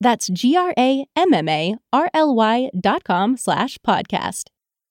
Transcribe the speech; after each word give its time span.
That's 0.00 0.28
G-R-A-M-M-A-R-L-Y 0.28 2.70
dot 2.78 3.04
com 3.04 3.36
slash 3.36 3.78
podcast. 3.86 4.44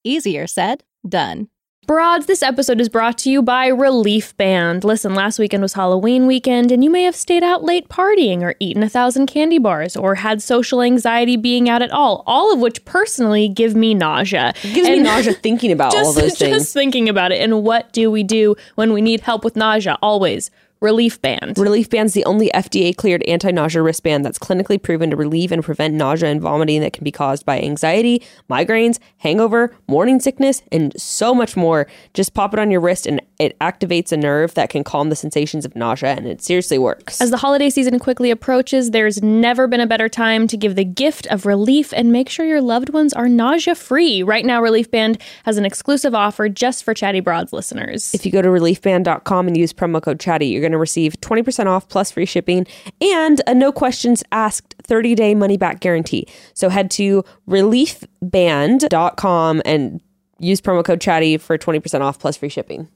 Easier 0.04 0.48
said, 0.48 0.84
done. 1.08 1.50
Broads, 1.88 2.26
this 2.26 2.42
episode 2.42 2.82
is 2.82 2.90
brought 2.90 3.16
to 3.20 3.30
you 3.30 3.44
by 3.44 3.68
Relief 3.68 4.36
Band. 4.38 4.84
Listen, 4.84 5.14
last 5.14 5.38
weekend 5.38 5.62
was 5.62 5.74
Halloween 5.74 6.26
weekend, 6.26 6.72
and 6.72 6.84
you 6.84 6.90
may 6.90 7.04
have 7.04 7.16
stayed 7.16 7.44
out 7.44 7.64
late 7.64 7.90
partying 7.90 8.42
or 8.42 8.56
eaten 8.60 8.82
a 8.82 8.90
thousand 8.90 9.28
candy 9.28 9.60
bars 9.60 9.96
or 9.96 10.16
had 10.16 10.42
social 10.42 10.82
anxiety 10.82 11.38
being 11.38 11.70
out 11.70 11.84
at 11.84 11.92
all, 11.92 12.24
all 12.26 12.52
of 12.52 12.60
which 12.60 12.84
personally 12.86 13.48
give 13.48 13.76
me 13.76 13.94
nausea. 13.94 14.52
It 14.64 14.74
gives 14.74 14.90
me 14.90 14.98
nausea 14.98 15.34
thinking 15.34 15.72
about 15.72 15.92
just, 15.92 16.08
all 16.08 16.14
those 16.14 16.36
things. 16.36 16.58
just 16.58 16.74
thinking 16.74 17.08
about 17.08 17.32
it. 17.32 17.40
And 17.40 17.64
what 17.64 17.94
do 17.94 18.10
we 18.10 18.24
do 18.24 18.56
when 18.74 18.92
we 18.92 19.02
need 19.02 19.20
help 19.20 19.44
with 19.44 19.56
nausea? 19.56 20.00
Always 20.02 20.50
Relief 20.82 21.22
Band. 21.22 21.58
Relief 21.58 21.90
Band's 21.90 22.14
the 22.14 22.26
only 22.26 22.50
FDA 22.54 22.96
cleared 22.96 23.24
anti 23.24 23.52
nausea 23.52 23.82
wristband 23.82 24.26
that's 24.26 24.38
clinically 24.38 24.82
proven 24.82 25.10
to 25.10 25.16
relieve 25.16 25.52
and 25.52 25.64
prevent 25.64 25.94
nausea 25.94 26.30
and 26.30 26.42
vomiting 26.42 26.82
that 26.82 26.94
can 26.94 27.04
be 27.04 27.12
caused 27.12 27.46
by 27.46 27.60
anxiety, 27.60 28.22
migraines, 28.50 29.00
hangover, 29.18 29.76
morning 29.88 30.20
sickness, 30.20 30.62
and 30.72 31.00
so 31.00 31.34
much 31.34 31.56
more. 31.56 31.88
Just 32.14 32.34
pop 32.34 32.54
it 32.54 32.60
on 32.60 32.72
your 32.72 32.82
wrist 32.82 33.08
and 33.08 33.22
it 33.40 33.58
activates 33.60 34.12
a 34.12 34.18
nerve 34.18 34.54
that 34.54 34.70
can 34.70 34.84
calm 34.84 35.10
the 35.10 35.16
sensations 35.16 35.66
of 35.66 35.76
nausea, 35.76 36.12
and 36.16 36.28
it 36.28 36.42
seriously 36.42 36.78
works. 36.78 37.22
As 37.22 37.32
the 37.32 37.38
holiday 37.38 37.70
season 37.70 38.00
quickly 38.00 38.32
approaches, 38.32 38.92
there's 38.92 39.22
never 39.22 39.68
been 39.68 39.82
a 39.82 39.88
better 39.88 40.08
time 40.08 40.48
to 40.48 40.58
give 40.58 40.76
the 40.76 40.86
gift 40.86 41.28
of 41.28 41.46
relief 41.46 41.94
and 41.94 42.12
make 42.12 42.30
sure 42.30 42.46
your 42.46 42.62
loved 42.62 42.90
ones 42.90 43.14
are 43.14 43.28
nausea 43.28 43.76
free. 43.76 44.24
Right 44.24 44.46
now, 44.46 44.62
Relief 44.62 44.90
Band 44.90 45.22
has 45.44 45.58
an 45.58 45.66
exclusive 45.66 46.16
offer 46.16 46.48
just 46.48 46.84
for 46.84 46.94
Chatty 46.94 47.20
Broads 47.20 47.52
listeners. 47.52 48.14
If 48.14 48.26
you 48.26 48.32
go 48.32 48.42
to 48.42 48.48
reliefband.com 48.48 49.48
and 49.48 49.58
use 49.58 49.74
promo 49.74 50.02
code 50.02 50.20
chatty, 50.20 50.48
you're 50.48 50.62
going 50.66 50.72
to 50.72 50.78
receive 50.78 51.20
20% 51.22 51.68
off 51.68 51.88
plus 51.88 52.12
free 52.12 52.26
shipping 52.26 52.68
and 53.02 53.42
a 53.48 53.54
no 53.54 53.72
questions 53.72 54.24
asked 54.32 54.76
30 54.84 55.16
day 55.16 55.36
money 55.36 55.58
back 55.58 55.80
guarantee. 55.80 56.28
So 56.54 56.70
head 56.70 56.92
to 56.92 57.24
reliefband.com 57.48 59.62
and 59.66 60.02
use 60.40 60.62
promo 60.62 60.84
code 60.84 61.02
chatty 61.02 61.38
for 61.38 61.58
20% 61.58 62.02
off 62.02 62.20
plus 62.20 62.38
free 62.38 62.50
shipping. 62.50 62.88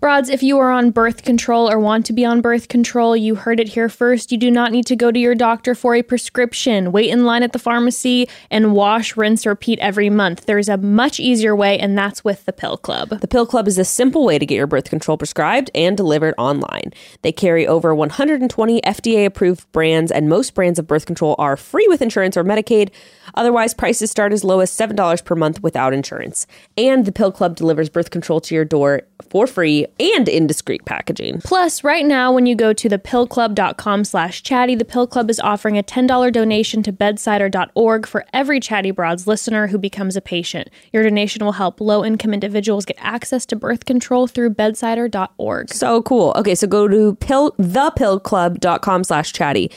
Broads, 0.00 0.30
if 0.30 0.42
you 0.42 0.58
are 0.58 0.70
on 0.70 0.92
birth 0.92 1.24
control 1.24 1.70
or 1.70 1.78
want 1.78 2.06
to 2.06 2.14
be 2.14 2.24
on 2.24 2.40
birth 2.40 2.68
control, 2.68 3.14
you 3.14 3.34
heard 3.34 3.60
it 3.60 3.68
here 3.68 3.90
first. 3.90 4.32
You 4.32 4.38
do 4.38 4.50
not 4.50 4.72
need 4.72 4.86
to 4.86 4.96
go 4.96 5.12
to 5.12 5.18
your 5.18 5.34
doctor 5.34 5.74
for 5.74 5.94
a 5.94 6.02
prescription. 6.02 6.90
Wait 6.90 7.10
in 7.10 7.26
line 7.26 7.42
at 7.42 7.52
the 7.52 7.58
pharmacy 7.58 8.26
and 8.50 8.72
wash, 8.72 9.14
rinse, 9.18 9.44
repeat 9.44 9.78
every 9.80 10.08
month. 10.08 10.46
There's 10.46 10.70
a 10.70 10.78
much 10.78 11.20
easier 11.20 11.54
way, 11.54 11.78
and 11.78 11.98
that's 11.98 12.24
with 12.24 12.46
the 12.46 12.52
Pill 12.54 12.78
Club. 12.78 13.10
The 13.20 13.28
Pill 13.28 13.44
Club 13.44 13.68
is 13.68 13.76
a 13.76 13.84
simple 13.84 14.24
way 14.24 14.38
to 14.38 14.46
get 14.46 14.54
your 14.54 14.66
birth 14.66 14.88
control 14.88 15.18
prescribed 15.18 15.70
and 15.74 15.98
delivered 15.98 16.34
online. 16.38 16.94
They 17.20 17.32
carry 17.32 17.66
over 17.66 17.94
120 17.94 18.80
FDA 18.80 19.26
approved 19.26 19.70
brands, 19.70 20.10
and 20.10 20.30
most 20.30 20.54
brands 20.54 20.78
of 20.78 20.86
birth 20.86 21.04
control 21.04 21.34
are 21.38 21.58
free 21.58 21.86
with 21.88 22.00
insurance 22.00 22.38
or 22.38 22.44
Medicaid. 22.44 22.88
Otherwise, 23.34 23.74
prices 23.74 24.10
start 24.10 24.32
as 24.32 24.44
low 24.44 24.60
as 24.60 24.70
$7 24.70 25.24
per 25.24 25.34
month 25.34 25.62
without 25.62 25.92
insurance. 25.92 26.46
And 26.76 27.04
the 27.04 27.12
Pill 27.12 27.32
Club 27.32 27.56
delivers 27.56 27.88
birth 27.88 28.10
control 28.10 28.40
to 28.42 28.54
your 28.54 28.64
door 28.64 29.02
for 29.28 29.46
free 29.46 29.86
and 29.98 30.28
in 30.28 30.46
discreet 30.46 30.84
packaging. 30.84 31.40
Plus, 31.42 31.84
right 31.84 32.04
now, 32.04 32.32
when 32.32 32.46
you 32.46 32.54
go 32.54 32.72
to 32.72 32.88
thepillclub.com 32.88 34.04
slash 34.04 34.42
chatty, 34.42 34.74
the 34.74 34.84
Pill 34.84 35.06
Club 35.06 35.30
is 35.30 35.40
offering 35.40 35.78
a 35.78 35.82
$10 35.82 36.32
donation 36.32 36.82
to 36.82 36.92
bedsider.org 36.92 38.06
for 38.06 38.24
every 38.32 38.60
Chatty 38.60 38.90
Broads 38.90 39.26
listener 39.26 39.68
who 39.68 39.78
becomes 39.78 40.16
a 40.16 40.20
patient. 40.20 40.68
Your 40.92 41.02
donation 41.02 41.44
will 41.44 41.52
help 41.52 41.80
low-income 41.80 42.34
individuals 42.34 42.84
get 42.84 42.96
access 43.00 43.46
to 43.46 43.56
birth 43.56 43.84
control 43.84 44.26
through 44.26 44.54
bedsider.org. 44.54 45.70
So 45.72 46.02
cool. 46.02 46.32
Okay, 46.36 46.54
so 46.54 46.66
go 46.66 46.88
to 46.88 47.14
pill 47.16 47.52
thepillclub.com 47.52 49.04
slash 49.04 49.32
chatty. 49.32 49.70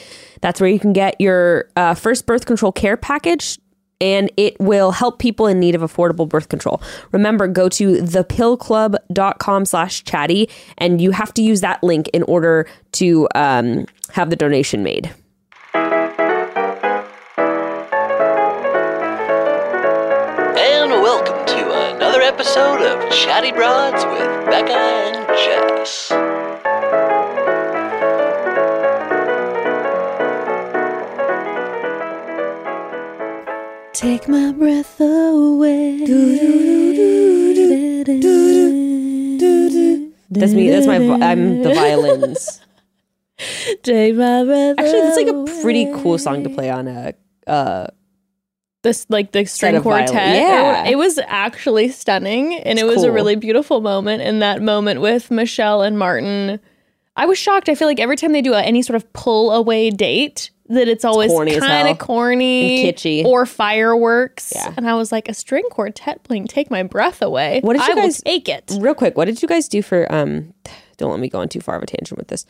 That's 0.44 0.60
where 0.60 0.68
you 0.68 0.78
can 0.78 0.92
get 0.92 1.18
your 1.22 1.70
uh, 1.74 1.94
first 1.94 2.26
birth 2.26 2.44
control 2.44 2.70
care 2.70 2.98
package 2.98 3.58
and 3.98 4.30
it 4.36 4.54
will 4.60 4.90
help 4.90 5.18
people 5.18 5.46
in 5.46 5.58
need 5.58 5.74
of 5.74 5.80
affordable 5.80 6.28
birth 6.28 6.50
control. 6.50 6.82
Remember, 7.12 7.48
go 7.48 7.70
to 7.70 7.94
thepillclub.com 7.94 9.64
slash 9.64 10.04
chatty 10.04 10.50
and 10.76 11.00
you 11.00 11.12
have 11.12 11.32
to 11.32 11.42
use 11.42 11.62
that 11.62 11.82
link 11.82 12.10
in 12.12 12.24
order 12.24 12.68
to 12.92 13.26
um, 13.34 13.86
have 14.10 14.28
the 14.28 14.36
donation 14.36 14.82
made. 14.82 15.10
And 15.72 16.10
welcome 20.90 21.46
to 21.56 21.94
another 21.94 22.20
episode 22.20 22.82
of 22.82 23.10
Chatty 23.10 23.52
Broads 23.52 24.04
with 24.04 24.28
Becca 24.50 24.74
and 24.74 25.26
Jess. 25.38 26.12
Take 34.04 34.28
my 34.28 34.52
breath 34.52 35.00
away. 35.00 35.96
That's 40.28 40.52
me. 40.52 40.68
That's 40.68 40.86
my. 40.86 40.96
I'm 40.96 41.62
the 41.62 41.72
violins. 41.74 42.60
Take 43.82 44.16
my 44.16 44.44
breath 44.44 44.74
Actually, 44.78 45.00
that's 45.00 45.16
like 45.16 45.28
a 45.28 45.62
pretty 45.62 45.86
cool 46.02 46.18
song 46.18 46.44
to 46.44 46.50
play 46.50 46.68
on 46.68 46.86
a. 46.86 47.14
Uh, 47.46 47.86
this 48.82 49.06
like 49.08 49.32
the 49.32 49.46
string 49.46 49.80
violin- 49.80 50.06
quartet. 50.06 50.36
yeah. 50.36 50.84
It, 50.84 50.92
it 50.92 50.96
was 50.96 51.18
actually 51.26 51.88
stunning 51.88 52.56
and 52.58 52.78
It's 52.78 52.82
it 52.82 52.86
was 52.86 53.04
a 53.04 53.10
really 53.10 53.36
beautiful 53.36 53.80
moment 53.80 54.20
in 54.20 54.40
that 54.40 54.60
moment 54.60 55.00
with 55.00 55.30
Michelle 55.30 55.80
and 55.80 55.98
Martin. 55.98 56.60
I 57.16 57.26
was 57.26 57.38
shocked. 57.38 57.68
I 57.68 57.74
feel 57.74 57.86
like 57.88 58.00
every 58.00 58.16
time 58.16 58.32
they 58.32 58.42
do 58.42 58.54
a, 58.54 58.60
any 58.62 58.82
sort 58.82 58.96
of 58.96 59.12
pull 59.12 59.52
away 59.52 59.90
date 59.90 60.50
that 60.68 60.88
it's 60.88 61.04
always 61.04 61.30
kind 61.60 61.88
of 61.88 61.98
corny 61.98 62.86
And 62.88 62.96
kitschy. 62.96 63.24
or 63.24 63.44
fireworks. 63.46 64.52
Yeah. 64.54 64.72
And 64.76 64.88
I 64.88 64.94
was 64.94 65.12
like 65.12 65.28
a 65.28 65.34
string 65.34 65.64
quartet 65.70 66.22
playing 66.22 66.46
take 66.46 66.70
my 66.70 66.82
breath 66.82 67.20
away. 67.22 67.60
What 67.62 67.74
did 67.76 67.86
you 67.86 67.92
I 67.92 67.96
guys- 67.96 68.22
take 68.22 68.48
it. 68.48 68.72
real 68.80 68.94
quick, 68.94 69.16
what 69.16 69.26
did 69.26 69.42
you 69.42 69.48
guys 69.48 69.68
do 69.68 69.82
for? 69.82 70.10
Um, 70.12 70.54
don't 70.96 71.10
let 71.10 71.20
me 71.20 71.28
go 71.28 71.38
on 71.40 71.48
too 71.48 71.60
far 71.60 71.76
of 71.76 71.82
a 71.82 71.86
tangent 71.86 72.16
with 72.18 72.28
this. 72.28 72.46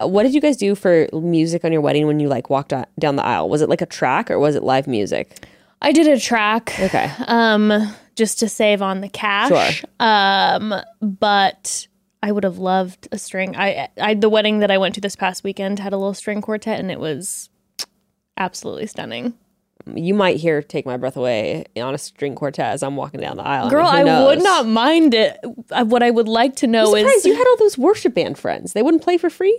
Uh, 0.00 0.06
What 0.06 0.22
did 0.22 0.32
you 0.34 0.40
guys 0.40 0.56
do 0.56 0.74
for 0.76 1.08
music 1.12 1.64
on 1.64 1.72
your 1.72 1.80
wedding 1.80 2.06
when 2.06 2.20
you 2.20 2.28
like 2.28 2.48
walked 2.50 2.72
down 2.98 3.16
the 3.16 3.24
aisle? 3.24 3.48
Was 3.48 3.62
it 3.62 3.68
like 3.68 3.80
a 3.82 3.86
track 3.86 4.30
or 4.30 4.38
was 4.38 4.54
it 4.54 4.62
live 4.62 4.86
music? 4.86 5.44
I 5.82 5.90
did 5.92 6.06
a 6.06 6.18
track. 6.20 6.74
Okay. 6.80 7.10
um 7.26 7.94
just 8.14 8.38
to 8.38 8.48
save 8.48 8.80
on 8.80 9.02
the 9.02 9.08
cash 9.10 9.48
Sure. 9.80 9.90
um 10.00 10.72
but 11.02 11.86
i 12.26 12.30
would 12.32 12.44
have 12.44 12.58
loved 12.58 13.06
a 13.12 13.18
string 13.18 13.54
I, 13.56 13.88
I 14.08 14.14
the 14.14 14.28
wedding 14.36 14.58
that 14.62 14.70
i 14.70 14.78
went 14.78 14.94
to 14.96 15.00
this 15.00 15.16
past 15.16 15.44
weekend 15.44 15.78
had 15.78 15.92
a 15.92 15.96
little 15.96 16.14
string 16.22 16.40
quartet 16.42 16.78
and 16.80 16.90
it 16.90 17.00
was 17.00 17.48
absolutely 18.36 18.86
stunning 18.86 19.34
You 19.94 20.14
might 20.14 20.38
hear 20.38 20.62
"Take 20.62 20.84
My 20.84 20.96
Breath 20.96 21.16
Away" 21.16 21.64
on 21.76 21.94
a 21.94 21.98
string 21.98 22.34
quartet 22.34 22.72
as 22.74 22.82
I'm 22.82 22.96
walking 22.96 23.20
down 23.20 23.36
the 23.36 23.44
aisle. 23.46 23.70
girl 23.70 23.86
mean, 23.92 24.08
i 24.08 24.24
would 24.26 24.42
not 24.42 24.66
mind 24.66 25.14
it 25.14 25.38
Uh, 25.70 25.84
what 25.84 26.02
i 26.02 26.10
would 26.10 26.26
like 26.40 26.56
to 26.62 26.66
know 26.66 26.96
is 26.96 27.24
you 27.24 27.34
had 27.40 27.46
all 27.46 27.56
those 27.64 27.78
worship 27.78 28.12
band 28.14 28.36
friends. 28.38 28.72
They 28.72 28.82
wouldn't 28.82 29.04
play 29.04 29.16
for 29.16 29.30
free, 29.30 29.56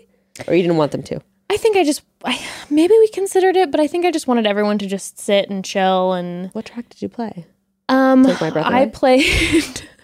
or 0.47 0.53
you 0.53 0.61
didn't 0.63 0.77
want 0.83 0.91
them 0.91 1.03
to. 1.11 1.21
i 1.49 1.55
think 1.57 1.77
i 1.77 1.83
just 1.91 2.01
I, 2.25 2.35
maybe 2.69 2.93
we 3.03 3.07
considered 3.19 3.55
it 3.55 3.71
but 3.71 3.79
i 3.79 3.87
think 3.87 4.05
i 4.05 4.11
just 4.11 4.27
wanted 4.27 4.45
everyone 4.45 4.77
to 4.79 4.87
just 4.87 5.17
sit 5.17 5.49
and 5.49 5.63
chill 5.63 6.11
and 6.19 6.49
What 6.53 6.65
track 6.65 6.89
did 6.89 7.01
you 7.01 7.09
play? 7.09 7.45
Um, 7.89 8.25
Take 8.25 8.41
My 8.41 8.49
Breath 8.49 8.65
I 8.65 8.85
played. 8.87 9.81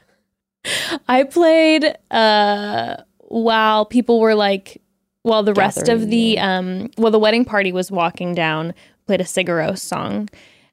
I 1.08 1.24
played 1.24 1.96
uh 2.12 2.98
while 3.20 3.86
people 3.86 4.20
were 4.20 4.36
like, 4.36 4.82
while 5.24 5.44
the 5.44 5.54
rest 5.54 5.88
of 5.90 6.02
Gathering, 6.02 6.10
the 6.10 6.40
um, 6.40 6.90
well, 6.98 7.12
the 7.12 7.20
wedding 7.20 7.46
party 7.46 7.72
was 7.72 7.92
walking 7.92 8.34
down. 8.36 8.74
Played 9.08 9.22
a 9.22 9.26
Sigur 9.26 9.58
Rós 9.60 9.80
song, 9.80 10.30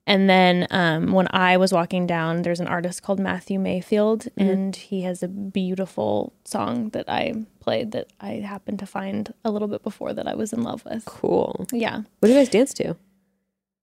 And 0.06 0.28
then 0.30 0.66
um, 0.70 1.12
when 1.12 1.26
I 1.30 1.56
was 1.56 1.72
walking 1.72 2.06
down, 2.06 2.42
there's 2.42 2.60
an 2.60 2.68
artist 2.68 3.02
called 3.02 3.18
Matthew 3.18 3.58
Mayfield, 3.58 4.28
and 4.36 4.76
he 4.76 5.02
has 5.02 5.22
a 5.24 5.28
beautiful 5.28 6.32
song 6.44 6.90
that 6.90 7.08
I 7.08 7.44
played 7.60 7.90
that 7.92 8.06
I 8.20 8.34
happened 8.34 8.78
to 8.80 8.86
find 8.86 9.32
a 9.44 9.50
little 9.50 9.66
bit 9.68 9.82
before 9.82 10.12
that 10.14 10.28
I 10.28 10.34
was 10.34 10.52
in 10.52 10.62
love 10.62 10.84
with. 10.84 11.04
Cool. 11.06 11.66
Yeah, 11.72 11.96
What 12.20 12.26
do 12.28 12.28
you 12.28 12.38
guys 12.38 12.48
dance 12.48 12.72
to? 12.74 12.96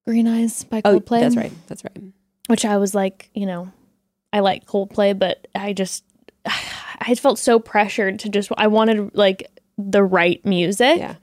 Green 0.05 0.27
Eyes 0.27 0.63
by 0.63 0.81
Oh, 0.85 0.99
Coldplay. 0.99 1.19
that's 1.21 1.35
right. 1.35 1.51
That's 1.67 1.83
right. 1.83 2.03
which 2.47 2.63
I 2.63 2.77
was 2.77 2.95
like, 2.95 3.29
you 3.33 3.45
know, 3.45 3.71
I 4.37 4.41
like 4.41 4.65
Coldplay, 4.67 5.17
but 5.17 5.47
I 5.55 5.73
just 5.73 6.03
I 6.99 7.15
felt 7.15 7.39
so 7.39 7.59
pressured 7.59 8.19
to 8.19 8.29
just 8.29 8.51
I 8.57 8.67
wanted 8.67 9.15
like 9.15 9.49
the 9.77 10.03
right 10.03 10.43
music. 10.45 10.97
Yeah. 10.99 11.15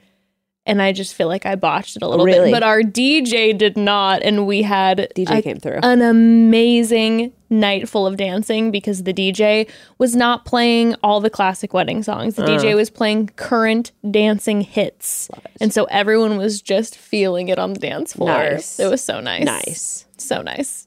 And 0.66 0.81
I 0.81 0.93
just 0.93 1.14
feel 1.14 1.28
like 1.28 1.44
I 1.44 1.56
botched 1.56 1.94
it 1.96 2.02
a 2.02 2.08
little 2.08 2.25
Really? 2.25 2.46
bit. 2.50 2.52
But 2.56 2.62
our 2.62 2.81
DJ 2.81 3.56
did 3.56 3.76
not 3.76 4.22
and 4.22 4.46
we 4.46 4.62
had 4.62 5.12
DJ 5.14 5.38
a- 5.38 5.43
came 5.43 5.58
through. 5.58 5.81
an 5.82 6.00
amazing 6.00 7.32
night 7.50 7.87
full 7.87 8.06
of 8.06 8.16
dancing 8.16 8.70
because 8.70 9.02
the 9.02 9.12
DJ 9.12 9.69
was 9.99 10.17
not 10.17 10.46
playing 10.46 10.94
all 11.02 11.20
the 11.20 11.28
classic 11.28 11.75
wedding 11.75 12.02
songs. 12.02 12.37
The 12.37 12.44
Uh. 12.44 12.49
DJ 12.58 12.75
was 12.75 12.88
playing 12.88 13.28
current 13.37 13.93
dancing 14.10 14.62
hits. 14.62 15.28
And 15.60 15.70
so 15.72 15.84
everyone 15.84 16.38
was 16.38 16.62
just 16.62 16.96
feeling 16.96 17.49
it 17.49 17.58
on 17.58 17.75
the 17.75 17.81
dance 17.81 18.14
floor. 18.14 18.28
Nice. 18.28 18.81
It 18.81 18.87
was 18.88 19.05
so 19.05 19.20
nice. 19.20 19.44
nice. 19.44 20.06
So 20.17 20.40
nice. 20.40 20.87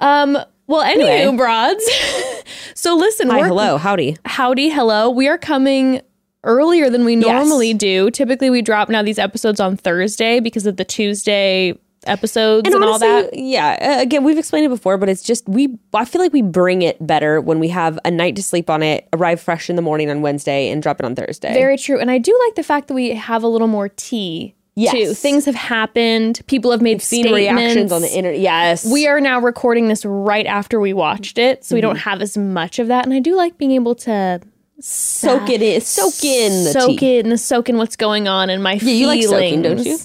Um, 0.00 0.38
well, 0.68 0.82
anyway, 0.82 1.22
Anyway. 1.22 1.36
broads. 1.38 1.84
so 2.74 2.94
listen, 2.96 3.28
Hi, 3.30 3.46
hello, 3.46 3.76
howdy. 3.76 4.16
howdy, 4.24 4.68
hello. 4.68 5.10
We 5.10 5.26
are 5.28 5.38
coming 5.38 6.00
earlier 6.44 6.88
than 6.88 7.04
we 7.04 7.16
normally 7.16 7.74
do. 7.74 8.10
Typically, 8.12 8.50
we 8.50 8.62
drop 8.62 8.88
now 8.88 9.02
these 9.02 9.18
episodes 9.18 9.58
on 9.58 9.76
Thursday 9.76 10.38
because 10.40 10.66
of 10.66 10.76
the 10.76 10.84
Tuesday 10.84 11.76
episodes 12.06 12.66
and, 12.66 12.76
all 12.82 12.90
honestly, 12.94 13.08
that. 13.08 13.36
Yeah. 13.38 13.96
uh, 13.98 14.02
again, 14.02 14.22
we've 14.22 14.38
explained 14.38 14.64
it 14.66 14.68
before, 14.68 14.96
but 14.98 15.08
it's 15.08 15.22
just 15.22 15.48
we. 15.48 15.76
I 15.92 16.04
feel 16.04 16.20
like 16.22 16.32
we 16.32 16.42
bring 16.42 16.82
it 16.82 17.04
better 17.04 17.40
when 17.40 17.58
we 17.58 17.68
have 17.68 17.98
a 18.04 18.10
night 18.10 18.36
to 18.36 18.42
sleep 18.42 18.70
on 18.70 18.82
it, 18.82 19.08
arrive 19.12 19.40
fresh 19.40 19.68
in 19.68 19.74
the 19.76 19.82
morning 19.82 20.08
on 20.10 20.22
Wednesday, 20.22 20.70
and 20.70 20.80
drop 20.82 21.00
it 21.00 21.04
on 21.06 21.16
Thursday. 21.16 21.52
Very 21.52 21.76
true. 21.76 21.98
And 21.98 22.10
I 22.10 22.18
do 22.18 22.38
like 22.46 22.54
the 22.54 22.62
fact 22.62 22.88
that 22.88 22.94
we 22.94 23.10
have 23.14 23.42
a 23.42 23.48
little 23.48 23.66
more 23.68 23.88
tea. 23.88 24.54
Yes. 24.78 24.92
Too. 24.94 25.12
Things 25.14 25.44
have 25.46 25.54
happened. 25.56 26.40
People 26.46 26.70
have 26.70 26.80
made 26.80 27.02
seen 27.02 27.24
statements. 27.24 27.60
reactions 27.60 27.90
on 27.92 28.00
the 28.02 28.08
internet. 28.08 28.38
Yes, 28.40 28.84
We 28.90 29.08
are 29.08 29.20
now 29.20 29.40
recording 29.40 29.88
this 29.88 30.04
right 30.04 30.46
after 30.46 30.78
we 30.78 30.92
watched 30.92 31.36
it, 31.38 31.64
so 31.64 31.74
we 31.74 31.80
don't 31.80 31.96
Mm-hmm. 31.96 32.08
have 32.10 32.22
as 32.22 32.36
much 32.38 32.78
of 32.78 32.86
that. 32.88 33.04
And 33.04 33.12
I 33.12 33.18
do 33.18 33.34
like 33.34 33.58
being 33.58 33.72
able 33.72 33.94
to 33.96 34.40
soak 34.80 35.50
it 35.50 35.62
in. 35.62 35.80
Soak 35.80 36.24
in 36.24 36.64
the 36.64 36.70
soak 36.70 36.98
tea. 37.00 37.18
in, 37.18 37.36
soak 37.38 37.68
in 37.68 37.76
what's 37.76 37.96
going 37.96 38.28
on 38.28 38.50
in 38.50 38.62
my 38.62 38.74
Yeah, 38.74 38.92
you 38.92 39.06
like 39.08 39.20
feelings. 39.20 39.30
soaking, 39.48 39.62
don't 39.62 39.84
you? 39.84 39.96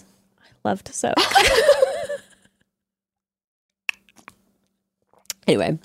I 0.43 0.69
love 0.69 0.83
to 0.85 0.93
soak. 0.93 1.13
Anyway, 5.47 5.77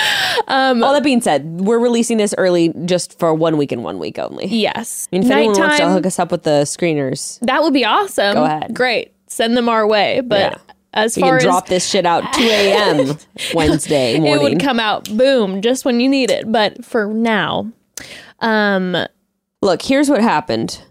um, 0.48 0.82
all 0.84 0.92
that 0.92 1.02
being 1.04 1.20
said, 1.20 1.60
we're 1.60 1.78
releasing 1.78 2.18
this 2.18 2.34
early 2.36 2.72
just 2.84 3.18
for 3.18 3.32
one 3.34 3.56
week 3.56 3.72
and 3.72 3.82
one 3.82 3.98
week 3.98 4.18
only. 4.18 4.46
yes, 4.46 5.08
I 5.12 5.16
mean, 5.16 5.24
if 5.24 5.30
anyone 5.30 5.58
wants 5.58 5.78
to 5.78 5.90
hook 5.90 6.06
us 6.06 6.18
up 6.18 6.30
with 6.30 6.42
the 6.42 6.62
screeners, 6.62 7.38
that 7.40 7.62
would 7.62 7.72
be 7.72 7.84
awesome. 7.84 8.34
Go 8.34 8.44
ahead. 8.44 8.74
Great, 8.74 9.12
send 9.26 9.56
them 9.56 9.68
our 9.68 9.86
way. 9.86 10.20
But 10.20 10.38
Yeah. 10.52 10.58
as 10.94 11.16
we 11.16 11.22
far 11.22 11.30
can 11.30 11.36
as 11.38 11.42
drop 11.44 11.66
this 11.68 11.88
shit 11.88 12.04
out 12.06 12.30
2 12.34 12.42
a.m. 12.42 13.16
Wednesday 13.54 14.18
morning. 14.20 14.34
it 14.34 14.42
would 14.42 14.60
come 14.62 14.78
out, 14.80 15.04
boom, 15.16 15.62
just 15.62 15.84
when 15.84 16.00
you 16.00 16.08
need 16.08 16.30
it. 16.30 16.50
But 16.50 16.84
for 16.84 17.06
now, 17.06 17.70
um, 18.40 18.96
Look, 19.62 19.80
here's 19.82 20.10
what 20.10 20.20
happened. 20.20 20.82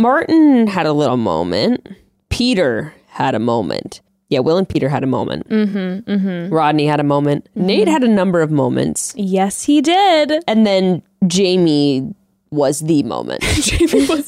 Martin 0.00 0.66
had 0.66 0.86
a 0.86 0.92
little 0.92 1.16
moment. 1.16 1.88
Peter 2.28 2.94
had 3.08 3.34
a 3.34 3.38
moment. 3.38 4.00
Yeah, 4.28 4.40
Will 4.40 4.56
and 4.56 4.68
Peter 4.68 4.88
had 4.88 5.04
a 5.04 5.06
moment. 5.06 5.48
mm-hmm, 5.48 6.10
mm-hmm. 6.10 6.52
Rodney 6.52 6.86
had 6.86 6.98
a 6.98 7.04
moment. 7.04 7.48
Nayte 7.56 7.86
had 7.86 8.02
a 8.02 8.08
number 8.08 8.42
of 8.42 8.50
moments. 8.50 9.14
yes, 9.16 9.62
he 9.62 9.80
did. 9.80 10.42
And 10.48 10.66
then 10.66 11.02
Jamie 11.26 12.12
was 12.50 12.80
the 12.80 13.02
moment. 13.04 13.42
Jamie 13.60 14.06
was 14.06 14.26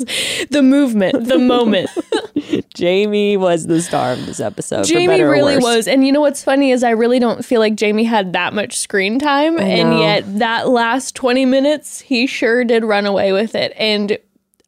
the 0.50 0.62
movement, 0.62 1.26
the 1.26 1.38
moment. 1.38 1.90
Jamie 2.74 3.36
was 3.36 3.66
the 3.66 3.80
star 3.82 4.12
of 4.12 4.26
this 4.26 4.40
episode. 4.40 4.84
Jamie 4.84 5.22
really 5.22 5.58
was. 5.58 5.88
And 5.88 6.06
you 6.06 6.12
know 6.12 6.20
what's 6.20 6.44
funny 6.44 6.70
is 6.70 6.84
I 6.84 6.90
really 6.90 7.18
don't 7.18 7.44
feel 7.44 7.60
like 7.60 7.74
Jamie 7.74 8.04
had 8.04 8.32
that 8.34 8.54
much 8.54 8.78
screen 8.78 9.18
time. 9.18 9.58
And 9.58 9.98
yet 9.98 10.38
that 10.38 10.68
last 10.68 11.14
20 11.14 11.44
minutes, 11.44 12.00
he 12.00 12.26
sure 12.26 12.64
did 12.64 12.84
run 12.84 13.06
away 13.06 13.32
with 13.32 13.54
it. 13.54 13.72
And 13.76 14.18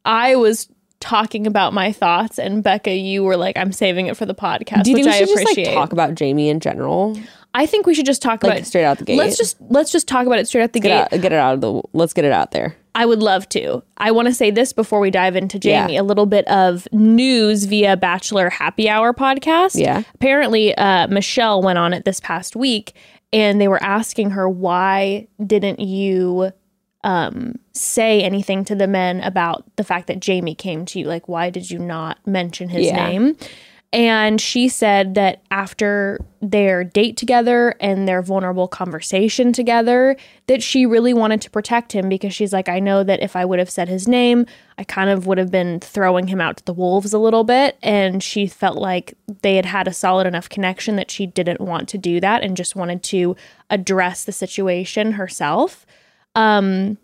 I 0.04 0.36
was 0.36 0.68
talking 1.00 1.46
about 1.46 1.72
my 1.72 1.92
thoughts 1.92 2.38
and 2.38 2.62
Becca, 2.62 2.94
you 2.94 3.24
were 3.24 3.36
like, 3.36 3.56
I'm 3.56 3.72
saving 3.72 4.06
it 4.06 4.16
for 4.16 4.26
the 4.26 4.34
podcast, 4.34 4.84
Do 4.84 4.90
you 4.90 4.96
which 4.96 5.04
think 5.04 5.14
we 5.14 5.22
I 5.22 5.26
should 5.26 5.46
just 5.46 5.56
like 5.58 5.74
talk 5.74 5.92
about 5.92 6.14
Jamie 6.14 6.48
in 6.48 6.60
general? 6.60 7.18
I 7.52 7.66
think 7.66 7.86
we 7.86 7.94
should 7.94 8.06
just 8.06 8.22
talk 8.22 8.44
Like 8.44 8.52
about 8.58 8.66
straight 8.66 8.84
out 8.84 8.98
the 8.98 9.04
gate. 9.04 9.16
Let's 9.18 9.36
just 9.36 9.56
let's 9.70 9.90
just 9.90 10.06
talk 10.06 10.26
about 10.26 10.38
it 10.38 10.46
straight 10.46 10.62
out 10.62 10.72
the 10.72 10.78
get 10.80 11.10
gate. 11.10 11.16
out, 11.16 11.22
get 11.22 11.32
it 11.32 11.38
out 11.38 11.54
of 11.54 11.60
the 11.60 11.82
let's 11.92 12.12
get 12.12 12.24
it 12.24 12.30
out 12.32 12.52
there. 12.52 12.76
I 12.94 13.06
would 13.06 13.22
love 13.22 13.48
to. 13.50 13.82
I 13.96 14.10
want 14.12 14.28
to 14.28 14.34
say 14.34 14.50
this 14.50 14.72
before 14.72 15.00
we 15.00 15.10
dive 15.10 15.34
into 15.36 15.58
Jamie 15.58 15.94
Yeah. 15.94 16.00
a 16.00 16.04
little 16.04 16.26
bit 16.26 16.46
of 16.48 16.86
news 16.92 17.64
via 17.64 17.96
Bachelor 17.96 18.50
Happy 18.50 18.88
Hour 18.88 19.12
podcast. 19.14 19.80
Yeah. 19.80 20.02
Apparently, 20.14 20.74
uh, 20.76 21.06
Michelle 21.08 21.62
went 21.62 21.78
on 21.78 21.92
it 21.92 22.04
this 22.04 22.20
past 22.20 22.54
week 22.56 22.94
and 23.32 23.60
they 23.60 23.68
were 23.68 23.82
asking 23.82 24.30
her, 24.30 24.48
why 24.48 25.26
didn't 25.44 25.78
you 25.80 26.52
um, 27.04 27.54
say 27.72 28.22
anything 28.22 28.64
to 28.66 28.74
the 28.74 28.86
men 28.86 29.20
about 29.20 29.64
the 29.76 29.84
fact 29.84 30.06
that 30.08 30.20
Jamie 30.20 30.54
came 30.54 30.84
to 30.86 30.98
you? 30.98 31.06
Like, 31.06 31.28
why 31.28 31.50
did 31.50 31.70
you 31.70 31.78
not 31.78 32.18
mention 32.26 32.68
his 32.68 32.86
Yeah. 32.86 33.08
name? 33.08 33.36
And 33.92 34.40
she 34.40 34.68
said 34.68 35.14
that 35.16 35.42
after 35.50 36.20
their 36.40 36.84
date 36.84 37.16
together 37.16 37.74
and 37.80 38.06
their 38.06 38.22
vulnerable 38.22 38.68
conversation 38.68 39.52
together, 39.52 40.16
that 40.46 40.62
she 40.62 40.86
really 40.86 41.12
wanted 41.12 41.40
to 41.40 41.50
protect 41.50 41.90
him 41.90 42.08
because 42.08 42.32
she's 42.32 42.52
like, 42.52 42.68
I 42.68 42.78
know 42.78 43.02
that 43.02 43.20
if 43.20 43.34
I 43.34 43.44
would 43.44 43.58
have 43.58 43.68
said 43.68 43.88
his 43.88 44.06
name, 44.06 44.46
I 44.78 44.84
kind 44.84 45.10
of 45.10 45.26
would 45.26 45.38
have 45.38 45.50
been 45.50 45.80
throwing 45.80 46.28
him 46.28 46.40
out 46.40 46.58
to 46.58 46.64
the 46.66 46.72
wolves 46.72 47.12
a 47.12 47.18
little 47.18 47.42
bit. 47.42 47.78
And 47.82 48.22
she 48.22 48.46
felt 48.46 48.78
like 48.78 49.14
they 49.42 49.56
had 49.56 49.66
had 49.66 49.88
a 49.88 49.92
solid 49.92 50.28
enough 50.28 50.48
connection 50.48 50.94
that 50.94 51.10
she 51.10 51.26
didn't 51.26 51.60
want 51.60 51.88
to 51.88 51.98
do 51.98 52.20
that 52.20 52.44
and 52.44 52.56
just 52.56 52.76
wanted 52.76 53.02
to 53.04 53.34
address 53.70 54.22
the 54.22 54.30
situation 54.32 55.12
herself. 55.12 55.84
Um, 56.34 56.98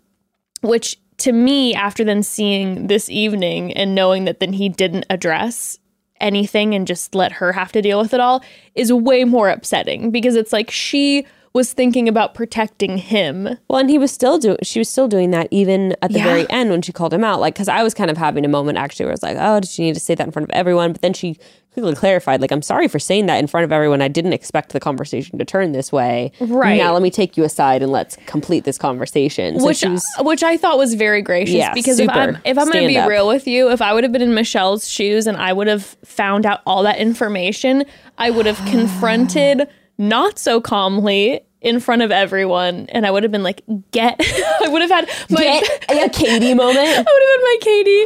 which 0.61 0.97
to 1.17 1.31
me, 1.31 1.73
after 1.73 2.03
then 2.03 2.23
seeing 2.23 2.87
this 2.87 3.09
evening 3.09 3.73
and 3.73 3.95
knowing 3.95 4.25
that 4.25 4.39
then 4.39 4.53
he 4.53 4.69
didn't 4.69 5.05
address 5.09 5.79
anything 6.21 6.73
and 6.73 6.87
just 6.87 7.13
let 7.13 7.31
her 7.33 7.51
have 7.53 7.71
to 7.71 7.81
deal 7.81 7.99
with 7.99 8.13
it 8.13 8.19
all 8.19 8.43
is 8.75 8.91
way 8.91 9.23
more 9.23 9.49
upsetting 9.49 10.09
because 10.11 10.35
it's 10.35 10.51
like 10.51 10.71
she 10.71 11.25
was 11.53 11.73
thinking 11.73 12.07
about 12.07 12.33
protecting 12.35 12.97
him. 12.97 13.47
Well, 13.67 13.79
and 13.79 13.89
he 13.89 13.97
was 13.97 14.11
still 14.11 14.37
doing. 14.37 14.57
She 14.63 14.79
was 14.79 14.89
still 14.89 15.07
doing 15.07 15.31
that 15.31 15.47
even 15.49 15.95
at 16.03 16.11
the 16.11 16.19
Yeah. 16.19 16.23
very 16.25 16.49
end 16.51 16.69
when 16.69 16.81
she 16.83 16.91
called 16.91 17.13
him 17.13 17.23
out. 17.23 17.39
Like, 17.39 17.55
because 17.55 17.67
I 17.67 17.81
was 17.83 17.93
kind 17.95 18.11
of 18.11 18.17
having 18.17 18.45
a 18.45 18.47
moment 18.47 18.77
actually 18.77 19.05
where 19.05 19.11
I 19.11 19.13
was 19.13 19.23
like, 19.23 19.37
"Oh, 19.39 19.59
did 19.59 19.69
she 19.69 19.83
need 19.83 19.93
to 19.95 19.99
say 19.99 20.13
that 20.13 20.25
in 20.27 20.31
front 20.31 20.43
of 20.43 20.51
everyone?" 20.51 20.91
But 20.91 21.01
then 21.01 21.13
she 21.13 21.37
quickly 21.77 21.95
clarified, 21.95 22.41
like, 22.41 22.51
"I'm 22.51 22.61
sorry 22.61 22.87
for 22.87 22.97
saying 22.99 23.27
that 23.27 23.37
in 23.37 23.47
front 23.47 23.63
of 23.63 23.71
everyone. 23.71 24.01
I 24.01 24.07
didn't 24.07 24.33
expect 24.33 24.73
the 24.73 24.79
conversation 24.79 25.37
to 25.37 25.45
turn 25.45 25.73
this 25.73 25.91
way. 25.91 26.31
Right. 26.39 26.77
now, 26.77 26.93
let 26.93 27.01
me 27.03 27.11
take 27.11 27.37
you 27.37 27.43
aside 27.43 27.83
and 27.83 27.91
let's 27.91 28.17
complete 28.25 28.63
this 28.63 28.77
conversation." 28.77 29.59
So 29.59 29.65
which 29.65 29.83
was, 29.83 30.03
uh, 30.19 30.23
which 30.23 30.43
I 30.43 30.57
thought 30.57 30.77
was 30.77 30.95
very 30.95 31.21
gracious 31.21 31.55
Yeah, 31.55 31.73
because 31.73 31.99
if. 31.99 32.09
I'm 32.09 32.37
if 32.45 32.57
I'm 32.57 32.69
going 32.71 32.83
to 32.83 32.87
be 32.87 32.97
up. 32.97 33.09
real 33.09 33.27
with 33.27 33.47
you, 33.47 33.69
if 33.71 33.81
I 33.81 33.93
would 33.93 34.03
have 34.03 34.11
been 34.11 34.21
in 34.21 34.33
Michelle's 34.33 34.89
shoes 34.89 35.27
and 35.27 35.37
I 35.37 35.53
would 35.53 35.67
have 35.67 35.83
found 36.03 36.45
out 36.45 36.61
all 36.65 36.83
that 36.83 36.97
information, 36.97 37.85
I 38.17 38.31
would 38.31 38.45
have 38.45 38.57
confronted 38.65 39.67
not 39.97 40.39
so 40.39 40.59
calmly 40.59 41.41
in 41.61 41.79
front 41.79 42.01
of 42.01 42.11
everyone 42.11 42.85
and 42.89 43.05
I 43.05 43.11
would 43.11 43.23
have 43.23 43.31
been 43.31 43.43
like, 43.43 43.63
"Get." 43.91 44.15
I 44.63 44.67
would 44.69 44.81
have 44.81 44.91
had 44.91 45.09
my 45.29 45.41
get 45.87 45.89
a 46.05 46.09
Katie 46.09 46.53
moment. 46.53 46.77
I 46.77 46.97
would 46.97 46.97
have 46.97 47.05
had 47.05 47.41
my 47.41 47.57
Katie 47.61 48.05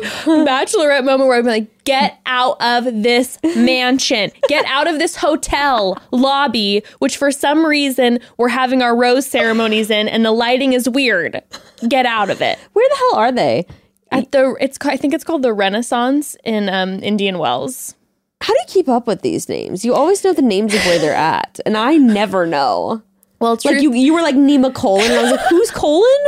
bachelorette 0.50 1.04
moment 1.04 1.28
where 1.28 1.38
I'd 1.38 1.44
be 1.44 1.50
like, 1.50 1.84
get 1.84 2.20
out 2.26 2.62
of 2.62 2.86
this 2.86 3.38
mansion, 3.56 4.32
get 4.48 4.66
out 4.66 4.88
of 4.88 5.00
this 5.00 5.16
hotel 5.16 5.98
lobby, 6.12 6.84
which 7.00 7.18
for 7.18 7.32
some 7.32 7.66
reason 7.66 8.20
we're 8.38 8.50
having 8.50 8.82
our 8.82 8.96
rose 8.96 9.26
ceremonies 9.26 9.90
in 9.90 10.08
and 10.08 10.24
the 10.26 10.32
lighting 10.32 10.74
is 10.74 10.88
weird. 10.90 11.42
Get 11.88 12.06
out 12.06 12.30
of 12.30 12.42
it. 12.42 12.58
Where 12.74 12.90
the 12.90 12.96
hell 12.96 13.16
are 13.16 13.32
they? 13.32 13.66
At 14.12 14.32
the 14.32 14.56
it's 14.60 14.78
I 14.82 14.98
think 14.98 15.14
it's 15.14 15.24
called 15.24 15.42
the 15.42 15.54
Renaissance 15.54 16.36
in 16.44 16.70
um, 16.70 17.02
Indian 17.02 17.38
Wells. 17.40 17.96
How 18.42 18.54
do 18.54 18.60
you 18.60 18.66
keep 18.68 18.90
up 18.90 19.08
with 19.08 19.22
these 19.22 19.48
names? 19.48 19.86
You 19.86 19.94
always 19.94 20.24
know 20.24 20.34
the 20.34 20.42
names 20.42 20.74
of 20.74 20.84
where 20.86 20.98
they're 20.98 21.14
at, 21.14 21.60
and 21.66 21.78
I 21.78 21.98
never 21.98 22.48
know. 22.48 23.04
Well, 23.42 23.52
Like 23.54 23.62
truth- 23.62 23.82
you, 23.82 23.94
you 23.94 24.14
were 24.14 24.22
like 24.22 24.36
Nemacolin, 24.36 25.02
and 25.06 25.14
I 25.14 25.22
was 25.24 25.32
like, 25.32 25.48
"Who's 25.50 25.72
Colon? 25.72 26.24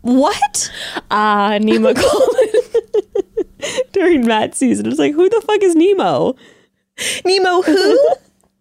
What?" 0.00 0.72
ah 1.10 1.58
Nima 1.60 1.94
Colon. 2.02 3.82
During 3.92 4.26
Matt 4.26 4.54
season, 4.56 4.86
I 4.86 4.88
was 4.88 4.98
like, 4.98 5.12
"Who 5.14 5.28
the 5.28 5.40
fuck 5.42 5.62
is 5.62 5.76
Nemo? 5.76 6.34
Nemo 7.24 7.62
who? 7.62 7.98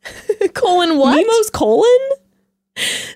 Colon 0.53 0.97
what? 0.97 1.15
Nemo's 1.15 1.50
colon? 1.51 2.00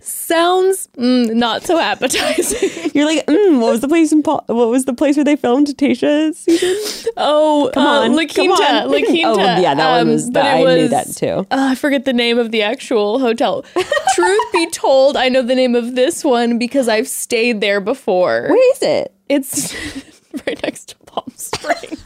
Sounds 0.01 0.87
mm, 0.97 1.33
not 1.33 1.63
so 1.63 1.79
appetizing. 1.79 2.91
You're 2.93 3.05
like, 3.05 3.25
mm, 3.25 3.61
what 3.61 3.71
was 3.71 3.79
the 3.81 3.87
place 3.87 4.11
in 4.11 4.21
pa- 4.21 4.41
what 4.47 4.69
was 4.69 4.83
the 4.85 4.93
place 4.93 5.15
where 5.15 5.23
they 5.23 5.35
filmed 5.37 5.67
Tayshia's 5.67 6.37
season? 6.39 7.11
Oh, 7.15 7.71
Come 7.73 7.85
uh, 7.85 8.01
on, 8.01 8.15
La 8.15 8.25
Quinta, 8.25 8.53
on. 8.63 8.91
La 8.91 8.97
Quinta. 9.05 9.27
Oh, 9.27 9.37
yeah, 9.37 9.73
that 9.73 9.91
one 9.91 10.01
Um, 10.01 10.07
was. 10.09 10.25
but 10.29 10.43
That, 10.43 10.59
it 10.59 10.67
I 10.67 10.75
knew 10.75 10.87
that 10.89 11.07
too. 11.15 11.47
Uh, 11.51 11.69
I 11.71 11.75
forget 11.75 12.03
the 12.05 12.13
name 12.13 12.37
of 12.37 12.51
the 12.51 12.63
actual 12.63 13.19
hotel. 13.19 13.61
Truth 14.15 14.51
be 14.51 14.69
told, 14.71 15.15
I 15.15 15.29
know 15.29 15.41
the 15.41 15.55
name 15.55 15.73
of 15.75 15.95
this 15.95 16.23
one 16.23 16.57
because 16.57 16.87
I've 16.89 17.07
stayed 17.07 17.61
there 17.61 17.79
before. 17.79 18.47
Where 18.49 18.71
is 18.73 18.81
it? 18.81 19.13
It's 19.29 19.73
right 20.45 20.61
next 20.63 20.89
to 20.89 20.95
Palm 21.05 21.31
Springs. 21.37 22.03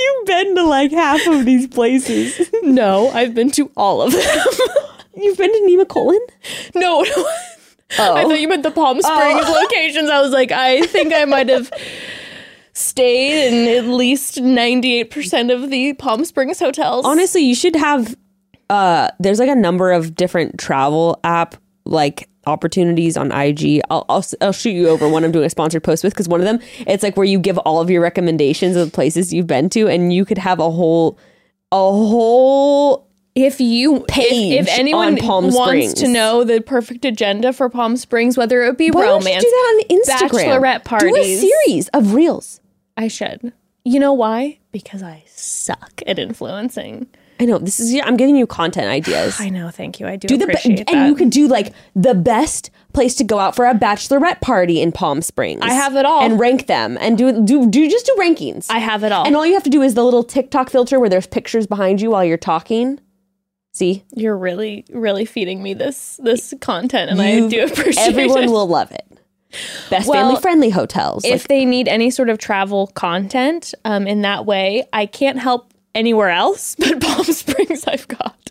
You've 0.00 0.26
been 0.26 0.56
to 0.56 0.64
like 0.64 0.92
half 0.92 1.26
of 1.26 1.44
these 1.44 1.66
places. 1.66 2.50
no, 2.62 3.10
I've 3.10 3.34
been 3.34 3.50
to 3.52 3.70
all 3.76 4.02
of 4.02 4.12
them. 4.12 4.22
You've 5.16 5.36
been 5.36 5.52
to 5.52 5.58
Nemacolin? 5.68 6.20
no, 6.74 7.02
no. 7.02 7.10
Oh. 7.16 7.26
I 8.16 8.22
thought 8.22 8.40
you 8.40 8.48
meant 8.48 8.62
the 8.62 8.70
Palm 8.70 9.00
Springs 9.02 9.48
locations. 9.48 10.08
I 10.08 10.20
was 10.20 10.30
like, 10.30 10.52
I 10.52 10.82
think 10.82 11.12
I 11.12 11.24
might 11.24 11.48
have 11.48 11.70
stayed 12.72 13.48
in 13.48 13.76
at 13.76 13.90
least 13.90 14.36
98% 14.36 15.52
of 15.52 15.70
the 15.70 15.92
Palm 15.94 16.24
Springs 16.24 16.58
hotels. 16.58 17.04
Honestly, 17.04 17.42
you 17.42 17.54
should 17.54 17.76
have. 17.76 18.16
Uh, 18.70 19.10
there's 19.18 19.40
like 19.40 19.48
a 19.48 19.56
number 19.56 19.90
of 19.90 20.14
different 20.14 20.58
travel 20.58 21.18
app 21.24 21.56
like 21.84 22.29
opportunities 22.46 23.16
on 23.16 23.32
IG. 23.32 23.80
I'll 23.90 24.04
I'll, 24.08 24.24
I'll 24.40 24.52
shoot 24.52 24.70
you 24.70 24.88
over 24.88 25.08
one 25.08 25.24
I'm 25.24 25.32
doing 25.32 25.44
a 25.46 25.50
sponsored 25.50 25.82
post 25.84 26.02
with 26.04 26.12
because 26.14 26.28
one 26.28 26.40
of 26.40 26.46
them 26.46 26.58
it's 26.86 27.02
like 27.02 27.16
where 27.16 27.26
you 27.26 27.38
give 27.38 27.58
all 27.58 27.80
of 27.80 27.90
your 27.90 28.02
recommendations 28.02 28.76
of 28.76 28.92
places 28.92 29.32
you've 29.32 29.46
been 29.46 29.68
to, 29.70 29.88
and 29.88 30.12
you 30.12 30.24
could 30.24 30.38
have 30.38 30.58
a 30.58 30.70
whole 30.70 31.18
a 31.72 31.76
whole 31.76 33.06
if 33.36 33.60
you 33.60 34.04
Page 34.08 34.26
if, 34.60 34.66
if 34.68 34.78
anyone 34.78 35.08
on 35.08 35.16
Palm 35.18 35.44
wants 35.44 35.56
Springs. 35.56 35.94
to 35.94 36.08
know 36.08 36.42
the 36.42 36.60
perfect 36.60 37.04
agenda 37.04 37.52
for 37.52 37.68
Palm 37.70 37.96
Springs, 37.96 38.36
whether 38.36 38.64
it 38.64 38.76
be 38.76 38.90
Why 38.90 39.02
don't 39.02 39.20
romance, 39.20 39.44
you 39.44 39.50
do 39.50 39.50
that 39.50 39.84
on 40.18 40.28
Instagram? 40.28 40.60
bachelorette 40.60 40.98
Do 41.00 41.06
a 41.06 41.10
parties. 41.12 41.40
series 41.40 41.88
of 41.88 42.14
reels. 42.14 42.60
I 42.96 43.06
should. 43.08 43.52
You 43.84 44.00
know 44.00 44.12
why? 44.12 44.58
Because 44.72 45.02
I 45.02 45.22
suck 45.26 46.02
at 46.06 46.18
influencing. 46.18 47.06
I 47.40 47.46
know 47.46 47.58
this 47.58 47.80
is. 47.80 47.98
I'm 48.04 48.16
giving 48.16 48.36
you 48.36 48.46
content 48.46 48.86
ideas. 48.90 49.40
I 49.40 49.48
know. 49.48 49.70
Thank 49.70 49.98
you. 49.98 50.06
I 50.06 50.16
do, 50.16 50.28
do 50.28 50.36
the 50.36 50.46
be- 50.46 50.52
appreciate 50.52 50.88
and 50.90 51.00
that. 51.00 51.06
you 51.06 51.14
could 51.14 51.30
do 51.30 51.48
like 51.48 51.72
the 51.96 52.14
best 52.14 52.70
place 52.92 53.14
to 53.16 53.24
go 53.24 53.38
out 53.38 53.56
for 53.56 53.66
a 53.66 53.74
bachelorette 53.74 54.40
party 54.40 54.80
in 54.82 54.92
Palm 54.92 55.22
Springs. 55.22 55.60
I 55.62 55.72
have 55.72 55.96
it 55.96 56.04
all. 56.04 56.20
and 56.22 56.38
rank 56.38 56.66
them 56.66 56.98
and 57.00 57.16
do 57.16 57.44
do 57.44 57.66
do 57.68 57.88
just 57.88 58.06
do 58.06 58.14
rankings. 58.20 58.66
I 58.68 58.78
have 58.78 59.02
it 59.04 59.10
all. 59.12 59.26
and 59.26 59.34
all 59.34 59.46
you 59.46 59.54
have 59.54 59.62
to 59.64 59.70
do 59.70 59.80
is 59.82 59.94
the 59.94 60.04
little 60.04 60.22
TikTok 60.22 60.68
filter 60.70 61.00
where 61.00 61.08
there's 61.08 61.26
pictures 61.26 61.66
behind 61.66 62.00
you 62.00 62.10
while 62.10 62.24
you're 62.24 62.36
talking. 62.36 63.00
See, 63.72 64.04
You're 64.16 64.36
really, 64.36 64.84
really 64.90 65.24
feeding 65.24 65.62
me 65.62 65.74
this 65.74 66.18
this 66.22 66.52
content, 66.60 67.10
and 67.10 67.22
I 67.22 67.48
do 67.48 67.64
appreciate 67.64 68.04
it. 68.04 68.08
everyone 68.10 68.44
it. 68.44 68.50
will 68.50 68.66
love 68.66 68.90
it. 68.90 69.06
Best 69.88 70.08
Well, 70.08 70.26
family 70.28 70.40
friendly 70.40 70.70
hotels. 70.70 71.24
if 71.24 71.32
like, 71.42 71.48
they 71.48 71.64
need 71.64 71.86
any 71.88 72.10
sort 72.10 72.28
of 72.28 72.38
travel 72.38 72.88
content 72.88 73.72
um, 73.84 74.06
in 74.08 74.22
that 74.22 74.44
way, 74.44 74.84
I 74.92 75.06
can't 75.06 75.38
help 75.38 75.69
anywhere 75.94 76.30
else 76.30 76.74
but 76.78 77.00
Palm 77.00 77.24
Springs. 77.24 77.84
I've 77.86 78.08
got. 78.08 78.50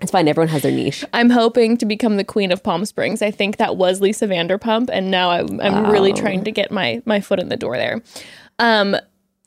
it's 0.00 0.10
fine. 0.10 0.28
Everyone 0.28 0.48
has 0.48 0.62
their 0.62 0.72
niche. 0.72 1.04
I'm 1.12 1.30
hoping 1.30 1.76
to 1.78 1.86
become 1.86 2.16
the 2.16 2.24
queen 2.24 2.52
of 2.52 2.62
Palm 2.62 2.84
Springs. 2.84 3.22
I 3.22 3.30
think 3.30 3.56
that 3.58 3.76
was 3.76 4.00
Lisa 4.00 4.26
Vanderpump, 4.26 4.88
and 4.92 5.10
now 5.10 5.30
I'm, 5.30 5.60
I'm 5.60 5.90
really 5.90 6.12
trying 6.12 6.44
to 6.44 6.50
get 6.50 6.70
my 6.70 7.02
my 7.06 7.20
foot 7.20 7.40
in 7.40 7.48
the 7.48 7.56
door 7.56 7.76
there. 7.76 8.02
Um, 8.58 8.96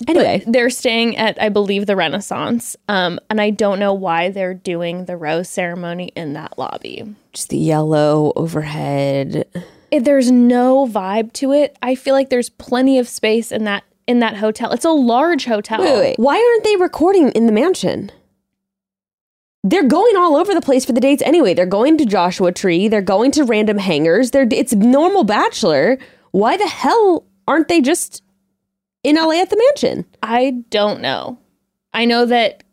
Anyway, 0.08 0.44
they're 0.46 0.70
staying 0.70 1.18
at, 1.18 1.42
I 1.42 1.50
believe, 1.50 1.88
the 1.88 1.96
Renaissance, 1.96 2.76
um, 2.88 3.20
and 3.32 3.42
I 3.42 3.50
don't 3.50 3.80
know 3.80 3.96
why 3.96 4.30
they're 4.30 4.54
doing 4.54 5.06
the 5.06 5.18
rose 5.18 5.50
ceremony 5.50 6.12
in 6.16 6.34
that 6.34 6.56
lobby. 6.60 7.04
just 7.34 7.50
the 7.50 7.58
yellow 7.58 8.32
overhead. 8.36 9.48
It- 9.90 10.04
there's 10.06 10.30
no 10.30 10.86
vibe 10.86 11.34
to 11.34 11.52
it. 11.52 11.76
I 11.82 11.96
feel 11.96 12.14
like 12.14 12.30
there's 12.30 12.52
plenty 12.52 13.00
of 13.00 13.08
space 13.08 13.52
in 13.52 13.64
that 13.64 13.84
in 14.08 14.20
that 14.20 14.38
hotel. 14.38 14.72
It's 14.72 14.86
a 14.86 14.90
large 14.90 15.46
hotel. 15.46 15.82
Wait, 15.82 16.00
wait. 16.00 16.16
Why 16.18 16.36
aren't 16.36 16.64
they 16.64 16.76
recording 16.78 17.30
in 17.32 17.46
the 17.46 17.52
mansion? 17.52 18.12
They're 19.64 19.84
going 19.84 20.16
all 20.16 20.38
over 20.38 20.54
the 20.54 20.62
place 20.62 20.86
for 20.86 20.94
the 20.94 21.02
dates 21.02 21.22
anyway. 21.24 21.54
They're 21.54 21.66
going 21.66 21.98
to 21.98 22.06
Joshua 22.06 22.52
Tree. 22.54 22.88
They're 22.88 23.02
going 23.02 23.32
to 23.32 23.44
random 23.44 23.78
hangars. 23.78 24.32
They're 24.32 24.48
it's 24.50 24.74
normal 24.74 25.26
bachelor. 25.26 25.98
Why 26.32 26.56
the 26.56 26.68
hell 26.68 27.26
aren't 27.48 27.68
they 27.68 27.82
just 27.82 28.24
in 29.04 29.18
LA 29.18 29.42
at 29.42 29.50
the 29.50 29.58
mansion? 29.58 30.06
I 30.24 30.64
don't 30.70 31.02
know. 31.02 31.38
I 31.94 32.06
know 32.06 32.26
that 32.26 32.64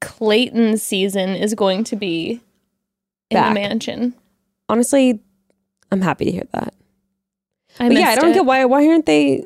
Clayton's 0.00 0.82
season 0.82 1.30
is 1.30 1.54
going 1.54 1.84
to 1.84 1.96
be 1.96 2.40
in 3.30 3.36
Back. 3.36 3.54
the 3.54 3.60
mansion. 3.60 4.14
Honestly, 4.68 5.20
I'm 5.90 6.02
happy 6.02 6.26
to 6.26 6.30
hear 6.30 6.44
that. 6.52 6.74
I 7.80 7.88
but 7.88 7.96
yeah, 7.96 8.08
I 8.10 8.16
don't 8.16 8.30
it. 8.30 8.34
get 8.34 8.44
why 8.44 8.64
why 8.66 8.86
aren't 8.86 9.06
they 9.06 9.44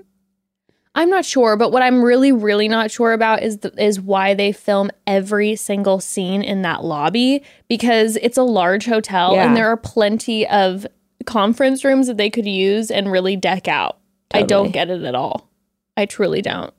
I'm 0.99 1.09
not 1.11 1.25
sure, 1.25 1.57
but 1.57 1.71
what 1.71 1.81
I'm 1.81 2.03
really, 2.03 2.33
really 2.33 2.67
not 2.67 2.91
sure 2.91 3.13
about 3.13 3.41
is 3.41 3.59
the, 3.59 3.73
is 3.83 4.01
why 4.01 4.35
they 4.35 4.51
film 4.51 4.91
every 5.07 5.55
single 5.55 6.01
scene 6.01 6.43
in 6.43 6.63
that 6.63 6.83
lobby 6.83 7.45
because 7.69 8.17
it's 8.21 8.37
a 8.37 8.43
large 8.43 8.85
hotel 8.85 9.35
Yeah. 9.35 9.47
and 9.47 9.57
there 9.57 9.69
are 9.69 9.77
plenty 9.77 10.45
of 10.49 10.85
conference 11.25 11.85
rooms 11.85 12.09
that 12.09 12.17
they 12.17 12.29
could 12.31 12.47
use 12.47 12.91
and 12.91 13.13
really 13.13 13.37
deck 13.37 13.69
out. 13.69 13.99
I 14.33 14.43
don't 14.43 14.73
get 14.73 14.91
it 14.91 15.05
at 15.05 15.15
all. 15.15 15.49
I 15.97 16.05
truly 16.07 16.43
don't. 16.43 16.75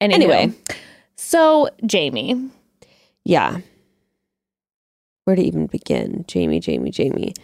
Anyway, 0.00 0.32
Anyway. 0.34 0.56
so 1.14 1.68
Jamie, 1.84 2.48
Yeah. 3.22 3.58
Where 5.24 5.36
to 5.36 5.42
even 5.42 5.66
begin? 5.66 6.24
Jamie, 6.26 6.60
Jamie, 6.60 6.90
Jamie. 6.90 7.34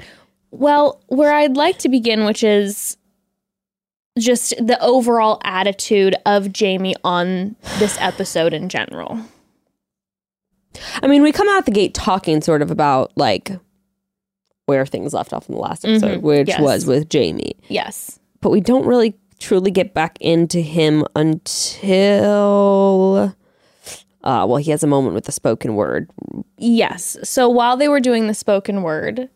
Well, 0.51 1.03
where 1.09 1.33
I'd 1.35 1.57
like 1.57 1.79
to 1.81 1.89
begin, 1.91 2.25
which 2.25 2.43
is 2.43 2.97
just 4.19 4.51
the 4.59 4.79
overall 4.83 5.41
attitude 5.45 6.17
of 6.27 6.53
Jamie 6.53 6.97
on 7.05 7.55
this 7.79 7.97
episode 8.01 8.53
in 8.53 8.69
general. 8.69 9.19
I 11.03 11.09
mean, 11.09 11.23
we 11.23 11.33
come 11.33 11.49
out 11.49 11.65
the 11.67 11.73
gate 11.73 11.95
talking 11.95 12.41
sort 12.43 12.63
of 12.63 12.71
about 12.71 13.13
like 13.17 13.51
where 14.67 14.87
things 14.87 15.13
left 15.13 15.33
off 15.33 15.49
in 15.49 15.55
the 15.57 15.61
last 15.61 15.85
episode, 15.85 16.21
Mhm, 16.21 16.23
which 16.23 16.49
yes. 16.49 16.61
was 16.61 16.87
with 16.87 17.09
Jamie. 17.09 17.55
Yes. 17.69 18.21
But 18.41 18.51
we 18.51 18.61
don't 18.61 18.87
really 18.87 19.17
truly 19.41 19.71
get 19.71 19.95
back 19.95 20.17
into 20.21 20.61
him 20.61 21.05
until 21.17 23.35
uh 24.23 24.47
well, 24.49 24.57
he 24.59 24.71
has 24.71 24.83
a 24.83 24.87
moment 24.87 25.15
with 25.15 25.25
the 25.25 25.33
spoken 25.33 25.75
word. 25.77 26.11
Yes. 26.59 27.17
So 27.25 27.49
while 27.49 27.77
they 27.77 27.89
were 27.89 28.01
doing 28.01 28.27
the 28.27 28.35
spoken 28.35 28.83
word, 28.83 29.29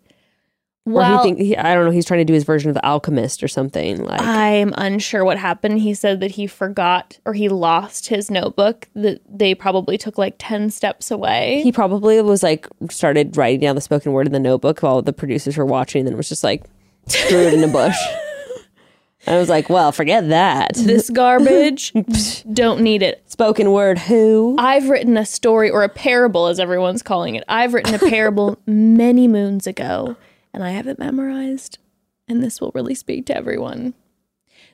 Or 0.86 0.92
well, 0.92 1.18
he 1.18 1.22
think 1.22 1.38
he, 1.38 1.56
I 1.56 1.74
don't 1.74 1.86
know, 1.86 1.90
he's 1.90 2.04
trying 2.04 2.20
to 2.20 2.24
do 2.24 2.34
his 2.34 2.44
version 2.44 2.68
of 2.68 2.74
the 2.74 2.84
alchemist 2.84 3.42
or 3.42 3.48
something 3.48 4.04
like 4.04 4.20
I'm 4.20 4.74
unsure 4.76 5.24
what 5.24 5.38
happened. 5.38 5.80
He 5.80 5.94
said 5.94 6.20
that 6.20 6.32
he 6.32 6.46
forgot 6.46 7.18
or 7.24 7.32
he 7.32 7.48
lost 7.48 8.08
his 8.08 8.30
notebook, 8.30 8.88
that 8.94 9.22
they 9.26 9.54
probably 9.54 9.96
took 9.96 10.18
like 10.18 10.34
10 10.38 10.70
steps 10.70 11.10
away. 11.10 11.62
he 11.62 11.72
probably 11.72 12.20
was 12.20 12.42
like 12.42 12.68
started 12.90 13.36
writing 13.36 13.60
down 13.60 13.76
the 13.76 13.80
spoken 13.80 14.12
word 14.12 14.26
in 14.26 14.32
the 14.34 14.38
notebook 14.40 14.80
while 14.80 15.00
the 15.00 15.12
producers 15.12 15.56
were 15.56 15.64
watching 15.64 16.00
and 16.00 16.08
then 16.08 16.14
it 16.14 16.18
was 16.18 16.28
just 16.28 16.44
like 16.44 16.64
threw 17.08 17.46
it 17.46 17.54
in 17.54 17.64
a 17.64 17.68
bush. 17.68 17.96
I 19.26 19.38
was 19.38 19.48
like, 19.48 19.70
well, 19.70 19.90
forget 19.90 20.28
that. 20.28 20.74
this 20.74 21.08
garbage, 21.08 21.92
don't 22.52 22.82
need 22.82 23.02
it. 23.02 23.22
Spoken 23.30 23.72
word 23.72 23.98
who? 23.98 24.56
I've 24.58 24.90
written 24.90 25.16
a 25.16 25.24
story 25.24 25.70
or 25.70 25.82
a 25.82 25.88
parable, 25.88 26.46
as 26.46 26.60
everyone's 26.60 27.02
calling 27.02 27.34
it. 27.34 27.44
I've 27.48 27.72
written 27.72 27.94
a 27.94 27.98
parable 27.98 28.58
many 28.66 29.26
moons 29.26 29.66
ago, 29.66 30.16
and 30.54 30.64
I 30.64 30.70
have 30.70 30.86
it 30.86 30.98
memorized. 30.98 31.78
And 32.26 32.42
this 32.42 32.60
will 32.60 32.72
really 32.74 32.94
speak 32.94 33.26
to 33.26 33.36
everyone. 33.36 33.92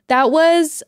That 0.07 0.31
was 0.31 0.85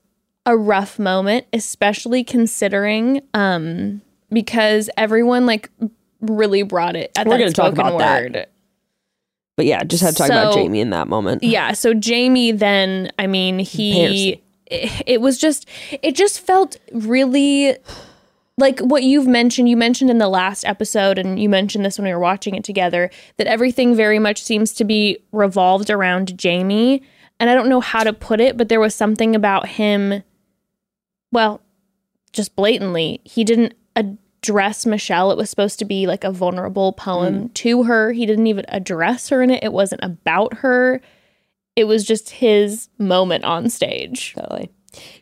a 0.47 0.57
rough 0.57 0.99
moment, 0.99 1.47
especially 1.53 2.23
considering 2.23 3.23
um, 3.35 4.03
because 4.31 4.89
everyone 4.97 5.47
like 5.47 5.71
really 6.21 6.63
brought 6.63 6.95
it 6.95 7.11
at 7.17 7.27
We're 7.27 7.39
that 7.39 7.39
gonna 7.39 7.53
talk 7.53 7.73
about 7.73 7.99
that. 7.99 8.51
But 9.57 9.67
yeah, 9.67 9.83
just 9.85 10.03
had 10.03 10.13
to 10.13 10.19
talk 10.19 10.29
about 10.29 10.55
Jamie 10.55 10.81
in 10.81 10.91
that 10.91 11.09
moment. 11.09 11.43
Yeah. 11.53 11.73
So 11.73 11.95
Jamie, 11.95 12.53
then, 12.53 13.11
I 13.19 13.27
mean, 13.27 13.59
he, 13.59 14.41
it, 14.67 15.03
it 15.07 15.21
was 15.21 15.39
just, 15.39 15.69
it 15.91 16.17
just 16.17 16.41
felt 16.41 16.77
really 16.93 17.77
like 18.63 18.81
what 18.81 19.03
you've 19.03 19.27
mentioned. 19.27 19.69
You 19.69 19.77
mentioned 19.77 20.09
in 20.09 20.19
the 20.19 20.29
last 20.29 20.65
episode, 20.65 21.19
and 21.19 21.43
you 21.43 21.49
mentioned 21.49 21.85
this 21.85 21.99
when 21.99 22.07
we 22.07 22.15
were 22.15 22.21
watching 22.21 22.55
it 22.55 22.65
together, 22.65 23.11
that 23.37 23.47
everything 23.47 23.95
very 23.95 24.19
much 24.19 24.43
seems 24.43 24.73
to 24.75 24.85
be 24.85 25.19
revolved 25.33 25.91
around 25.91 26.39
Jamie. 26.39 27.03
And 27.39 27.51
I 27.51 27.55
don't 27.55 27.69
know 27.69 27.81
how 27.81 28.05
to 28.05 28.13
put 28.13 28.41
it, 28.41 28.57
but 28.57 28.69
there 28.69 28.81
was 28.81 28.95
something 28.95 29.35
about 29.35 29.67
him, 29.67 30.23
well, 31.33 31.61
just 32.33 32.55
blatantly, 32.55 33.21
he 33.25 33.43
didn't 33.43 33.75
address 33.97 34.87
Michelle. 34.87 35.33
It 35.33 35.37
was 35.37 35.51
supposed 35.51 35.81
to 35.81 35.85
be 35.85 36.07
like 36.07 36.23
a 36.23 36.31
vulnerable 36.31 36.93
poem 36.93 37.49
mm. 37.49 37.55
to 37.55 37.83
her. 37.83 38.13
He 38.13 38.27
didn't 38.27 38.47
even 38.47 38.65
address 38.69 39.29
her 39.31 39.43
in 39.43 39.51
it. 39.51 39.65
It 39.65 39.73
wasn't 39.73 40.05
about 40.05 40.59
her. 40.59 41.01
It 41.75 41.85
was 41.85 42.05
just 42.05 42.31
his 42.31 42.89
moment 42.99 43.45
on 43.45 43.69
stage. 43.69 44.35
Totally. 44.35 44.71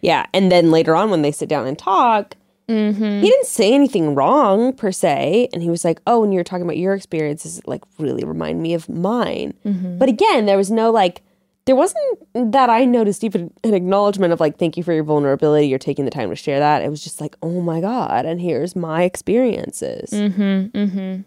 Yeah. 0.02 0.26
And 0.34 0.52
then 0.52 0.70
later 0.70 0.94
on 0.94 1.10
when 1.10 1.22
they 1.22 1.32
sit 1.32 1.48
down 1.48 1.66
and 1.66 1.78
talk, 1.78 2.36
Mm-hmm. 2.70 3.20
He 3.20 3.28
didn't 3.28 3.46
say 3.46 3.74
anything 3.74 4.14
wrong 4.14 4.72
per 4.72 4.92
se. 4.92 5.48
And 5.52 5.62
he 5.62 5.70
was 5.70 5.84
like, 5.84 6.00
oh, 6.06 6.20
when 6.20 6.30
you 6.30 6.38
were 6.38 6.44
talking 6.44 6.62
about 6.62 6.76
your 6.76 6.94
experiences, 6.94 7.58
it 7.58 7.66
like 7.66 7.82
really 7.98 8.24
remind 8.24 8.62
me 8.62 8.74
of 8.74 8.88
mine. 8.88 9.54
Mm-hmm. 9.66 9.98
But 9.98 10.08
again, 10.08 10.46
there 10.46 10.56
was 10.56 10.70
no 10.70 10.92
like, 10.92 11.22
there 11.66 11.74
wasn't 11.76 12.52
that 12.52 12.70
I 12.70 12.84
noticed 12.84 13.24
even 13.24 13.52
an 13.64 13.74
acknowledgement 13.74 14.32
of 14.32 14.40
like, 14.40 14.56
thank 14.56 14.76
you 14.76 14.82
for 14.82 14.92
your 14.92 15.02
vulnerability. 15.02 15.66
You're 15.66 15.78
taking 15.80 16.04
the 16.04 16.10
time 16.10 16.30
to 16.30 16.36
share 16.36 16.60
that. 16.60 16.82
It 16.82 16.88
was 16.88 17.02
just 17.02 17.20
like, 17.20 17.36
oh 17.42 17.60
my 17.60 17.80
God. 17.80 18.24
And 18.24 18.40
here's 18.40 18.76
my 18.76 19.02
experiences. 19.02 20.10
Mm-hmm, 20.10 21.22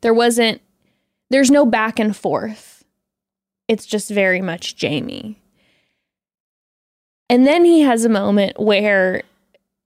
there 0.00 0.14
wasn't, 0.14 0.60
there's 1.30 1.50
no 1.50 1.64
back 1.64 1.98
and 1.98 2.16
forth. 2.16 2.84
It's 3.68 3.86
just 3.86 4.10
very 4.10 4.40
much 4.40 4.76
Jamie. 4.76 5.40
And 7.30 7.46
then 7.46 7.64
he 7.64 7.82
has 7.82 8.04
a 8.04 8.08
moment 8.08 8.58
where, 8.58 9.22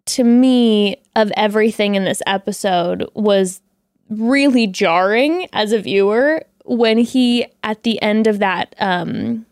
to 0.07 0.25
me, 0.25 0.97
of 1.15 1.33
everything 1.37 1.95
in 1.95 2.05
this 2.05 2.23
episode, 2.27 3.09
was 3.15 3.61
really 4.09 4.67
jarring 4.67 5.49
as 5.53 5.73
a 5.73 5.79
viewer 5.81 6.45
when 6.65 6.99
he, 6.99 7.47
at 7.63 7.83
the 7.83 8.01
end 8.03 8.27
of 8.27 8.39
that 8.41 8.75
um, 8.79 9.47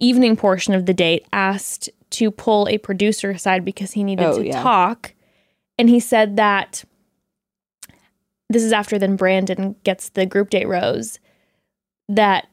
evening 0.00 0.36
portion 0.36 0.74
of 0.74 0.86
the 0.86 0.94
date, 0.94 1.26
asked 1.32 1.88
to 2.10 2.30
pull 2.30 2.68
a 2.68 2.78
producer 2.78 3.30
aside 3.30 3.64
because 3.64 3.92
he 3.92 4.04
needed 4.04 4.24
Oh, 4.24 4.38
to 4.38 4.46
yeah. 4.46 4.62
talk. 4.62 5.14
And 5.78 5.88
he 5.88 5.98
said 6.00 6.36
that 6.36 6.84
this 8.48 8.62
is 8.62 8.72
after 8.72 8.98
then 8.98 9.16
Brandon 9.16 9.74
gets 9.84 10.10
the 10.10 10.26
group 10.26 10.50
date 10.50 10.68
rose. 10.68 11.18
That 12.08 12.46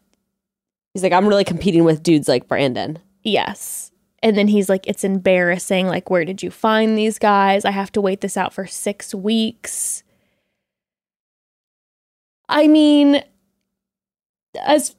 He's 0.94 1.04
like, 1.04 1.14
I'm 1.14 1.28
really 1.28 1.44
competing 1.44 1.84
with 1.84 2.02
dudes 2.04 2.28
like 2.28 2.48
Brandon. 2.48 3.00
yes. 3.24 3.91
And 4.24 4.38
then 4.38 4.48
he's 4.48 4.70
like, 4.70 4.86
it's 4.88 5.04
embarrassing. 5.04 5.88
Like, 5.88 6.10
where 6.10 6.26
did 6.26 6.44
you 6.44 6.52
find 6.52 6.98
these 6.98 7.18
guys? 7.18 7.66
I 7.66 7.72
have 7.72 7.92
to 7.94 8.02
wait 8.02 8.22
this 8.22 8.38
out 8.38 8.54
for 8.54 8.68
six 8.68 9.16
weeks. 9.16 10.04
I 12.48 12.68
mean, 12.68 13.24
as 14.64 14.96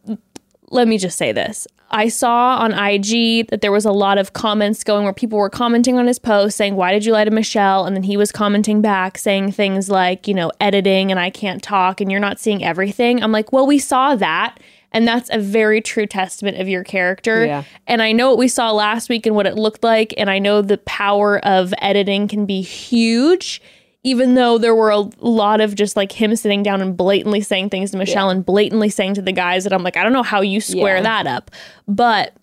let 0.70 0.88
me 0.88 0.98
just 0.98 1.18
say 1.18 1.32
this. 1.32 1.66
I 1.94 2.08
saw 2.08 2.56
on 2.56 2.72
IG 2.72 3.48
that 3.48 3.60
there 3.60 3.70
was 3.70 3.84
a 3.84 3.92
lot 3.92 4.16
of 4.16 4.32
comments 4.32 4.82
going 4.82 5.04
where 5.04 5.12
people 5.12 5.38
were 5.38 5.50
commenting 5.50 5.98
on 5.98 6.06
his 6.06 6.18
post 6.18 6.56
saying, 6.56 6.74
Why 6.74 6.90
did 6.90 7.04
you 7.04 7.12
lie 7.12 7.26
to 7.26 7.30
Michelle? 7.30 7.84
And 7.84 7.94
then 7.94 8.02
he 8.02 8.16
was 8.16 8.32
commenting 8.32 8.80
back 8.80 9.18
saying 9.18 9.52
things 9.52 9.90
like, 9.90 10.26
you 10.26 10.32
know, 10.32 10.50
editing 10.58 11.10
and 11.10 11.20
I 11.20 11.28
can't 11.28 11.62
talk 11.62 12.00
and 12.00 12.10
you're 12.10 12.18
not 12.18 12.40
seeing 12.40 12.64
everything. 12.64 13.22
I'm 13.22 13.30
like, 13.30 13.52
Well, 13.52 13.66
we 13.66 13.78
saw 13.78 14.16
that. 14.16 14.58
And 14.92 15.06
that's 15.08 15.28
a 15.32 15.38
very 15.38 15.80
true 15.80 16.06
testament 16.06 16.58
of 16.60 16.68
your 16.68 16.84
character. 16.84 17.44
Yeah. 17.46 17.64
And 17.86 18.02
I 18.02 18.12
know 18.12 18.28
what 18.30 18.38
we 18.38 18.48
saw 18.48 18.70
last 18.72 19.08
week 19.08 19.26
and 19.26 19.34
what 19.34 19.46
it 19.46 19.54
looked 19.56 19.82
like. 19.82 20.14
And 20.16 20.28
I 20.30 20.38
know 20.38 20.62
the 20.62 20.78
power 20.78 21.38
of 21.44 21.72
editing 21.78 22.28
can 22.28 22.46
be 22.46 22.60
huge, 22.62 23.60
even 24.04 24.34
though 24.34 24.58
there 24.58 24.74
were 24.74 24.90
a 24.90 24.98
lot 25.20 25.60
of 25.60 25.74
just 25.74 25.96
like 25.96 26.12
him 26.12 26.34
sitting 26.36 26.62
down 26.62 26.80
and 26.80 26.96
blatantly 26.96 27.40
saying 27.40 27.70
things 27.70 27.92
to 27.92 27.96
Michelle 27.96 28.30
and 28.30 28.44
blatantly 28.44 28.88
saying 28.90 29.14
to 29.14 29.22
the 29.22 29.32
guys 29.32 29.64
that 29.64 29.72
I'm 29.72 29.82
like, 29.82 29.96
I 29.96 30.02
don't 30.02 30.12
know 30.12 30.22
how 30.22 30.40
you 30.40 30.60
square 30.60 30.96
Yeah. 30.96 31.02
that 31.02 31.26
up. 31.26 31.50
But 31.88 32.34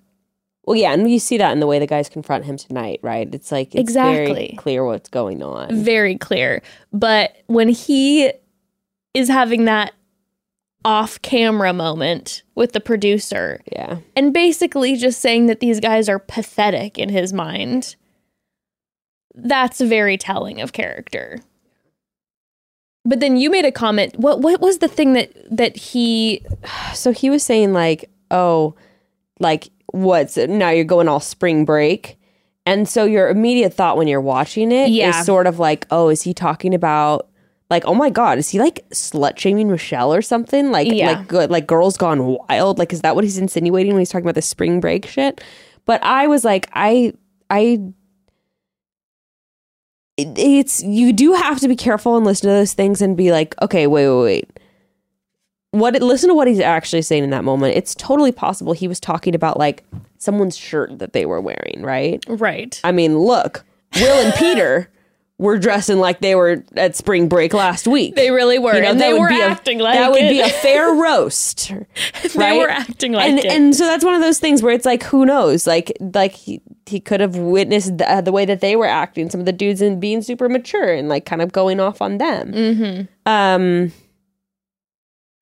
Well, 0.66 0.76
yeah, 0.76 0.94
and 0.94 1.10
you 1.12 1.20
see 1.20 1.38
that 1.38 1.52
in 1.52 1.60
the 1.60 1.68
way 1.68 1.80
the 1.80 1.88
guys 1.88 2.10
confront 2.10 2.46
him 2.46 2.56
tonight, 2.58 3.00
right? 3.04 3.28
It's 3.34 3.52
like 3.52 3.74
it's 3.76 3.92
very 3.94 4.24
Exactly. 4.32 4.56
clear 4.58 4.86
what's 4.86 5.10
going 5.10 5.42
on. 5.44 5.84
very 5.84 6.18
clear. 6.18 6.62
But 6.94 7.36
when 7.48 7.70
he 7.70 8.32
is 9.16 9.28
having 9.28 9.66
that 9.66 9.94
off 10.86 11.22
camera 11.22 11.74
moment 11.74 12.42
with 12.56 12.72
the 12.72 12.80
producer 12.80 13.62
Yeah. 13.72 13.98
and 14.16 14.34
basically 14.34 14.96
just 14.96 15.20
saying 15.22 15.48
that 15.48 15.60
these 15.60 15.80
guys 15.80 16.08
are 16.08 16.20
pathetic 16.20 16.98
in 16.98 17.10
his 17.10 17.34
mind, 17.34 17.96
that's 19.36 19.82
very 19.82 20.18
telling 20.18 20.62
of 20.62 20.72
character. 20.74 21.40
But 23.06 23.20
then 23.20 23.38
you 23.38 23.50
made 23.50 23.66
a 23.66 23.72
comment. 23.72 24.18
What 24.20 24.42
what 24.42 24.62
was 24.62 24.80
the 24.80 24.88
thing 24.88 25.14
that 25.14 25.32
that 25.56 25.76
he 25.78 26.46
So 26.94 27.12
he 27.12 27.30
was 27.30 27.44
saying 27.44 27.74
like, 27.74 28.10
"Oh, 28.32 28.76
like 29.40 29.70
what's 29.88 30.38
now 30.38 30.70
you're 30.70 30.84
going 30.86 31.08
all 31.08 31.20
spring 31.20 31.66
break." 31.66 32.18
And 32.66 32.88
so 32.88 33.06
your 33.06 33.30
immediate 33.30 33.74
thought 33.74 33.98
when 33.98 34.08
you're 34.08 34.22
watching 34.22 34.72
it 34.72 34.90
is 34.90 34.96
Yeah. 34.96 35.22
sort 35.24 35.48
of 35.48 35.60
like, 35.60 35.88
"Oh, 35.92 36.10
is 36.10 36.22
he 36.24 36.34
talking 36.34 36.74
about 36.74 37.28
like, 37.70 37.86
oh 37.86 37.94
my 37.94 38.10
god, 38.10 38.38
is 38.38 38.50
he 38.50 38.60
like 38.60 38.88
slut 38.90 39.38
shaming 39.38 39.70
Michelle 39.70 40.14
or 40.14 40.22
something? 40.22 40.72
Like 40.72 40.88
Yeah. 40.92 41.12
like 41.12 41.28
good 41.28 41.52
like 41.52 41.68
girls 41.68 41.98
gone 41.98 42.26
wild? 42.26 42.80
Like 42.80 42.92
is 42.94 43.02
that 43.02 43.16
what 43.16 43.24
he's 43.24 43.38
insinuating 43.38 43.94
when 43.94 44.00
he's 44.02 44.10
talking 44.10 44.26
about 44.26 44.36
the 44.36 44.42
spring 44.42 44.80
break 44.80 45.06
shit?" 45.06 45.42
But 45.86 46.04
I 46.04 46.28
was 46.28 46.44
like, 46.46 46.70
I 46.74 47.14
I 47.50 47.80
it- 50.18 50.38
it's 50.38 50.84
you 50.84 51.14
do 51.14 51.34
have 51.34 51.60
to 51.60 51.68
be 51.68 51.76
careful 51.76 52.18
and 52.18 52.26
listen 52.26 52.48
to 52.50 52.54
those 52.54 52.74
things 52.74 53.02
and 53.02 53.16
be 53.16 53.32
like, 53.32 53.56
okay, 53.62 53.88
wait, 53.88 54.10
wait, 54.10 54.24
wait. 54.24 54.60
What 55.72 55.94
listen 56.02 56.30
to 56.30 56.34
what 56.36 56.48
he's 56.48 56.60
actually 56.60 57.04
saying 57.04 57.24
in 57.24 57.30
that 57.30 57.44
moment. 57.44 57.76
It's 57.78 57.94
totally 57.94 58.32
possible 58.32 58.74
he 58.74 58.88
was 58.88 59.00
talking 59.00 59.36
about 59.36 59.58
like 59.60 59.84
someone's 60.18 60.58
shirt 60.58 60.98
that 61.00 61.14
they 61.14 61.26
were 61.28 61.40
wearing, 61.40 61.82
right? 61.84 62.24
right. 62.28 62.80
I 62.84 62.92
mean, 62.92 63.20
look, 63.20 63.64
Will 63.96 64.26
and 64.26 64.34
Peter 64.34 64.90
were 65.40 65.58
dressing 65.58 66.00
like 66.00 66.20
they 66.20 66.36
were 66.36 66.64
at 66.76 66.96
spring 66.96 67.30
break 67.30 67.54
last 67.54 67.88
week. 67.88 68.16
They 68.16 68.30
really 68.30 68.60
were. 68.60 68.76
You 68.76 68.82
know, 68.82 68.90
and 68.90 69.02
they 69.02 69.14
were 69.14 69.30
be 69.30 69.40
a- 69.40 69.46
acting 69.46 69.80
like 69.80 69.98
that 69.98 70.12
would 70.12 70.20
be 70.20 70.42
a 70.42 70.50
fair 70.50 70.94
roast. 70.94 71.70
they 71.70 72.30
right? 72.36 72.60
were 72.60 72.70
acting 72.70 73.14
like 73.14 73.30
and 73.30 73.40
it. 73.40 73.46
and 73.46 73.76
so 73.76 73.86
that's 73.86 74.04
one 74.04 74.14
of 74.14 74.22
those 74.22 74.38
things 74.38 74.62
where 74.62 74.74
it's 74.74 74.86
like 74.86 75.02
who 75.02 75.26
knows 75.26 75.66
like 75.66 75.94
like 76.14 76.34
he, 76.34 76.62
he 76.86 77.00
could 77.00 77.22
have 77.22 77.38
witnessed 77.38 77.98
the, 77.98 78.12
uh, 78.12 78.22
the 78.22 78.34
way 78.34 78.44
that 78.46 78.60
they 78.60 78.76
were 78.76 78.86
acting 78.86 79.30
some 79.30 79.40
of 79.40 79.46
the 79.46 79.54
dudes 79.54 79.82
and 79.82 80.02
being 80.02 80.22
super 80.22 80.50
mature 80.50 80.94
and 80.94 81.08
like 81.08 81.26
kind 81.26 81.42
of 81.42 81.54
going 81.54 81.80
off 81.80 82.02
on 82.02 82.18
them 82.18 82.52
mm-hmm. 82.52 83.02
um 83.32 83.92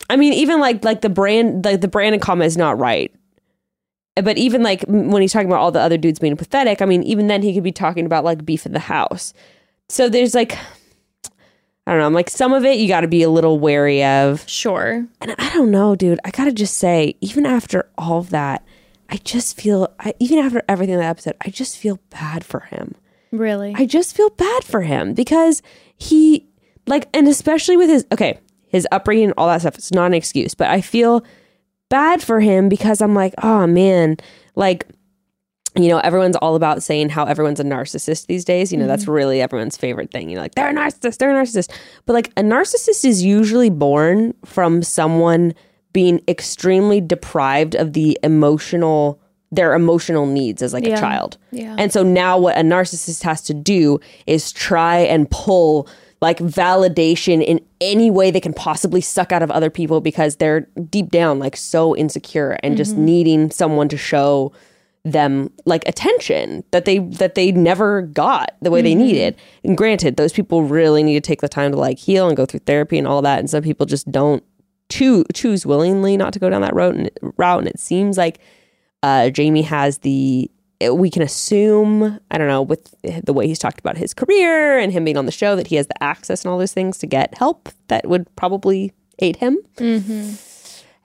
i 0.09 0.15
mean 0.15 0.33
even 0.33 0.59
like 0.59 0.83
like 0.85 1.01
the 1.01 1.09
brand 1.09 1.65
like 1.65 1.81
the 1.81 1.87
brandon 1.87 2.19
comment 2.19 2.47
is 2.47 2.57
not 2.57 2.77
right 2.77 3.13
but 4.15 4.37
even 4.37 4.61
like 4.61 4.83
when 4.87 5.21
he's 5.21 5.31
talking 5.31 5.47
about 5.47 5.59
all 5.59 5.71
the 5.71 5.79
other 5.79 5.97
dudes 5.97 6.19
being 6.19 6.35
pathetic 6.35 6.81
i 6.81 6.85
mean 6.85 7.01
even 7.03 7.27
then 7.27 7.41
he 7.41 7.53
could 7.53 7.63
be 7.63 7.71
talking 7.71 8.05
about 8.05 8.23
like 8.23 8.45
beef 8.45 8.65
in 8.65 8.73
the 8.73 8.79
house 8.79 9.33
so 9.89 10.09
there's 10.09 10.33
like 10.35 10.53
i 11.85 11.91
don't 11.91 11.99
know 11.99 12.05
I'm 12.05 12.13
like 12.13 12.29
some 12.29 12.53
of 12.53 12.65
it 12.65 12.77
you 12.77 12.87
got 12.87 13.01
to 13.01 13.07
be 13.07 13.23
a 13.23 13.29
little 13.29 13.59
wary 13.59 14.03
of 14.03 14.47
Sure. 14.47 15.05
and 15.21 15.35
I 15.37 15.53
don't 15.53 15.71
know, 15.71 15.95
dude. 15.95 16.19
I 16.25 16.31
gotta 16.31 16.51
just 16.51 16.77
say, 16.77 17.15
even 17.21 17.45
after 17.45 17.89
all 17.97 18.19
of 18.19 18.29
that, 18.31 18.63
I 19.09 19.17
just 19.17 19.59
feel, 19.59 19.93
I, 19.99 20.13
even 20.19 20.39
after 20.39 20.61
everything 20.67 20.95
in 20.95 20.99
that 20.99 21.09
episode, 21.09 21.35
I 21.41 21.49
just 21.49 21.77
feel 21.77 21.99
bad 22.09 22.43
for 22.43 22.61
him. 22.61 22.95
Really. 23.31 23.73
I 23.75 23.85
just 23.85 24.15
feel 24.15 24.29
bad 24.31 24.63
for 24.65 24.81
him 24.81 25.13
because 25.13 25.61
he, 25.97 26.45
like, 26.87 27.07
and 27.13 27.27
especially 27.27 27.77
with 27.77 27.89
his, 27.89 28.05
okay, 28.11 28.37
his 28.67 28.85
upbringing 28.91 29.25
and 29.25 29.33
all 29.37 29.47
that 29.47 29.61
stuff, 29.61 29.75
it's 29.77 29.93
not 29.93 30.07
an 30.07 30.13
excuse, 30.13 30.53
but 30.53 30.67
I 30.67 30.81
feel 30.81 31.23
bad 31.89 32.21
for 32.21 32.41
him 32.41 32.67
because 32.67 33.01
I'm 33.01 33.15
like, 33.15 33.33
oh 33.41 33.65
man, 33.65 34.17
like, 34.55 34.85
you 35.83 35.89
know, 35.89 35.99
everyone's 35.99 36.35
all 36.37 36.55
about 36.55 36.83
saying 36.83 37.09
how 37.09 37.25
everyone's 37.25 37.59
a 37.59 37.63
narcissist 37.63 38.27
these 38.27 38.45
days. 38.45 38.71
You 38.71 38.77
know, 38.77 38.87
that's 38.87 39.03
mm-hmm. 39.03 39.11
really 39.11 39.41
everyone's 39.41 39.77
favorite 39.77 40.11
thing. 40.11 40.29
You 40.29 40.35
know, 40.35 40.41
like 40.41 40.55
they're 40.55 40.69
a 40.69 40.73
narcissist, 40.73 41.17
they're 41.17 41.31
a 41.31 41.43
narcissist. 41.43 41.71
But 42.05 42.13
like 42.13 42.27
a 42.37 42.41
narcissist 42.41 43.05
is 43.05 43.23
usually 43.23 43.69
born 43.69 44.33
from 44.45 44.83
someone 44.83 45.53
being 45.93 46.21
extremely 46.27 47.01
deprived 47.01 47.75
of 47.75 47.93
the 47.93 48.19
emotional 48.23 49.19
their 49.49 49.73
emotional 49.73 50.25
needs 50.25 50.61
as 50.61 50.73
like 50.73 50.85
Yeah. 50.85 50.95
a 50.95 50.99
child. 50.99 51.37
Yeah. 51.51 51.73
And 51.77 51.91
so 51.93 52.03
now 52.03 52.37
what 52.37 52.57
a 52.57 52.61
narcissist 52.61 53.23
has 53.23 53.41
to 53.43 53.53
do 53.53 53.99
is 54.25 54.51
try 54.51 54.97
and 54.97 55.29
pull 55.31 55.87
like 56.21 56.39
validation 56.39 57.43
in 57.43 57.61
any 57.79 58.09
way 58.09 58.31
they 58.31 58.39
can 58.39 58.53
possibly 58.53 59.01
suck 59.01 59.31
out 59.31 59.43
of 59.43 59.51
other 59.51 59.69
people 59.69 60.01
because 60.01 60.35
they're 60.37 60.61
deep 60.89 61.11
down 61.11 61.39
like 61.39 61.55
so 61.55 61.95
insecure 61.95 62.57
and 62.63 62.75
just 62.75 62.93
mm-hmm. 62.93 63.05
needing 63.05 63.51
someone 63.51 63.87
to 63.87 63.97
show 63.97 64.51
them 65.03 65.51
like 65.65 65.87
attention 65.87 66.63
that 66.71 66.85
they 66.85 66.99
that 66.99 67.35
they 67.35 67.51
never 67.51 68.01
got 68.01 68.55
the 68.61 68.69
way 68.71 68.81
they 68.81 68.95
needed. 68.95 69.35
And 69.63 69.77
granted, 69.77 70.17
those 70.17 70.33
people 70.33 70.63
really 70.63 71.03
need 71.03 71.15
to 71.15 71.21
take 71.21 71.41
the 71.41 71.47
time 71.49 71.71
to 71.71 71.77
like 71.77 71.97
heal 71.97 72.27
and 72.27 72.35
go 72.35 72.45
through 72.45 72.61
therapy 72.61 72.97
and 72.97 73.07
all 73.07 73.21
that. 73.21 73.39
And 73.39 73.49
some 73.49 73.63
people 73.63 73.85
just 73.85 74.11
don't 74.11 74.43
choo- 74.89 75.25
choose 75.33 75.65
willingly 75.65 76.17
not 76.17 76.33
to 76.33 76.39
go 76.39 76.49
down 76.49 76.61
that 76.61 76.75
road 76.75 76.95
and 76.95 77.09
route. 77.37 77.59
And 77.59 77.67
it 77.67 77.79
seems 77.79 78.17
like 78.17 78.39
uh, 79.03 79.29
Jamie 79.29 79.61
has 79.61 79.99
the 79.99 80.51
we 80.91 81.09
can 81.09 81.21
assume 81.23 82.19
I 82.29 82.37
don't 82.37 82.47
know 82.47 82.61
with 82.61 82.93
the 83.23 83.33
way 83.33 83.47
he's 83.47 83.59
talked 83.59 83.79
about 83.79 83.97
his 83.97 84.13
career 84.13 84.77
and 84.77 84.91
him 84.91 85.05
being 85.05 85.17
on 85.17 85.25
the 85.25 85.31
show 85.31 85.55
that 85.55 85.67
he 85.67 85.75
has 85.77 85.87
the 85.87 86.03
access 86.03 86.43
and 86.43 86.51
all 86.51 86.59
those 86.59 86.73
things 86.73 86.97
to 86.99 87.07
get 87.07 87.35
help 87.37 87.69
that 87.87 88.07
would 88.07 88.27
probably 88.35 88.93
aid 89.19 89.37
him. 89.37 89.57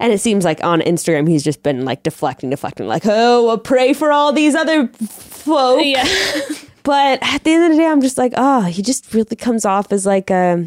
And 0.03 0.13
it 0.13 0.19
seems 0.21 0.45
like 0.45 0.63
on 0.65 0.81
Instagram 0.81 1.29
he's 1.29 1.43
just 1.45 1.63
been 1.63 1.85
like 1.85 2.03
deflecting, 2.03 2.51
deflecting, 2.51 2.87
like 2.89 3.05
oh, 3.07 3.47
well, 3.47 3.57
pray 3.59 3.93
for 3.93 4.11
all 4.13 4.33
these 4.33 4.55
other 4.55 4.89
folk. 4.89 5.81
yeah. 5.85 6.05
But 6.85 7.21
at 7.23 7.45
the 7.45 7.53
end 7.53 7.63
of 7.67 7.71
the 7.71 7.77
day, 7.77 7.87
I'm 7.87 8.01
just 8.01 8.19
like, 8.19 8.33
oh, 8.37 8.63
he 8.63 8.83
just 8.83 9.15
really 9.15 9.37
comes 9.37 9.65
off 9.65 9.93
as 9.93 10.05
like 10.05 10.31
a 10.31 10.67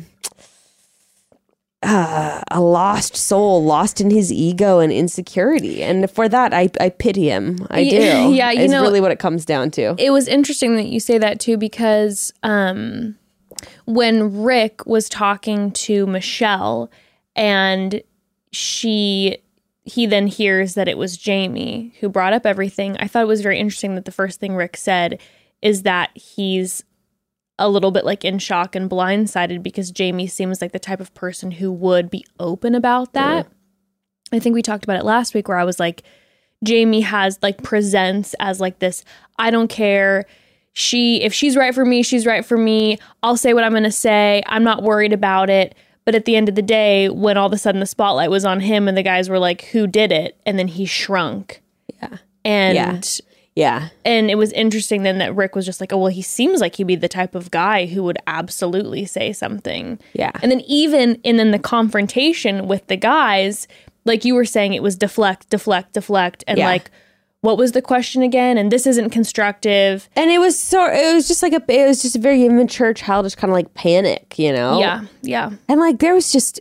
uh, 1.83 2.41
a 2.49 2.61
lost 2.61 3.15
soul, 3.15 3.63
lost 3.63 4.01
in 4.01 4.09
his 4.09 4.31
ego 4.31 4.79
and 4.79 4.91
insecurity. 4.93 5.83
And 5.83 6.09
for 6.09 6.27
that, 6.29 6.53
I 6.53 6.69
I 6.79 6.89
pity 6.89 7.29
him. 7.29 7.67
I 7.69 7.83
do. 7.83 7.95
Yeah, 8.33 8.51
you 8.51 8.61
is 8.61 8.71
know- 8.71 8.81
really 8.81 9.01
what 9.01 9.11
it 9.11 9.19
comes 9.19 9.45
down 9.45 9.71
to. 9.71 9.95
it 9.97 10.11
was 10.11 10.27
interesting 10.27 10.77
that 10.77 10.87
you 10.87 10.99
say 10.99 11.17
that 11.17 11.39
too 11.39 11.57
because 11.57 12.31
um 12.43 13.15
when 13.85 14.41
Rick 14.43 14.85
was 14.85 15.07
talking 15.09 15.71
to 15.71 16.07
Michelle 16.07 16.89
and 17.35 18.01
she 18.55 19.37
he 19.83 20.07
then 20.07 20.25
hears 20.25 20.73
that 20.73 20.87
it 20.87 20.97
was 20.97 21.15
Jamie 21.15 21.93
who 21.99 22.09
brought 22.09 22.33
up 22.33 22.45
everything. 22.45 22.97
I 22.97 23.07
thought 23.07 23.21
it 23.21 23.27
was 23.27 23.41
very 23.41 23.59
interesting 23.59 23.93
that 23.95 24.05
the 24.05 24.11
first 24.11 24.39
thing 24.39 24.55
Rick 24.55 24.77
said 24.77 25.21
is 25.61 25.83
that 25.83 26.09
he's 26.15 26.83
a 27.59 27.69
little 27.69 27.91
bit 27.91 28.03
like 28.03 28.25
in 28.25 28.39
shock 28.39 28.75
and 28.75 28.89
blindsided 28.89 29.61
because 29.61 29.91
Jamie 29.91 30.27
seems 30.27 30.59
like 30.59 30.71
the 30.71 30.79
type 30.79 30.99
of 30.99 31.13
person 31.13 31.51
who 31.51 31.71
would 31.71 32.09
be 32.09 32.25
open 32.39 32.73
about 32.73 33.13
that. 33.13 33.47
I 34.31 34.39
think 34.39 34.55
we 34.55 34.63
talked 34.63 34.83
about 34.83 34.97
it 34.97 35.05
last 35.05 35.33
week 35.33 35.47
where 35.47 35.57
I 35.57 35.63
was 35.63 35.79
like, 35.79 36.03
Jamie 36.63 37.01
has 37.01 37.37
like 37.43 37.61
presents 37.61 38.33
as 38.39 38.59
like 38.59 38.79
this, 38.79 39.03
I 39.37 39.51
don't 39.51 39.67
care. 39.67 40.25
She, 40.73 41.21
if 41.21 41.33
she's 41.33 41.55
right 41.55 41.73
for 41.73 41.85
me, 41.85 42.01
she's 42.03 42.25
right 42.25 42.43
for 42.43 42.57
me. 42.57 42.97
I'll 43.21 43.37
say 43.37 43.53
what 43.53 43.63
I'm 43.63 43.71
going 43.71 43.83
to 43.83 43.91
say. 43.91 44.41
I'm 44.47 44.63
not 44.63 44.83
worried 44.83 45.13
about 45.13 45.49
it. 45.49 45.75
But 46.05 46.15
at 46.15 46.25
the 46.25 46.35
end 46.35 46.47
of 46.49 46.55
the 46.55 46.61
day, 46.61 47.09
when 47.09 47.35
all 47.37 47.47
of 47.47 47.53
a 47.53 47.57
sudden 47.57 47.79
the 47.79 47.85
spotlight 47.87 48.29
was 48.29 48.45
on 48.45 48.59
him 48.59 48.87
and 48.87 48.95
the 48.95 49.01
guys 49.03 49.27
were 49.29 49.39
like, 49.39 49.63
who 49.65 49.87
did 49.87 50.11
it? 50.11 50.37
And 50.45 50.57
then 50.59 50.67
he 50.67 50.85
shrunk. 50.85 51.61
Yeah. 52.01 52.17
And 52.43 52.75
Yeah. 52.75 52.99
Yeah. 53.55 53.89
and 54.03 54.29
it 54.29 54.35
was 54.35 54.51
interesting 54.51 55.03
then 55.03 55.17
that 55.19 55.33
Rick 55.35 55.55
was 55.55 55.65
just 55.65 55.79
like, 55.81 55.91
oh, 55.93 55.97
well, 55.97 56.11
he 56.11 56.21
seems 56.21 56.59
like 56.61 56.75
he'd 56.75 56.83
be 56.87 56.95
the 56.97 57.07
type 57.07 57.33
of 57.35 57.49
guy 57.51 57.85
who 57.85 58.03
would 58.03 58.17
absolutely 58.27 59.05
say 59.05 59.31
something. 59.33 59.97
Yeah. 60.13 60.31
And 60.43 60.51
then 60.51 60.59
even 60.67 61.19
and 61.25 61.39
then 61.39 61.51
the 61.51 61.59
confrontation 61.59 62.67
with 62.67 62.85
the 62.87 62.97
guys, 62.97 63.67
like 64.03 64.25
you 64.25 64.35
were 64.35 64.45
saying, 64.45 64.73
it 64.73 64.83
was 64.83 64.95
deflect, 64.97 65.49
deflect, 65.49 65.93
deflect, 65.93 66.43
and 66.47 66.57
Yeah. 66.57 66.67
like, 66.67 66.91
what 67.45 67.57
was 67.57 67.73
the 67.73 67.81
question 67.81 68.23
again? 68.23 68.57
And 68.57 68.71
this 68.71 68.87
isn't 68.87 69.11
constructive. 69.11 70.09
And 70.15 70.31
it 70.31 70.39
was 70.39 70.59
so 70.59 70.85
it 70.85 71.13
was 71.13 71.27
just 71.27 71.43
like 71.43 71.53
a 71.53 71.63
it 71.69 71.87
was 71.87 72.01
just 72.01 72.15
a 72.15 72.19
very 72.19 72.43
immature 72.45 72.93
childish 72.93 73.35
kind 73.35 73.51
of 73.51 73.55
like 73.55 73.73
panic, 73.73 74.37
you 74.37 74.51
know? 74.51 74.79
Yeah, 74.79 75.05
yeah, 75.21 75.51
And 75.69 75.79
like 75.79 75.99
there 75.99 76.13
was 76.13 76.31
just 76.31 76.59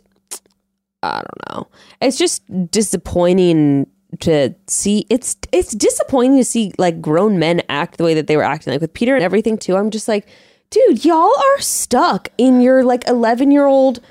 I 1.03 1.17
don't 1.21 1.49
know. 1.49 1.67
It's 2.01 2.17
just 2.17 2.43
disappointing 2.71 3.87
to 4.21 4.55
see 4.67 5.05
it's 5.09 5.35
it's 5.51 5.73
disappointing 5.73 6.37
to 6.37 6.45
see 6.45 6.71
like 6.77 7.01
grown 7.01 7.39
men 7.39 7.61
act 7.67 7.97
the 7.97 8.03
way 8.03 8.13
that 8.13 8.27
they 8.27 8.37
were 8.37 8.43
acting 8.43 8.71
like 8.71 8.81
with 8.81 8.93
Peter 8.93 9.15
and 9.15 9.23
everything 9.23 9.57
too. 9.57 9.75
I'm 9.75 9.89
just 9.89 10.07
like, 10.07 10.27
dude, 10.69 11.03
y'all 11.03 11.33
are 11.35 11.61
stuck 11.61 12.29
in 12.37 12.61
your 12.61 12.83
like 12.83 13.07
11 13.07 13.51
year 13.51 13.65
old 13.65 14.01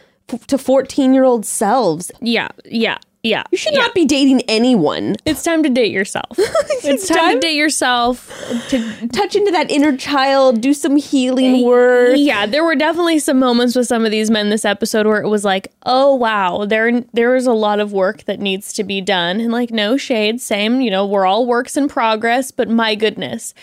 to 0.47 0.59
14 0.59 1.15
year 1.15 1.25
old 1.25 1.47
selves. 1.47 2.11
yeah, 2.21 2.49
yeah, 2.65 2.99
yeah. 3.25 3.43
You 3.51 3.59
should 3.59 3.75
not 3.75 3.95
be 3.95 4.05
dating 4.05 4.43
anyone. 4.43 5.17
It's 5.27 5.43
time 5.43 5.63
to 5.63 5.69
date 5.71 5.91
yourself. 5.91 6.27
it's 6.39 7.09
time, 7.09 7.19
time- 7.19 7.35
to 7.37 7.41
date 7.41 7.57
yourself. 7.57 8.29
To 8.69 9.09
Touch 9.09 9.35
into 9.35 9.51
that 9.51 9.71
inner 9.71 9.97
child, 9.97 10.61
do 10.61 10.73
some 10.75 10.97
healing 10.97 11.57
eh, 11.57 11.63
work. 11.65 12.15
yeah, 12.17 12.47
there 12.47 12.63
were 12.63 12.77
definitely 12.77 13.19
some 13.19 13.39
moments 13.39 13.75
with 13.75 13.87
some 13.87 14.05
of 14.05 14.11
these 14.11 14.31
men 14.31 14.51
this 14.51 14.65
episode 14.65 15.07
where 15.07 15.21
it 15.23 15.29
was 15.29 15.45
like, 15.45 15.73
oh 15.87 16.15
wow, 16.15 16.65
there 16.67 17.01
there 17.15 17.35
is 17.35 17.47
a 17.47 17.53
lot 17.53 17.81
of 17.81 17.93
work 17.93 18.25
that 18.25 18.39
needs 18.39 18.73
to 18.75 18.85
be 18.85 19.01
done, 19.01 19.41
and 19.41 19.51
like 19.51 19.71
no 19.71 19.97
shade, 19.97 20.41
same, 20.41 20.81
you 20.81 20.91
know, 20.91 21.07
we're 21.07 21.27
all 21.27 21.47
works 21.47 21.77
in 21.77 21.89
progress, 21.89 22.51
but 22.51 22.69
my 22.69 22.95
goodness. 22.95 23.55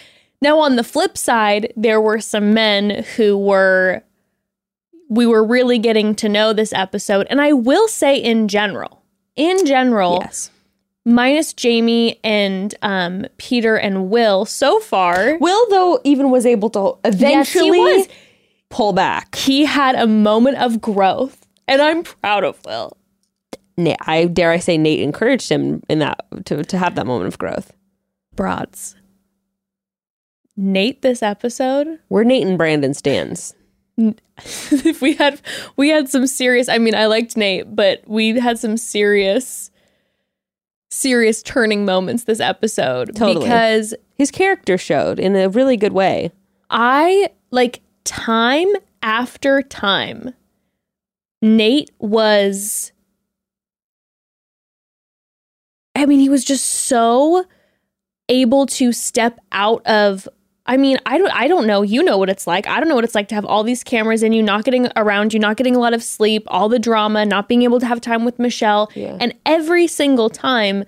Now 0.41 0.59
on 0.59 0.75
the 0.75 0.83
flip 0.83 1.17
side, 1.17 1.71
there 1.77 2.01
were 2.01 2.19
some 2.19 2.53
men 2.53 3.03
who 3.15 3.37
were 3.37 4.01
we 5.09 5.27
were 5.27 5.43
really 5.43 5.77
getting 5.77 6.15
to 6.15 6.29
know 6.29 6.53
this 6.53 6.73
episode, 6.73 7.27
and 7.29 7.39
I 7.39 7.53
will 7.53 7.87
say 7.87 8.15
in 8.17 8.47
general, 8.47 9.00
in 9.35 9.65
general, 9.65 10.19
Yes. 10.21 10.49
minus 11.05 11.53
Jamie 11.53 12.19
and 12.23 12.73
um, 12.81 13.25
Peter 13.37 13.75
and 13.77 14.09
Will 14.09 14.45
so 14.45 14.79
far. 14.79 15.37
Will 15.39 15.69
though 15.69 15.99
even 16.03 16.29
was 16.29 16.45
able 16.45 16.69
to 16.71 16.97
eventually 17.05 17.79
was. 17.79 18.07
pull 18.69 18.93
back. 18.93 19.35
he 19.35 19.65
had 19.65 19.95
a 19.95 20.07
moment 20.07 20.57
of 20.57 20.81
growth, 20.81 21.45
and 21.67 21.81
I'm 21.81 22.03
proud 22.03 22.43
of 22.43 22.59
Will. 22.65 22.97
Nayte, 23.77 23.95
I 24.01 24.25
dare 24.25 24.51
I 24.51 24.59
say 24.59 24.77
Nayte 24.77 25.01
encouraged 25.01 25.49
him 25.49 25.81
in 25.89 25.99
that 25.99 26.19
to, 26.45 26.63
to 26.63 26.77
have 26.77 26.95
that 26.95 27.07
moment 27.07 27.27
of 27.27 27.39
growth. 27.39 27.71
Broads. 28.35 28.95
Nayte, 30.59 31.01
this 31.01 31.23
episode, 31.23 31.99
Where 32.09 32.25
Nayte 32.25 32.45
and 32.45 32.57
Brandon 32.57 32.93
stands. 32.93 33.55
if 33.97 35.01
we 35.01 35.13
had 35.13 35.41
we 35.75 35.89
had 35.89 36.09
some 36.09 36.27
serious. 36.27 36.69
I 36.69 36.77
mean, 36.77 36.95
I 36.95 37.05
liked 37.05 37.35
Nayte, 37.35 37.75
but 37.75 38.03
we 38.07 38.39
had 38.39 38.59
some 38.59 38.77
serious, 38.77 39.71
serious 40.89 41.43
turning 41.43 41.85
moments 41.85 42.23
this 42.23 42.39
episode 42.39 43.15
Totally. 43.15 43.45
because 43.45 43.93
His 44.17 44.31
character 44.31 44.77
showed 44.77 45.19
in 45.19 45.35
a 45.35 45.49
really 45.49 45.77
good 45.77 45.93
way. 45.93 46.31
I 46.69 47.29
like 47.51 47.81
time 48.03 48.69
after 49.03 49.61
time. 49.61 50.33
Nayte 51.43 51.89
was 51.99 52.91
I 55.95 56.05
mean, 56.05 56.19
he 56.19 56.29
was 56.29 56.43
just 56.43 56.65
so 56.65 57.45
able 58.29 58.65
to 58.65 58.93
step 58.93 59.39
out 59.51 59.85
of 59.85 60.27
I 60.71 60.77
mean, 60.77 60.97
I 61.05 61.17
don't 61.17 61.31
I 61.35 61.49
don't 61.49 61.67
know. 61.67 61.81
You 61.81 62.01
know 62.01 62.17
what 62.17 62.29
it's 62.29 62.47
like. 62.47 62.65
I 62.65 62.79
don't 62.79 62.87
know 62.87 62.95
what 62.95 63.03
it's 63.03 63.13
like 63.13 63.27
to 63.27 63.35
have 63.35 63.43
all 63.43 63.61
these 63.61 63.83
cameras 63.83 64.23
in 64.23 64.31
you, 64.31 64.41
not 64.41 64.63
getting 64.63 64.87
around 64.95 65.33
you, 65.33 65.39
not 65.39 65.57
getting 65.57 65.75
a 65.75 65.79
lot 65.79 65.93
of 65.93 66.01
sleep, 66.01 66.43
all 66.47 66.69
the 66.69 66.79
drama, 66.79 67.25
not 67.25 67.49
being 67.49 67.63
able 67.63 67.81
to 67.81 67.85
have 67.85 67.99
time 67.99 68.23
with 68.23 68.39
Michelle. 68.39 68.89
Yeah. 68.95 69.17
And 69.19 69.33
every 69.45 69.85
single 69.85 70.29
time 70.29 70.85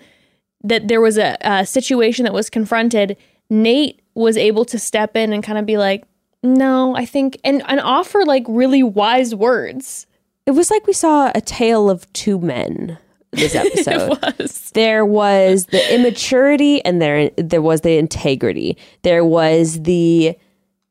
that 0.63 0.87
there 0.87 1.01
was 1.01 1.17
a, 1.17 1.35
a 1.41 1.65
situation 1.65 2.23
that 2.23 2.33
was 2.33 2.49
confronted, 2.49 3.17
Nayte 3.51 3.97
was 4.15 4.37
able 4.37 4.63
to 4.63 4.79
step 4.79 5.17
in 5.17 5.33
and 5.33 5.43
kind 5.43 5.57
of 5.57 5.65
be 5.65 5.75
like, 5.75 6.05
"No, 6.41 6.95
I 6.95 7.05
think," 7.05 7.37
and 7.43 7.61
and 7.67 7.81
offer 7.81 8.23
like 8.23 8.45
really 8.47 8.83
wise 8.83 9.35
words. 9.35 10.07
It 10.45 10.51
was 10.51 10.71
like 10.71 10.87
we 10.87 10.93
saw 10.93 11.29
a 11.35 11.41
tale 11.41 11.89
of 11.89 12.11
two 12.13 12.39
men 12.39 12.99
this 13.33 13.55
episode. 13.63 14.09
Was. 14.39 14.71
there 14.73 15.05
was 15.05 15.65
the 15.67 15.93
immaturity 15.95 16.83
and 16.85 17.01
there 17.01 17.29
there 17.37 17.61
was 17.61 17.81
the 17.81 17.97
integrity. 17.97 18.77
There 19.03 19.25
was 19.25 19.81
the 19.83 20.37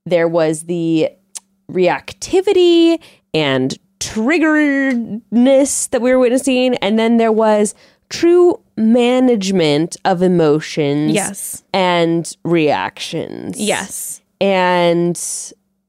there 0.06 0.28
was 0.28 0.64
the 0.64 1.10
reactivity 1.70 3.00
and 3.34 3.78
triggeredness 4.00 5.90
that 5.90 6.02
we 6.02 6.10
were 6.10 6.18
witnessing 6.18 6.74
and 6.76 6.98
then 6.98 7.16
there 7.16 7.32
was 7.32 7.74
true 8.08 8.60
management 8.76 9.96
of 10.04 10.22
emotions 10.22 11.12
Yes. 11.14 11.62
and 11.72 12.36
reactions. 12.44 13.58
Yes. 13.60 14.20
And 14.40 15.18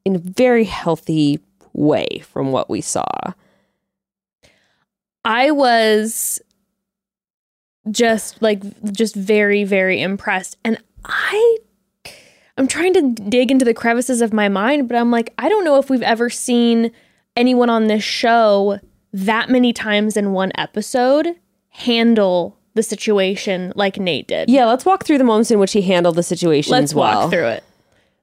in 0.05 0.15
a 0.15 0.19
very 0.19 0.63
healthy 0.65 1.39
way 1.73 2.21
from 2.31 2.51
what 2.51 2.69
we 2.69 2.81
saw. 2.81 3.03
I 5.25 5.51
was 5.51 6.41
just 7.91 8.41
like 8.41 8.61
just 8.93 9.15
very 9.15 9.63
very 9.63 10.01
impressed 10.01 10.57
and 10.63 10.77
I 11.03 11.57
I'm 12.57 12.67
trying 12.67 12.93
to 12.93 13.09
dig 13.29 13.51
into 13.51 13.65
the 13.65 13.73
crevices 13.73 14.21
of 14.21 14.31
my 14.31 14.47
mind 14.47 14.87
but 14.87 14.97
I'm 14.97 15.11
like 15.11 15.33
I 15.37 15.49
don't 15.49 15.65
know 15.65 15.77
if 15.77 15.89
we've 15.89 16.01
ever 16.01 16.29
seen 16.29 16.91
anyone 17.35 17.69
on 17.69 17.87
this 17.87 18.03
show 18.03 18.79
that 19.11 19.49
many 19.49 19.73
times 19.73 20.15
in 20.15 20.31
one 20.31 20.51
episode 20.55 21.35
handle 21.69 22.57
the 22.75 22.83
situation 22.83 23.71
like 23.75 23.95
Nayte 23.95 24.27
did. 24.27 24.49
Yeah, 24.49 24.65
let's 24.65 24.85
walk 24.85 25.05
through 25.05 25.19
the 25.19 25.23
moments 25.23 25.51
in 25.51 25.59
which 25.59 25.73
he 25.73 25.81
handled 25.81 26.15
the 26.15 26.23
situation 26.23 26.71
Let's 26.71 26.91
as 26.91 26.95
well. 26.95 27.21
walk 27.21 27.31
through 27.31 27.47
it. 27.47 27.63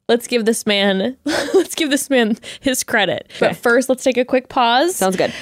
Let's 0.08 0.26
give 0.26 0.44
this 0.44 0.66
man 0.66 1.16
let's 1.24 1.74
give 1.74 1.90
this 1.90 2.08
man 2.10 2.38
his 2.60 2.82
credit. 2.82 3.30
But 3.38 3.56
first 3.56 3.88
let's 3.88 4.02
take 4.02 4.16
a 4.16 4.24
quick 4.24 4.48
pause. 4.48 4.96
Sounds 4.96 5.16
good. 5.16 5.32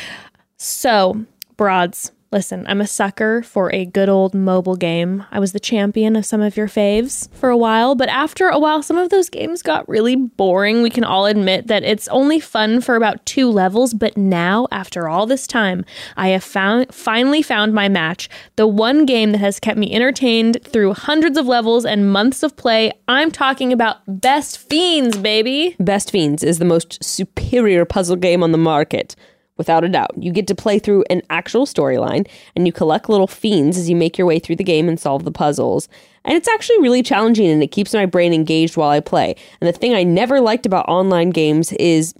So, 0.57 1.25
broads, 1.59 2.13
listen, 2.31 2.65
I'm 2.69 2.81
a 2.81 2.87
sucker 2.87 3.43
for 3.43 3.75
a 3.75 3.85
good 3.85 4.09
old 4.09 4.35
mobile 4.35 4.77
game. 4.77 5.25
I 5.31 5.41
was 5.41 5.53
the 5.53 5.61
champion 5.61 6.15
of 6.15 6.25
some 6.25 6.41
of 6.41 6.57
your 6.57 6.69
faves 6.69 7.29
for 7.33 7.49
a 7.49 7.57
while, 7.57 7.95
but 7.95 8.09
after 8.09 8.49
a 8.49 8.59
while, 8.59 8.83
some 8.83 8.97
of 8.97 9.11
those 9.11 9.29
games 9.29 9.63
got 9.63 9.89
really 9.89 10.15
boring. 10.15 10.83
We 10.83 10.91
can 10.91 11.05
all 11.05 11.27
admit 11.27 11.67
that 11.67 11.83
it's 11.83 12.07
only 12.09 12.39
fun 12.39 12.81
for 12.81 12.97
about 12.97 13.25
two 13.27 13.51
levels, 13.51 13.93
but 13.93 14.17
now, 14.17 14.69
after 14.71 15.09
all 15.09 15.27
this 15.27 15.47
time, 15.47 15.85
I 16.17 16.29
have 16.29 16.45
found 16.45 16.95
finally 16.95 17.43
found 17.43 17.75
my 17.75 17.89
match. 17.89 18.29
The 18.57 18.67
one 18.67 19.05
game 19.05 19.33
that 19.33 19.39
has 19.39 19.59
kept 19.59 19.79
me 19.79 19.93
entertained 19.93 20.59
through 20.65 20.95
hundreds 20.95 21.39
of 21.39 21.47
levels 21.47 21.85
and 21.85 22.13
months 22.13 22.43
of 22.43 22.57
play. 22.57 22.93
I'm 23.09 23.31
talking 23.31 23.73
about 23.73 23.99
Best 24.07 24.59
Fiends, 24.59 25.17
baby. 25.17 25.77
Best 25.81 26.11
Fiends 26.11 26.45
is 26.45 26.59
the 26.59 26.65
most 26.65 27.03
superior 27.03 27.85
puzzle 27.85 28.17
game 28.17 28.43
on 28.43 28.53
the 28.53 28.59
market. 28.59 29.17
Without 29.59 29.85
a 29.85 29.89
doubt. 29.89 30.13
You 30.17 30.33
get 30.33 30.47
to 30.47 30.55
play 30.55 30.79
through 30.79 31.05
an 31.11 31.21
actual 31.31 31.67
storyline 31.67 32.27
and 32.55 32.67
you 32.67 32.73
collect 32.73 33.09
little 33.09 33.27
fiends 33.27 33.77
as 33.77 33.91
you 33.91 33.97
make 33.97 34.17
your 34.17 34.27
way 34.27 34.39
through 34.39 34.57
the 34.57 34.65
game 34.65 34.89
and 34.89 34.99
solve 34.99 35.25
the 35.25 35.33
puzzles. 35.33 35.89
And 36.25 36.37
it's 36.37 36.49
actually 36.49 36.79
really 36.79 37.03
challenging 37.03 37.51
and 37.51 37.63
it 37.63 37.73
keeps 37.73 37.93
my 37.93 38.07
brain 38.07 38.33
engaged 38.33 38.77
while 38.77 38.91
I 38.91 39.01
play. 39.01 39.35
And 39.61 39.67
the 39.67 39.73
thing 39.73 39.95
I 39.95 40.05
never 40.05 40.41
liked 40.41 40.65
about 40.65 40.89
online 40.89 41.31
games 41.31 41.73
is 41.73 42.15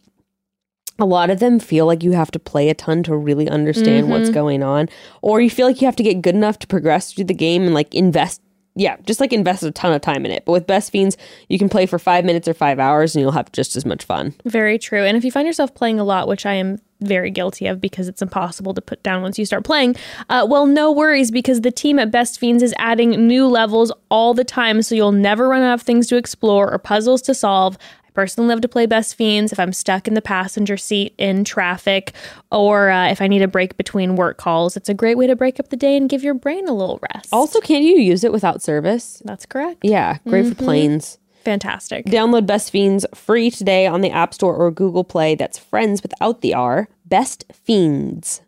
a 0.99 1.05
lot 1.05 1.31
of 1.31 1.39
them 1.39 1.61
feel 1.61 1.87
like 1.87 2.03
you 2.03 2.13
have 2.13 2.31
to 2.33 2.39
play 2.39 2.69
a 2.69 2.75
ton 2.75 3.03
to 3.05 3.17
really 3.17 3.49
understand 3.49 4.11
what's 4.11 4.25
mm-hmm. 4.25 4.35
going 4.35 4.63
on 4.63 4.89
or 5.23 5.41
you 5.41 5.49
feel 5.49 5.67
like 5.67 5.81
you 5.81 5.87
have 5.87 5.97
to 5.97 6.03
get 6.03 6.23
good 6.23 6.35
enough 6.35 6.59
to 6.59 6.67
progress 6.67 7.13
through 7.13 7.25
the 7.25 7.35
game 7.35 7.63
and 7.63 7.75
like 7.75 7.95
invest 7.95 8.41
yeah, 8.79 8.97
just 9.05 9.19
like 9.19 9.33
invest 9.33 9.65
a 9.65 9.73
ton 9.73 9.93
of 9.93 10.01
time 10.01 10.25
in 10.25 10.31
it. 10.31 10.45
But 10.45 10.53
with 10.53 10.67
Best 10.67 10.93
Fiends, 10.93 11.17
you 11.49 11.59
can 11.59 11.69
play 11.69 11.85
for 11.85 11.99
five 11.99 12.25
minutes 12.25 12.47
or 12.47 12.55
five 12.55 12.79
hours 12.79 13.15
and 13.15 13.21
you'll 13.21 13.33
have 13.33 13.51
just 13.51 13.75
as 13.75 13.85
much 13.85 14.05
fun. 14.05 14.35
Very 14.45 14.79
true. 14.79 15.05
And 15.05 15.17
if 15.17 15.25
you 15.25 15.33
find 15.33 15.47
yourself 15.47 15.75
playing 15.75 15.99
a 15.99 16.05
lot, 16.05 16.29
which 16.29 16.47
I 16.47 16.55
am 16.55 16.79
very 17.01 17.31
guilty 17.31 17.67
of 17.67 17.81
because 17.81 18.07
it's 18.07 18.23
impossible 18.23 18.75
to 18.75 18.81
put 18.81 19.03
down 19.03 19.23
once 19.23 19.37
you 19.37 19.45
start 19.45 19.65
playing, 19.65 19.97
uh, 20.31 20.47
well, 20.49 20.65
no 20.65 20.93
worries 20.93 21.33
because 21.33 21.63
the 21.63 21.73
team 21.73 21.99
at 21.99 22.13
Best 22.13 22.39
Fiends 22.39 22.63
is 22.63 22.73
adding 22.79 23.27
new 23.27 23.49
levels 23.49 23.93
all 24.11 24.33
the 24.33 24.45
time. 24.45 24.81
So 24.83 24.95
you'll 24.95 25.11
never 25.11 25.49
run 25.49 25.63
out 25.63 25.75
of 25.75 25.83
things 25.83 26.07
to 26.09 26.17
explore 26.17 26.73
or 26.73 26.79
puzzles 26.79 27.21
to 27.23 27.35
solve. 27.35 27.77
I 28.19 28.23
personally 28.23 28.49
love 28.49 28.63
to 28.63 28.69
play 28.69 28.87
Best 28.87 29.15
Fiends 29.15 29.53
if 29.53 29.61
I'm 29.61 29.73
stuck 29.73 30.09
in 30.09 30.15
the 30.15 30.21
passenger 30.21 30.77
seat 30.77 31.15
in 31.19 31.45
traffic 31.45 32.13
or 32.51 32.91
uh, 32.91 33.09
if 33.13 33.23
I 33.23 33.29
need 33.29 33.43
a 33.43 33.49
break 33.49 33.77
between 33.77 34.17
work 34.17 34.39
calls. 34.39 34.77
It's 34.77 34.89
a 34.89 34.95
great 34.95 35.17
way 35.17 35.29
to 35.29 35.37
break 35.37 35.61
up 35.61 35.69
the 35.69 35.77
day 35.77 35.97
and 35.97 36.09
give 36.09 36.25
your 36.25 36.35
brain 36.35 36.67
a 36.67 36.73
little 36.73 36.99
rest. 37.15 37.29
Also, 37.33 37.61
can 37.61 37.85
you 37.85 37.95
use 37.95 38.25
it 38.25 38.33
without 38.33 38.61
service? 38.61 39.23
That's 39.25 39.47
correct. 39.47 39.85
Yeah, 39.85 40.19
great 40.27 40.49
for 40.49 40.57
planes. 40.57 41.19
Fantastic. 41.45 42.07
Download 42.07 42.45
Best 42.45 42.73
Fiends 42.73 43.07
free 43.15 43.53
today 43.53 43.87
on 43.87 44.01
the 44.01 44.11
App 44.11 44.35
Store 44.35 44.57
or 44.57 44.73
Google 44.73 45.05
Play. 45.05 45.37
That's 45.37 45.57
friends 45.57 46.03
without 46.03 46.41
the 46.41 46.55
R. 46.55 46.89
Best 47.07 47.45
Fiends. 47.53 48.41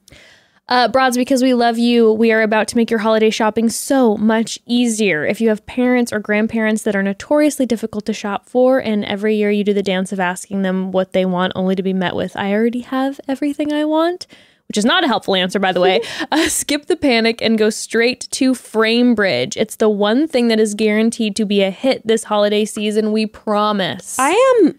Uh, 0.70 0.86
Broads, 0.86 1.16
because 1.16 1.42
we 1.42 1.52
love 1.52 1.78
you, 1.78 2.12
we 2.12 2.30
are 2.30 2.42
about 2.42 2.68
to 2.68 2.76
make 2.76 2.90
your 2.90 3.00
holiday 3.00 3.28
shopping 3.28 3.68
so 3.68 4.16
much 4.16 4.56
easier. 4.66 5.26
If 5.26 5.40
you 5.40 5.48
have 5.48 5.66
parents 5.66 6.12
or 6.12 6.20
grandparents 6.20 6.82
that 6.82 6.94
are 6.94 7.02
notoriously 7.02 7.66
difficult 7.66 8.06
to 8.06 8.12
shop 8.12 8.48
for, 8.48 8.78
and 8.78 9.04
every 9.04 9.34
year 9.34 9.50
you 9.50 9.64
do 9.64 9.74
the 9.74 9.82
dance 9.82 10.12
of 10.12 10.20
asking 10.20 10.62
them 10.62 10.92
what 10.92 11.12
they 11.12 11.24
want, 11.24 11.54
only 11.56 11.74
to 11.74 11.82
be 11.82 11.92
met 11.92 12.14
with, 12.14 12.36
I 12.36 12.52
already 12.52 12.82
have 12.82 13.20
everything 13.26 13.72
I 13.72 13.84
want, 13.84 14.28
which 14.68 14.78
is 14.78 14.84
not 14.84 15.02
a 15.02 15.08
helpful 15.08 15.34
answer, 15.34 15.58
by 15.58 15.72
the 15.72 15.80
way, 15.80 16.02
uh, 16.30 16.48
skip 16.48 16.86
the 16.86 16.94
panic 16.94 17.42
and 17.42 17.58
go 17.58 17.68
straight 17.68 18.28
to 18.30 18.52
Framebridge. 18.52 19.56
It's 19.56 19.74
the 19.74 19.88
one 19.88 20.28
thing 20.28 20.46
that 20.48 20.60
is 20.60 20.74
guaranteed 20.76 21.34
to 21.34 21.44
be 21.44 21.62
a 21.62 21.72
hit 21.72 22.06
this 22.06 22.22
holiday 22.22 22.64
season, 22.64 23.10
we 23.10 23.26
promise. 23.26 24.20
I 24.20 24.60
am 24.60 24.78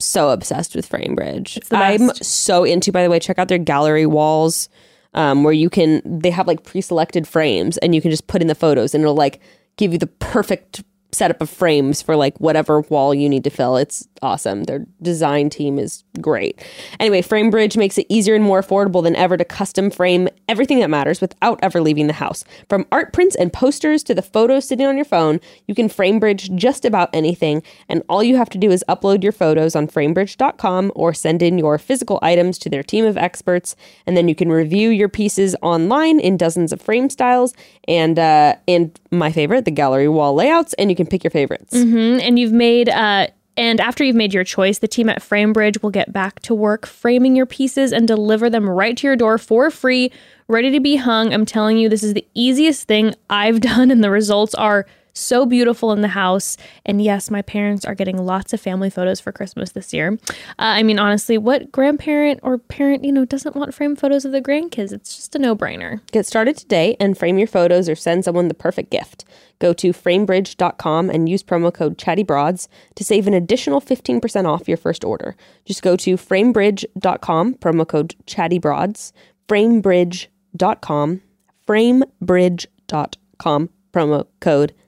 so 0.00 0.30
obsessed 0.30 0.74
with 0.74 0.88
Framebridge. 0.88 1.60
I'm 1.70 2.12
so 2.14 2.64
into. 2.64 2.90
By 2.90 3.04
the 3.04 3.10
way, 3.10 3.20
check 3.20 3.38
out 3.38 3.46
their 3.46 3.58
gallery 3.58 4.06
walls, 4.06 4.68
um, 5.14 5.44
where 5.44 5.52
you 5.52 5.70
can. 5.70 6.02
They 6.04 6.30
have 6.30 6.46
like 6.46 6.64
pre-selected 6.64 7.26
frames, 7.26 7.76
and 7.78 7.94
you 7.94 8.00
can 8.00 8.10
just 8.10 8.26
put 8.26 8.42
in 8.42 8.48
the 8.48 8.54
photos, 8.54 8.94
and 8.94 9.02
it'll 9.02 9.14
like 9.14 9.40
give 9.76 9.92
you 9.92 9.98
the 9.98 10.06
perfect 10.06 10.82
setup 11.12 11.40
of 11.40 11.48
frames 11.48 12.02
for 12.02 12.16
like 12.16 12.38
whatever 12.38 12.80
wall 12.82 13.14
you 13.14 13.28
need 13.28 13.44
to 13.44 13.50
fill. 13.50 13.76
It's 13.76 14.06
awesome. 14.22 14.64
Their 14.64 14.86
design 15.02 15.50
team 15.50 15.78
is 15.78 16.04
great. 16.20 16.60
Anyway, 17.00 17.22
Framebridge 17.22 17.76
makes 17.76 17.98
it 17.98 18.06
easier 18.08 18.34
and 18.34 18.44
more 18.44 18.62
affordable 18.62 19.02
than 19.02 19.16
ever 19.16 19.36
to 19.36 19.44
custom 19.44 19.90
frame 19.90 20.28
everything 20.48 20.80
that 20.80 20.90
matters 20.90 21.20
without 21.20 21.58
ever 21.62 21.80
leaving 21.80 22.06
the 22.06 22.12
house. 22.12 22.44
From 22.68 22.86
art 22.90 23.12
prints 23.12 23.36
and 23.36 23.52
posters 23.52 24.02
to 24.04 24.14
the 24.14 24.22
photos 24.22 24.66
sitting 24.68 24.86
on 24.86 24.96
your 24.96 25.04
phone, 25.04 25.40
you 25.66 25.74
can 25.74 25.88
Framebridge 25.88 26.54
just 26.54 26.84
about 26.84 27.10
anything, 27.12 27.62
and 27.88 28.02
all 28.08 28.22
you 28.22 28.36
have 28.36 28.50
to 28.50 28.58
do 28.58 28.70
is 28.70 28.84
upload 28.88 29.22
your 29.22 29.32
photos 29.32 29.74
on 29.76 29.86
framebridge.com 29.86 30.92
or 30.94 31.14
send 31.14 31.42
in 31.42 31.58
your 31.58 31.78
physical 31.78 32.18
items 32.22 32.58
to 32.58 32.70
their 32.70 32.82
team 32.82 33.04
of 33.04 33.16
experts, 33.16 33.76
and 34.06 34.16
then 34.16 34.28
you 34.28 34.34
can 34.34 34.50
review 34.50 34.90
your 34.90 35.08
pieces 35.08 35.54
online 35.62 36.20
in 36.20 36.36
dozens 36.36 36.72
of 36.72 36.80
frame 36.80 37.10
styles 37.10 37.54
and 37.86 38.18
uh, 38.18 38.54
and 38.66 38.98
my 39.10 39.32
favorite, 39.32 39.64
the 39.64 39.70
gallery 39.70 40.08
wall 40.08 40.34
layouts, 40.34 40.74
and 40.74 40.90
you 40.90 40.96
can 40.96 41.06
pick 41.06 41.24
your 41.24 41.30
favorites. 41.30 41.74
Mm-hmm. 41.74 42.20
and 42.20 42.38
you've 42.38 42.52
made 42.52 42.88
uh 42.88 43.28
and 43.58 43.80
after 43.80 44.04
you've 44.04 44.14
made 44.14 44.32
your 44.32 44.44
choice, 44.44 44.78
the 44.78 44.86
team 44.86 45.08
at 45.08 45.18
Framebridge 45.18 45.82
will 45.82 45.90
get 45.90 46.12
back 46.12 46.38
to 46.42 46.54
work 46.54 46.86
framing 46.86 47.34
your 47.34 47.44
pieces 47.44 47.92
and 47.92 48.06
deliver 48.06 48.48
them 48.48 48.70
right 48.70 48.96
to 48.96 49.08
your 49.08 49.16
door 49.16 49.36
for 49.36 49.68
free, 49.68 50.12
ready 50.46 50.70
to 50.70 50.78
be 50.78 50.94
hung. 50.94 51.34
I'm 51.34 51.44
telling 51.44 51.76
you, 51.76 51.88
this 51.88 52.04
is 52.04 52.14
the 52.14 52.24
easiest 52.34 52.86
thing 52.86 53.16
I've 53.28 53.60
done, 53.72 53.90
and 53.90 54.02
the 54.02 54.12
results 54.12 54.54
are 54.54 54.86
so 55.12 55.46
beautiful 55.46 55.92
in 55.92 56.00
the 56.00 56.08
house. 56.08 56.56
And 56.84 57.02
yes, 57.02 57.30
my 57.30 57.42
parents 57.42 57.84
are 57.84 57.94
getting 57.94 58.18
lots 58.18 58.52
of 58.52 58.60
family 58.60 58.90
photos 58.90 59.20
for 59.20 59.32
Christmas 59.32 59.72
this 59.72 59.92
year. 59.92 60.18
Uh, 60.30 60.34
I 60.58 60.82
mean, 60.82 60.98
honestly, 60.98 61.38
what 61.38 61.72
grandparent 61.72 62.40
or 62.42 62.58
parent, 62.58 63.04
you 63.04 63.12
know, 63.12 63.24
doesn't 63.24 63.56
want 63.56 63.74
framed 63.74 63.98
photos 63.98 64.24
of 64.24 64.32
the 64.32 64.42
grandkids? 64.42 64.92
It's 64.92 65.16
just 65.16 65.34
a 65.34 65.38
no 65.38 65.56
brainer. 65.56 66.00
Get 66.12 66.26
started 66.26 66.56
today 66.56 66.96
and 67.00 67.16
frame 67.16 67.38
your 67.38 67.48
photos 67.48 67.88
or 67.88 67.94
send 67.94 68.24
someone 68.24 68.48
the 68.48 68.54
perfect 68.54 68.90
gift. 68.90 69.24
Go 69.58 69.72
to 69.74 69.92
framebridge.com 69.92 71.10
and 71.10 71.28
use 71.28 71.42
promo 71.42 71.74
code 71.74 71.98
ChattyBroads 71.98 72.68
to 72.94 73.04
save 73.04 73.26
an 73.26 73.34
additional 73.34 73.80
15% 73.80 74.46
off 74.46 74.68
your 74.68 74.76
first 74.76 75.04
order. 75.04 75.34
Just 75.64 75.82
go 75.82 75.96
to 75.96 76.16
framebridge.com, 76.16 77.54
promo 77.54 77.88
code 77.88 78.14
ChattyBroads, 78.26 79.10
framebridge.com, 79.48 81.20
framebridge.com, 81.66 83.68
promo 83.92 84.26
code 84.40 84.72
ChattyBroads. 84.72 84.87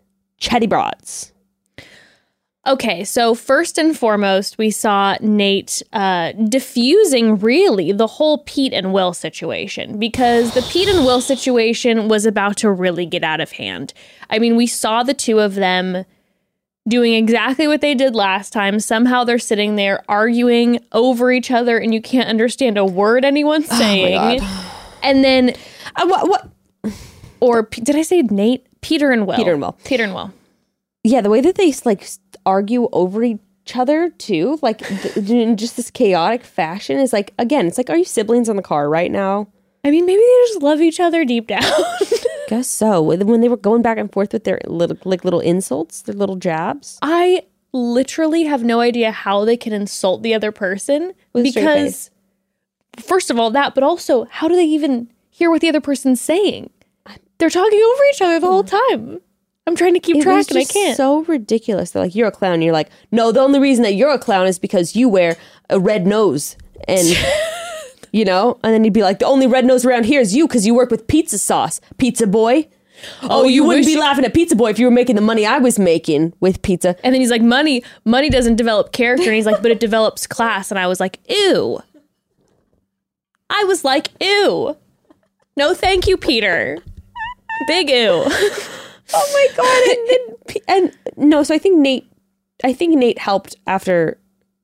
Okay, 2.66 3.04
so 3.04 3.34
first 3.34 3.78
and 3.78 3.96
foremost, 3.96 4.58
we 4.58 4.70
saw 4.70 5.16
Nayte 5.16 5.82
uh, 5.94 6.32
diffusing 6.32 7.38
really 7.38 7.90
the 7.90 8.06
whole 8.06 8.38
Pete 8.44 8.74
and 8.74 8.92
Will 8.92 9.14
situation 9.14 9.98
because 9.98 10.52
the 10.52 10.60
Pete 10.70 10.88
and 10.88 11.06
Will 11.06 11.22
situation 11.22 12.08
was 12.08 12.26
about 12.26 12.58
to 12.58 12.70
really 12.70 13.06
get 13.06 13.24
out 13.24 13.40
of 13.40 13.52
hand. 13.52 13.94
I 14.28 14.38
mean, 14.38 14.56
we 14.56 14.66
saw 14.66 15.02
the 15.02 15.14
two 15.14 15.40
of 15.40 15.54
them 15.54 16.04
doing 16.86 17.14
exactly 17.14 17.66
what 17.66 17.80
they 17.80 17.94
did 17.94 18.14
last 18.14 18.52
time. 18.52 18.78
Somehow 18.78 19.24
they're 19.24 19.38
sitting 19.38 19.76
there 19.76 20.04
arguing 20.06 20.80
over 20.92 21.32
each 21.32 21.50
other, 21.50 21.78
and 21.78 21.94
you 21.94 22.02
can't 22.02 22.28
understand 22.28 22.76
a 22.76 22.84
word 22.84 23.24
anyone's 23.24 23.68
saying. 23.68 24.40
and 25.02 25.24
then, 25.24 25.54
Uh, 25.96 26.06
what, 26.06 26.28
what? 26.28 26.92
or 27.40 27.62
did 27.62 27.96
I 27.96 28.02
say 28.02 28.22
Nayte? 28.22 28.64
Peter 28.80 29.10
and 29.10 29.26
Will. 29.26 29.36
Peter 29.36 29.52
and 29.52 29.60
Will. 29.60 29.78
Peter 29.84 30.04
and 30.04 30.14
Will. 30.14 30.32
Yeah, 31.02 31.20
the 31.20 31.30
way 31.30 31.40
that 31.40 31.54
they 31.56 31.72
like 31.84 32.06
argue 32.44 32.88
over 32.92 33.22
each 33.22 33.40
other 33.74 34.10
too, 34.10 34.58
like 34.62 34.78
th- 34.78 35.16
in 35.30 35.56
just 35.56 35.76
this 35.76 35.90
chaotic 35.90 36.44
fashion 36.44 36.98
is 36.98 37.12
like, 37.12 37.32
again, 37.38 37.66
it's 37.66 37.78
like, 37.78 37.90
are 37.90 37.96
you 37.96 38.04
siblings 38.04 38.48
in 38.48 38.56
the 38.56 38.62
car 38.62 38.88
right 38.88 39.10
now? 39.10 39.48
I 39.84 39.90
mean, 39.90 40.04
maybe 40.04 40.20
they 40.20 40.44
just 40.48 40.62
love 40.62 40.80
each 40.80 41.00
other 41.00 41.24
deep 41.24 41.46
down. 41.46 41.62
Guess 42.48 42.68
so. 42.68 43.00
When 43.00 43.26
when 43.26 43.40
they 43.40 43.48
were 43.48 43.56
going 43.56 43.80
back 43.82 43.96
and 43.96 44.12
forth 44.12 44.32
with 44.32 44.44
their 44.44 44.60
little 44.66 44.98
like 45.04 45.24
little 45.24 45.40
insults, 45.40 46.02
their 46.02 46.14
little 46.14 46.36
jabs. 46.36 46.98
I 47.00 47.44
literally 47.72 48.44
have 48.44 48.64
no 48.64 48.80
idea 48.80 49.12
how 49.12 49.44
they 49.44 49.56
can 49.56 49.72
insult 49.72 50.22
the 50.22 50.34
other 50.34 50.52
person 50.52 51.12
With 51.32 51.44
because, 51.44 52.10
first 52.98 53.30
of 53.30 53.38
all, 53.38 53.50
that, 53.52 53.74
but 53.74 53.84
also, 53.84 54.24
how 54.24 54.48
do 54.48 54.56
they 54.56 54.64
even 54.64 55.08
hear 55.30 55.50
what 55.50 55.60
the 55.60 55.68
other 55.68 55.80
person's 55.80 56.20
saying? 56.20 56.70
They're 57.40 57.50
talking 57.50 57.80
over 57.80 58.02
each 58.12 58.22
other 58.22 58.38
the 58.38 58.46
whole 58.46 58.62
mm. 58.62 58.90
time. 58.90 59.20
I'm 59.66 59.76
trying 59.76 59.94
to 59.94 60.00
keep 60.00 60.16
It 60.16 60.22
track 60.22 60.50
and 60.50 60.58
I 60.58 60.64
can't. 60.64 60.96
so 60.96 61.22
ridiculous. 61.24 61.90
They're 61.90 62.02
like, 62.02 62.14
you're 62.14 62.28
a 62.28 62.32
clown. 62.32 62.54
And 62.54 62.64
You're 62.64 62.72
like, 62.72 62.90
no, 63.10 63.32
the 63.32 63.40
only 63.40 63.58
reason 63.58 63.82
that 63.84 63.94
you're 63.94 64.10
a 64.10 64.18
clown 64.18 64.46
is 64.46 64.58
because 64.58 64.94
you 64.94 65.08
wear 65.08 65.36
a 65.68 65.78
red 65.78 66.06
nose. 66.06 66.56
And, 66.86 67.06
you 68.12 68.24
know, 68.24 68.58
and 68.62 68.74
then 68.74 68.84
he'd 68.84 68.92
be 68.92 69.02
like, 69.02 69.18
the 69.20 69.26
only 69.26 69.46
red 69.46 69.64
nose 69.64 69.84
around 69.84 70.04
here 70.04 70.20
is 70.20 70.34
you 70.34 70.46
because 70.46 70.66
you 70.66 70.74
work 70.74 70.90
with 70.90 71.06
pizza 71.06 71.38
sauce, 71.38 71.80
pizza 71.98 72.26
boy. 72.26 72.68
Oh, 73.22 73.28
oh 73.30 73.44
you, 73.44 73.56
you 73.56 73.64
wouldn't 73.64 73.86
be 73.86 73.96
laughing 73.96 74.26
at 74.26 74.34
Pizza 74.34 74.54
Boy 74.54 74.68
if 74.68 74.78
you 74.78 74.84
were 74.84 74.90
making 74.90 75.16
the 75.16 75.22
money 75.22 75.46
I 75.46 75.56
was 75.56 75.78
making 75.78 76.34
with 76.40 76.60
pizza. 76.60 76.96
and 77.02 77.14
then 77.14 77.20
he's 77.22 77.30
like, 77.30 77.40
money, 77.40 77.82
money 78.04 78.28
doesn't 78.28 78.56
develop 78.56 78.92
character. 78.92 79.24
And 79.24 79.34
he's 79.34 79.46
like, 79.46 79.62
but 79.62 79.70
it 79.70 79.80
develops 79.86 80.26
class. 80.26 80.70
And 80.70 80.78
I 80.78 80.86
was 80.86 81.00
like, 81.00 81.18
ew. 81.26 81.80
I 83.48 83.64
was 83.64 83.84
like, 83.84 84.08
ew. 84.20 84.76
No, 85.56 85.72
thank 85.72 86.06
you, 86.06 86.18
Peter. 86.18 86.78
Big 87.66 87.90
ew. 87.90 88.24
Oh 89.12 89.30
my 89.32 89.56
god! 89.56 89.88
And, 89.88 90.08
then 90.46 90.94
and 91.16 91.30
no, 91.30 91.42
so 91.42 91.52
I 91.52 91.58
think 91.58 91.84
Nayte, 91.84 92.04
I 92.62 92.72
think 92.72 92.96
Nayte 92.96 93.18
helped 93.18 93.56
after 93.66 94.20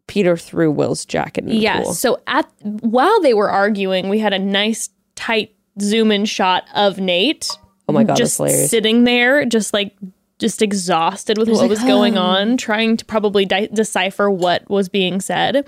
Peter 0.06 0.36
threw 0.36 0.70
Will's 0.70 1.04
jacket 1.04 1.42
in 1.42 1.50
the 1.50 1.56
Yes. 1.56 1.82
pool. 1.84 1.94
So 1.94 2.20
at 2.28 2.48
while 2.62 3.20
they 3.22 3.34
were 3.34 3.50
arguing, 3.50 4.08
we 4.08 4.20
had 4.20 4.32
a 4.32 4.38
nice 4.38 4.90
tight 5.16 5.52
zoom 5.80 6.12
in 6.12 6.26
shot 6.26 6.62
of 6.76 6.98
Nayte. 6.98 7.50
Oh 7.88 7.92
my 7.92 8.04
god, 8.04 8.16
just 8.16 8.36
sitting 8.36 9.02
there, 9.02 9.44
just 9.44 9.72
like 9.72 9.96
just 10.38 10.62
exhausted 10.62 11.38
with 11.38 11.48
what 11.48 11.68
was 11.68 11.80
going 11.82 12.16
on, 12.16 12.56
trying 12.56 12.96
to 12.98 13.04
probably 13.04 13.46
di- 13.46 13.66
decipher 13.72 14.30
what 14.30 14.70
was 14.70 14.88
being 14.88 15.20
said. 15.20 15.66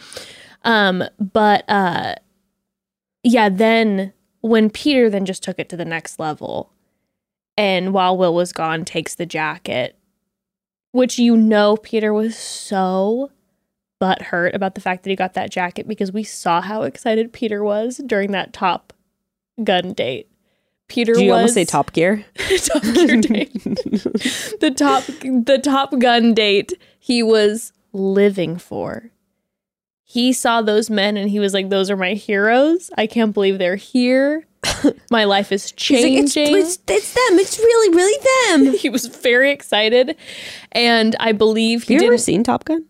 Um, 0.62 1.03
but 1.19 1.64
uh, 1.69 2.14
yeah, 3.25 3.49
then 3.49 4.12
when 4.41 4.71
Peter 4.71 5.11
then 5.11 5.25
just 5.27 5.43
took 5.43 5.59
it 5.59 5.69
to 5.71 5.77
the 5.77 5.85
next 5.85 6.21
level, 6.21 6.73
and 7.59 7.92
while 7.92 8.16
Will 8.16 8.33
was 8.35 8.53
gone, 8.53 8.85
takes 8.85 9.16
the 9.16 9.27
jacket, 9.27 9.99
which 10.92 11.18
you 11.18 11.37
know 11.37 11.77
Peter 11.77 12.12
was 12.14 12.38
so 12.38 13.33
butthurt 14.01 14.55
about 14.55 14.77
the 14.77 14.81
fact 14.81 15.03
that 15.03 15.11
he 15.11 15.16
got 15.16 15.35
that 15.35 15.51
jacket 15.51 15.88
because 15.88 16.12
we 16.12 16.23
saw 16.23 16.61
how 16.61 16.83
excited 16.83 17.33
Peter 17.33 17.64
was 17.64 18.01
during 18.07 18.31
that 18.31 18.53
Top 18.53 18.92
Gun 19.62 19.92
date. 19.92 20.31
Peter 20.87 21.14
Did 21.14 21.25
you 21.25 21.31
was 21.33 21.37
almost 21.37 21.55
say 21.55 21.64
Top 21.64 21.92
Gear? 21.92 22.25
Top 22.62 22.83
Gear 22.83 23.21
date. 23.21 23.53
the 24.61 24.73
top 24.75 25.05
the 25.07 25.61
Top 25.62 25.99
Gun 25.99 26.35
date 26.35 26.73
he 27.01 27.25
was 27.25 27.73
living 27.92 28.57
for. 28.57 29.11
He 30.05 30.33
saw 30.33 30.62
those 30.62 30.88
men 30.88 31.16
and 31.16 31.29
he 31.29 31.40
was 31.40 31.53
like, 31.53 31.71
Those 31.71 31.90
are 31.90 31.97
my 31.97 32.14
heroes. 32.14 32.92
I 32.97 33.09
can't 33.09 33.35
believe 33.35 33.59
they're 33.59 33.75
here. 33.75 34.47
My 35.11 35.25
life 35.25 35.53
is 35.53 35.73
He's 35.77 36.03
like, 36.03 36.12
it's, 36.12 36.35
changing. 36.35 36.57
it's, 36.57 36.79
it's 36.88 37.14
them. 37.14 37.38
It's 37.38 37.59
really, 37.59 37.97
really 37.97 38.64
them. 38.66 38.75
he 38.79 38.88
was 38.88 39.07
very 39.07 39.51
excited, 39.53 40.16
and 40.73 41.14
I 41.21 41.33
believe 41.33 41.85
he 41.85 41.94
you 41.94 42.03
ever 42.03 42.18
seen 42.18 42.42
Top 42.42 42.64
Gun? 42.64 42.85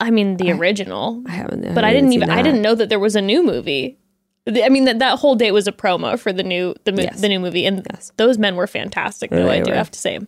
I 0.00 0.10
mean, 0.10 0.36
the 0.36 0.50
original, 0.52 1.22
I 1.26 1.30
haven't. 1.32 1.74
but 1.74 1.84
I 1.84 1.92
didn't 1.92 2.12
even. 2.12 2.28
I 2.30 2.42
didn't 2.42 2.62
know 2.62 2.74
that 2.74 2.88
there 2.88 2.98
was 2.98 3.16
a 3.16 3.22
new 3.22 3.42
movie. 3.44 3.98
I 4.46 4.68
mean 4.68 4.84
that 4.84 4.98
that 4.98 5.18
whole 5.20 5.36
date 5.36 5.52
was 5.52 5.66
a 5.66 5.72
promo 5.72 6.18
for 6.18 6.30
the 6.32 6.42
new 6.42 6.74
the 6.84 6.92
mo- 6.92 7.02
Yes. 7.04 7.20
the 7.22 7.28
new 7.28 7.40
movie, 7.40 7.64
and 7.64 7.86
Yes. 7.90 8.12
those 8.18 8.36
men 8.36 8.56
were 8.56 8.66
fantastic. 8.66 9.30
Though 9.30 9.46
They 9.46 9.60
I 9.60 9.62
do 9.62 9.70
were. 9.70 9.76
have 9.76 9.90
to 9.92 9.98
say, 9.98 10.18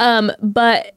um, 0.00 0.32
but 0.42 0.96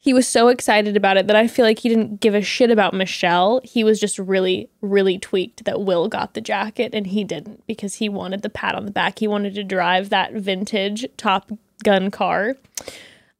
he 0.00 0.14
was 0.14 0.28
so 0.28 0.48
excited 0.48 0.96
about 0.96 1.16
it 1.16 1.26
that 1.26 1.36
I 1.36 1.48
feel 1.48 1.64
like 1.64 1.80
he 1.80 1.88
didn't 1.88 2.20
give 2.20 2.34
a 2.34 2.40
shit 2.40 2.70
about 2.70 2.94
Michelle. 2.94 3.60
He 3.64 3.82
was 3.82 3.98
just 4.00 4.18
really 4.18 4.70
really 4.80 5.18
tweaked 5.18 5.64
that 5.64 5.80
Will 5.80 6.08
got 6.08 6.34
the 6.34 6.40
jacket 6.40 6.94
and 6.94 7.06
he 7.06 7.24
didn't 7.24 7.66
because 7.66 7.96
he 7.96 8.08
wanted 8.08 8.42
the 8.42 8.50
pat 8.50 8.74
on 8.74 8.84
the 8.84 8.92
back. 8.92 9.18
He 9.18 9.28
wanted 9.28 9.54
to 9.56 9.64
drive 9.64 10.10
that 10.10 10.32
vintage 10.32 11.06
Top 11.16 11.50
Gun 11.84 12.10
car. 12.10 12.56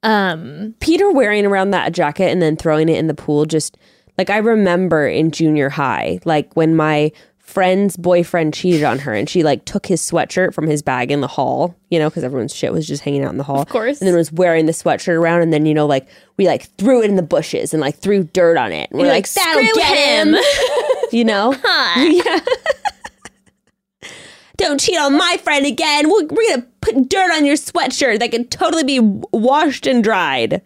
Um, 0.03 0.75
Peter 0.81 1.11
wearing 1.11 1.44
around 1.44 1.71
that 1.71 1.92
jacket 1.92 2.31
and 2.31 2.40
then 2.40 2.57
throwing 2.57 2.88
it 2.88 2.99
in 2.99 3.09
the 3.09 3.14
pool 3.14 3.47
just 3.47 3.77
like 4.16 4.31
I 4.31 4.38
remember 4.38 5.07
in 5.07 5.31
junior 5.31 5.68
high, 5.68 6.18
like 6.25 6.55
when 6.55 6.75
my 6.75 7.12
friend's 7.49 7.97
boyfriend 7.97 8.53
cheated 8.53 8.85
on 8.85 8.99
her 8.99 9.15
and 9.15 9.27
she 9.27 9.43
like 9.43 9.65
took 9.65 9.87
his 9.87 10.03
sweatshirt 10.03 10.53
from 10.53 10.67
his 10.67 10.83
bag 10.83 11.11
in 11.11 11.23
the 11.23 11.27
hall, 11.27 11.75
you 11.89 11.99
know, 11.99 12.11
because 12.11 12.23
everyone's 12.23 12.55
shit 12.55 12.75
was 12.75 12.87
just 12.87 13.03
hanging 13.03 13.25
out 13.25 13.31
in 13.31 13.39
the 13.39 13.43
hall. 13.43 13.63
Of 13.63 13.71
course. 13.71 14.01
And 14.01 14.07
then 14.07 14.15
was 14.15 14.31
wearing 14.31 14.67
the 14.67 14.73
sweatshirt 14.73 15.17
around 15.17 15.41
and 15.41 15.51
then, 15.51 15.65
you 15.65 15.73
know, 15.73 15.87
like 15.87 16.07
we 16.37 16.47
like 16.47 16.65
threw 16.77 17.03
it 17.03 17.09
in 17.09 17.17
the 17.17 17.23
bushes 17.23 17.73
and 17.73 17.81
like 17.81 17.97
threw 17.97 18.25
dirt 18.25 18.59
on 18.59 18.71
it. 18.71 18.91
And 18.91 19.01
we're 19.01 19.07
like, 19.07 19.25
like, 19.25 19.33
that'll 19.33 19.63
get 19.63 20.27
him." 20.27 20.35
him. 20.35 20.45
you 21.11 21.25
know? 21.25 21.53
yeah. 21.97 22.41
Don't 24.59 24.79
cheat 24.79 24.99
on 24.99 25.17
my 25.17 25.39
friend 25.43 25.65
again. 25.65 26.11
We're, 26.11 26.27
we're 26.27 26.51
gonna 26.51 26.67
put 26.83 27.09
dirt 27.09 27.33
on 27.33 27.47
your 27.47 27.57
sweatshirt 27.57 28.19
that 28.19 28.31
can 28.31 28.47
totally 28.49 28.85
be 28.85 29.01
washed 29.01 29.87
and 29.87 30.05
dried. 30.05 30.61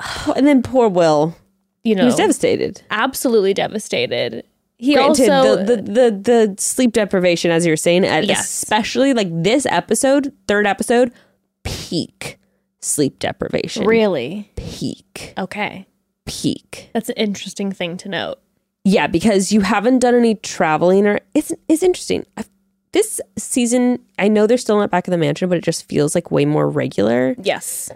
And 0.36 0.46
then 0.46 0.62
poor 0.62 0.88
Will, 0.88 1.34
you 1.82 1.94
know, 1.94 2.02
he 2.02 2.06
was 2.06 2.16
devastated. 2.16 2.82
absolutely 2.90 3.54
devastated. 3.54 4.44
He 4.80 4.94
Granted, 4.94 5.28
also 5.28 5.64
the, 5.64 5.76
the 5.76 5.82
the 5.82 6.10
the 6.22 6.54
sleep 6.58 6.92
deprivation, 6.92 7.50
as 7.50 7.66
you 7.66 7.72
were 7.72 7.76
saying, 7.76 8.04
Yes. 8.04 8.48
especially 8.50 9.12
like 9.12 9.28
this 9.30 9.66
episode, 9.66 10.32
third 10.48 10.66
episode, 10.66 11.12
peak 11.64 12.38
sleep 12.80 13.18
deprivation. 13.18 13.84
really 13.86 14.50
peak, 14.56 15.34
okay. 15.36 15.86
peak. 16.24 16.88
That's 16.94 17.10
an 17.10 17.16
interesting 17.16 17.72
thing 17.72 17.98
to 17.98 18.08
note. 18.08 18.38
Yeah, 18.84 19.06
because 19.06 19.52
you 19.52 19.60
haven't 19.60 19.98
done 19.98 20.14
any 20.14 20.36
traveling, 20.36 21.06
or 21.06 21.20
it's 21.34 21.52
it's 21.68 21.82
interesting. 21.82 22.24
i 22.38 22.44
this 22.92 23.20
season, 23.36 24.00
I 24.18 24.26
know 24.28 24.46
they're 24.46 24.58
still 24.58 24.78
not 24.78 24.90
back 24.90 25.06
in 25.06 25.12
the 25.12 25.18
mansion, 25.18 25.48
but 25.48 25.58
it 25.58 25.64
just 25.64 25.88
feels 25.88 26.14
like 26.14 26.30
way 26.30 26.44
more 26.44 26.68
regular. 26.68 27.36
Yes. 27.40 27.90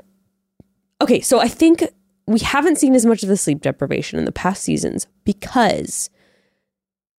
Okay, 1.00 1.20
so 1.20 1.40
I 1.40 1.48
think 1.48 1.82
we 2.26 2.38
haven't 2.40 2.76
seen 2.78 2.94
as 2.94 3.04
much 3.04 3.22
of 3.22 3.28
the 3.28 3.36
sleep 3.36 3.60
deprivation 3.62 4.18
in 4.18 4.24
the 4.24 4.30
past 4.32 4.62
seasons 4.62 5.06
because 5.24 6.10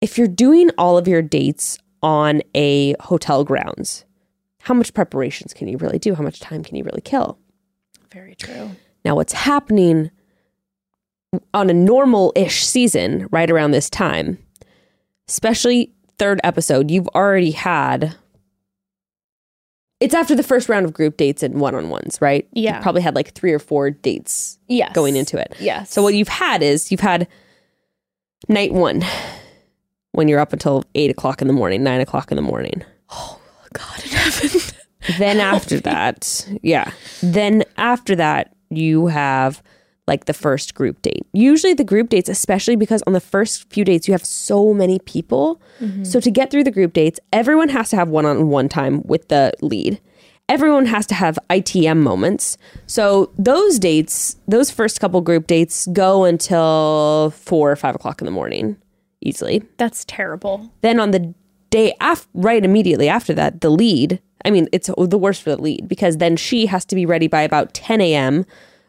if 0.01 0.17
you're 0.17 0.27
doing 0.27 0.69
all 0.77 0.97
of 0.97 1.07
your 1.07 1.21
dates 1.21 1.77
on 2.03 2.41
a 2.53 2.95
hotel 2.99 3.43
grounds, 3.43 4.05
how 4.61 4.73
much 4.73 4.93
preparations 4.93 5.53
can 5.53 5.67
you 5.67 5.77
really 5.77 5.99
do? 5.99 6.15
How 6.15 6.23
much 6.23 6.39
time 6.39 6.63
can 6.63 6.75
you 6.75 6.83
really 6.83 7.01
kill? 7.01 7.37
Very 8.11 8.35
true. 8.35 8.71
Now, 9.03 9.15
what's 9.15 9.33
happening 9.33 10.09
on 11.53 11.69
a 11.69 11.73
normal 11.73 12.31
ish 12.35 12.65
season 12.65 13.27
right 13.31 13.49
around 13.49 13.71
this 13.71 13.89
time, 13.89 14.37
especially 15.27 15.91
third 16.17 16.39
episode, 16.43 16.89
you've 16.89 17.07
already 17.09 17.51
had. 17.51 18.15
It's 19.99 20.13
after 20.13 20.35
the 20.35 20.43
first 20.43 20.67
round 20.69 20.85
of 20.85 20.93
group 20.93 21.17
dates 21.17 21.41
and 21.41 21.55
one 21.59 21.73
on 21.73 21.89
ones, 21.89 22.19
right? 22.21 22.47
Yeah. 22.51 22.75
You've 22.75 22.83
probably 22.83 23.01
had 23.01 23.15
like 23.15 23.33
three 23.33 23.53
or 23.53 23.59
four 23.59 23.89
dates 23.91 24.59
Yes. 24.67 24.93
going 24.93 25.15
into 25.15 25.37
it. 25.39 25.53
Yes. 25.59 25.91
So, 25.91 26.01
what 26.03 26.13
you've 26.13 26.27
had 26.27 26.61
is 26.61 26.91
you've 26.91 26.99
had 26.99 27.27
night 28.49 28.73
one 28.73 29.03
when 30.15 30.27
you're 30.27 30.39
up 30.39 30.53
until 30.53 30.83
eight 30.95 31.11
o'clock 31.11 31.41
in 31.41 31.47
the 31.47 31.53
morning, 31.53 31.83
nine 31.83 32.01
o'clock 32.01 32.31
in 32.31 32.35
the 32.35 32.41
morning. 32.41 32.83
Oh, 33.09 33.39
God 33.73 34.03
in 34.03 34.09
heaven. 34.09 34.61
then 35.19 35.39
after 35.39 35.79
that, 35.81 36.47
yeah. 36.63 36.91
Then 37.21 37.63
after 37.77 38.15
that, 38.15 38.55
you 38.69 39.07
have 39.07 39.61
like 40.07 40.25
the 40.25 40.33
first 40.33 40.75
group 40.75 41.01
date. 41.01 41.25
Usually 41.33 41.73
the 41.73 41.83
group 41.83 42.09
dates, 42.09 42.29
especially 42.29 42.75
because 42.75 43.03
on 43.07 43.13
the 43.13 43.19
first 43.19 43.71
few 43.71 43.83
dates 43.83 44.07
you 44.07 44.13
have 44.13 44.25
so 44.25 44.73
many 44.73 44.99
people. 44.99 45.61
Mm-hmm. 45.81 46.03
So 46.03 46.19
to 46.19 46.31
get 46.31 46.51
through 46.51 46.63
the 46.63 46.71
group 46.71 46.93
dates, 46.93 47.19
everyone 47.33 47.69
has 47.69 47.89
to 47.89 47.95
have 47.95 48.07
one-on-one 48.07 48.69
time 48.69 49.01
with 49.03 49.27
the 49.29 49.51
lead. 49.61 49.99
Everyone 50.47 50.85
has 50.85 51.07
to 51.07 51.15
have 51.15 51.39
ITM 51.49 51.97
moments. 51.97 52.59
So 52.85 53.31
those 53.39 53.79
dates, 53.79 54.37
those 54.47 54.69
first 54.69 54.99
couple 54.99 55.19
group 55.21 55.47
dates 55.47 55.87
go 55.87 56.23
until 56.23 57.31
four 57.31 57.71
or 57.71 57.75
five 57.75 57.95
o'clock 57.95 58.21
in 58.21 58.25
the 58.25 58.31
morning, 58.31 58.77
easily. 59.25 59.63
That's 59.77 60.05
terrible. 60.05 60.71
Then 60.81 60.99
on 60.99 61.11
the 61.11 61.33
day 61.69 61.93
after, 61.99 62.27
right 62.33 62.63
immediately 62.63 63.09
after 63.09 63.33
that, 63.33 63.61
the 63.61 63.69
lead, 63.69 64.21
I 64.45 64.51
mean, 64.51 64.67
it's 64.71 64.89
the 64.95 65.17
worst 65.17 65.41
for 65.41 65.49
the 65.49 65.61
lead 65.61 65.87
because 65.87 66.17
then 66.17 66.37
she 66.37 66.67
has 66.67 66.85
to 66.85 66.95
be 66.95 67.05
ready 67.05 67.27
by 67.27 67.41
about 67.41 67.73
10 67.73 67.99
a.m. 68.01 68.45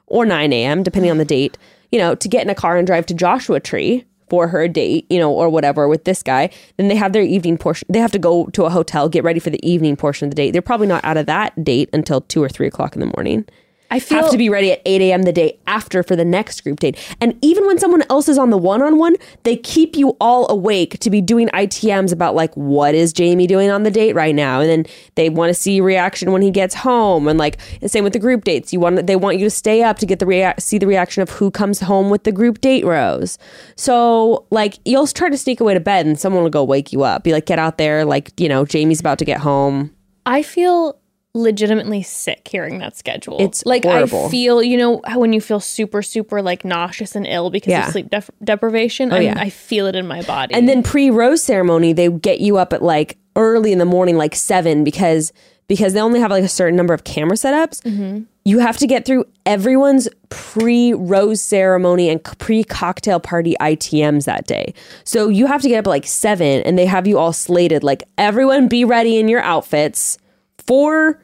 or 0.07 0.27
9 0.27 0.53
a.m., 0.53 0.83
depending 0.83 1.11
on 1.11 1.19
the 1.19 1.25
date, 1.25 1.57
you 1.91 1.99
know, 1.99 2.15
to 2.15 2.29
get 2.29 2.43
in 2.43 2.51
a 2.51 2.55
car 2.55 2.77
and 2.77 2.87
drive 2.87 3.07
to 3.07 3.15
Joshua 3.15 3.61
Tree 3.61 4.05
for 4.29 4.49
her 4.49 4.67
date, 4.69 5.07
you 5.09 5.19
know, 5.19 5.33
or 5.33 5.49
whatever 5.49 5.89
with 5.89 6.05
this 6.05 6.23
guy. 6.23 6.51
Then 6.77 6.89
they 6.89 6.97
have 6.97 7.13
their 7.13 7.23
evening 7.23 7.59
portion. 7.59 7.87
They 7.89 8.01
have 8.01 8.13
to 8.13 8.19
go 8.19 8.47
to 8.47 8.65
a 8.65 8.71
hotel, 8.71 9.09
get 9.09 9.25
ready 9.25 9.41
for 9.41 9.51
the 9.51 9.65
evening 9.69 9.97
portion 9.97 10.27
of 10.27 10.31
the 10.31 10.35
date. 10.35 10.51
They're 10.51 10.63
probably 10.63 10.89
not 10.89 11.05
out 11.05 11.17
of 11.17 11.27
that 11.27 11.65
date 11.65 11.89
until 11.93 12.21
two 12.21 12.43
or 12.43 12.49
three 12.49 12.67
o'clock 12.67 12.95
in 12.95 13.01
the 13.01 13.13
morning 13.17 13.47
I 13.91 14.01
feel 14.01 14.23
have 14.23 14.31
to 14.31 14.39
be 14.39 14.49
ready 14.49 14.73
at 14.73 14.83
8 14.85 15.01
a.m. 15.03 15.23
the 15.23 15.33
day 15.33 15.59
after 15.67 16.03
for 16.03 16.17
the 16.17 16.25
next 16.25 16.63
group 16.63 16.81
date. 16.81 16.97
And 17.21 17.39
even 17.43 17.67
when 17.67 17.79
someone 17.79 18.03
else 18.11 18.29
is 18.29 18.39
on 18.39 18.51
the 18.51 18.59
one 18.59 18.83
on 18.83 18.99
one, 18.99 19.17
they 19.45 19.57
keep 19.57 19.97
you 19.97 20.17
all 20.21 20.51
awake 20.51 20.99
to 21.01 21.11
be 21.11 21.21
doing 21.21 21.49
ITMs 21.49 22.13
about, 22.13 22.35
like, 22.35 22.53
what 22.55 22.95
is 22.95 23.13
Jamie 23.13 23.47
doing 23.47 23.71
on 23.71 23.83
the 23.85 23.91
date 23.91 24.15
right 24.15 24.35
now? 24.35 24.61
And 24.61 24.69
then 24.69 24.87
they 25.15 25.29
want 25.29 25.51
to 25.51 25.55
see 25.55 25.81
reaction 25.81 26.33
when 26.33 26.43
he 26.43 26.51
gets 26.51 26.75
home. 26.75 27.29
And, 27.29 27.39
like, 27.39 27.59
the 27.81 27.89
same 27.89 28.05
with 28.05 28.13
the 28.13 28.19
group 28.19 28.45
dates. 28.45 28.73
You 28.73 28.81
want 28.81 29.07
They 29.07 29.17
want 29.17 29.39
you 29.39 29.45
to 29.45 29.51
stay 29.51 29.83
up 29.83 29.99
to 29.99 30.07
get 30.07 30.19
the 30.19 30.27
rea- 30.27 30.55
see 30.59 30.79
the 30.79 30.87
reaction 30.87 31.23
of 31.23 31.31
who 31.31 31.51
comes 31.51 31.81
home 31.81 32.11
with 32.11 32.25
the 32.25 32.33
group 32.33 32.61
date 32.61 32.85
rose. 32.85 33.39
So, 33.77 34.47
like, 34.51 34.79
you'll 34.85 35.07
try 35.07 35.29
to 35.29 35.39
sneak 35.39 35.61
away 35.61 35.75
to 35.75 35.81
bed 35.81 36.07
and 36.07 36.19
someone 36.19 36.43
will 36.43 36.51
go 36.51 36.65
wake 36.65 36.93
you 36.93 37.03
up. 37.03 37.23
Be 37.23 37.33
like, 37.33 37.47
get 37.47 37.59
out 37.59 37.79
there. 37.79 38.05
Like, 38.05 38.33
you 38.41 38.49
know, 38.49 38.65
Jamie's 38.65 39.01
about 39.01 39.19
to 39.19 39.25
get 39.25 39.41
home. 39.41 39.93
I 40.25 40.43
feel 40.43 40.99
legitimately 41.37 42.03
sick 42.03 42.49
hearing 42.49 42.79
that 42.79 42.97
schedule. 42.97 43.37
It's 43.41 43.65
like 43.67 43.85
horrible. 43.85 44.27
I 44.27 44.31
feel, 44.31 44.63
you 44.63 44.77
know, 44.77 45.01
how 45.05 45.21
when 45.21 45.33
you 45.33 45.41
feel 45.41 45.61
super, 45.61 46.03
super 46.03 46.43
like 46.43 46.65
nauseous 46.65 47.15
and 47.15 47.27
ill 47.27 47.51
because 47.51 47.71
Yeah. 47.71 47.85
Oh, 47.85 47.87
of 47.87 47.93
sleep 47.93 48.11
def- 48.11 48.31
deprivation. 48.43 49.13
Oh, 49.13 49.17
I, 49.17 49.21
yeah. 49.21 49.35
I 49.37 49.51
feel 49.51 49.87
it 49.87 49.95
in 49.95 50.07
my 50.07 50.23
body. 50.23 50.55
And 50.55 50.69
then 50.69 50.83
pre 50.83 51.11
rose 51.11 51.43
ceremony, 51.43 51.93
they 51.93 52.09
get 52.09 52.41
you 52.41 52.57
up 52.57 52.73
at 52.73 52.83
like 52.83 53.19
early 53.37 53.71
in 53.71 53.79
the 53.79 53.85
morning, 53.85 54.17
like 54.17 54.35
seven, 54.35 54.83
because 54.83 55.33
because 55.69 55.93
they 55.95 56.01
only 56.01 56.21
have 56.21 56.31
like 56.31 56.45
a 56.45 56.49
certain 56.49 56.77
number 56.77 56.95
of 56.95 57.05
camera 57.05 57.37
setups. 57.37 57.83
Mm-hmm. 57.83 58.23
You 58.45 58.61
have 58.61 58.77
to 58.79 58.87
get 58.87 59.05
through 59.05 59.25
everyone's 59.45 60.09
pre 60.29 60.93
rose 60.95 61.43
ceremony 61.43 62.09
and 62.09 62.23
pre 62.23 62.63
cocktail 62.65 63.19
party 63.21 63.57
ITMs 63.61 64.25
that 64.25 64.47
day. 64.47 64.73
So 65.05 65.29
you 65.29 65.47
have 65.47 65.61
to 65.63 65.69
get 65.69 65.79
up 65.81 65.87
at 65.87 65.91
like 65.91 66.07
seven, 66.07 66.63
and 66.63 66.79
they 66.79 66.87
have 66.87 67.07
you 67.07 67.19
all 67.19 67.33
slated. 67.33 67.83
Like 67.83 68.05
everyone, 68.17 68.69
be 68.69 68.85
ready 68.85 69.19
in 69.19 69.29
your 69.29 69.41
outfits 69.43 70.19
for 70.59 71.21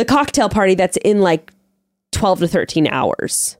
the 0.00 0.04
cocktail 0.06 0.48
party 0.48 0.74
that's 0.74 0.96
in 1.04 1.20
like 1.20 1.52
twelve 2.10 2.38
to 2.40 2.48
thirteen 2.48 2.86
hours. 2.86 3.58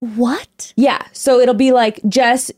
what? 0.00 0.72
Yeah. 0.76 1.02
So 1.12 1.38
it'll 1.38 1.52
be 1.54 1.72
like 1.72 2.00
Jess. 2.08 2.50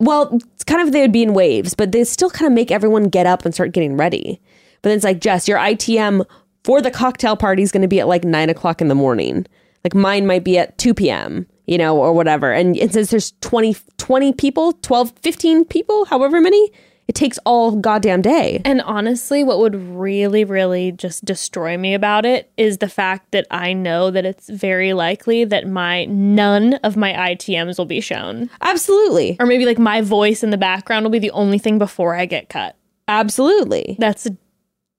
Well, 0.00 0.36
it's 0.54 0.64
kind 0.64 0.82
of 0.82 0.92
they 0.92 1.02
would 1.02 1.12
be 1.12 1.22
in 1.22 1.34
waves, 1.34 1.74
but 1.74 1.92
they 1.92 2.02
still 2.02 2.30
kind 2.30 2.48
of 2.48 2.52
make 2.52 2.72
everyone 2.72 3.04
get 3.04 3.26
up 3.26 3.44
and 3.44 3.54
start 3.54 3.70
getting 3.70 3.96
ready. 3.96 4.40
But 4.82 4.88
then 4.88 4.96
it's 4.96 5.04
like 5.04 5.20
Jess, 5.20 5.46
your 5.46 5.58
ITM 5.58 6.26
for 6.64 6.82
the 6.82 6.90
cocktail 6.90 7.36
party 7.36 7.62
is 7.62 7.70
going 7.70 7.82
to 7.82 7.88
be 7.88 8.00
at 8.00 8.08
like 8.08 8.24
nine 8.24 8.50
o'clock 8.50 8.80
in 8.80 8.88
the 8.88 8.96
morning. 8.96 9.46
Like 9.84 9.94
mine 9.94 10.26
might 10.26 10.42
be 10.42 10.58
at 10.58 10.76
2 10.78 10.94
p.m., 10.94 11.46
you 11.66 11.78
know, 11.78 11.96
or 11.96 12.12
whatever. 12.12 12.52
And 12.52 12.76
it 12.76 12.92
says 12.92 13.10
there's 13.10 13.32
20, 13.40 13.76
20 13.98 14.32
people, 14.32 14.72
12, 14.72 15.12
15 15.22 15.64
people, 15.66 16.06
however 16.06 16.40
many. 16.40 16.72
It 17.08 17.14
takes 17.14 17.38
all 17.44 17.76
goddamn 17.76 18.22
day. 18.22 18.62
And 18.64 18.80
honestly, 18.82 19.44
what 19.44 19.58
would 19.58 19.74
really, 19.74 20.44
really 20.44 20.92
just 20.92 21.24
destroy 21.24 21.76
me 21.76 21.94
about 21.94 22.24
it 22.24 22.50
is 22.56 22.78
the 22.78 22.88
fact 22.88 23.32
that 23.32 23.46
I 23.50 23.72
know 23.72 24.10
that 24.10 24.24
it's 24.24 24.48
very 24.48 24.92
likely 24.92 25.44
that 25.44 25.66
my 25.66 26.04
none 26.06 26.74
of 26.74 26.96
my 26.96 27.12
ITMs 27.12 27.78
will 27.78 27.86
be 27.86 28.00
shown. 28.00 28.48
Absolutely. 28.60 29.36
Or 29.40 29.46
maybe 29.46 29.66
like 29.66 29.78
my 29.78 30.00
voice 30.00 30.42
in 30.42 30.50
the 30.50 30.58
background 30.58 31.04
will 31.04 31.10
be 31.10 31.18
the 31.18 31.30
only 31.32 31.58
thing 31.58 31.78
before 31.78 32.14
I 32.14 32.26
get 32.26 32.48
cut. 32.48 32.76
Absolutely. 33.08 33.96
That's 33.98 34.28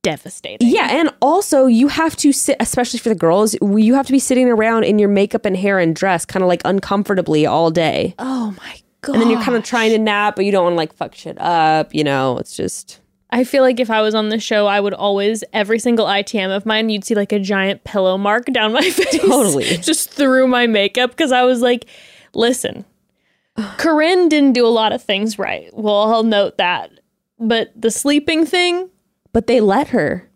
devastating. 0.04 0.68
Yeah, 0.68 0.90
and 0.92 1.10
also 1.22 1.66
you 1.66 1.88
have 1.88 2.16
to 2.18 2.32
sit, 2.32 2.58
especially 2.60 3.00
for 3.00 3.10
the 3.10 3.16
girls, 3.16 3.56
you 3.62 3.96
have 3.96 4.06
to 4.06 4.12
be 4.12 4.20
sitting 4.20 4.50
around 4.50 4.84
in 4.84 5.00
your 5.00 5.10
makeup 5.10 5.46
and 5.46 5.58
hair 5.58 5.80
and 5.80 5.96
dress, 5.96 6.26
kind 6.26 6.44
of 6.44 6.50
like 6.50 6.62
uncomfortably 6.66 7.46
all 7.46 7.72
day. 7.72 8.14
Oh 8.20 8.54
my 8.58 8.83
god. 9.04 9.14
And 9.14 9.22
then 9.22 9.30
you're 9.30 9.42
kind 9.42 9.56
of 9.56 9.64
trying 9.64 9.92
to 9.92 10.00
nap, 10.00 10.36
but 10.36 10.46
you 10.46 10.52
don't 10.52 10.64
want 10.64 10.74
to 10.74 10.78
like 10.78 10.94
fuck 10.94 11.14
shit 11.14 11.40
up. 11.40 11.94
You 11.94 12.04
know, 12.04 12.38
it's 12.40 12.56
just 12.56 13.00
I 13.30 13.44
feel 13.44 13.64
like 13.64 13.80
if 13.80 13.90
I 13.90 14.02
was 14.02 14.14
on 14.16 14.30
the 14.30 14.40
show, 14.40 14.68
I 14.68 14.80
would 14.80 14.94
always 14.94 15.44
every 15.54 15.80
single 15.80 16.06
ITM 16.06 16.56
of 16.56 16.66
mine, 16.66 16.90
you'd 16.90 17.04
see 17.06 17.16
like 17.16 17.32
a 17.32 17.40
giant 17.40 17.84
pillow 17.84 18.18
mark 18.18 18.46
down 18.48 18.74
my 18.74 18.82
face, 18.90 19.20
Totally. 19.22 19.78
just 19.78 20.10
through 20.10 20.48
my 20.48 20.68
makeup 20.68 21.12
because 21.12 21.32
I 21.32 21.44
was 21.44 21.62
like, 21.62 21.86
listen, 22.34 22.86
Corinne 23.78 24.30
didn't 24.30 24.54
do 24.54 24.66
a 24.66 24.70
lot 24.70 24.92
of 24.94 25.02
things 25.04 25.38
right. 25.40 25.70
Well, 25.74 26.14
I'll 26.14 26.24
note 26.24 26.58
that, 26.58 26.92
but 27.40 27.72
the 27.80 27.92
sleeping 27.92 28.46
thing, 28.46 28.90
But 29.32 29.48
they 29.48 29.62
let 29.62 29.90
her. 29.90 30.30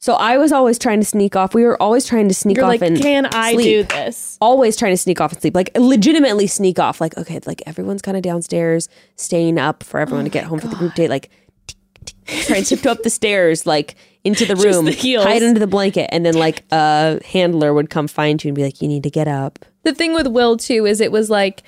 So 0.00 0.14
I 0.14 0.38
was 0.38 0.52
always 0.52 0.78
trying 0.78 1.00
to 1.00 1.06
sneak 1.06 1.34
off. 1.34 1.54
We 1.54 1.64
were 1.64 1.80
always 1.82 2.06
trying 2.06 2.28
to 2.28 2.34
sneak 2.34 2.56
you're 2.56 2.66
off 2.66 2.70
like, 2.70 2.82
and 2.82 3.00
can 3.00 3.26
I 3.26 3.54
sleep. 3.54 3.88
do 3.88 3.94
this? 3.94 4.38
always 4.40 4.76
trying 4.76 4.92
to 4.92 4.96
sneak 4.96 5.20
off 5.20 5.32
and 5.32 5.40
sleep, 5.40 5.56
like 5.56 5.70
legitimately 5.76 6.46
sneak 6.46 6.78
off. 6.78 7.00
Like, 7.00 7.16
okay, 7.18 7.40
like 7.46 7.62
everyone's 7.66 8.02
kind 8.02 8.16
of 8.16 8.22
downstairs, 8.22 8.88
staying 9.16 9.58
up 9.58 9.82
for 9.82 9.98
everyone 9.98 10.24
to 10.24 10.30
get 10.30 10.44
oh 10.44 10.48
home 10.48 10.60
for 10.60 10.68
the 10.68 10.76
group 10.76 10.94
date. 10.94 11.10
Like, 11.10 11.30
tick, 11.66 11.76
tick, 12.04 12.46
try 12.46 12.56
and 12.58 12.66
tiptoe 12.66 12.92
up 12.92 13.02
the 13.02 13.10
stairs, 13.10 13.66
like 13.66 13.96
into 14.22 14.46
the 14.46 14.54
room, 14.64 14.84
the 14.84 15.14
hide 15.16 15.42
under 15.42 15.58
the 15.58 15.66
blanket, 15.66 16.08
and 16.12 16.24
then 16.24 16.34
like 16.34 16.62
a 16.70 17.20
handler 17.24 17.74
would 17.74 17.90
come 17.90 18.06
find 18.06 18.42
you 18.44 18.48
and 18.50 18.54
be 18.54 18.62
like, 18.62 18.80
"You 18.80 18.86
need 18.86 19.02
to 19.02 19.10
get 19.10 19.26
up." 19.26 19.64
the 19.88 19.94
thing 19.94 20.14
with 20.14 20.26
Will 20.26 20.56
too 20.56 20.86
is 20.86 21.00
it 21.00 21.10
was 21.10 21.30
like 21.30 21.62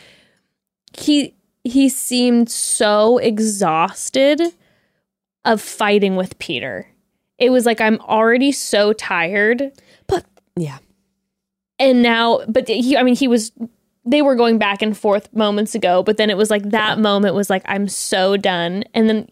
he 0.97 1.35
he 1.65 1.89
seemed 1.89 2.51
so 2.51 3.19
exhausted 3.19 4.41
of 5.45 5.61
fighting 5.61 6.17
with 6.17 6.39
Peter. 6.39 6.87
It 7.41 7.51
was 7.51 7.67
like 7.67 7.81
I'm 7.81 7.99
already 8.03 8.53
so 8.53 8.93
tired. 8.93 9.73
But 10.07 10.25
yeah, 10.57 10.79
and 11.79 12.03
now 12.03 12.43
but 12.47 12.69
he 12.69 12.97
I 12.97 13.03
mean 13.03 13.17
he 13.17 13.27
was 13.27 13.51
they 14.05 14.23
were 14.23 14.37
going 14.37 14.59
back 14.59 14.83
and 14.83 14.97
forth 14.97 15.33
moments 15.35 15.75
ago 15.75 16.03
but 16.03 16.17
then 16.17 16.31
it 16.31 16.37
was 16.37 16.51
like 16.51 16.71
that 16.71 16.99
moment 16.99 17.35
was 17.35 17.51
like 17.51 17.63
I'm 17.65 17.89
so 17.89 18.37
done. 18.37 18.85
And 18.95 19.09
then 19.09 19.29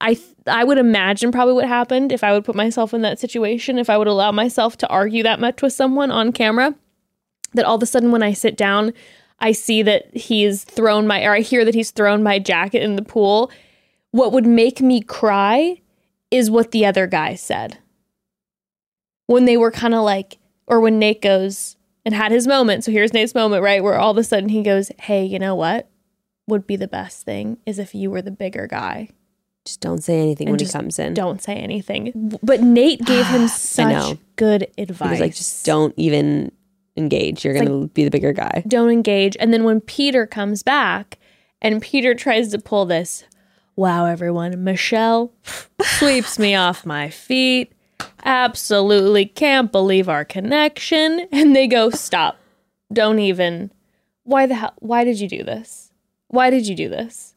I, 0.00 0.16
I 0.46 0.62
would 0.62 0.78
imagine 0.78 1.32
probably 1.32 1.54
what 1.54 1.66
happened 1.66 2.12
if 2.12 2.22
I 2.22 2.32
would 2.32 2.44
put 2.44 2.54
myself 2.54 2.94
in 2.94 3.02
that 3.02 3.18
situation 3.18 3.78
if 3.78 3.90
I 3.90 3.98
would 3.98 4.06
allow 4.06 4.30
myself 4.30 4.76
to 4.78 4.88
argue 4.88 5.24
that 5.24 5.40
much 5.40 5.60
with 5.60 5.72
someone 5.72 6.12
on 6.12 6.32
camera 6.32 6.74
that 7.54 7.64
all 7.64 7.74
of 7.74 7.82
a 7.82 7.86
sudden 7.86 8.12
when 8.12 8.22
I 8.22 8.32
sit 8.32 8.56
down 8.56 8.92
I 9.40 9.52
see 9.52 9.82
that 9.82 10.16
he's 10.16 10.64
thrown 10.64 11.06
my 11.06 11.24
or 11.24 11.34
I 11.34 11.40
hear 11.40 11.64
that 11.64 11.74
he's 11.74 11.90
thrown 11.90 12.22
my 12.22 12.38
jacket 12.38 12.82
in 12.82 12.96
the 12.96 13.02
pool. 13.02 13.50
What 14.10 14.32
would 14.32 14.46
make 14.46 14.80
me 14.80 15.00
cry 15.00 15.80
is 16.30 16.50
what 16.50 16.70
the 16.70 16.84
other 16.84 17.06
guy 17.06 17.34
said 17.34 17.78
when 19.26 19.44
they 19.44 19.56
were 19.56 19.70
kind 19.70 19.94
of 19.94 20.02
like 20.02 20.38
or 20.66 20.80
when 20.80 21.00
Nayte 21.00 21.22
goes 21.22 21.76
and 22.04 22.14
had 22.14 22.32
his 22.32 22.46
moment 22.46 22.84
so 22.84 22.92
here's 22.92 23.12
Nayte's 23.12 23.34
moment 23.34 23.62
right 23.62 23.82
where 23.82 23.98
all 23.98 24.10
of 24.10 24.18
a 24.18 24.24
sudden 24.24 24.48
he 24.48 24.62
goes 24.62 24.90
hey 25.00 25.24
you 25.24 25.38
know 25.38 25.54
what 25.54 25.88
would 26.46 26.66
be 26.66 26.76
the 26.76 26.88
best 26.88 27.24
thing 27.24 27.58
is 27.66 27.78
if 27.78 27.94
you 27.94 28.10
were 28.10 28.22
the 28.22 28.30
bigger 28.30 28.66
guy 28.66 29.08
just 29.64 29.80
don't 29.80 30.02
say 30.02 30.20
anything 30.20 30.48
when 30.48 30.58
he 30.58 30.66
comes 30.66 30.98
in. 30.98 31.12
don't 31.12 31.42
say 31.42 31.54
anything 31.54 32.38
but 32.42 32.60
Nayte 32.60 33.04
gave 33.04 33.26
him 33.26 33.48
such 33.48 34.18
good 34.36 34.66
He 34.76 34.82
advice 34.82 35.10
was 35.10 35.20
like, 35.20 35.34
just 35.34 35.66
don't 35.66 35.92
even 35.96 36.52
engage. 36.98 37.44
You're 37.44 37.54
gonna 37.54 37.86
be 37.86 38.04
the 38.04 38.10
bigger 38.10 38.32
guy. 38.32 38.64
don't 38.66 38.90
engage. 38.90 39.36
And 39.40 39.52
then 39.52 39.64
when 39.64 39.80
Peter 39.80 40.26
comes 40.26 40.62
back 40.62 41.18
and 41.62 41.80
Peter 41.80 42.14
tries 42.14 42.50
to 42.50 42.58
pull 42.58 42.84
this, 42.84 43.24
wow, 43.78 44.06
everyone, 44.06 44.64
Michelle 44.64 45.32
sweeps 45.80 46.36
me 46.36 46.54
off 46.56 46.84
my 46.84 47.08
feet. 47.08 47.72
Absolutely 48.24 49.24
can't 49.24 49.70
believe 49.70 50.08
our 50.08 50.24
connection. 50.24 51.26
And 51.30 51.54
they 51.54 51.68
go, 51.68 51.88
stop. 51.90 52.36
Don't 52.92 53.20
even. 53.20 53.70
Why 54.24 54.46
the 54.46 54.56
hell? 54.56 54.74
Why 54.80 55.04
did 55.04 55.20
you 55.20 55.28
do 55.28 55.44
this? 55.44 55.92
Why 56.26 56.50
did 56.50 56.66
you 56.66 56.74
do 56.74 56.88
this? 56.88 57.34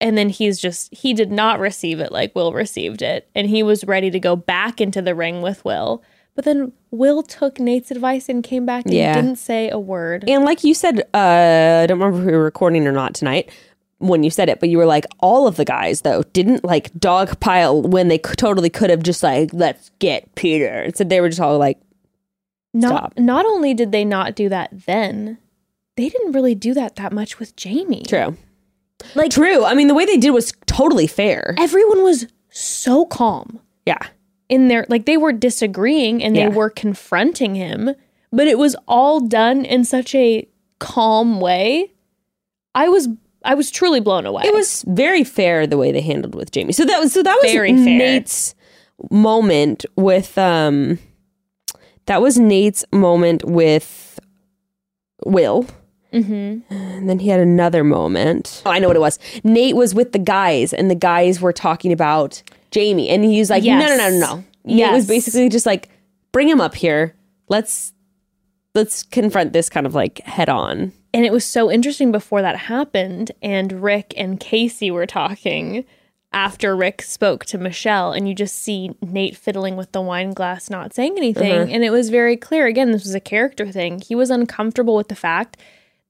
And 0.00 0.16
then 0.16 0.28
he's 0.28 0.60
just, 0.60 0.94
he 0.94 1.12
did 1.12 1.32
not 1.32 1.58
receive 1.58 1.98
it 1.98 2.12
like 2.12 2.34
Will 2.36 2.52
received 2.52 3.02
it. 3.02 3.28
And 3.34 3.48
he 3.48 3.64
was 3.64 3.82
ready 3.84 4.12
to 4.12 4.20
go 4.20 4.36
back 4.36 4.80
into 4.80 5.02
the 5.02 5.16
ring 5.16 5.42
with 5.42 5.64
Will. 5.64 6.00
But 6.36 6.44
then 6.44 6.70
Will 6.92 7.24
took 7.24 7.56
Nayte's 7.56 7.90
advice 7.90 8.28
and 8.28 8.44
came 8.44 8.64
back 8.64 8.84
and 8.84 8.94
Yeah. 8.94 9.14
didn't 9.14 9.36
say 9.36 9.68
a 9.70 9.78
word. 9.80 10.24
And 10.28 10.44
like 10.44 10.62
you 10.62 10.72
said, 10.72 11.00
uh, 11.12 11.80
I 11.82 11.86
don't 11.88 11.98
remember 11.98 12.20
if 12.20 12.26
we 12.26 12.32
were 12.32 12.44
recording 12.44 12.86
or 12.86 12.92
not 12.92 13.12
tonight 13.14 13.50
when 13.98 14.22
you 14.22 14.30
said 14.30 14.48
it, 14.48 14.60
but 14.60 14.68
you 14.68 14.78
were 14.78 14.86
like, 14.86 15.04
all 15.20 15.46
of 15.46 15.56
the 15.56 15.64
guys 15.64 16.02
though 16.02 16.22
didn't 16.32 16.64
like 16.64 16.92
dogpile 16.94 17.82
when 17.82 18.08
they 18.08 18.18
c- 18.18 18.34
totally 18.36 18.70
could 18.70 18.90
have 18.90 19.02
just 19.02 19.22
like, 19.22 19.50
let's 19.52 19.90
get 19.98 20.34
Peter. 20.36 20.68
And 20.82 20.96
so 20.96 21.04
they 21.04 21.20
were 21.20 21.28
just 21.28 21.40
all 21.40 21.58
like, 21.58 21.78
not 22.74 22.88
Stop. 23.12 23.18
not 23.18 23.44
only 23.46 23.74
did 23.74 23.92
they 23.92 24.04
not 24.04 24.34
do 24.36 24.48
that 24.50 24.70
then, 24.86 25.38
they 25.96 26.08
didn't 26.08 26.32
really 26.32 26.54
do 26.54 26.74
that 26.74 26.96
that 26.96 27.12
much 27.12 27.38
with 27.38 27.56
Jamie. 27.56 28.04
true. 28.06 28.36
Like 29.14 29.30
True. 29.30 29.64
I 29.64 29.74
mean, 29.74 29.86
the 29.86 29.94
way 29.94 30.04
they 30.06 30.16
did 30.16 30.30
was 30.30 30.52
totally 30.66 31.06
fair. 31.06 31.54
everyone 31.58 32.02
was 32.02 32.26
so 32.50 33.04
calm 33.06 33.60
Yeah. 33.86 33.98
in 34.48 34.66
their 34.68 34.86
like 34.88 35.06
they 35.06 35.16
were 35.16 35.32
disagreeing 35.32 36.22
and 36.22 36.34
they 36.34 36.40
Yeah. 36.40 36.48
were 36.48 36.68
confronting 36.70 37.54
him, 37.54 37.94
but 38.32 38.46
it 38.48 38.58
was 38.58 38.74
all 38.88 39.20
done 39.20 39.64
in 39.64 39.84
such 39.84 40.14
a 40.14 40.48
calm 40.80 41.40
way. 41.40 41.92
I 42.74 42.88
was 42.88 43.08
I 43.48 43.54
was 43.54 43.70
truly 43.70 44.00
blown 44.00 44.26
away. 44.26 44.42
It 44.44 44.52
was 44.52 44.84
very 44.86 45.24
fair 45.24 45.66
the 45.66 45.78
way 45.78 45.90
they 45.90 46.02
handled 46.02 46.34
with 46.34 46.52
Jamie. 46.52 46.74
So 46.74 46.84
that 46.84 47.00
was 47.00 47.14
so 47.14 47.22
that 47.22 47.38
was 47.42 47.50
Very 47.50 47.72
fair. 47.72 48.20
Nayte's 48.20 48.54
moment 49.10 49.86
with 49.96 50.36
um 50.36 50.98
that 52.04 52.20
was 52.20 52.36
Nayte's 52.36 52.84
moment 52.92 53.44
with 53.44 54.20
Will. 55.24 55.66
Mm-hmm. 56.12 56.74
And 56.74 57.08
then 57.08 57.18
he 57.20 57.28
had 57.28 57.40
another 57.40 57.84
moment. 57.84 58.62
Oh, 58.66 58.70
I 58.70 58.78
know 58.80 58.88
what 58.88 58.96
it 58.96 59.00
was. 59.00 59.18
Nayte 59.44 59.74
was 59.74 59.94
with 59.94 60.12
the 60.12 60.18
guys, 60.18 60.74
and 60.74 60.90
the 60.90 60.94
guys 60.94 61.40
were 61.40 61.52
talking 61.52 61.90
about 61.90 62.42
Jamie, 62.70 63.08
and 63.08 63.24
he 63.24 63.38
was 63.38 63.48
like, 63.48 63.62
Yes. 63.64 63.80
"No, 63.80 63.96
no, 63.96 64.10
no, 64.10 64.18
no, 64.18 64.44
no." 64.64 64.74
Nayte 64.74 64.92
was 64.92 65.06
basically 65.06 65.48
just 65.48 65.64
like, 65.64 65.88
"Bring 66.32 66.48
him 66.48 66.60
up 66.60 66.74
here. 66.74 67.14
Let's 67.48 67.94
let's 68.74 69.02
confront 69.04 69.54
this 69.54 69.70
kind 69.70 69.86
of 69.86 69.94
like 69.94 70.20
head 70.20 70.50
on." 70.50 70.92
And 71.14 71.24
it 71.24 71.32
was 71.32 71.44
so 71.44 71.70
interesting 71.70 72.12
before 72.12 72.42
that 72.42 72.56
happened, 72.56 73.32
and 73.42 73.82
Rick 73.82 74.12
and 74.16 74.38
Casey 74.38 74.90
were 74.90 75.06
talking 75.06 75.84
after 76.32 76.76
Rick 76.76 77.00
spoke 77.02 77.46
to 77.46 77.56
Michelle, 77.58 78.12
and 78.12 78.28
you 78.28 78.34
just 78.34 78.56
see 78.56 78.90
Nayte 79.02 79.36
fiddling 79.36 79.76
with 79.76 79.92
the 79.92 80.02
wine 80.02 80.32
glass, 80.32 80.68
not 80.68 80.92
saying 80.92 81.14
anything. 81.16 81.52
Uh-huh. 81.52 81.70
And 81.70 81.82
it 81.82 81.90
was 81.90 82.10
very 82.10 82.36
clear 82.36 82.66
again, 82.66 82.92
this 82.92 83.04
was 83.04 83.14
a 83.14 83.20
character 83.20 83.70
thing. 83.72 84.00
He 84.00 84.14
was 84.14 84.30
uncomfortable 84.30 84.94
with 84.94 85.08
the 85.08 85.14
fact 85.14 85.56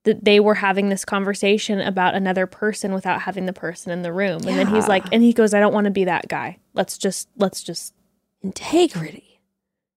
that 0.04 0.24
they 0.24 0.40
were 0.40 0.56
having 0.56 0.88
this 0.88 1.04
conversation 1.04 1.80
about 1.80 2.14
another 2.14 2.46
person 2.46 2.92
without 2.92 3.22
having 3.22 3.46
the 3.46 3.52
person 3.52 3.92
in 3.92 4.02
the 4.02 4.12
room. 4.12 4.40
And 4.46 4.58
then 4.58 4.66
he's 4.68 4.88
like, 4.88 5.04
and 5.12 5.22
he 5.22 5.32
goes, 5.32 5.54
I 5.54 5.60
don't 5.60 5.74
want 5.74 5.84
to 5.84 5.90
be 5.90 6.04
that 6.04 6.28
guy. 6.28 6.58
Let's 6.74 6.98
just, 6.98 7.28
let's 7.36 7.62
just 7.62 7.94
Integrity, 8.42 9.40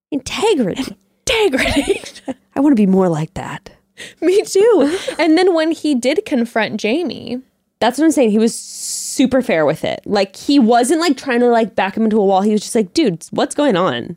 integrity. 0.09 0.97
integrity. 1.27 2.01
I 2.55 2.59
want 2.59 2.71
to 2.71 2.81
be 2.81 2.87
more 2.87 3.07
like 3.07 3.33
that. 3.35 3.71
Me 4.21 4.41
too. 4.43 4.97
and 5.19 5.37
then 5.37 5.53
when 5.53 5.71
he 5.71 5.95
did 5.95 6.25
confront 6.25 6.79
Jamie, 6.79 7.41
That's 7.79 7.97
what 7.97 8.05
I'm 8.05 8.11
saying. 8.11 8.31
He 8.31 8.37
was 8.37 8.55
super 8.55 9.41
fair 9.41 9.65
with 9.65 9.83
it. 9.83 10.01
Like 10.05 10.35
he 10.35 10.59
wasn't 10.59 11.01
like 11.01 11.17
trying 11.17 11.39
to 11.41 11.47
like 11.47 11.75
back 11.75 11.97
him 11.97 12.03
into 12.03 12.19
a 12.19 12.25
wall. 12.25 12.41
He 12.41 12.51
was 12.51 12.61
just 12.61 12.75
like, 12.75 12.93
"Dude, 12.93 13.25
what's 13.31 13.55
going 13.55 13.75
on?" 13.75 14.15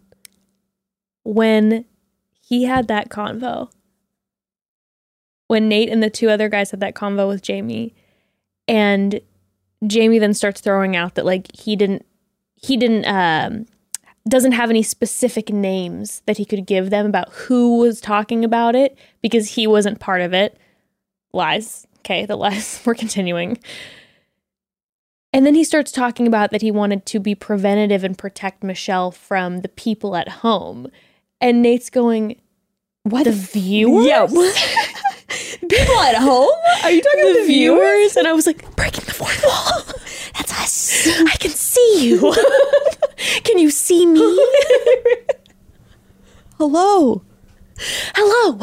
when 1.25 1.85
he 2.41 2.65
had 2.65 2.89
that 2.89 3.09
convo, 3.09 3.71
when 5.49 5.69
Nayte 5.71 5.91
and 5.91 6.03
the 6.03 6.11
two 6.11 6.29
other 6.29 6.49
guys 6.49 6.71
had 6.71 6.81
that 6.81 6.95
convo 6.95 7.27
with 7.27 7.43
Jamie, 7.43 7.95
and 8.69 9.21
Jamie 9.87 10.19
then 10.19 10.35
starts 10.35 10.61
throwing 10.61 10.95
out 10.97 11.15
that 11.15 11.25
like 11.25 11.49
he 11.57 11.77
didn't, 11.77 12.05
he 12.57 12.77
didn't, 12.77 13.07
um, 13.07 13.67
doesn't 14.29 14.53
have 14.53 14.71
any 14.71 14.83
specific 14.83 15.51
names 15.51 16.23
that 16.27 16.39
he 16.39 16.45
could 16.45 16.67
give 16.67 16.91
them 16.91 17.07
about 17.07 17.31
who 17.33 17.79
was 17.79 18.01
talking 18.01 18.45
about 18.45 18.75
it 18.75 18.97
because 19.21 19.51
he 19.51 19.67
wasn't 19.67 20.01
part 20.01 20.23
of 20.23 20.33
it. 20.33 20.59
Lies. 21.33 21.87
Okay, 21.99 22.25
the 22.27 22.37
lies. 22.37 22.83
We're 22.87 22.95
continuing. 22.95 23.59
And 25.33 25.45
then 25.45 25.55
he 25.55 25.65
starts 25.65 25.91
talking 25.91 26.27
about 26.27 26.53
that 26.53 26.63
he 26.63 26.71
wanted 26.71 27.07
to 27.07 27.19
be 27.19 27.35
preventative 27.35 28.05
and 28.05 28.17
protect 28.17 28.63
Michelle 28.63 29.11
from 29.11 29.61
the 29.61 29.69
people 29.69 30.17
at 30.17 30.29
home. 30.29 30.89
And 31.41 31.65
Nayte's 31.65 31.91
going, 31.91 32.41
What 33.03 33.25
the 33.25 33.33
viewers? 33.33 34.07
Yeah. 34.07 34.27
People 35.69 35.99
at 36.01 36.17
home? 36.17 36.51
Are 36.83 36.91
you 36.91 37.01
talking 37.01 37.21
the 37.21 37.31
about 37.31 37.41
the 37.41 37.47
viewers? 37.47 37.81
viewers? 37.81 38.17
And 38.17 38.29
I 38.29 38.33
was 38.33 38.47
like, 38.47 38.77
breaking 38.77 39.05
the 39.07 39.13
fourth 39.13 39.43
wall. 39.45 39.83
That's 40.35 40.53
us. 40.53 41.09
I 41.27 41.37
can 41.39 41.51
see 41.51 42.07
you. 42.07 42.33
can 43.43 43.59
you 43.59 43.71
see 43.71 44.07
me? 44.07 44.21
Hello. 46.65 47.21
Hello, 47.77 48.59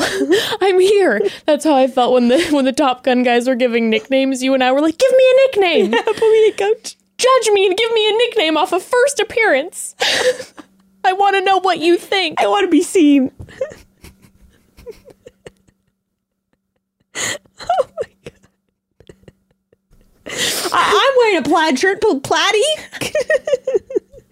I'm 0.59 0.79
here. 0.79 1.21
That's 1.45 1.63
how 1.63 1.75
I 1.75 1.85
felt 1.85 2.13
when 2.13 2.29
the 2.29 2.43
when 2.49 2.65
the 2.65 2.71
Top 2.71 3.03
Gun 3.03 3.21
guys 3.21 3.47
were 3.47 3.53
giving 3.53 3.91
nicknames. 3.91 4.41
You 4.41 4.55
and 4.55 4.63
I 4.63 4.71
were 4.71 4.81
like, 4.81 4.97
give 4.97 5.11
me 5.11 5.23
a 5.23 5.35
nickname. 5.45 5.93
A 6.07 6.51
coach. 6.57 6.97
Judge 7.19 7.49
me 7.53 7.67
and 7.67 7.77
give 7.77 7.91
me 7.91 8.09
a 8.09 8.17
nickname 8.17 8.57
off 8.57 8.73
of 8.73 8.81
first 8.81 9.19
appearance. 9.19 9.93
I 11.03 11.13
want 11.13 11.35
to 11.35 11.41
know 11.41 11.59
what 11.59 11.77
you 11.77 11.95
think. 11.95 12.41
I 12.41 12.47
want 12.47 12.65
to 12.65 12.71
be 12.71 12.81
seen. 12.81 13.31
oh 17.15 17.87
my 18.01 18.09
god. 18.25 18.33
I'm 20.73 21.13
wearing 21.17 21.37
a 21.37 21.43
plaid 21.43 21.77
shirt, 21.77 22.01
pl- 22.01 22.19
platy, 22.21 22.63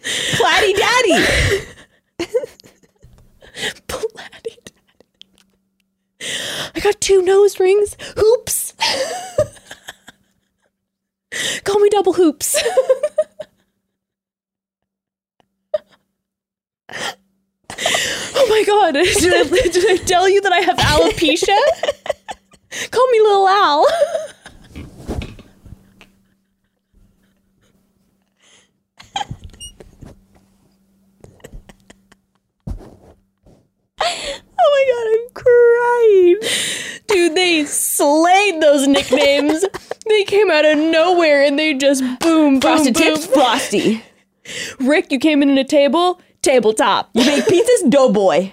platy 0.02 0.76
daddy. 0.76 1.68
Platy 3.88 4.16
daddy. 4.16 4.58
I 6.76 6.80
got 6.82 7.00
two 7.02 7.22
nose 7.22 7.60
rings. 7.60 7.98
Hoops. 8.18 8.74
Call 11.64 11.80
me 11.80 11.90
double 11.90 12.14
hoops. 12.14 12.56
oh 18.36 18.48
my 18.50 18.64
god. 18.66 18.94
Did 18.94 19.34
I, 19.34 19.44
did 19.70 19.90
I 19.90 19.98
tell 20.04 20.28
you 20.28 20.42
that 20.42 20.52
I 20.52 20.60
have 20.62 20.78
alopecia? 20.78 21.58
Call 22.92 23.08
me 23.12 23.20
little 23.22 23.48
Al. 23.48 23.86
Oh 34.62 34.70
my 34.76 34.84
god, 34.94 35.08
I'm 35.16 36.40
crying. 36.42 37.00
Dude, 37.08 37.36
they 37.36 37.66
slayed 37.66 38.62
those 38.62 38.88
nicknames. 38.88 39.66
they 40.08 40.24
came 40.26 40.52
out 40.52 40.66
of 40.66 40.78
nowhere 40.78 41.44
and 41.44 41.58
they 41.58 41.74
just 41.74 42.02
boom, 42.20 42.60
boom, 42.60 42.62
Frosted 42.62 42.94
boom. 42.96 43.04
tips, 43.04 43.26
frosty. 43.28 44.04
Rick, 44.80 45.12
you 45.12 45.20
came 45.20 45.42
in 45.44 45.50
at 45.52 45.58
a 45.58 45.64
table, 45.64 46.20
tabletop. 46.42 47.10
You 47.14 47.26
make 47.26 47.46
pizzas, 47.46 47.90
doughboy. 47.90 48.52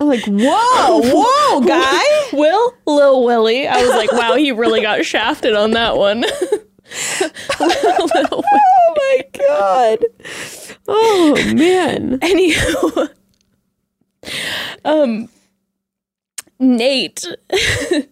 I'm 0.00 0.06
like, 0.08 0.24
whoa, 0.26 1.00
whoa, 1.02 1.60
guy. 1.60 2.36
Will, 2.36 2.74
Lil 2.86 3.24
Willie. 3.24 3.66
I 3.66 3.80
was 3.82 3.90
like, 3.90 4.12
wow, 4.12 4.36
he 4.36 4.52
really 4.52 4.80
got 4.80 5.04
shafted 5.04 5.54
on 5.54 5.72
that 5.72 5.96
one. 5.96 6.24
Oh 7.60 8.42
my 8.96 9.24
god. 9.46 9.98
Oh 10.88 11.34
man. 11.54 12.18
Anywho, 12.20 13.08
um, 14.84 15.28
Nayte 16.60 17.26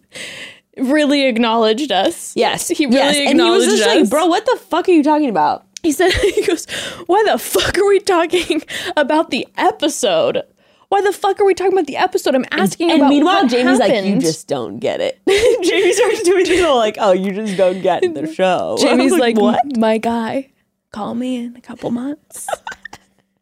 really 0.77 1.25
acknowledged 1.25 1.91
us. 1.91 2.33
Yes, 2.35 2.67
he 2.69 2.85
really 2.85 2.97
yes. 2.97 3.15
And 3.15 3.39
he 3.39 3.49
was 3.49 3.63
acknowledged 3.63 3.69
just 3.71 3.83
us. 3.83 3.95
like, 4.01 4.09
bro, 4.09 4.25
what 4.27 4.45
the 4.45 4.57
fuck 4.57 4.87
are 4.87 4.91
you 4.91 5.03
talking 5.03 5.29
about? 5.29 5.65
He 5.83 5.91
said, 5.91 6.11
he 6.35 6.45
goes, 6.45 6.65
why 7.05 7.23
the 7.29 7.37
fuck 7.37 7.77
are 7.77 7.87
we 7.87 7.99
talking 7.99 8.61
about 8.95 9.29
the 9.29 9.47
episode? 9.57 10.43
Why 10.89 11.01
the 11.01 11.11
fuck 11.11 11.39
are 11.41 11.45
we 11.45 11.53
talking 11.53 11.73
about 11.73 11.87
the 11.87 11.97
episode? 11.97 12.33
I'm 12.33 12.45
asking 12.51 12.89
And 12.91 12.99
about 13.01 13.09
meanwhile, 13.09 13.47
Jamie's 13.47 13.77
like, 13.79 14.05
you 14.05 14.19
just 14.19 14.47
don't 14.47 14.79
get 14.79 15.01
it. 15.01 15.19
Jamie 15.63 15.91
starts 15.91 16.23
doing 16.23 16.45
things 16.45 16.61
all 16.61 16.77
like, 16.77 16.95
oh, 16.99 17.11
you 17.11 17.33
just 17.33 17.57
don't 17.57 17.81
get 17.81 18.01
the 18.13 18.33
show. 18.33 18.77
Jamie's 18.79 19.11
I'm 19.11 19.19
like, 19.19 19.37
what? 19.37 19.59
my 19.77 19.97
guy, 19.97 20.51
call 20.91 21.13
me 21.13 21.43
in 21.43 21.57
a 21.57 21.61
couple 21.61 21.91
months. 21.91 22.47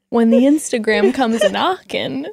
when 0.09 0.31
the 0.31 0.39
Instagram 0.39 1.13
comes 1.13 1.43
knocking, 1.51 2.25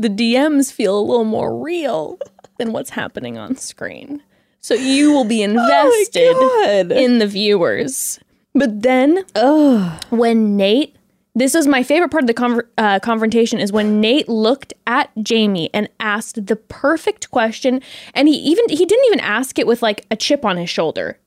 the 0.00 0.08
DMs 0.08 0.72
feel 0.72 0.98
a 0.98 1.00
little 1.00 1.24
more 1.24 1.56
real 1.56 2.18
than 2.58 2.72
what's 2.72 2.90
happening 2.90 3.38
on 3.38 3.56
screen. 3.56 4.22
So 4.60 4.74
you 4.74 5.12
will 5.12 5.24
be 5.24 5.42
invested 5.50 6.32
Oh 6.34 6.86
in 6.90 7.18
the 7.18 7.26
viewers. 7.26 8.18
But 8.54 8.82
then 8.82 9.24
Ugh. 9.36 10.02
when 10.10 10.58
Nayte, 10.58 10.92
this 11.34 11.54
was 11.54 11.66
my 11.66 11.82
favorite 11.82 12.10
part 12.10 12.24
of 12.24 12.26
the 12.26 12.34
conver- 12.34 12.66
uh, 12.76 12.98
confrontation, 12.98 13.60
is 13.60 13.72
when 13.72 14.02
Nayte 14.02 14.26
looked 14.28 14.72
at 14.86 15.10
Jamie 15.22 15.70
and 15.72 15.88
asked 16.00 16.46
the 16.46 16.56
perfect 16.56 17.30
question, 17.30 17.80
and 18.14 18.26
he 18.26 18.34
even 18.34 18.68
he 18.68 18.84
didn't 18.84 19.06
even 19.06 19.20
ask 19.20 19.58
it 19.58 19.66
with 19.66 19.82
like 19.82 20.04
a 20.10 20.16
chip 20.16 20.44
on 20.44 20.56
his 20.56 20.68
shoulder. 20.68 21.18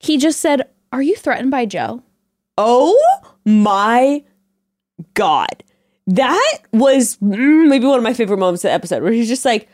He 0.00 0.18
just 0.18 0.40
said, 0.40 0.68
"Are 0.92 1.02
you 1.02 1.14
threatened 1.14 1.50
by 1.52 1.66
Joe?" 1.66 2.02
Oh 2.58 3.00
my 3.44 4.24
god. 5.14 5.62
That 6.08 6.58
was 6.72 7.18
mm, 7.18 7.68
maybe 7.68 7.86
one 7.86 7.98
of 7.98 8.02
my 8.02 8.14
favorite 8.14 8.38
moments 8.38 8.64
of 8.64 8.68
the 8.68 8.72
episode 8.72 9.02
where 9.02 9.12
he's 9.12 9.28
just 9.28 9.44
like, 9.44 9.68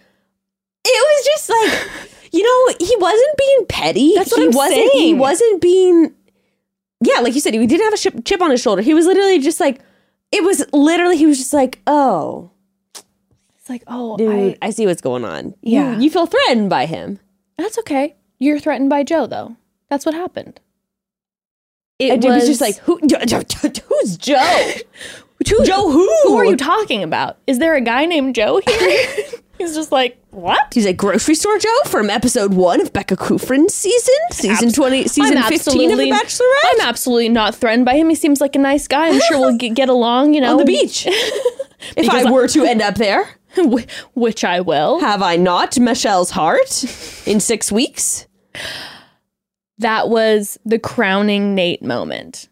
it 0.84 0.88
was 0.88 1.26
just 1.26 1.48
like, 1.48 2.08
you 2.32 2.42
know, 2.42 2.74
he 2.80 2.96
wasn't 2.96 3.38
being 3.38 3.66
petty. 3.68 4.12
That's 4.16 4.32
what 4.32 4.40
he 4.40 4.48
I'm 4.48 4.52
wasn't, 4.52 4.92
He 4.94 5.14
wasn't 5.14 5.60
being, 5.60 6.12
yeah, 7.00 7.20
like 7.20 7.34
you 7.34 7.40
said, 7.40 7.54
he 7.54 7.64
didn't 7.64 7.84
have 7.84 7.94
a 7.94 8.20
chip, 8.22 8.42
on 8.42 8.50
his 8.50 8.60
shoulder. 8.60 8.82
He 8.82 8.94
was 8.94 9.06
literally 9.06 9.38
just 9.38 9.60
like, 9.60 9.80
it 10.32 10.42
was 10.42 10.66
literally, 10.72 11.16
he 11.16 11.26
was 11.26 11.38
just 11.38 11.52
like, 11.52 11.80
oh, 11.86 12.50
It's 13.56 13.70
like, 13.70 13.84
"Oh, 13.86 14.16
dude, 14.16 14.56
I, 14.60 14.66
I, 14.66 14.70
see 14.70 14.86
what's 14.86 15.00
going 15.00 15.24
on. 15.24 15.54
Yeah. 15.62 15.96
You, 15.96 16.10
feel 16.10 16.26
threatened 16.26 16.68
by 16.68 16.86
him. 16.86 17.20
that's 17.56 17.78
okay. 17.78 18.16
You're 18.40 18.58
threatened 18.58 18.90
by 18.90 19.04
Joe, 19.04 19.28
though. 19.28 19.56
That's 19.88 20.04
what 20.04 20.16
happened." 20.16 20.60
It 22.00 22.16
was, 22.16 22.24
Jamie's 22.24 22.46
just 22.48 22.60
like, 22.60 22.76
who, 22.78 22.98
who's 23.88 24.16
Joe? 24.16 24.72
Who- 25.48 25.64
Joe 25.64 25.90
who? 25.90 26.06
Who 26.24 26.36
are 26.36 26.44
you 26.44 26.56
talking 26.56 27.02
about? 27.02 27.38
Is 27.46 27.58
there 27.58 27.74
a 27.74 27.80
guy 27.80 28.06
named 28.06 28.34
Joe 28.34 28.60
here? 28.66 29.06
He's 29.58 29.74
just 29.76 29.92
like, 29.92 30.18
what? 30.30 30.74
He's 30.74 30.84
like 30.84 30.96
grocery 30.96 31.36
store 31.36 31.58
Joe 31.58 31.68
from 31.86 32.10
episode 32.10 32.54
one 32.54 32.80
of 32.80 32.92
Becca 32.92 33.16
Kufrin's 33.16 33.72
season, 33.72 34.14
season 34.32 34.66
Abs- 34.68 34.74
twenty, 34.76 35.06
season 35.06 35.38
I'm 35.38 35.44
fifteen 35.44 35.92
of 35.92 35.98
The 35.98 36.10
Bachelorette. 36.10 36.72
I'm 36.72 36.80
absolutely 36.88 37.28
not 37.28 37.54
threatened 37.54 37.84
by 37.84 37.94
him. 37.94 38.08
He 38.08 38.16
seems 38.16 38.40
like 38.40 38.56
a 38.56 38.58
nice 38.58 38.88
guy. 38.88 39.08
I'm 39.10 39.20
sure 39.20 39.38
we'll 39.38 39.56
get, 39.58 39.74
get 39.74 39.88
along, 39.88 40.34
you 40.34 40.40
know. 40.40 40.52
on 40.52 40.56
the 40.56 40.64
beach. 40.64 41.06
if 41.08 41.94
Because 41.94 42.26
I 42.26 42.28
I- 42.28 42.32
were 42.32 42.48
to 42.48 42.64
end 42.64 42.82
up 42.82 42.96
there, 42.96 43.28
Which 44.14 44.42
I 44.42 44.60
will. 44.60 44.98
have 44.98 45.22
I 45.22 45.36
not 45.36 45.78
Michelle's 45.78 46.30
heart 46.30 46.82
in 47.26 47.38
six 47.38 47.70
weeks? 47.70 48.26
That 49.78 50.08
was 50.08 50.58
the 50.64 50.80
crowning 50.80 51.54
Nayte 51.56 51.82
moment. 51.82 52.48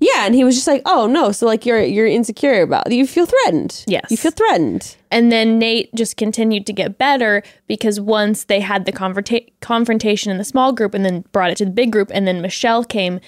Yeah, 0.00 0.26
and 0.26 0.34
he 0.34 0.44
was 0.44 0.54
just 0.54 0.66
like, 0.66 0.82
"Oh 0.84 1.06
no!" 1.06 1.32
So 1.32 1.46
like 1.46 1.64
you're 1.66 1.82
you're 1.82 2.06
insecure 2.06 2.62
about 2.62 2.90
you 2.90 3.06
feel 3.06 3.26
threatened. 3.26 3.84
Yes. 3.86 4.10
you 4.10 4.16
feel 4.16 4.30
threatened. 4.32 4.96
And 5.10 5.30
then 5.30 5.60
Nayte 5.60 5.94
just 5.94 6.16
continued 6.16 6.66
to 6.66 6.72
get 6.72 6.98
better 6.98 7.42
because 7.68 8.00
once 8.00 8.44
they 8.44 8.60
had 8.60 8.84
the 8.84 8.92
confronta- 8.92 9.52
confrontation 9.60 10.32
in 10.32 10.38
the 10.38 10.44
small 10.44 10.72
group 10.72 10.92
and 10.94 11.04
then 11.04 11.24
brought 11.32 11.50
it 11.50 11.56
to 11.58 11.64
the 11.64 11.70
big 11.70 11.92
group, 11.92 12.10
and 12.12 12.26
then 12.26 12.40
Michelle 12.42 12.84
came, 12.84 13.20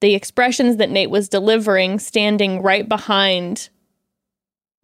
the 0.00 0.14
expressions 0.14 0.76
that 0.78 0.90
Nayte 0.90 1.10
was 1.10 1.28
delivering, 1.28 1.98
standing 1.98 2.62
right 2.62 2.88
behind 2.88 3.68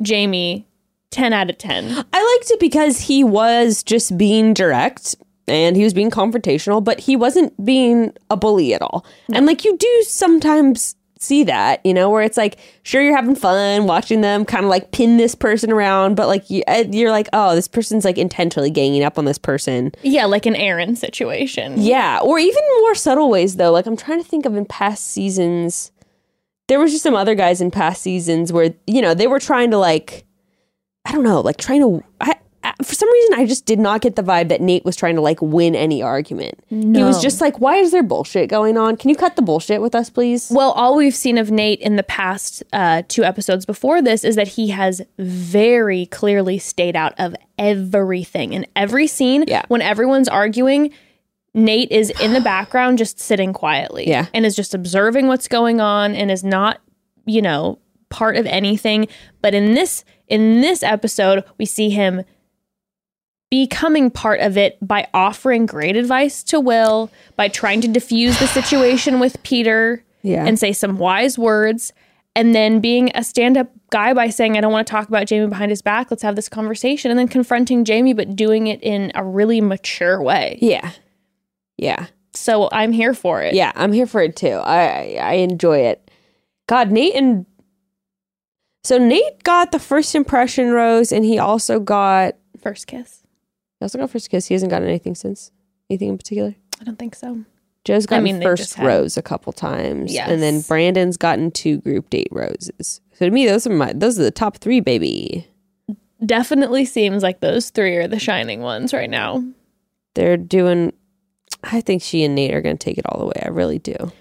Jamie, 0.02 0.66
10 1.10 1.32
out 1.32 1.50
of 1.50 1.58
10. 1.58 2.04
I 2.12 2.36
liked 2.36 2.50
it 2.50 2.60
because 2.60 3.00
he 3.00 3.24
was 3.24 3.82
just 3.82 4.16
being 4.16 4.54
direct 4.54 5.16
and 5.48 5.76
he 5.76 5.84
was 5.84 5.94
being 5.94 6.10
confrontational, 6.10 6.82
but 6.82 7.00
he 7.00 7.16
wasn't 7.16 7.64
being 7.64 8.12
a 8.30 8.36
bully 8.36 8.72
at 8.72 8.82
all. 8.82 9.04
And 9.32 9.46
like 9.46 9.64
you 9.64 9.76
do 9.76 10.02
sometimes 10.06 10.94
see 11.20 11.44
that, 11.44 11.84
you 11.84 11.92
know, 11.92 12.08
where 12.10 12.22
it's 12.22 12.36
like, 12.36 12.58
sure, 12.82 13.02
you're 13.02 13.14
having 13.14 13.34
fun 13.34 13.86
watching 13.86 14.22
them 14.22 14.44
kind 14.44 14.64
of 14.64 14.70
like 14.70 14.90
pin 14.90 15.18
this 15.18 15.34
person 15.34 15.70
around, 15.70 16.16
but 16.16 16.26
like 16.26 16.48
you, 16.48 16.62
uh, 16.66 16.84
you're 16.90 17.10
like, 17.10 17.28
oh, 17.32 17.54
this 17.54 17.68
person's 17.68 18.04
like 18.04 18.18
intentionally 18.18 18.70
ganging 18.70 19.04
up 19.04 19.18
on 19.18 19.26
this 19.26 19.38
person. 19.38 19.92
Yeah, 20.02 20.24
like 20.24 20.46
an 20.46 20.56
Aaron 20.56 20.96
situation. 20.96 21.74
Yeah, 21.76 22.20
or 22.22 22.38
even 22.38 22.62
more 22.78 22.94
subtle 22.94 23.30
ways 23.30 23.56
though. 23.56 23.70
Like 23.70 23.86
I'm 23.86 23.96
trying 23.96 24.22
to 24.22 24.28
think 24.28 24.46
of 24.46 24.56
in 24.56 24.64
past 24.64 25.08
seasons. 25.08 25.92
There 26.68 26.80
was 26.80 26.92
just 26.92 27.02
some 27.02 27.14
other 27.14 27.34
guys 27.34 27.60
in 27.60 27.70
past 27.70 28.00
seasons 28.02 28.52
where 28.52 28.74
you 28.86 29.02
know 29.02 29.12
they 29.12 29.26
were 29.26 29.40
trying 29.40 29.70
to 29.72 29.78
like, 29.78 30.24
I 31.04 31.12
don't 31.12 31.24
know, 31.24 31.40
like 31.40 31.58
trying 31.58 31.82
to. 31.82 32.04
I, 32.20 32.36
for 32.82 32.94
some 32.94 33.10
reason, 33.10 33.34
I 33.34 33.46
just 33.46 33.66
did 33.66 33.78
not 33.78 34.00
get 34.00 34.16
the 34.16 34.22
vibe 34.22 34.48
that 34.48 34.60
Nayte 34.60 34.84
was 34.84 34.96
trying 34.96 35.14
to 35.16 35.20
like 35.20 35.40
win 35.42 35.74
any 35.74 36.02
argument. 36.02 36.54
He 36.68 37.02
was 37.02 37.20
just 37.22 37.40
like, 37.40 37.58
"Why 37.60 37.76
is 37.76 37.90
there 37.92 38.02
bullshit 38.02 38.48
going 38.48 38.76
on? 38.78 38.96
Can 38.96 39.10
you 39.10 39.16
cut 39.16 39.36
the 39.36 39.42
bullshit 39.42 39.80
with 39.80 39.94
us, 39.94 40.10
please?" 40.10 40.50
Well, 40.50 40.72
all 40.72 40.96
we've 40.96 41.14
seen 41.14 41.38
of 41.38 41.48
Nayte 41.48 41.78
in 41.78 41.96
the 41.96 42.02
past 42.02 42.62
uh, 42.72 43.02
two 43.08 43.24
episodes 43.24 43.64
before 43.66 44.02
this 44.02 44.24
is 44.24 44.36
that 44.36 44.48
he 44.48 44.68
has 44.68 45.00
very 45.18 46.06
clearly 46.06 46.58
stayed 46.58 46.96
out 46.96 47.14
of 47.18 47.34
everything. 47.58 48.52
In 48.52 48.66
every 48.76 49.06
scene, 49.06 49.44
Yeah. 49.46 49.62
when 49.68 49.82
everyone's 49.82 50.28
arguing, 50.28 50.90
Nayte 51.56 51.88
is 51.90 52.10
in 52.20 52.32
the 52.32 52.40
background 52.40 52.98
just 52.98 53.18
sitting 53.18 53.52
quietly. 53.52 54.08
Yeah. 54.08 54.26
And 54.32 54.46
is 54.46 54.54
just 54.54 54.74
observing 54.74 55.26
what's 55.26 55.48
going 55.48 55.80
on 55.80 56.14
and 56.14 56.30
is 56.30 56.44
not, 56.44 56.80
you 57.26 57.42
know, 57.42 57.78
part 58.08 58.36
of 58.36 58.46
anything. 58.46 59.08
But 59.42 59.54
in 59.54 59.74
this 59.74 60.04
in 60.28 60.60
this 60.60 60.82
episode, 60.84 61.42
we 61.58 61.66
see 61.66 61.90
him 61.90 62.22
becoming 63.50 64.10
part 64.10 64.40
of 64.40 64.56
it 64.56 64.78
by 64.80 65.08
offering 65.12 65.66
great 65.66 65.96
advice 65.96 66.42
to 66.44 66.60
Will, 66.60 67.10
by 67.36 67.48
trying 67.48 67.80
to 67.80 67.88
diffuse 67.88 68.38
the 68.38 68.46
situation 68.46 69.18
with 69.20 69.42
Peter 69.42 70.04
Yeah. 70.22 70.44
and 70.46 70.58
say 70.58 70.72
some 70.72 70.98
wise 70.98 71.36
words, 71.38 71.92
and 72.36 72.54
then 72.54 72.78
being 72.80 73.10
a 73.14 73.24
stand 73.24 73.56
up 73.56 73.70
guy 73.90 74.14
by 74.14 74.28
saying, 74.30 74.56
I 74.56 74.60
don't 74.60 74.70
want 74.72 74.86
to 74.86 74.90
talk 74.90 75.08
about 75.08 75.26
Jamie 75.26 75.48
behind 75.48 75.70
his 75.70 75.82
back. 75.82 76.10
Let's 76.12 76.22
have 76.22 76.36
this 76.36 76.48
conversation. 76.48 77.10
And 77.10 77.18
then 77.18 77.26
confronting 77.26 77.84
Jamie, 77.84 78.12
but 78.12 78.36
doing 78.36 78.68
it 78.68 78.80
in 78.84 79.10
a 79.16 79.24
really 79.24 79.60
mature 79.60 80.22
way. 80.22 80.56
yeah, 80.62 80.92
yeah, 81.76 82.06
So 82.34 82.68
I'm 82.70 82.92
here 82.92 83.14
for 83.14 83.42
it. 83.42 83.54
yeah. 83.54 83.72
I'm 83.74 83.92
here 83.92 84.06
for 84.06 84.20
it 84.22 84.36
too. 84.36 84.60
I 84.62 85.18
I 85.20 85.32
enjoy 85.34 85.78
it. 85.78 86.08
God, 86.68 86.90
Nayte 86.90 87.16
and 87.16 87.46
so 88.84 88.98
Nayte 88.98 89.42
got 89.42 89.72
the 89.72 89.78
first 89.80 90.14
impression 90.14 90.70
rose, 90.70 91.10
and 91.10 91.24
he 91.24 91.36
also 91.38 91.80
got 91.80 92.36
First 92.62 92.86
kiss. 92.86 93.22
He 93.80 93.84
also 93.84 93.98
got 93.98 94.10
first 94.10 94.28
kiss. 94.28 94.46
He 94.46 94.54
hasn't 94.54 94.70
gotten 94.70 94.86
anything 94.86 95.14
since. 95.14 95.50
Anything 95.88 96.10
in 96.10 96.18
particular? 96.18 96.54
I 96.80 96.84
don't 96.84 96.98
think 96.98 97.14
so. 97.16 97.44
Joe's 97.84 98.06
gotten 98.06 98.24
mean, 98.24 98.42
first 98.42 98.78
rose 98.78 99.16
a 99.16 99.22
couple 99.22 99.52
times, 99.52 100.14
and 100.14 100.42
then 100.42 100.60
Brandon's 100.60 101.16
gotten 101.16 101.50
two 101.50 101.78
group 101.78 102.10
date 102.10 102.28
roses. 102.30 103.00
So 103.14 103.24
to 103.24 103.30
me, 103.30 103.46
those 103.46 103.66
are 103.66 103.70
my 103.70 103.92
those 103.94 104.20
are 104.20 104.22
the 104.22 104.30
top 104.30 104.58
three, 104.58 104.80
baby. 104.80 105.48
Definitely 106.24 106.84
seems 106.84 107.22
like 107.22 107.40
those 107.40 107.70
three 107.70 107.96
are 107.96 108.06
the 108.06 108.18
shining 108.18 108.60
ones 108.60 108.92
right 108.92 109.08
now. 109.08 109.42
They're 110.14 110.36
doing. 110.36 110.92
I 111.64 111.80
think 111.80 112.02
she 112.02 112.22
and 112.22 112.36
Nayte 112.36 112.52
are 112.52 112.60
going 112.60 112.76
to 112.76 112.84
take 112.84 112.98
it 112.98 113.06
all 113.06 113.18
the 113.18 113.26
way. 113.26 113.42
I 113.42 113.48
really 113.48 113.78
do. 113.78 114.12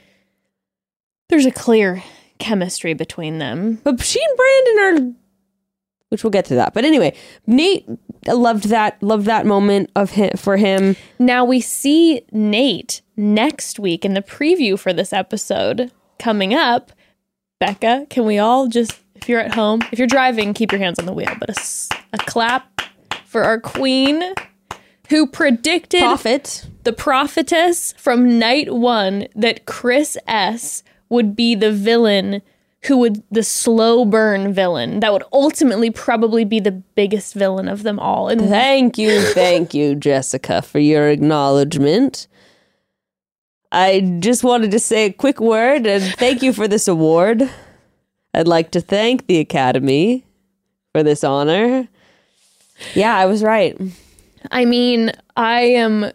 There's 1.27 1.45
a 1.45 1.51
clear 1.51 2.01
chemistry 2.39 2.93
between 2.93 3.39
them. 3.39 3.79
But 3.83 4.01
she 4.01 4.19
and 4.23 4.37
Brandon 4.37 4.79
are, 4.79 5.15
which 6.09 6.23
we'll 6.23 6.31
get 6.31 6.45
to 6.45 6.55
that. 6.55 6.73
But 6.73 6.85
anyway, 6.85 7.15
Nayte 7.47 7.97
loved 8.27 8.65
that 8.65 9.01
loved 9.01 9.25
that 9.25 9.45
moment 9.45 9.91
of 9.95 10.11
him 10.11 10.31
for 10.35 10.57
him. 10.57 10.95
Now 11.17 11.45
we 11.45 11.61
see 11.61 12.21
Nayte 12.33 13.01
next 13.15 13.79
week 13.79 14.05
in 14.05 14.13
the 14.13 14.21
preview 14.21 14.77
for 14.77 14.93
this 14.93 15.13
episode 15.13 15.91
coming 16.17 16.53
up. 16.53 16.91
Becca, 17.59 18.07
can 18.09 18.25
we 18.25 18.39
all 18.39 18.67
just, 18.67 18.99
if 19.15 19.27
you're 19.27 19.41
at 19.41 19.53
home, 19.53 19.81
if 19.91 19.99
you're 19.99 20.07
driving, 20.07 20.53
keep 20.53 20.71
your 20.71 20.79
hands 20.79 20.97
on 20.97 21.05
the 21.05 21.13
wheel, 21.13 21.33
but 21.39 21.49
a 22.13 22.17
clap 22.19 22.81
for 23.25 23.43
our 23.43 23.59
queen 23.59 24.23
who 25.09 25.27
predicted 25.27 26.01
Prophet. 26.01 26.65
the 26.83 26.93
prophetess 26.93 27.93
from 27.97 28.39
night 28.39 28.73
one 28.73 29.27
that 29.35 29.65
Chris 29.65 30.17
S 30.27 30.83
would 31.09 31.35
be 31.35 31.55
the 31.55 31.71
villain 31.71 32.41
who 32.83 32.97
would 32.97 33.23
the 33.29 33.43
slow 33.43 34.05
burn 34.05 34.53
villain 34.53 35.01
that 35.01 35.11
would 35.11 35.23
ultimately 35.33 35.91
probably 35.91 36.45
be 36.45 36.59
the 36.59 36.71
biggest 36.71 37.33
villain 37.33 37.67
of 37.67 37.83
them 37.83 37.99
all. 37.99 38.29
And 38.29 38.41
Thank 38.41 38.97
you, 38.97 39.21
thank 39.21 39.73
you, 39.73 39.95
Jessica, 39.95 40.61
for 40.61 40.79
your 40.79 41.09
acknowledgement. 41.09 42.27
I 43.71 44.17
just 44.19 44.43
wanted 44.43 44.71
to 44.71 44.79
say 44.79 45.05
a 45.05 45.13
quick 45.13 45.39
word 45.39 45.85
and 45.85 46.03
thank 46.15 46.41
you 46.41 46.53
for 46.53 46.67
this 46.67 46.87
award. 46.87 47.49
I'd 48.33 48.47
like 48.47 48.71
to 48.71 48.81
thank 48.81 49.27
the 49.27 49.39
Academy 49.39 50.25
for 50.93 51.03
this 51.03 51.23
honor. 51.23 51.87
Yeah, 52.95 53.15
I 53.15 53.25
was 53.25 53.43
right. 53.43 53.79
I 54.51 54.65
mean, 54.65 55.11
I 55.35 55.61
am 55.61 56.11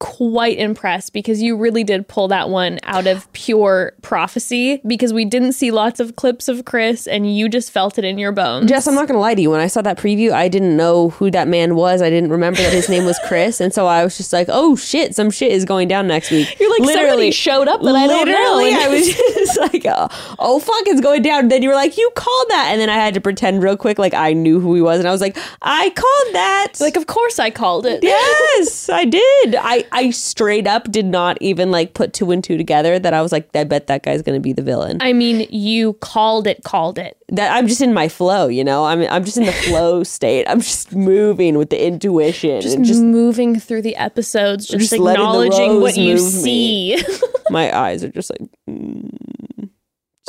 quite 0.00 0.58
impressed 0.58 1.12
because 1.12 1.42
you 1.42 1.56
really 1.56 1.82
did 1.82 2.06
pull 2.06 2.28
that 2.28 2.48
one 2.48 2.78
out 2.84 3.06
of 3.08 3.30
pure 3.32 3.92
prophecy 4.00 4.80
because 4.86 5.12
we 5.12 5.24
didn't 5.24 5.52
see 5.54 5.70
lots 5.72 5.98
of 5.98 6.14
clips 6.14 6.46
of 6.46 6.64
Chris 6.64 7.06
and 7.08 7.36
you 7.36 7.48
just 7.48 7.72
felt 7.72 7.98
it 7.98 8.04
in 8.04 8.16
your 8.16 8.30
bones. 8.30 8.68
Jess, 8.70 8.86
I'm 8.86 8.94
not 8.94 9.08
gonna 9.08 9.18
lie 9.18 9.34
to 9.34 9.42
you. 9.42 9.50
When 9.50 9.60
I 9.60 9.66
saw 9.66 9.82
that 9.82 9.98
preview, 9.98 10.30
I 10.32 10.46
didn't 10.48 10.76
know 10.76 11.08
who 11.10 11.30
that 11.32 11.48
man 11.48 11.74
was. 11.74 12.00
I 12.00 12.10
didn't 12.10 12.30
remember 12.30 12.58
that 12.62 12.72
his 12.72 12.88
name 12.88 13.04
was 13.06 13.18
Chris, 13.26 13.60
and 13.60 13.74
so 13.74 13.86
I 13.86 14.04
was 14.04 14.16
just 14.16 14.32
like, 14.32 14.46
"Oh 14.50 14.76
shit, 14.76 15.14
some 15.16 15.30
shit 15.30 15.50
is 15.50 15.64
going 15.64 15.88
down 15.88 16.06
next 16.06 16.30
week." 16.30 16.58
You're 16.60 16.70
like, 16.78 16.90
somebody 16.90 17.30
showed 17.32 17.66
up 17.66 17.82
that 17.82 17.94
I 17.96 18.06
don't 18.06 18.26
know. 18.28 18.32
literally, 18.56 18.68
And- 18.74 18.82
I 18.82 18.88
was 18.88 19.06
just 19.34 19.58
like, 19.60 19.84
oh, 19.86 20.08
"Oh 20.38 20.60
fuck, 20.60 20.82
it's 20.86 21.00
going 21.00 21.22
down." 21.22 21.48
Then 21.48 21.62
you 21.62 21.70
were 21.70 21.74
like, 21.74 21.96
"You 21.98 22.08
called 22.14 22.46
that," 22.50 22.68
and 22.70 22.80
then 22.80 22.88
I 22.88 22.94
had 22.94 23.14
to 23.14 23.20
pretend 23.20 23.62
real 23.64 23.76
quick 23.76 23.98
like 23.98 24.14
I 24.14 24.32
knew 24.32 24.60
who 24.60 24.74
he 24.74 24.80
was, 24.80 25.00
and 25.00 25.08
I 25.08 25.10
was 25.12 25.20
like, 25.20 25.36
"I 25.60 25.90
called 25.90 26.34
that." 26.34 26.74
like, 26.80 26.96
of 26.96 27.06
course 27.08 27.38
I 27.40 27.50
called 27.50 27.84
it. 27.86 28.02
yes, 28.04 28.88
I 28.88 29.04
did. 29.04 29.56
I 29.56 29.84
I 29.92 30.10
straight 30.10 30.66
up 30.66 30.90
did 30.90 31.06
not 31.06 31.38
even 31.40 31.70
like 31.70 31.94
put 31.94 32.12
two 32.12 32.30
and 32.30 32.42
two 32.42 32.56
together. 32.56 32.98
That 32.98 33.14
I 33.14 33.22
was 33.22 33.32
like, 33.32 33.48
I 33.54 33.64
bet 33.64 33.86
that 33.88 34.02
guy's 34.02 34.22
gonna 34.22 34.40
be 34.40 34.52
the 34.52 34.62
villain. 34.62 34.98
I 35.00 35.12
mean, 35.12 35.46
you 35.50 35.94
called 35.94 36.46
it, 36.46 36.62
called 36.64 36.98
it. 36.98 37.16
that 37.28 37.52
I'm 37.52 37.66
just 37.66 37.80
in 37.80 37.94
my 37.94 38.08
flow, 38.08 38.48
you 38.48 38.64
know. 38.64 38.84
I'm 38.84 39.02
I'm 39.02 39.24
just 39.24 39.36
in 39.36 39.44
the 39.44 39.52
flow 39.52 40.02
state. 40.04 40.46
I'm 40.48 40.60
just 40.60 40.94
moving 40.94 41.58
with 41.58 41.70
the 41.70 41.84
intuition 41.84 42.60
Just, 42.60 42.76
and 42.76 42.84
just 42.84 43.02
moving 43.02 43.58
through 43.58 43.82
the 43.82 43.96
episodes, 43.96 44.66
just, 44.66 44.78
just 44.78 44.92
acknowledging 44.92 45.80
what 45.80 45.96
you 45.96 46.18
see. 46.18 47.02
my 47.50 47.76
eyes 47.76 48.04
are 48.04 48.10
just 48.10 48.30
like 48.30 48.50
mm, 48.68 49.70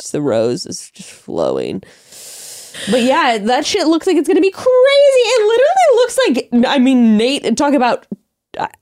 just 0.00 0.12
the 0.12 0.22
rose 0.22 0.66
is 0.66 0.90
just 0.90 1.10
flowing. 1.10 1.82
But 2.90 3.02
yeah, 3.02 3.36
that 3.38 3.66
shit 3.66 3.86
looks 3.86 4.06
like 4.06 4.16
it's 4.16 4.28
gonna 4.28 4.40
be 4.40 4.50
crazy. 4.50 4.66
It 4.66 5.46
literally 5.46 5.96
looks 5.96 6.18
like 6.26 6.66
I 6.68 6.78
mean 6.78 7.18
Nayte 7.18 7.56
talk 7.56 7.74
about. 7.74 8.06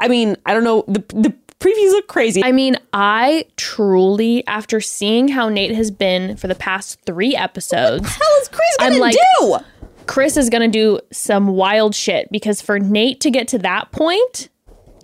I 0.01 0.09
mean 0.09 0.37
I 0.47 0.55
don't 0.55 0.64
know 0.64 0.85
the 0.89 1.01
the 1.14 1.35
previews 1.61 1.91
look 1.91 2.07
crazy. 2.07 2.43
I 2.45 2.53
mean, 2.53 2.77
I 2.93 3.45
truly, 3.57 4.47
after 4.47 4.81
seeing 4.81 5.27
how 5.27 5.51
Nayte 5.51 5.75
has 5.75 5.91
been 5.91 6.37
for 6.37 6.47
the 6.47 6.55
past 6.55 7.01
three 7.05 7.35
episodes, 7.35 8.09
hell 8.09 8.29
is 8.41 8.49
Chris 8.49 8.77
gonna 8.79 8.95
I'm 8.95 9.01
like- 9.01 9.16
do? 9.41 9.59
Chris 10.07 10.37
is 10.39 10.49
going 10.49 10.62
to 10.62 10.69
do 10.69 10.99
some 11.12 11.49
wild 11.49 11.95
shit 11.95 12.31
because 12.33 12.62
for 12.62 12.79
Nayte 12.81 13.21
to 13.21 13.31
get 13.31 13.47
to 13.49 13.59
that 13.59 13.93
point, 13.93 14.49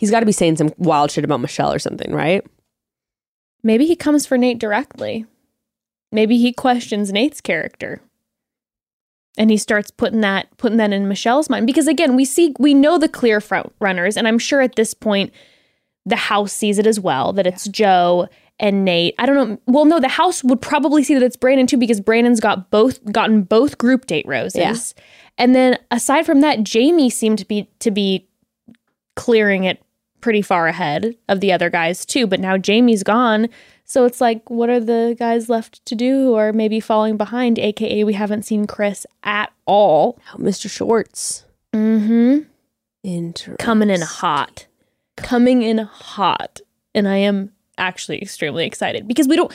He's 0.00 0.10
got 0.10 0.20
to 0.20 0.26
be 0.26 0.32
saying 0.32 0.56
some 0.56 0.72
wild 0.78 1.10
shit 1.10 1.24
about 1.24 1.40
Michelle 1.40 1.72
or 1.72 1.78
something, 1.78 2.12
right? 2.12 2.42
maybe 3.62 3.84
he 3.86 3.96
comes 3.96 4.24
for 4.24 4.38
Nayte 4.38 4.58
directly. 4.58 5.26
Maybe 6.12 6.38
he 6.38 6.52
questions 6.52 7.12
Nayte's 7.12 7.40
character. 7.40 8.00
And 9.36 9.50
he 9.50 9.56
starts 9.56 9.90
putting 9.90 10.20
that 10.20 10.46
putting 10.58 10.78
that 10.78 10.92
in 10.92 11.08
Michelle's 11.08 11.50
mind 11.50 11.66
because 11.66 11.88
again, 11.88 12.14
we 12.14 12.24
see 12.24 12.54
we 12.58 12.72
know 12.72 12.98
the 12.98 13.08
clear 13.08 13.40
front 13.40 13.72
runners 13.80 14.16
and 14.16 14.28
I'm 14.28 14.38
sure 14.38 14.60
at 14.60 14.76
this 14.76 14.94
point 14.94 15.32
the 16.06 16.16
house 16.16 16.52
sees 16.52 16.78
it 16.78 16.86
as 16.86 17.00
well 17.00 17.32
that 17.32 17.46
it's 17.46 17.66
Joe 17.68 18.28
and 18.60 18.86
Nayte. 18.86 19.14
I 19.18 19.26
don't 19.26 19.50
know. 19.50 19.58
Well, 19.66 19.84
no, 19.84 19.98
the 19.98 20.08
house 20.08 20.44
would 20.44 20.60
probably 20.60 21.02
see 21.02 21.14
that 21.14 21.22
it's 21.22 21.36
Brandon 21.36 21.66
too 21.66 21.76
because 21.76 22.00
Brandon's 22.00 22.40
got 22.40 22.70
both 22.70 23.04
gotten 23.10 23.42
both 23.42 23.78
group 23.78 24.06
date 24.06 24.26
roses. 24.26 24.56
Yeah. 24.56 25.02
And 25.38 25.54
then 25.54 25.78
aside 25.90 26.24
from 26.24 26.40
that, 26.42 26.62
Jamie 26.62 27.10
seemed 27.10 27.38
to 27.38 27.46
be 27.46 27.68
to 27.80 27.90
be 27.90 28.28
clearing 29.16 29.64
it 29.64 29.82
pretty 30.20 30.42
far 30.42 30.68
ahead 30.68 31.16
of 31.28 31.40
the 31.40 31.52
other 31.52 31.70
guys 31.70 32.06
too. 32.06 32.26
But 32.26 32.40
now 32.40 32.56
Jamie's 32.56 33.02
gone. 33.02 33.48
So 33.84 34.04
it's 34.06 34.20
like, 34.20 34.48
what 34.50 34.70
are 34.70 34.80
the 34.80 35.14
guys 35.18 35.48
left 35.48 35.84
to 35.86 35.94
do 35.94 36.22
who 36.24 36.34
are 36.34 36.52
maybe 36.52 36.80
falling 36.80 37.16
behind? 37.16 37.58
AKA, 37.58 38.04
we 38.04 38.14
haven't 38.14 38.44
seen 38.44 38.66
Chris 38.66 39.06
at 39.22 39.52
all. 39.66 40.18
Oh, 40.34 40.38
Mr. 40.38 40.70
Schwartz. 40.70 41.44
Mm-hmm. 41.72 42.40
Interesting. 43.02 43.56
Coming 43.64 43.90
in 43.90 44.00
hot. 44.00 44.66
Coming 45.16 45.62
in 45.62 45.78
hot. 45.78 46.60
And 46.94 47.06
I 47.06 47.16
am 47.18 47.52
actually 47.76 48.22
extremely 48.22 48.64
excited 48.66 49.06
because 49.06 49.28
we 49.28 49.36
don't. 49.36 49.52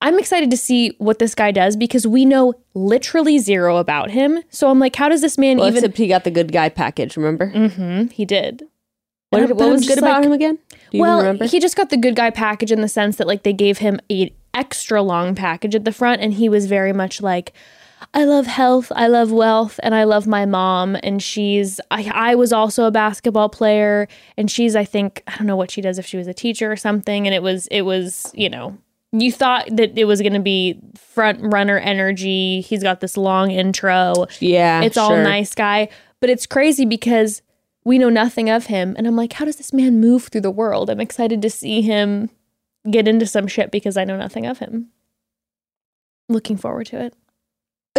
I'm 0.00 0.18
excited 0.18 0.50
to 0.50 0.56
see 0.56 0.94
what 0.98 1.18
this 1.20 1.34
guy 1.34 1.52
does 1.52 1.76
because 1.76 2.06
we 2.06 2.24
know 2.24 2.54
literally 2.74 3.38
zero 3.38 3.76
about 3.76 4.10
him. 4.10 4.40
So 4.50 4.68
I'm 4.68 4.78
like, 4.80 4.96
how 4.96 5.08
does 5.08 5.20
this 5.20 5.38
man 5.38 5.58
Well, 5.58 5.68
even? 5.68 5.78
except 5.78 5.96
he 5.98 6.08
got 6.08 6.24
the 6.24 6.30
good 6.30 6.52
guy 6.52 6.68
package. 6.68 7.16
Remember 7.16 7.48
hmm 7.50 8.06
he 8.06 8.24
did. 8.24 8.64
what, 9.30 9.40
did- 9.46 9.56
what 9.56 9.70
was 9.70 9.82
good 9.82 9.86
just 9.88 9.98
about 9.98 10.24
him 10.24 10.32
again? 10.32 10.58
Well, 11.00 11.38
he 11.48 11.60
just 11.60 11.76
got 11.76 11.90
the 11.90 11.96
good 11.96 12.16
guy 12.16 12.30
package 12.30 12.72
in 12.72 12.80
the 12.80 12.88
sense 12.88 13.16
that 13.16 13.26
like 13.26 13.42
they 13.42 13.52
gave 13.52 13.78
him 13.78 14.00
a 14.10 14.34
extra 14.54 15.02
long 15.02 15.34
package 15.34 15.74
at 15.74 15.84
the 15.84 15.92
front, 15.92 16.20
and 16.20 16.34
he 16.34 16.48
was 16.48 16.66
very 16.66 16.92
much 16.92 17.20
like, 17.20 17.52
"I 18.14 18.24
love 18.24 18.46
health, 18.46 18.92
I 18.94 19.06
love 19.06 19.32
wealth, 19.32 19.80
and 19.82 19.94
I 19.94 20.04
love 20.04 20.26
my 20.26 20.46
mom." 20.46 20.96
And 21.02 21.22
she's, 21.22 21.80
I, 21.90 22.10
I 22.14 22.34
was 22.34 22.52
also 22.52 22.84
a 22.84 22.90
basketball 22.90 23.48
player, 23.48 24.08
and 24.36 24.50
she's, 24.50 24.76
I 24.76 24.84
think, 24.84 25.22
I 25.26 25.36
don't 25.36 25.46
know 25.46 25.56
what 25.56 25.70
she 25.70 25.80
does 25.80 25.98
if 25.98 26.06
she 26.06 26.16
was 26.16 26.26
a 26.26 26.34
teacher 26.34 26.70
or 26.70 26.76
something. 26.76 27.26
And 27.26 27.34
it 27.34 27.42
was, 27.42 27.66
it 27.68 27.82
was, 27.82 28.30
you 28.34 28.50
know. 28.50 28.76
You 29.14 29.30
thought 29.30 29.68
that 29.76 29.98
it 29.98 30.06
was 30.06 30.22
going 30.22 30.32
to 30.32 30.40
be 30.40 30.80
front 30.96 31.40
runner 31.42 31.76
energy. 31.78 32.62
He's 32.62 32.82
got 32.82 33.00
this 33.00 33.18
long 33.18 33.50
intro 33.50 34.26
yeah, 34.40 34.80
it's 34.80 34.96
all 34.96 35.10
sure. 35.10 35.22
nice 35.22 35.54
guy 35.54 35.90
but 36.22 36.30
it's 36.30 36.46
crazy 36.46 36.86
because 36.86 37.42
we 37.84 37.98
know 37.98 38.08
nothing 38.08 38.48
of 38.48 38.66
him. 38.66 38.94
And 38.96 39.06
i'm 39.06 39.16
like 39.16 39.34
how 39.34 39.44
does 39.44 39.56
this 39.56 39.72
man 39.72 40.00
move 40.00 40.24
through 40.24 40.42
the 40.42 40.50
world? 40.50 40.90
I'm 40.90 41.00
excited 41.00 41.42
to 41.42 41.50
see 41.50 41.82
him 41.82 42.30
get 42.90 43.06
into 43.06 43.26
some 43.26 43.46
shit 43.46 43.70
because 43.70 43.96
i 43.96 44.04
know 44.04 44.16
nothing 44.16 44.46
of 44.46 44.58
him. 44.58 44.88
Looking 46.28 46.56
forward 46.56 46.86
to 46.86 47.00
it. 47.04 47.14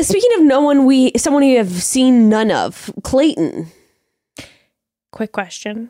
Speaking 0.01 0.31
of 0.37 0.43
no 0.43 0.61
one, 0.61 0.85
we 0.85 1.11
someone 1.17 1.43
we 1.43 1.53
have 1.53 1.69
seen 1.69 2.27
none 2.27 2.51
of, 2.51 2.91
Clayton. 3.03 3.67
quick 5.11 5.31
question. 5.31 5.89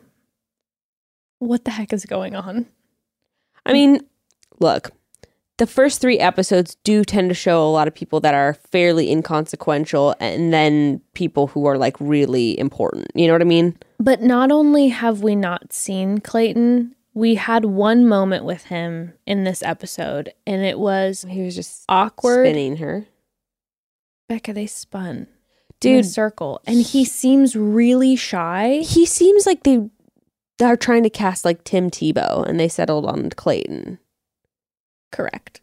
What 1.38 1.64
the 1.64 1.70
heck 1.70 1.92
is 1.92 2.04
going 2.04 2.36
on? 2.36 2.66
I 3.66 3.72
mean, 3.72 4.00
look, 4.60 4.90
the 5.58 5.66
first 5.66 6.00
three 6.00 6.18
episodes 6.18 6.76
do 6.84 7.04
tend 7.04 7.30
to 7.30 7.34
show 7.34 7.62
a 7.62 7.70
lot 7.70 7.86
of 7.86 7.94
people 7.94 8.20
that 8.20 8.34
are 8.34 8.54
fairly 8.54 9.10
inconsequential, 9.10 10.14
and 10.20 10.52
then 10.52 11.00
people 11.14 11.46
who 11.48 11.66
are 11.66 11.78
like 11.78 11.96
really 12.00 12.58
important. 12.58 13.06
You 13.14 13.26
know 13.26 13.34
what 13.34 13.42
I 13.42 13.46
mean? 13.46 13.76
but 14.00 14.20
not 14.20 14.50
only 14.50 14.88
have 14.88 15.22
we 15.22 15.36
not 15.36 15.72
seen 15.72 16.18
clayton 16.18 16.94
we 17.14 17.36
had 17.36 17.64
one 17.64 18.06
moment 18.08 18.44
with 18.44 18.64
him 18.64 19.12
in 19.24 19.44
this 19.44 19.62
episode 19.62 20.32
and 20.48 20.62
it 20.64 20.80
was 20.80 21.24
He 21.28 21.42
was 21.42 21.54
just 21.54 21.84
awkward 21.88 22.44
spinning 22.44 22.78
her. 22.78 23.06
becca 24.28 24.52
they 24.52 24.66
spun 24.66 25.16
in 25.16 25.22
a 25.22 25.26
Dude, 25.78 26.06
circle 26.06 26.60
and 26.66 26.82
he 26.82 27.04
seems 27.04 27.54
really 27.54 28.16
shy 28.16 28.78
he 28.84 29.06
seems 29.06 29.46
like 29.46 29.62
they 29.62 29.88
are 30.60 30.76
trying 30.76 31.04
to 31.04 31.10
cast 31.10 31.44
like 31.44 31.64
Tim 31.64 31.90
Tebow, 31.90 32.46
and 32.46 32.58
they 32.60 32.68
settled 32.68 33.06
on 33.06 33.30
Clayton. 33.30 33.98
Correct. 35.14 35.60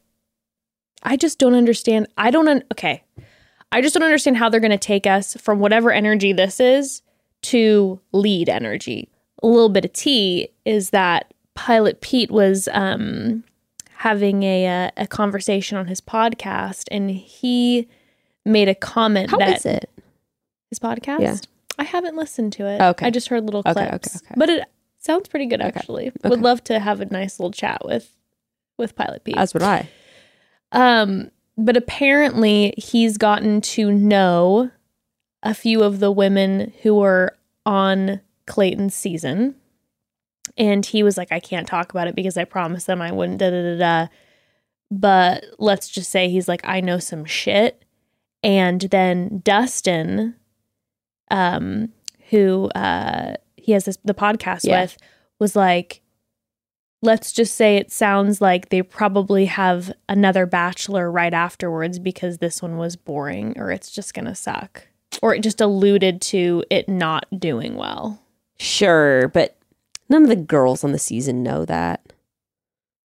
I 1.03 1.17
just 1.17 1.39
don't 1.39 1.55
understand. 1.55 2.07
I 2.17 2.31
don't. 2.31 2.47
Un- 2.47 2.63
okay. 2.71 3.03
I 3.71 3.81
just 3.81 3.93
don't 3.93 4.03
understand 4.03 4.37
how 4.37 4.49
they're 4.49 4.59
going 4.59 4.71
to 4.71 4.77
take 4.77 5.07
us 5.07 5.35
from 5.35 5.59
whatever 5.59 5.91
energy 5.91 6.33
this 6.33 6.59
is 6.59 7.01
to 7.43 7.99
lead 8.11 8.49
energy. 8.49 9.09
A 9.41 9.47
little 9.47 9.69
bit 9.69 9.85
of 9.85 9.93
tea 9.93 10.49
is 10.65 10.91
that 10.91 11.33
Pilot 11.55 12.01
Pete 12.01 12.31
was 12.31 12.67
um, 12.73 13.43
having 13.95 14.43
a, 14.43 14.65
a 14.65 14.91
a 14.97 15.07
conversation 15.07 15.77
on 15.77 15.87
his 15.87 16.01
podcast, 16.01 16.87
and 16.91 17.09
he 17.09 17.87
made 18.45 18.69
a 18.69 18.75
comment 18.75 19.31
How 19.31 19.37
that 19.37 19.57
is 19.57 19.65
it? 19.65 19.89
his 20.69 20.79
podcast. 20.79 21.21
Yeah. 21.21 21.35
I 21.77 21.83
haven't 21.83 22.15
listened 22.15 22.53
to 22.53 22.67
it. 22.67 22.81
Okay. 22.81 23.07
I 23.07 23.09
just 23.09 23.29
heard 23.29 23.43
little 23.45 23.63
clips, 23.63 23.79
okay, 23.79 23.95
okay. 23.95 24.33
but 24.37 24.49
it 24.49 24.67
sounds 24.99 25.27
pretty 25.27 25.47
good 25.47 25.61
actually. 25.61 26.09
okay. 26.09 26.29
Would 26.29 26.41
love 26.41 26.63
to 26.65 26.79
have 26.79 27.01
a 27.01 27.05
nice 27.05 27.39
little 27.39 27.51
chat 27.51 27.81
with 27.85 28.13
with 28.81 28.95
Pilot 28.95 29.23
Pete. 29.23 29.37
As 29.37 29.53
would 29.53 29.63
I. 29.63 29.87
Um, 30.73 31.31
but 31.57 31.77
apparently 31.77 32.73
he's 32.77 33.17
gotten 33.17 33.61
to 33.61 33.91
know 33.91 34.71
a 35.43 35.53
few 35.53 35.83
of 35.83 35.99
the 35.99 36.11
women 36.11 36.73
who 36.81 36.95
were 36.95 37.37
on 37.65 38.19
Clayton's 38.47 38.95
season. 38.95 39.55
And 40.57 40.85
he 40.85 41.01
was 41.03 41.17
like, 41.17 41.31
I 41.31 41.39
can't 41.39 41.67
talk 41.67 41.91
about 41.91 42.07
it 42.07 42.15
because 42.15 42.35
I 42.37 42.43
promised 42.43 42.87
them 42.87 43.01
I 43.01 43.11
wouldn't, 43.11 43.39
da 43.39 43.49
da 43.49 43.61
da 43.61 43.77
da. 43.77 44.07
But 44.89 45.45
let's 45.57 45.87
just 45.89 46.11
say 46.11 46.29
he's 46.29 46.47
like, 46.49 46.61
I 46.67 46.81
know 46.81 46.99
some 46.99 47.23
shit. 47.23 47.85
And 48.43 48.81
then 48.81 49.41
Dustin, 49.45 50.35
um, 51.29 51.89
who 52.29 52.69
uh 52.75 53.35
he 53.55 53.71
has 53.73 53.85
this 53.85 53.97
the 54.03 54.13
podcast 54.13 54.61
Yeah. 54.63 54.81
with, 54.81 54.97
was 55.39 55.55
like, 55.55 56.00
let's 57.01 57.31
just 57.31 57.55
say 57.55 57.77
it 57.77 57.91
sounds 57.91 58.41
like 58.41 58.69
they 58.69 58.81
probably 58.81 59.45
have 59.45 59.91
another 60.07 60.45
bachelor 60.45 61.11
right 61.11 61.33
afterwards 61.33 61.99
because 61.99 62.37
this 62.37 62.61
one 62.61 62.77
was 62.77 62.95
boring 62.95 63.53
or 63.57 63.71
it's 63.71 63.91
just 63.91 64.13
gonna 64.13 64.35
suck 64.35 64.87
or 65.21 65.33
it 65.35 65.41
just 65.41 65.61
alluded 65.61 66.21
to 66.21 66.63
it 66.69 66.87
not 66.87 67.25
doing 67.39 67.75
well 67.75 68.21
Sure, 68.61 69.27
but 69.29 69.57
none 70.07 70.21
of 70.21 70.29
the 70.29 70.35
girls 70.35 70.83
on 70.83 70.91
the 70.91 70.99
season 70.99 71.41
know 71.41 71.65
that. 71.65 72.13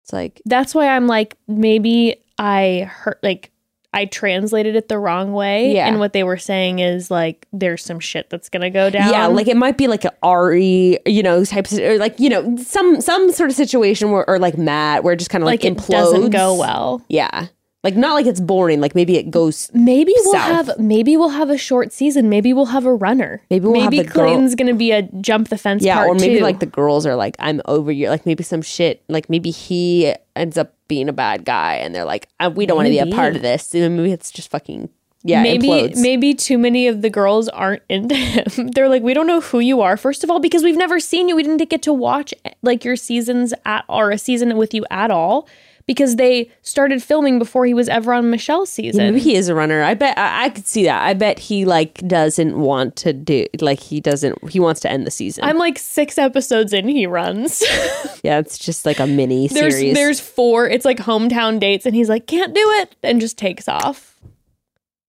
It's 0.04 0.12
like, 0.12 0.42
that's 0.46 0.74
why 0.74 0.88
i'm 0.88 1.06
like 1.08 1.38
maybe 1.48 2.16
i 2.40 2.90
heard 2.92 3.20
like 3.22 3.52
i 3.96 4.06
translated 4.06 4.76
it 4.76 4.88
the 4.90 5.00
wrong 5.00 5.34
way 5.34 5.74
Yeah. 5.74 5.88
and 5.88 6.00
what 6.00 6.14
they 6.14 6.24
were 6.24 6.38
saying 6.38 6.80
is 6.80 7.10
like 7.10 7.48
there's 7.52 7.84
some 7.84 8.00
shit 8.00 8.30
that's 8.30 8.50
gonna 8.50 8.70
go 8.70 8.90
down 8.92 9.10
yeah, 9.12 9.26
like 9.28 9.48
it 9.48 9.58
might 9.58 9.78
be 9.78 9.88
like 9.88 10.06
an 10.06 10.12
Ari, 10.22 11.00
you 11.06 11.24
know, 11.24 11.44
types 11.46 11.74
of, 11.74 11.80
or 11.80 11.98
like 11.98 12.20
you 12.20 12.30
know, 12.30 12.56
some 12.58 13.02
some 13.02 13.32
sort 13.32 13.50
of 13.50 13.56
situation 13.56 14.12
where, 14.12 14.28
or 14.30 14.38
like 14.38 14.58
Matt, 14.58 15.04
where 15.04 15.14
it 15.14 15.18
just 15.18 15.30
kind 15.32 15.44
of 15.44 15.48
like, 15.48 15.64
like 15.64 15.72
it 15.72 15.78
implodes. 15.78 15.90
doesn't 15.90 16.30
go 16.32 16.56
well 16.56 17.02
Yeah, 17.10 17.48
like 17.86 17.96
not 17.96 18.16
like 18.16 18.26
it's 18.26 18.40
boring. 18.42 18.82
Like 18.82 18.96
maybe 18.96 19.16
it 19.16 19.30
goes. 19.30 19.70
Maybe 19.72 20.12
we'll 20.26 20.34
South. 20.34 20.68
have 20.68 20.80
maybe 20.80 21.16
we'll 21.16 21.30
have 21.30 21.52
a 21.52 21.58
short 21.58 21.94
season. 21.94 22.30
Maybe 22.30 22.52
we'll 22.52 22.66
have 22.66 22.84
a 22.84 22.94
runner. 22.94 23.44
Maybe 23.52 23.68
we'll 23.68 23.80
have 23.80 23.92
maybe 23.92 24.08
girl- 24.08 24.26
Clayton's 24.26 24.56
gonna 24.56 24.74
be 24.74 24.92
a 24.92 25.04
jump 25.22 25.50
the 25.50 25.58
fence. 25.58 25.84
Yeah, 25.84 25.98
part 25.98 26.10
or 26.10 26.16
maybe 26.16 26.40
two. 26.40 26.44
like 26.44 26.60
the 26.60 26.66
girls 26.66 27.06
are 27.06 27.16
like, 27.16 27.36
I'm 27.38 27.62
over 27.66 27.92
you. 27.92 28.10
Like 28.10 28.26
maybe 28.26 28.44
some 28.44 28.64
shit. 28.64 29.04
Like 29.08 29.30
maybe 29.30 29.52
he 29.52 30.16
ends 30.36 30.58
up 30.58 30.74
being 30.88 31.08
a 31.10 31.14
bad 31.14 31.46
guy, 31.46 31.76
and 31.76 31.94
they're 31.94 32.06
like, 32.06 32.28
uh, 32.40 32.52
we 32.54 32.66
don't 32.66 32.76
want 32.76 32.88
to 32.88 32.92
be 32.92 32.98
a 32.98 33.06
part 33.06 33.36
of 33.36 33.44
this. 33.44 33.76
And 33.76 33.96
maybe 33.96 34.12
it's 34.12 34.32
just 34.32 34.50
fucking 34.50 34.90
yeah. 35.22 35.44
maybe 35.44 35.68
implodes. 35.68 36.02
maybe 36.02 36.34
too 36.34 36.58
many 36.58 36.88
of 36.88 37.04
the 37.04 37.12
girls 37.12 37.48
aren't 37.50 37.84
into 37.88 38.16
him. 38.16 38.70
They're 38.74 38.90
like, 38.90 39.04
we 39.04 39.14
don't 39.14 39.28
know 39.28 39.42
who 39.42 39.60
you 39.60 39.82
are. 39.82 39.96
First 39.96 40.24
of 40.24 40.32
all, 40.32 40.40
because 40.40 40.64
we've 40.64 40.76
never 40.76 41.00
seen 41.00 41.30
you. 41.30 41.36
We 41.36 41.44
didn't 41.44 41.70
get 41.70 41.84
to 41.84 41.94
watch 41.94 42.34
like 42.64 42.84
your 42.84 42.96
seasons 42.96 43.54
at 43.64 43.86
or 43.88 44.10
a 44.10 44.18
season 44.18 44.58
with 44.58 44.74
you 44.74 44.86
at 44.90 45.12
all 45.12 45.48
because 45.88 46.16
they 46.16 46.50
started 46.62 47.04
filming 47.04 47.38
before 47.38 47.66
he 47.66 47.74
was 47.74 47.88
ever 47.88 48.14
on 48.14 48.30
Michelle's 48.30 48.70
season. 48.70 49.06
maybe 49.06 49.20
he 49.20 49.36
is 49.36 49.50
a 49.50 49.56
runner. 49.56 49.84
I 49.84 49.94
bet 49.94 50.18
I, 50.18 50.46
I 50.46 50.50
could 50.50 50.66
see 50.66 50.84
that. 50.86 51.04
I 51.04 51.14
bet 51.14 51.38
he 51.38 51.66
like 51.66 51.96
doesn't 52.08 52.58
want 52.58 52.96
to 52.98 53.14
do 53.14 53.46
like 53.62 53.80
he 53.80 54.02
doesn't. 54.02 54.50
He 54.50 54.60
wants 54.60 54.80
to 54.82 54.92
end 54.92 55.06
the 55.06 55.12
season. 55.12 55.44
I'm 55.44 55.58
like 55.58 55.78
six 55.78 56.18
episodes 56.18 56.74
in. 56.74 56.88
He 56.88 57.06
runs. 57.06 57.62
yeah, 58.24 58.40
it's 58.40 58.58
just 58.58 58.86
like 58.86 59.00
a 59.00 59.08
mini 59.08 59.48
there's 59.48 59.76
series. 59.76 59.94
there's 59.94 60.20
four. 60.20 60.68
It's 60.68 60.86
like 60.86 60.98
hometown 60.98 61.60
dates, 61.60 61.86
and 61.86 61.96
he's 61.96 62.10
like, 62.10 62.26
can't 62.26 62.54
do 62.54 62.72
it, 62.82 62.96
and 63.04 63.22
just 63.22 63.38
takes 63.38 63.68
off. 63.68 64.20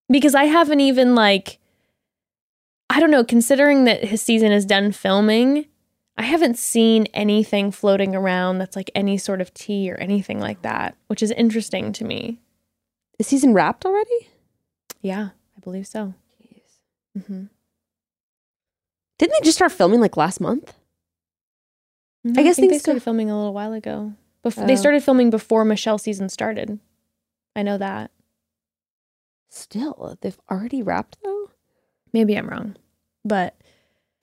Because 0.09 0.35
I 0.35 0.45
haven't 0.45 0.81
even 0.81 1.15
like, 1.15 1.59
I 2.91 3.01
don't 3.01 3.11
know. 3.11 3.25
Considering 3.25 3.85
that 3.85 4.05
his 4.05 4.21
season 4.21 4.53
is 4.53 4.65
done 4.65 4.93
filming, 4.93 5.67
I 6.19 6.23
haven't 6.23 6.59
seen 6.59 7.07
anything 7.13 7.71
floating 7.71 8.15
around 8.15 8.59
that's 8.59 8.75
like 8.77 8.91
any 8.95 9.19
sort 9.19 9.41
of 9.41 9.53
tea 9.53 9.91
or 9.91 9.97
anything 9.97 10.41
like 10.41 10.63
that, 10.63 10.97
which 11.09 11.23
is 11.23 11.31
interesting 11.33 11.93
to 11.93 12.05
me. 12.05 12.41
Is 13.19 13.27
season 13.27 13.53
wrapped 13.53 13.85
already? 13.85 14.29
Yeah, 15.03 15.31
I 15.57 15.61
believe 15.61 15.87
so. 15.87 16.15
Jeez. 16.43 17.21
Mm-hmm. 17.23 17.45
Didn't 19.19 19.33
they 19.33 19.45
just 19.45 19.57
start 19.59 19.73
filming 19.73 20.01
like 20.01 20.17
last 20.17 20.41
month? 20.41 20.73
I, 22.27 22.43
guess 22.43 22.57
think 22.57 22.69
they 22.69 22.69
things 22.71 22.83
go- 22.83 22.93
started 22.93 23.03
filming 23.03 23.31
a 23.31 23.37
little 23.37 23.55
while 23.55 23.73
ago. 23.73 24.13
Bef- 24.45 24.61
Oh. 24.63 24.67
They 24.67 24.77
started 24.77 25.03
filming 25.03 25.31
before 25.31 25.65
Michelle's 25.65 26.03
season 26.03 26.29
started. 26.29 26.79
I 27.55 27.63
know 27.63 27.79
that. 27.79 28.11
Still, 29.49 30.17
they've 30.21 30.39
already 30.51 30.83
wrapped 30.83 31.19
though. 31.23 31.51
Maybe 32.13 32.37
I'm 32.37 32.49
wrong, 32.49 32.77
but 33.25 33.57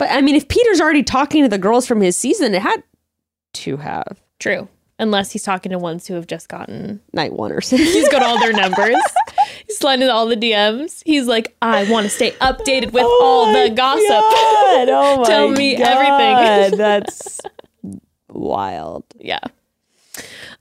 But 0.04 0.12
I 0.12 0.22
mean, 0.22 0.36
if 0.36 0.48
Peter's 0.48 0.82
already 0.82 1.04
talking 1.04 1.44
to 1.44 1.50
the 1.50 1.58
girls 1.58 1.86
from 1.88 2.02
his 2.02 2.16
season, 2.18 2.54
it 2.54 2.62
had 2.62 2.84
to 3.54 3.78
have 3.78 4.20
True. 4.40 4.68
Unless 5.00 5.32
he's 5.32 5.44
talking 5.44 5.72
to 5.72 5.80
ones 5.80 6.06
who 6.08 6.14
have 6.16 6.28
just 6.28 6.50
gotten. 6.50 7.02
night 7.14 7.34
one 7.34 7.52
or 7.52 7.62
something. 7.62 7.86
He's 7.86 8.10
got 8.10 8.22
all 8.22 8.40
their 8.40 8.54
numbers. 8.54 8.96
he's 9.66 9.78
sliding 9.78 10.08
all 10.10 10.28
the 10.28 10.36
DMs. 10.38 11.02
He's 11.06 11.26
like, 11.28 11.56
I 11.62 11.90
want 11.92 12.06
to 12.06 12.10
stay 12.10 12.32
updated 12.34 12.92
with 12.92 13.04
all 13.04 13.52
the 13.54 13.70
gossip. 13.70 14.04
Oh 14.96 15.18
my 15.20 15.24
Tell 15.26 15.50
me 15.50 15.76
God, 15.78 15.88
everything. 15.88 16.78
That's 16.78 17.40
wild. 18.30 19.04
yeah. 19.20 19.40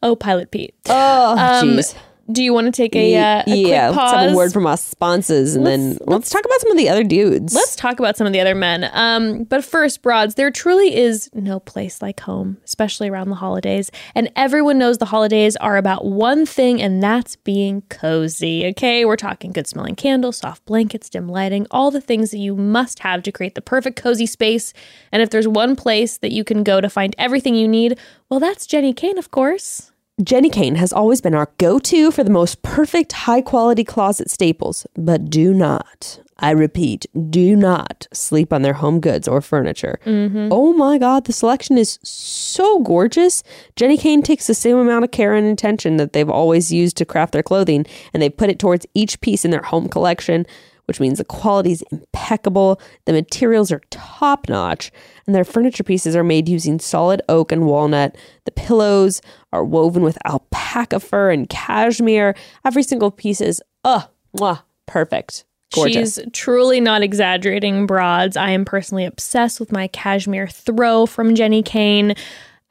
Oh, 0.02 0.16
Pilot 0.16 0.50
Pete. 0.50 0.74
Oh, 0.86 1.32
Um, 1.32 1.68
jeez. 1.78 1.94
Do 2.30 2.42
you 2.42 2.52
want 2.52 2.66
to 2.66 2.72
take 2.72 2.94
a, 2.94 3.16
uh, 3.16 3.42
a 3.46 3.54
yeah, 3.54 3.88
quick 3.88 3.96
let's 3.98 4.12
have 4.12 4.32
a 4.32 4.36
word 4.36 4.52
from 4.52 4.66
our 4.66 4.76
sponsors, 4.76 5.56
and 5.56 5.66
then 5.66 5.98
let's 6.06 6.30
talk 6.30 6.44
about 6.44 6.60
some 6.60 6.70
of 6.70 6.76
the 6.76 6.88
other 6.88 7.02
dudes. 7.02 7.54
Let's 7.54 7.74
talk 7.74 7.98
about 7.98 8.16
some 8.16 8.26
of 8.26 8.32
the 8.32 8.40
other 8.40 8.54
men. 8.54 8.88
Um, 8.92 9.44
but 9.44 9.64
first, 9.64 10.02
broads, 10.02 10.36
there 10.36 10.50
truly 10.50 10.94
is 10.94 11.28
no 11.34 11.58
place 11.58 12.00
like 12.00 12.20
home, 12.20 12.58
especially 12.64 13.08
around 13.08 13.30
the 13.30 13.36
holidays. 13.36 13.90
And 14.14 14.30
everyone 14.36 14.78
knows 14.78 14.98
the 14.98 15.06
holidays 15.06 15.56
are 15.56 15.76
about 15.76 16.04
one 16.04 16.46
thing, 16.46 16.80
and 16.80 17.02
that's 17.02 17.36
being 17.36 17.82
cozy. 17.88 18.66
Okay, 18.68 19.04
we're 19.04 19.16
talking 19.16 19.52
good 19.52 19.66
smelling 19.66 19.96
candles, 19.96 20.36
soft 20.36 20.64
blankets, 20.64 21.08
dim 21.10 21.28
lighting, 21.28 21.66
all 21.70 21.90
the 21.90 22.00
things 22.00 22.30
that 22.30 22.38
you 22.38 22.54
must 22.54 23.00
have 23.00 23.22
to 23.24 23.32
create 23.32 23.54
the 23.54 23.62
perfect 23.62 24.00
cozy 24.00 24.26
space. 24.26 24.72
And 25.10 25.22
if 25.22 25.30
there's 25.30 25.48
one 25.48 25.76
place 25.76 26.18
that 26.18 26.32
you 26.32 26.44
can 26.44 26.62
go 26.62 26.80
to 26.80 26.88
find 26.88 27.14
everything 27.18 27.54
you 27.54 27.68
need, 27.68 27.98
well, 28.28 28.40
that's 28.40 28.66
Jenni 28.66 28.96
Kayne, 28.96 29.18
of 29.18 29.30
course. 29.30 29.91
Jenni 30.20 30.52
Kayne 30.52 30.74
has 30.74 30.92
always 30.92 31.22
been 31.22 31.34
our 31.34 31.50
go 31.56 31.78
to 31.78 32.10
for 32.10 32.22
the 32.22 32.30
most 32.30 32.62
perfect 32.62 33.12
high 33.12 33.40
quality 33.40 33.82
closet 33.82 34.30
staples, 34.30 34.86
but 34.94 35.30
do 35.30 35.54
not, 35.54 36.20
I 36.38 36.50
repeat, 36.50 37.06
do 37.30 37.56
not 37.56 38.06
sleep 38.12 38.52
on 38.52 38.60
their 38.60 38.74
home 38.74 39.00
goods 39.00 39.26
or 39.26 39.40
furniture. 39.40 39.98
Mm-hmm. 40.04 40.48
Oh 40.50 40.74
my 40.74 40.98
God, 40.98 41.24
the 41.24 41.32
selection 41.32 41.78
is 41.78 41.98
so 42.02 42.80
gorgeous. 42.80 43.42
Jenni 43.74 43.98
Kayne 43.98 44.22
takes 44.22 44.46
the 44.46 44.54
same 44.54 44.76
amount 44.76 45.04
of 45.04 45.12
care 45.12 45.34
and 45.34 45.46
attention 45.46 45.96
that 45.96 46.12
they've 46.12 46.28
always 46.28 46.70
used 46.70 46.98
to 46.98 47.06
craft 47.06 47.32
their 47.32 47.42
clothing, 47.42 47.86
and 48.12 48.22
they 48.22 48.28
put 48.28 48.50
it 48.50 48.58
towards 48.58 48.86
each 48.92 49.18
piece 49.22 49.46
in 49.46 49.50
their 49.50 49.62
home 49.62 49.88
collection. 49.88 50.44
Which 50.86 51.00
means 51.00 51.18
the 51.18 51.24
quality 51.24 51.72
is 51.72 51.84
impeccable, 51.92 52.80
the 53.04 53.12
materials 53.12 53.70
are 53.70 53.80
top 53.90 54.48
notch, 54.48 54.90
and 55.26 55.34
their 55.34 55.44
furniture 55.44 55.84
pieces 55.84 56.16
are 56.16 56.24
made 56.24 56.48
using 56.48 56.80
solid 56.80 57.22
oak 57.28 57.52
and 57.52 57.66
walnut. 57.66 58.16
The 58.44 58.50
pillows 58.50 59.22
are 59.52 59.64
woven 59.64 60.02
with 60.02 60.18
alpaca 60.24 61.00
fur 61.00 61.30
and 61.30 61.48
cashmere. 61.48 62.34
Every 62.64 62.82
single 62.82 63.10
piece 63.10 63.40
is, 63.40 63.62
uh, 63.84 64.02
mwah, 64.36 64.62
perfect. 64.86 65.44
Gorgeous. 65.72 66.16
She's 66.16 66.26
truly 66.32 66.80
not 66.80 67.02
exaggerating, 67.02 67.86
broads. 67.86 68.36
I 68.36 68.50
am 68.50 68.64
personally 68.64 69.04
obsessed 69.06 69.58
with 69.58 69.72
my 69.72 69.86
cashmere 69.88 70.48
throw 70.48 71.06
from 71.06 71.34
Jenni 71.34 71.64
Kayne. 71.64 72.14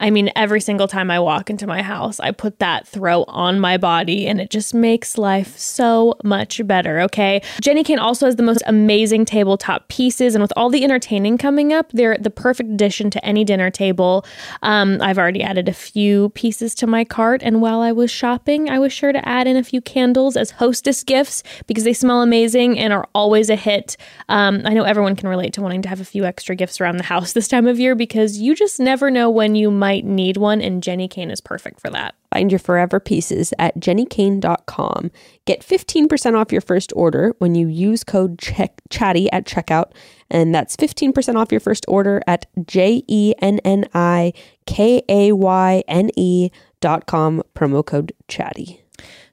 I 0.02 0.10
mean, 0.10 0.30
every 0.34 0.60
single 0.60 0.88
time 0.88 1.12
I 1.12 1.20
walk 1.20 1.48
into 1.48 1.64
my 1.68 1.80
house, 1.80 2.18
I 2.18 2.32
put 2.32 2.58
that 2.58 2.88
throw 2.88 3.22
on 3.28 3.60
my 3.60 3.76
body 3.76 4.26
and 4.26 4.40
it 4.40 4.50
just 4.50 4.74
makes 4.74 5.16
life 5.16 5.56
so 5.56 6.16
much 6.24 6.60
better, 6.66 7.00
okay? 7.02 7.40
Jenni 7.62 7.84
Kayne 7.84 8.00
also 8.00 8.26
has 8.26 8.34
the 8.34 8.42
most 8.42 8.64
amazing 8.66 9.24
tabletop 9.24 9.86
pieces, 9.86 10.34
and 10.34 10.42
with 10.42 10.52
all 10.56 10.70
the 10.70 10.82
entertaining 10.82 11.38
coming 11.38 11.72
up, 11.72 11.92
they're 11.92 12.18
the 12.18 12.30
perfect 12.30 12.70
addition 12.70 13.10
to 13.10 13.24
any 13.24 13.44
dinner 13.44 13.70
table. 13.70 14.26
Um, 14.62 14.98
I've 15.00 15.18
already 15.18 15.42
added 15.42 15.68
a 15.68 15.72
few 15.72 16.30
pieces 16.30 16.74
to 16.76 16.88
my 16.88 17.04
cart, 17.04 17.40
and 17.44 17.62
while 17.62 17.80
I 17.80 17.92
was 17.92 18.10
shopping, 18.10 18.68
I 18.68 18.80
was 18.80 18.92
sure 18.92 19.12
to 19.12 19.28
add 19.28 19.46
in 19.46 19.56
a 19.56 19.62
few 19.62 19.80
candles 19.80 20.36
as 20.36 20.50
hostess 20.50 21.04
gifts 21.04 21.44
because 21.68 21.84
they 21.84 21.92
smell 21.92 22.22
amazing 22.22 22.76
and 22.76 22.92
are 22.92 23.08
always 23.14 23.48
a 23.50 23.56
hit. 23.56 23.96
Um, 24.28 24.62
I 24.64 24.74
know 24.74 24.82
everyone 24.82 25.14
can 25.14 25.28
relate 25.28 25.52
to 25.52 25.62
wanting 25.62 25.82
to 25.82 25.88
have 25.88 26.00
a 26.00 26.04
few 26.04 26.24
extra 26.24 26.56
gifts 26.56 26.80
around 26.80 26.96
the 26.96 27.04
house 27.04 27.32
this 27.34 27.46
time 27.46 27.68
of 27.68 27.78
year 27.78 27.94
because 27.94 28.38
you 28.38 28.56
just 28.56 28.80
never 28.80 29.08
know 29.08 29.30
when 29.30 29.54
you 29.54 29.70
might 29.70 29.91
might 29.92 30.06
need 30.06 30.38
one, 30.38 30.62
and 30.62 30.82
Jenni 30.82 31.10
Kayne 31.10 31.30
is 31.30 31.42
perfect 31.42 31.78
for 31.78 31.90
that. 31.90 32.14
Find 32.32 32.50
your 32.50 32.58
forever 32.58 32.98
pieces 32.98 33.52
at 33.58 33.78
jennikayne.com. 33.78 35.10
Get 35.44 35.60
15% 35.60 36.34
off 36.34 36.50
your 36.50 36.62
first 36.62 36.94
order 36.96 37.34
when 37.40 37.54
you 37.54 37.68
use 37.68 38.02
code 38.02 38.38
check- 38.38 38.80
chatty 38.88 39.30
at 39.32 39.44
checkout. 39.44 39.92
And 40.30 40.54
that's 40.54 40.76
15% 40.76 41.36
off 41.36 41.52
your 41.52 41.60
first 41.60 41.84
order 41.88 42.22
at 42.26 42.46
J 42.66 43.04
E 43.06 43.34
N 43.42 43.58
N 43.66 43.84
I 43.92 44.32
K 44.64 45.02
A 45.10 45.32
Y 45.32 45.84
N 45.86 46.10
E 46.16 46.48
dot 46.80 47.04
com, 47.06 47.42
promo 47.54 47.84
code 47.84 48.14
chatty. 48.28 48.81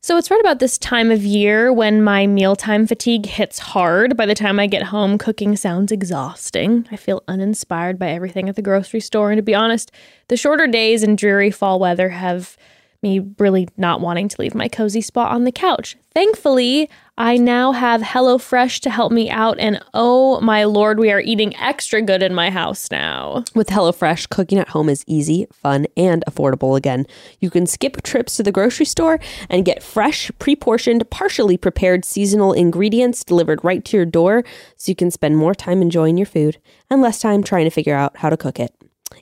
So 0.01 0.15
it's 0.15 0.31
right 0.31 0.39
about 0.39 0.59
this 0.59 0.77
time 0.77 1.11
of 1.11 1.25
year 1.25 1.73
when 1.73 2.01
my 2.01 2.25
mealtime 2.25 2.87
fatigue 2.87 3.25
hits 3.25 3.59
hard. 3.59 4.15
By 4.15 4.25
the 4.25 4.33
time 4.33 4.57
I 4.57 4.65
get 4.65 4.83
home, 4.83 5.17
cooking 5.17 5.57
sounds 5.57 5.91
exhausting. 5.91 6.87
I 6.89 6.95
feel 6.95 7.21
uninspired 7.27 7.99
by 7.99 8.11
everything 8.11 8.47
at 8.47 8.55
the 8.55 8.61
grocery 8.61 9.01
store. 9.01 9.29
And 9.29 9.37
to 9.37 9.43
be 9.43 9.53
honest, 9.53 9.91
the 10.29 10.37
shorter 10.37 10.67
days 10.67 11.03
and 11.03 11.17
dreary 11.17 11.51
fall 11.51 11.81
weather 11.81 12.07
have 12.09 12.55
me 13.01 13.21
really 13.37 13.67
not 13.77 14.01
wanting 14.01 14.27
to 14.27 14.41
leave 14.41 14.55
my 14.55 14.67
cozy 14.67 15.01
spot 15.01 15.31
on 15.31 15.43
the 15.43 15.51
couch. 15.51 15.97
Thankfully, 16.13 16.89
I 17.17 17.37
now 17.37 17.71
have 17.71 18.01
HelloFresh 18.01 18.79
to 18.81 18.89
help 18.89 19.11
me 19.11 19.29
out, 19.29 19.59
and 19.59 19.81
oh 19.93 20.41
my 20.41 20.63
lord, 20.63 20.99
we 20.99 21.11
are 21.11 21.19
eating 21.19 21.55
extra 21.57 22.01
good 22.01 22.23
in 22.23 22.33
my 22.33 22.49
house 22.49 22.89
now. 22.91 23.43
With 23.53 23.67
HelloFresh, 23.67 24.29
cooking 24.29 24.57
at 24.57 24.69
home 24.69 24.89
is 24.89 25.03
easy, 25.05 25.47
fun, 25.51 25.85
and 25.95 26.23
affordable 26.27 26.77
again. 26.77 27.05
You 27.39 27.49
can 27.49 27.67
skip 27.67 28.01
trips 28.03 28.37
to 28.37 28.43
the 28.43 28.51
grocery 28.51 28.85
store 28.85 29.19
and 29.49 29.65
get 29.65 29.83
fresh, 29.83 30.31
pre 30.39 30.55
portioned, 30.55 31.09
partially 31.09 31.57
prepared 31.57 32.05
seasonal 32.05 32.53
ingredients 32.53 33.23
delivered 33.23 33.63
right 33.63 33.83
to 33.85 33.97
your 33.97 34.05
door 34.05 34.43
so 34.75 34.89
you 34.89 34.95
can 34.95 35.11
spend 35.11 35.37
more 35.37 35.55
time 35.55 35.81
enjoying 35.81 36.17
your 36.17 36.25
food 36.25 36.57
and 36.89 37.01
less 37.01 37.19
time 37.21 37.43
trying 37.43 37.65
to 37.65 37.71
figure 37.71 37.95
out 37.95 38.17
how 38.17 38.29
to 38.29 38.37
cook 38.37 38.59
it. 38.59 38.73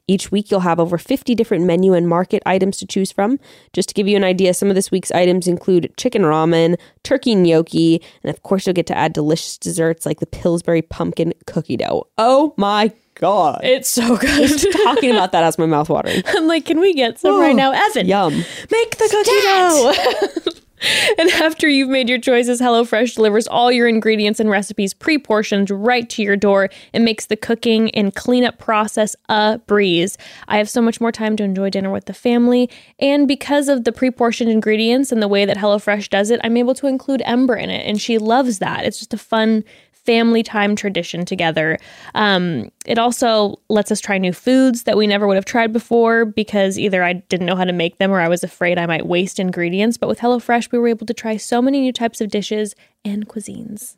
Each 0.08 0.32
week, 0.32 0.52
you'll 0.52 0.62
have 0.62 0.80
over 0.80 0.98
50 0.98 1.36
different 1.36 1.66
menu 1.66 1.94
and 1.94 2.08
market 2.08 2.44
items 2.46 2.78
to 2.78 2.86
choose 2.86 3.12
from. 3.12 3.40
Just 3.74 3.90
to 3.90 3.96
give 3.96 4.08
you 4.08 4.18
an 4.18 4.24
idea, 4.24 4.54
some 4.54 4.70
of 4.70 4.76
this 4.76 4.92
week's 4.92 5.12
items 5.12 5.48
include 5.48 5.94
chicken 5.98 6.24
ramen, 6.24 6.78
turkey 7.04 7.36
gnocchi, 7.36 8.02
and 8.24 8.30
of 8.30 8.44
course, 8.44 8.66
you'll 8.66 8.74
get 8.74 8.88
to 8.88 8.98
add 8.98 9.14
delicious 9.14 9.58
desserts 9.58 10.06
like 10.06 10.20
the 10.20 10.26
Pillsbury 10.26 10.82
pumpkin 10.82 11.34
cookie 11.46 11.78
dough. 11.78 12.08
Oh 12.18 12.54
my 12.58 12.92
God. 13.16 13.62
It's 13.64 13.90
so 13.90 14.18
good. 14.18 14.48
Just 14.48 14.72
talking 14.84 15.12
about 15.12 15.32
that 15.32 15.44
has 15.44 15.58
my 15.58 15.66
mouth 15.66 15.90
watering. 15.90 16.24
I'm 16.28 16.48
like, 16.48 16.66
can 16.66 16.80
we 16.80 16.94
get 16.94 17.20
some 17.20 17.36
oh, 17.36 17.40
right 17.40 17.56
now? 17.56 17.72
Evan, 17.72 18.08
Yum. 18.08 18.34
make 18.72 18.98
the 18.98 19.10
cookie 19.10 20.52
dough. 20.52 20.62
and 21.18 21.30
after 21.32 21.68
you've 21.68 21.90
made 21.90 22.10
your 22.10 22.20
choices, 22.20 22.62
HelloFresh 22.62 23.16
delivers 23.16 23.48
all 23.48 23.72
your 23.72 23.88
ingredients 23.88 24.40
and 24.40 24.50
recipes 24.50 24.94
pre 24.94 25.18
portioned 25.18 25.70
right 25.72 26.08
to 26.12 26.22
your 26.22 26.36
door. 26.36 26.70
It 26.94 27.02
makes 27.02 27.26
the 27.26 27.36
cooking 27.36 27.90
and 27.92 28.14
cleanup 28.14 28.60
process 28.60 29.16
a 29.30 29.60
breeze. 29.66 30.18
I 30.48 30.58
have 30.58 30.70
so 30.70 30.82
much 30.82 31.02
more 31.02 31.12
time 31.12 31.36
to 31.38 31.44
enjoy 31.44 31.70
dinner 31.72 31.92
with 31.92 32.06
the 32.06 32.14
family. 32.14 32.70
And 33.00 33.28
because 33.28 33.70
of 33.70 33.86
the 33.86 33.92
pre 33.92 34.12
portioned 34.12 34.52
ingredients 34.52 35.12
and 35.12 35.22
the 35.22 35.28
way 35.28 35.46
that 35.46 35.58
HelloFresh 35.58 36.10
does 36.10 36.30
it, 36.30 36.40
I'm 36.44 36.58
able 36.58 36.76
to 36.76 36.88
include 36.88 37.22
Ember 37.26 37.56
in 37.56 37.70
it. 37.70 37.86
And 37.88 38.00
she 38.00 38.18
loves 38.18 38.60
that. 38.60 38.86
It's 38.86 39.00
just 39.00 39.14
a 39.14 39.18
fun, 39.18 39.64
family 40.08 40.42
time 40.42 40.74
tradition 40.74 41.26
together. 41.26 41.78
Um, 42.16 42.72
it 42.86 42.98
also 42.98 43.60
lets 43.68 43.92
us 43.92 44.00
try 44.00 44.18
new 44.18 44.32
foods 44.32 44.84
that 44.84 44.96
we 44.96 45.06
never 45.06 45.28
would 45.28 45.36
have 45.36 45.44
tried 45.44 45.74
before 45.74 46.24
because 46.24 46.80
either 46.80 47.04
I 47.04 47.14
didn't 47.14 47.46
know 47.46 47.58
how 47.58 47.66
to 47.66 47.74
make 47.74 47.98
them 47.98 48.12
or 48.12 48.22
I 48.22 48.30
was 48.30 48.42
afraid 48.42 48.80
I 48.80 48.86
might 48.86 49.06
waste 49.06 49.38
ingredients. 49.38 49.98
But 49.98 50.08
with 50.08 50.20
HelloFresh, 50.20 50.72
we 50.72 50.80
were 50.80 50.88
able 50.88 51.06
to 51.08 51.14
try 51.14 51.36
so 51.36 51.62
many 51.62 51.82
new 51.82 51.92
types 51.92 52.22
of 52.22 52.30
dishes 52.30 52.74
and 53.04 53.28
cuisines. 53.28 53.98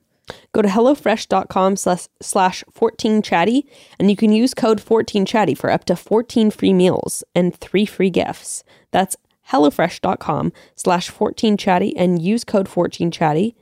Go 0.51 0.63
to 0.63 0.67
HelloFresh.com 0.67 1.75
slash, 1.75 2.07
slash 2.21 2.63
14chatty 2.73 3.63
and 3.99 4.09
you 4.09 4.17
can 4.17 4.31
use 4.31 4.55
code 4.55 4.81
14chatty 4.81 5.55
for 5.55 5.69
up 5.69 5.85
to 5.85 5.95
14 5.95 6.49
free 6.49 6.73
meals 6.73 7.23
and 7.35 7.55
three 7.55 7.85
free 7.85 8.09
gifts. 8.09 8.63
That's 8.89 9.15
HelloFresh.com 9.49 10.53
slash 10.75 11.11
14chatty 11.11 11.93
and 11.95 12.19
use 12.19 12.43
code 12.43 12.67
14chatty 12.67 13.53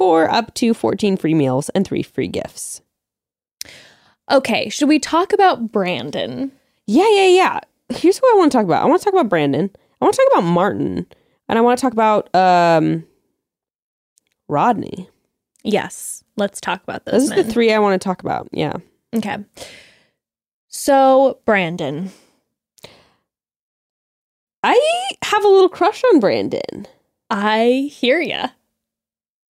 for 0.00 0.30
up 0.30 0.54
to 0.54 0.72
14 0.72 1.18
free 1.18 1.34
meals 1.34 1.68
and 1.74 1.86
three 1.86 2.02
free 2.02 2.26
gifts. 2.26 2.80
Okay, 4.30 4.70
should 4.70 4.88
we 4.88 4.98
talk 4.98 5.34
about 5.34 5.70
Brandon? 5.70 6.52
Yeah, 6.86 7.06
yeah, 7.10 7.26
yeah. 7.26 7.60
Here's 7.90 8.16
what 8.16 8.34
I 8.34 8.38
want 8.38 8.50
to 8.50 8.56
talk 8.56 8.64
about. 8.64 8.82
I 8.82 8.86
want 8.86 9.02
to 9.02 9.04
talk 9.04 9.12
about 9.12 9.28
Brandon. 9.28 9.68
I 10.00 10.04
want 10.06 10.14
to 10.14 10.22
talk 10.22 10.38
about 10.38 10.48
Martin. 10.48 11.06
And 11.50 11.58
I 11.58 11.60
want 11.60 11.78
to 11.78 11.82
talk 11.82 11.92
about 11.92 12.34
um 12.34 13.04
Rodney. 14.48 15.10
Yes, 15.64 16.24
let's 16.36 16.62
talk 16.62 16.82
about 16.82 17.04
those. 17.04 17.28
Those 17.28 17.38
are 17.38 17.42
the 17.42 17.52
three 17.52 17.70
I 17.70 17.78
want 17.78 18.00
to 18.00 18.02
talk 18.02 18.22
about. 18.22 18.48
Yeah. 18.52 18.76
Okay. 19.14 19.36
So, 20.68 21.40
Brandon. 21.44 22.10
I 24.62 25.12
have 25.24 25.44
a 25.44 25.48
little 25.48 25.68
crush 25.68 26.02
on 26.04 26.20
Brandon. 26.20 26.86
I 27.28 27.90
hear 27.92 28.18
ya. 28.18 28.46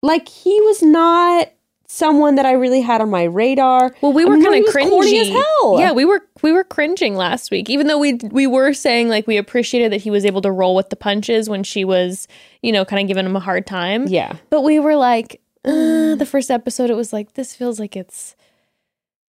Like 0.02 0.28
he 0.28 0.60
was 0.62 0.82
not 0.82 1.48
someone 1.90 2.34
that 2.34 2.44
I 2.44 2.52
really 2.52 2.82
had 2.82 3.00
on 3.00 3.08
my 3.10 3.24
radar. 3.24 3.94
Well, 4.02 4.12
we 4.12 4.22
I 4.22 4.26
were 4.26 4.36
mean, 4.36 4.44
kind 4.44 4.66
of 4.66 4.72
cringy. 4.74 5.20
as 5.22 5.28
hell. 5.28 5.76
Yeah, 5.80 5.92
we 5.92 6.04
were 6.04 6.20
we 6.42 6.52
were 6.52 6.64
cringing 6.64 7.16
last 7.16 7.50
week, 7.50 7.68
even 7.70 7.86
though 7.86 7.98
we 7.98 8.14
we 8.30 8.46
were 8.46 8.72
saying 8.72 9.08
like 9.08 9.26
we 9.26 9.36
appreciated 9.36 9.90
that 9.92 10.02
he 10.02 10.10
was 10.10 10.24
able 10.24 10.42
to 10.42 10.50
roll 10.52 10.74
with 10.76 10.90
the 10.90 10.96
punches 10.96 11.48
when 11.48 11.62
she 11.64 11.84
was, 11.84 12.28
you 12.62 12.72
know, 12.72 12.84
kind 12.84 13.02
of 13.02 13.08
giving 13.08 13.26
him 13.26 13.34
a 13.36 13.40
hard 13.40 13.66
time. 13.66 14.06
Yeah. 14.06 14.36
But 14.50 14.62
we 14.62 14.78
were 14.78 14.96
like, 14.96 15.40
uh, 15.64 16.14
the 16.14 16.28
first 16.30 16.50
episode, 16.50 16.90
it 16.90 16.94
was 16.96 17.12
like 17.12 17.34
this 17.34 17.54
feels 17.54 17.80
like 17.80 17.96
it's 17.96 18.36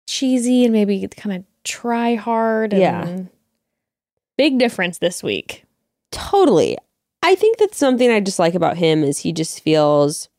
cheesy 0.08 0.64
and 0.66 0.74
maybe 0.74 1.08
kind 1.08 1.36
of 1.38 1.44
try 1.64 2.16
hard. 2.16 2.74
And 2.74 2.82
Yeah. 2.82 3.20
Big 4.38 4.58
difference 4.58 5.00
this 5.00 5.22
week. 5.24 5.66
Totally. 6.12 6.78
I 7.22 7.36
think 7.36 7.58
that's 7.58 7.78
something 7.78 8.10
I 8.10 8.20
just 8.22 8.40
like 8.40 8.56
about 8.56 8.78
him 8.78 9.04
is 9.04 9.20
he 9.20 9.34
just 9.34 9.60
feels 9.62 10.30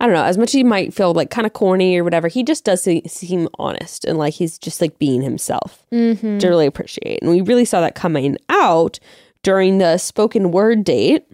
I 0.00 0.06
don't 0.06 0.14
know, 0.14 0.22
as 0.24 0.38
much 0.38 0.50
as 0.50 0.52
he 0.52 0.62
might 0.64 0.94
feel 0.94 1.12
like 1.12 1.28
kind 1.30 1.46
of 1.46 1.52
corny 1.54 1.96
or 1.98 2.04
whatever, 2.04 2.28
he 2.28 2.44
just 2.44 2.64
does 2.64 2.82
se- 2.82 3.02
seem 3.08 3.48
honest 3.58 4.04
and 4.04 4.16
like 4.16 4.34
he's 4.34 4.56
just 4.58 4.80
like 4.80 4.98
being 4.98 5.22
himself. 5.22 5.84
Mm-hmm. 5.92 6.38
I 6.40 6.48
really 6.48 6.66
appreciate. 6.66 7.20
And 7.20 7.30
we 7.30 7.40
really 7.40 7.64
saw 7.64 7.80
that 7.80 7.94
coming 7.96 8.36
out 8.48 9.00
during 9.42 9.78
the 9.78 9.98
spoken 9.98 10.52
word 10.52 10.84
date. 10.84 11.24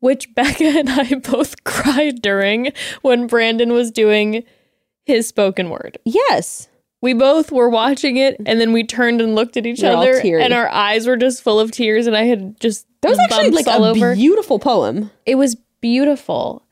Which 0.00 0.34
Becca 0.34 0.64
and 0.64 0.90
I 0.90 1.14
both 1.30 1.64
cried 1.64 2.20
during 2.20 2.72
when 3.00 3.26
Brandon 3.26 3.72
was 3.72 3.90
doing 3.90 4.44
his 5.06 5.26
spoken 5.26 5.70
word. 5.70 5.96
Yes. 6.04 6.68
We 7.00 7.14
both 7.14 7.50
were 7.50 7.70
watching 7.70 8.18
it 8.18 8.36
and 8.44 8.60
then 8.60 8.72
we 8.74 8.84
turned 8.84 9.22
and 9.22 9.34
looked 9.34 9.56
at 9.56 9.64
each 9.64 9.80
We're 9.82 9.92
other 9.96 10.20
and 10.38 10.52
our 10.52 10.68
eyes 10.68 11.06
were 11.06 11.16
just 11.16 11.42
full 11.42 11.58
of 11.58 11.70
tears 11.70 12.06
and 12.06 12.14
I 12.16 12.24
had 12.24 12.60
just 12.60 12.86
That 13.00 13.10
was 13.10 13.18
actually 13.20 13.50
like 13.50 13.66
all 13.66 13.84
a 13.84 13.90
over. 13.90 14.14
beautiful 14.14 14.58
poem. 14.58 15.10
it 15.24 15.36
was 15.36 15.56
beautiful. 15.80 16.62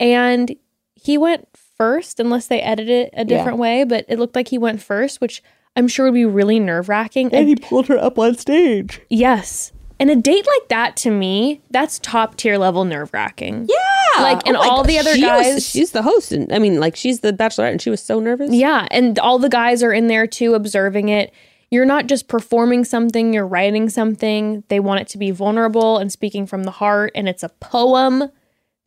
And 0.00 0.54
he 0.94 1.18
went 1.18 1.48
first 1.76 2.18
unless 2.20 2.46
they 2.46 2.60
edited 2.60 3.06
it 3.06 3.10
a 3.16 3.24
different 3.24 3.58
way, 3.58 3.84
but 3.84 4.04
it 4.08 4.18
looked 4.18 4.34
like 4.36 4.48
he 4.48 4.58
went 4.58 4.82
first, 4.82 5.20
which 5.20 5.42
I'm 5.76 5.86
sure 5.88 6.06
would 6.06 6.14
be 6.14 6.24
really 6.24 6.58
nerve-wracking. 6.58 7.32
And 7.32 7.48
he 7.48 7.56
pulled 7.56 7.86
her 7.86 7.98
up 7.98 8.18
on 8.18 8.36
stage. 8.36 9.00
yes. 9.08 9.72
And 10.00 10.10
a 10.10 10.14
date 10.16 10.46
like 10.46 10.68
that 10.68 10.96
to 10.98 11.10
me, 11.10 11.60
that's 11.72 11.98
top 11.98 12.36
tier 12.36 12.56
level 12.56 12.84
nerve-wracking. 12.84 13.68
Yeah. 13.68 14.22
Like, 14.22 14.46
and 14.46 14.56
oh, 14.56 14.60
all 14.60 14.84
the 14.84 14.96
other 14.96 15.12
she 15.16 15.22
was- 15.24 15.30
guys- 15.54 15.68
she's 15.68 15.90
the 15.90 16.02
host. 16.02 16.30
And 16.30 16.52
I 16.52 16.60
mean, 16.60 16.78
like, 16.78 16.94
she's 16.94 17.18
the 17.18 17.32
bachelorette 17.32 17.72
and 17.72 17.82
she 17.82 17.90
was 17.90 18.00
so 18.00 18.20
nervous. 18.20 18.52
Yeah, 18.52 18.86
and 18.92 19.18
all 19.18 19.40
the 19.40 19.48
guys 19.48 19.82
are 19.82 19.92
in 19.92 20.06
there 20.06 20.28
too, 20.28 20.54
observing 20.54 21.08
it. 21.08 21.32
You're 21.72 21.84
not 21.84 22.06
just 22.06 22.28
performing 22.28 22.84
something, 22.84 23.32
you're 23.32 23.46
writing 23.46 23.88
something. 23.88 24.62
They 24.68 24.78
want 24.78 25.00
it 25.00 25.08
to 25.08 25.18
be 25.18 25.32
vulnerable 25.32 25.98
and 25.98 26.12
speaking 26.12 26.46
from 26.46 26.62
the 26.62 26.70
heart, 26.70 27.10
and 27.16 27.28
it's 27.28 27.42
a 27.42 27.48
poem. 27.48 28.30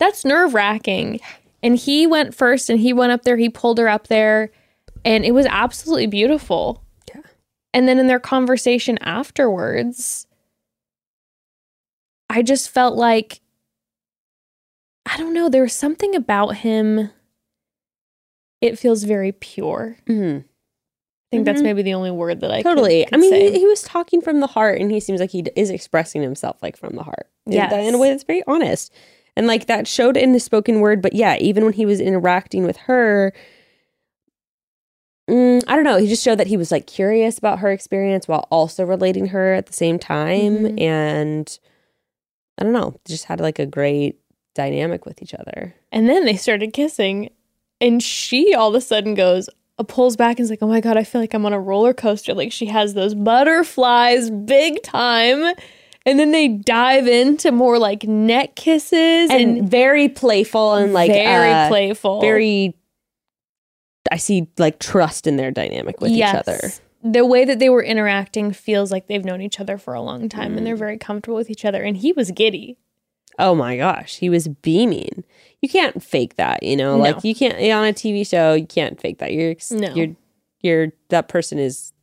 That's 0.01 0.25
nerve 0.25 0.53
wracking. 0.55 1.19
And 1.63 1.77
he 1.77 2.07
went 2.07 2.33
first 2.35 2.69
and 2.71 2.79
he 2.79 2.91
went 2.91 3.11
up 3.11 3.21
there, 3.21 3.37
he 3.37 3.47
pulled 3.49 3.77
her 3.77 3.87
up 3.87 4.07
there, 4.07 4.49
and 5.05 5.23
it 5.23 5.31
was 5.31 5.45
absolutely 5.47 6.07
beautiful. 6.07 6.83
Yeah. 7.13 7.21
And 7.73 7.87
then 7.87 7.99
in 7.99 8.07
their 8.07 8.19
conversation 8.19 8.97
afterwards, 9.01 10.25
I 12.29 12.41
just 12.41 12.69
felt 12.69 12.95
like, 12.95 13.41
I 15.05 15.17
don't 15.17 15.33
know, 15.33 15.49
there 15.49 15.61
was 15.63 15.73
something 15.73 16.15
about 16.15 16.57
him. 16.57 17.11
It 18.61 18.79
feels 18.79 19.03
very 19.03 19.31
pure. 19.31 19.97
Mhm. 20.07 20.43
I 20.43 21.29
think 21.31 21.45
that's 21.45 21.61
Mhm. 21.61 21.63
maybe 21.65 21.81
the 21.81 21.93
only 21.93 22.11
word 22.11 22.41
that 22.41 22.51
I 22.51 22.61
Totally. 22.61 23.05
could 23.05 23.13
I 23.13 23.17
mean, 23.17 23.33
he, 23.33 23.59
he 23.59 23.65
was 23.67 23.83
talking 23.83 24.21
from 24.21 24.39
the 24.39 24.47
heart, 24.47 24.81
and 24.81 24.91
he 24.91 24.99
seems 24.99 25.19
like 25.19 25.29
he 25.31 25.43
d- 25.43 25.51
is 25.55 25.69
expressing 25.69 26.21
himself 26.21 26.57
like 26.61 26.75
from 26.75 26.95
the 26.95 27.03
heart. 27.03 27.27
In- 27.45 27.53
Yes. 27.53 27.71
in 27.87 27.93
a 27.93 27.97
way 27.97 28.09
that's 28.09 28.23
very 28.23 28.43
honest, 28.47 28.91
and 29.35 29.47
like 29.47 29.67
that 29.67 29.87
showed 29.87 30.17
in 30.17 30.33
the 30.33 30.39
spoken 30.39 30.79
word. 30.79 31.01
But 31.01 31.13
yeah, 31.13 31.37
even 31.39 31.63
when 31.65 31.73
he 31.73 31.85
was 31.85 31.99
interacting 31.99 32.63
with 32.65 32.77
her, 32.77 33.33
mm, 35.29 35.63
I 35.67 35.75
don't 35.75 35.83
know. 35.85 35.97
He 35.97 36.07
just 36.07 36.23
showed 36.23 36.37
that 36.39 36.47
he 36.47 36.57
was 36.57 36.71
like 36.71 36.87
curious 36.87 37.37
about 37.37 37.59
her 37.59 37.71
experience 37.71 38.27
while 38.27 38.47
also 38.51 38.83
relating 38.85 39.27
her 39.27 39.53
at 39.53 39.65
the 39.67 39.73
same 39.73 39.99
time, 39.99 40.59
Mhm. 40.59 40.81
and 40.81 41.59
I 42.57 42.63
don't 42.63 42.73
know, 42.73 42.95
just 43.07 43.25
had 43.25 43.39
like 43.39 43.59
a 43.59 43.65
great 43.65 44.19
dynamic 44.55 45.05
with 45.05 45.21
each 45.21 45.33
other. 45.33 45.75
and 45.93 46.07
then 46.07 46.23
they 46.25 46.35
started 46.37 46.71
kissing, 46.73 47.29
and 47.81 48.01
she 48.01 48.53
all 48.53 48.69
of 48.69 48.75
a 48.75 48.81
sudden 48.81 49.13
goes, 49.13 49.49
pulls 49.87 50.15
back 50.15 50.37
and 50.37 50.43
is 50.43 50.49
like, 50.51 50.61
oh 50.61 50.67
my 50.67 50.79
God, 50.79 50.95
I 50.95 51.03
feel 51.03 51.19
like 51.19 51.33
I'm 51.33 51.45
on 51.45 51.53
a 51.53 51.59
roller 51.59 51.93
coaster. 51.93 52.33
Like 52.35 52.51
she 52.51 52.67
has 52.67 52.93
those 52.93 53.15
butterflies 53.15 54.29
big 54.29 54.81
time. 54.83 55.55
And 56.05 56.17
then 56.19 56.31
they 56.31 56.47
dive 56.47 57.07
into 57.07 57.51
more 57.51 57.77
like 57.77 58.03
neck 58.05 58.55
kisses 58.55 59.29
and, 59.29 59.59
and 59.59 59.69
very 59.69 60.09
playful 60.09 60.73
and 60.73 60.93
like 60.93 61.11
very 61.11 61.51
uh, 61.51 61.67
playful. 61.67 62.21
very 62.21 62.75
I 64.11 64.17
see 64.17 64.47
like 64.57 64.79
trust 64.79 65.27
in 65.27 65.37
their 65.37 65.51
dynamic 65.51 66.01
with 66.01 66.11
each 66.11 66.23
other. 66.23 66.59
The 67.03 67.25
way 67.25 67.45
that 67.45 67.59
they 67.59 67.69
were 67.69 67.83
interacting 67.83 68.51
feels 68.51 68.91
like 68.91 69.07
they've 69.07 69.23
known 69.23 69.41
each 69.41 69.59
other 69.59 69.77
for 69.77 69.93
a 69.93 70.01
long 70.01 70.27
time 70.29 70.57
and 70.57 70.65
they're 70.65 70.75
Mm. 70.75 70.79
very 70.79 70.97
comfortable 70.97 71.37
with 71.37 71.49
each 71.49 71.65
other. 71.65 71.81
And 71.83 71.97
he 71.97 72.11
was 72.11 72.31
giddy. 72.31 72.77
Oh 73.39 73.55
my 73.55 73.77
gosh, 73.77 74.17
he 74.17 74.29
was 74.29 74.47
beaming. 74.47 75.23
You 75.61 75.69
can't 75.69 76.03
fake 76.03 76.35
that, 76.35 76.63
you 76.63 76.75
know. 76.75 76.97
No. 76.97 77.03
Like 77.03 77.23
you 77.23 77.33
can't 77.35 77.55
on 77.55 77.85
a 77.87 77.93
TV 77.93 78.27
show. 78.27 78.53
You 78.53 78.65
can't 78.67 78.99
fake 78.99 79.19
that. 79.19 79.33
You're 79.33 79.55
No. 79.71 79.93
you're 79.93 80.15
you're 80.61 80.87
that 81.09 81.27
person 81.27 81.57
is 81.59 81.93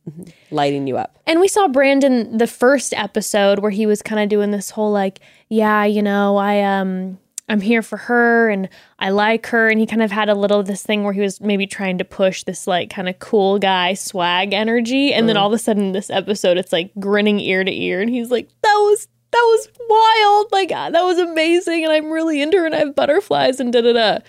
lighting 0.51 0.87
you 0.87 0.97
up. 0.97 1.17
And 1.25 1.39
we 1.39 1.47
saw 1.47 1.67
Brandon 1.67 2.37
the 2.37 2.47
first 2.47 2.93
episode 2.93 3.59
where 3.59 3.71
he 3.71 3.85
was 3.85 4.01
kind 4.01 4.21
of 4.21 4.29
doing 4.29 4.51
this 4.51 4.69
whole 4.69 4.91
like, 4.91 5.19
yeah, 5.49 5.85
you 5.85 6.01
know, 6.01 6.37
I 6.37 6.61
um 6.61 7.19
I'm 7.49 7.61
here 7.61 7.81
for 7.81 7.97
her 7.97 8.49
and 8.49 8.69
I 8.99 9.09
like 9.09 9.47
her 9.47 9.69
and 9.69 9.79
he 9.79 9.87
kind 9.87 10.03
of 10.03 10.11
had 10.11 10.29
a 10.29 10.35
little 10.35 10.59
of 10.59 10.67
this 10.67 10.83
thing 10.83 11.03
where 11.03 11.13
he 11.13 11.21
was 11.21 11.41
maybe 11.41 11.65
trying 11.65 11.97
to 11.97 12.05
push 12.05 12.43
this 12.43 12.67
like 12.67 12.91
kind 12.91 13.09
of 13.09 13.17
cool 13.17 13.57
guy 13.57 13.95
swag 13.95 14.53
energy 14.53 15.11
and 15.13 15.27
then 15.27 15.35
all 15.35 15.47
of 15.47 15.53
a 15.53 15.57
sudden 15.57 15.91
this 15.91 16.11
episode 16.11 16.57
it's 16.57 16.71
like 16.71 16.91
grinning 16.99 17.39
ear 17.39 17.63
to 17.63 17.71
ear 17.71 18.01
and 18.01 18.11
he's 18.11 18.29
like 18.29 18.47
that 18.61 18.75
was 18.75 19.07
that 19.31 19.41
was 19.41 19.69
wild 19.89 20.51
like 20.51 20.69
that 20.69 21.03
was 21.03 21.17
amazing 21.17 21.83
and 21.83 21.91
I'm 21.91 22.11
really 22.11 22.39
into 22.39 22.57
her 22.57 22.67
and 22.67 22.75
I 22.75 22.79
have 22.79 22.95
butterflies 22.95 23.59
and 23.59 23.73
da 23.73 23.81
da 23.81 23.93
da. 23.93 24.19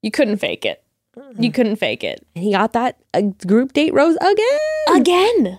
You 0.00 0.12
couldn't 0.12 0.36
fake 0.36 0.64
it. 0.64 0.83
You 1.38 1.52
couldn't 1.52 1.76
fake 1.76 2.04
it. 2.04 2.26
And 2.34 2.44
he 2.44 2.52
got 2.52 2.72
that 2.72 2.98
uh, 3.12 3.22
group 3.46 3.72
date 3.72 3.92
rose 3.94 4.16
again. 4.16 4.96
Again. 4.96 5.58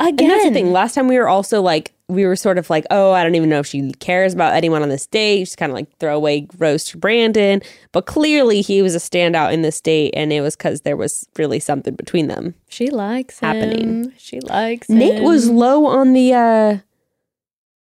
Again. 0.00 0.14
And 0.18 0.30
that's 0.30 0.44
the 0.44 0.52
thing. 0.52 0.72
Last 0.72 0.94
time 0.94 1.08
we 1.08 1.18
were 1.18 1.28
also 1.28 1.60
like, 1.60 1.92
we 2.08 2.26
were 2.26 2.36
sort 2.36 2.58
of 2.58 2.70
like, 2.70 2.86
oh, 2.90 3.12
I 3.12 3.22
don't 3.22 3.34
even 3.34 3.48
know 3.48 3.60
if 3.60 3.66
she 3.66 3.92
cares 3.92 4.34
about 4.34 4.54
anyone 4.54 4.82
on 4.82 4.88
this 4.88 5.06
date. 5.06 5.40
She's 5.40 5.56
kind 5.56 5.70
of 5.70 5.76
like 5.76 5.96
throw 5.98 6.16
away 6.16 6.48
rose 6.58 6.84
to 6.86 6.98
Brandon. 6.98 7.62
But 7.92 8.06
clearly 8.06 8.62
he 8.62 8.82
was 8.82 8.94
a 8.94 8.98
standout 8.98 9.52
in 9.52 9.62
this 9.62 9.80
date, 9.80 10.12
and 10.16 10.32
it 10.32 10.40
was 10.40 10.56
because 10.56 10.80
there 10.80 10.96
was 10.96 11.28
really 11.36 11.60
something 11.60 11.94
between 11.94 12.28
them. 12.28 12.54
She 12.68 12.90
likes 12.90 13.38
happening. 13.40 14.04
him. 14.04 14.12
She 14.16 14.40
likes 14.40 14.88
Nayte 14.88 15.18
him. 15.18 15.24
was 15.24 15.48
low 15.48 15.86
on 15.86 16.12
the 16.14 16.34
uh, 16.34 16.78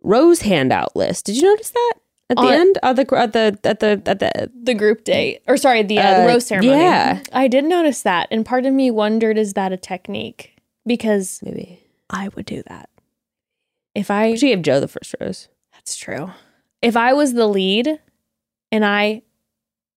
rose 0.01 0.41
handout 0.41 0.95
list. 0.95 1.25
Did 1.25 1.37
you 1.37 1.43
notice 1.43 1.69
that 1.69 1.93
at 2.29 2.37
the 2.37 2.43
On- 2.43 2.53
end? 2.53 2.77
At 2.83 2.95
the 2.95 3.15
at 3.17 3.33
the 3.33 3.59
at 3.63 3.79
the 3.79 4.01
at 4.05 4.19
the 4.19 4.51
the 4.63 4.73
group 4.73 5.03
date, 5.03 5.41
or 5.47 5.57
sorry, 5.57 5.83
the, 5.83 5.99
uh, 5.99 6.03
Uh, 6.03 6.21
the 6.21 6.27
rose 6.27 6.45
ceremony. 6.45 6.81
yeah. 6.81 7.21
I 7.31 7.47
did 7.47 7.65
notice 7.65 8.01
that, 8.03 8.27
and 8.31 8.45
part 8.45 8.65
of 8.65 8.73
me 8.73 8.91
wondered, 8.91 9.37
is 9.37 9.53
that 9.53 9.71
a 9.71 9.77
technique? 9.77 10.55
Because 10.85 11.39
maybe 11.43 11.81
I 12.09 12.29
would 12.35 12.45
do 12.45 12.63
that 12.67 12.89
if 13.95 14.09
I. 14.11 14.35
she 14.35 14.47
gave 14.49 14.61
Joe 14.61 14.79
the 14.79 14.87
first 14.87 15.15
rose. 15.21 15.47
That's 15.73 15.95
true. 15.95 16.31
If 16.81 16.95
I 16.97 17.13
was 17.13 17.33
the 17.33 17.47
lead, 17.47 17.99
and 18.71 18.85
I 18.85 19.21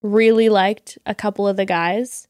really 0.03 0.49
liked 0.49 0.99
a 1.07 1.15
couple 1.15 1.47
of 1.49 1.57
the 1.57 1.67
guys. 1.67 2.27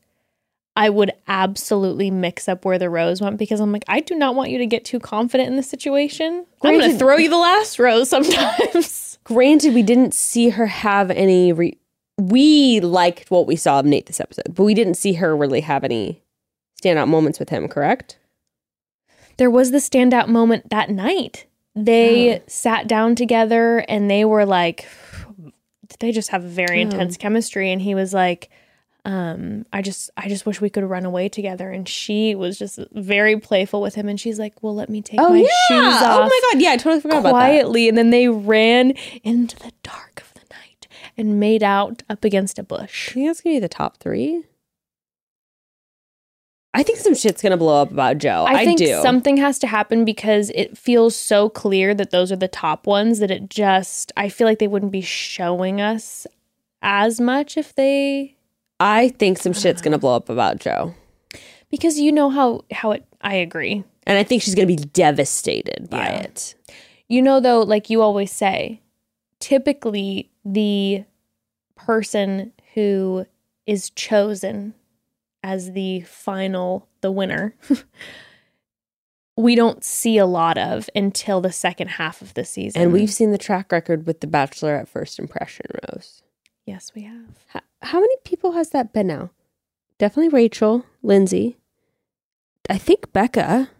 I 0.77 0.89
would 0.89 1.13
absolutely 1.27 2.11
mix 2.13 2.49
up 2.49 2.65
where 2.65 2.79
the 2.79 2.89
rose 2.89 3.21
went 3.21 3.37
because 3.39 3.61
I'm 3.61 3.73
like, 3.73 3.85
I 3.89 4.01
do 4.01 4.15
not 4.15 4.35
want 4.37 4.51
you 4.51 4.59
to 4.59 4.67
get 4.67 4.85
too 4.85 5.01
confident 5.01 5.51
in 5.51 5.57
the 5.57 5.63
situation. 5.65 6.47
I'm 6.63 6.79
going 6.79 6.93
to 6.93 6.97
throw 6.97 7.17
you 7.17 7.29
the 7.29 7.37
last 7.37 7.79
rose 7.79 8.09
sometimes. 8.09 9.09
Granted, 9.25 9.75
we 9.75 9.83
didn't 9.83 10.15
see 10.15 10.51
her 10.51 10.67
have 10.67 11.11
any. 11.11 11.53
Re- 11.53 11.79
we 12.19 12.81
liked 12.81 13.31
what 13.31 13.47
we 13.47 13.57
saw 13.57 13.81
of 13.81 13.87
Nayte 13.87 14.07
this 14.07 14.21
episode, 14.21 14.55
but 14.55 14.65
we 14.65 14.75
didn't 14.75 14.95
see 14.95 15.15
her 15.15 15.37
really 15.37 15.61
have 15.63 15.85
any 15.85 16.23
standout 16.83 17.09
moments 17.09 17.39
with 17.39 17.49
him. 17.51 17.69
Correct? 17.69 18.17
there 19.37 19.51
was 19.51 19.71
the 19.71 19.79
standout 19.79 20.29
moment 20.29 20.69
that 20.69 20.91
night. 20.91 21.47
They 21.75 22.37
Oh. 22.37 22.43
sat 22.47 22.87
down 22.87 23.15
together 23.15 23.79
and 23.89 24.11
they 24.11 24.23
were 24.27 24.45
like, 24.45 24.87
they 26.01 26.13
just 26.13 26.29
have 26.29 26.43
very 26.43 26.79
Oh. 26.81 26.83
intense 26.83 27.17
chemistry. 27.17 27.73
And 27.73 27.81
he 27.81 27.95
was 27.95 28.13
like, 28.13 28.51
um, 29.05 29.65
I 29.73 29.83
just, 29.83 30.11
I 30.17 30.29
just 30.29 30.45
wish 30.47 30.61
we 30.61 30.71
could 30.71 30.85
run 30.85 31.05
away 31.05 31.29
together. 31.29 31.71
And 31.71 31.89
she 31.89 32.35
was 32.35 32.59
just 32.59 32.79
very 32.93 33.39
playful 33.39 33.81
with 33.81 33.95
him. 33.95 34.09
And 34.09 34.21
she's 34.21 34.39
like, 34.39 34.63
well, 34.63 34.75
let 34.75 34.89
me 34.91 35.01
take 35.03 35.19
my 35.19 35.39
shoes 35.39 35.49
off 35.81 36.21
Oh 36.21 36.25
my 36.25 36.41
god! 36.53 36.61
Yeah, 36.63 36.71
I 36.73 36.77
totally 36.77 37.01
forgot 37.01 37.21
about 37.21 37.29
that. 37.29 37.33
quietly. 37.33 37.89
And 37.89 37.97
then 37.97 38.11
they 38.11 38.29
ran 38.29 38.91
into 39.23 39.57
the 39.57 39.73
dark 39.83 40.21
of 40.23 40.35
the 40.35 40.55
night 40.55 40.87
and 41.17 41.41
made 41.41 41.63
out 41.63 42.03
up 42.09 42.25
against 42.25 42.59
a 42.59 42.63
I 42.63 42.65
bush. 42.65 43.13
think 43.15 43.27
that's 43.27 43.41
gonna 43.41 43.57
be 43.57 43.61
the 43.61 43.69
top 43.69 43.97
three. 43.99 44.45
I 46.73 46.85
think 46.85 46.99
some 46.99 47.15
shit's 47.15 47.43
gonna 47.43 47.57
blow 47.57 47.83
up 47.83 47.91
about 47.91 48.19
Joe. 48.19 48.45
I, 48.47 48.61
I 48.61 48.65
think 48.65 48.79
do. 48.79 49.01
something 49.03 49.37
has 49.39 49.59
to 49.61 49.67
happen 49.67 50.05
because 50.05 50.51
it 50.55 50.79
feels 50.79 51.17
so 51.17 51.49
clear 51.49 51.95
that 51.95 52.11
those 52.11 52.31
are 52.31 52.37
the 52.37 52.47
top 52.49 52.87
ones 52.87 53.19
that 53.19 53.31
it 53.31 53.51
just 53.51 54.13
I 54.17 54.29
feel 54.29 54.47
like 54.47 54.61
they 54.61 54.69
wouldn't 54.69 54.93
be 54.93 55.01
showing 55.01 55.81
us 55.81 56.27
as 56.81 57.21
much 57.21 57.57
if 57.57 57.75
they 57.75 58.37
I 58.81 59.11
think 59.11 59.39
some 59.39 59.53
shit's 59.53 59.83
gonna 59.83 59.97
uh-huh. 59.97 60.01
blow 60.01 60.17
up 60.17 60.29
about 60.29 60.59
Joe, 60.59 60.95
because 61.71 62.01
you 62.01 62.11
know 62.11 62.31
how 62.31 62.63
how 62.73 62.93
it 62.93 63.05
I 63.21 63.35
agree. 63.35 63.85
and 64.05 64.19
I 64.19 64.25
think 64.25 64.43
she's 64.43 64.55
gonna 64.55 64.67
be 64.67 64.77
devastated 64.77 65.89
by 65.91 65.99
Yeah. 65.99 66.21
it. 66.23 66.55
You 67.09 67.23
know 67.23 67.39
though 67.41 67.61
like 67.61 67.91
you 67.91 68.03
always 68.03 68.33
say 68.33 68.81
typically 69.39 70.31
the 70.45 71.05
person 71.77 72.53
who 72.75 73.27
is 73.67 73.91
chosen 73.91 74.75
as 75.43 75.73
the 75.73 76.01
final 76.03 76.87
the 77.01 77.11
winner 77.11 77.55
we 79.37 79.55
don't 79.55 79.85
see 79.85 80.19
a 80.19 80.27
lot 80.27 80.59
of 80.59 80.89
until 80.95 81.41
the 81.41 81.53
second 81.53 81.89
half 81.89 82.21
of 82.21 82.35
the 82.35 82.45
season. 82.45 82.81
And 82.81 82.93
we've 82.93 83.11
seen 83.11 83.31
the 83.33 83.39
track 83.39 83.73
record 83.73 84.07
with 84.07 84.21
the 84.21 84.27
Bachelor 84.27 84.77
at 84.77 84.89
First 84.89 85.19
Impression 85.19 85.67
Rose. 85.89 86.23
Yes, 86.67 86.93
we 86.95 87.03
have. 87.03 87.39
How, 87.49 87.61
how 87.83 88.01
many 88.01 88.17
people 88.25 88.53
has 88.53 88.71
that 88.71 88.93
been 88.93 89.09
now? 89.09 89.31
Definitely 89.99 90.29
Rachel, 90.29 90.85
Lindsay. 91.03 91.57
I 92.69 92.79
think 92.79 93.13
Becca. 93.13 93.71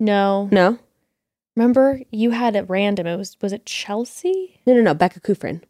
No. 0.00 0.48
No, 0.50 0.78
Remember, 1.56 2.00
you 2.10 2.32
had 2.32 2.56
it 2.56 2.68
random. 2.68 3.06
It 3.06 3.16
was 3.16 3.36
was 3.40 3.52
it 3.52 3.64
Chelsea? 3.64 4.60
no, 4.66 4.74
no, 4.74 4.80
no. 4.82 4.92
Becca 4.94 5.20
Kufrin. 5.20 5.62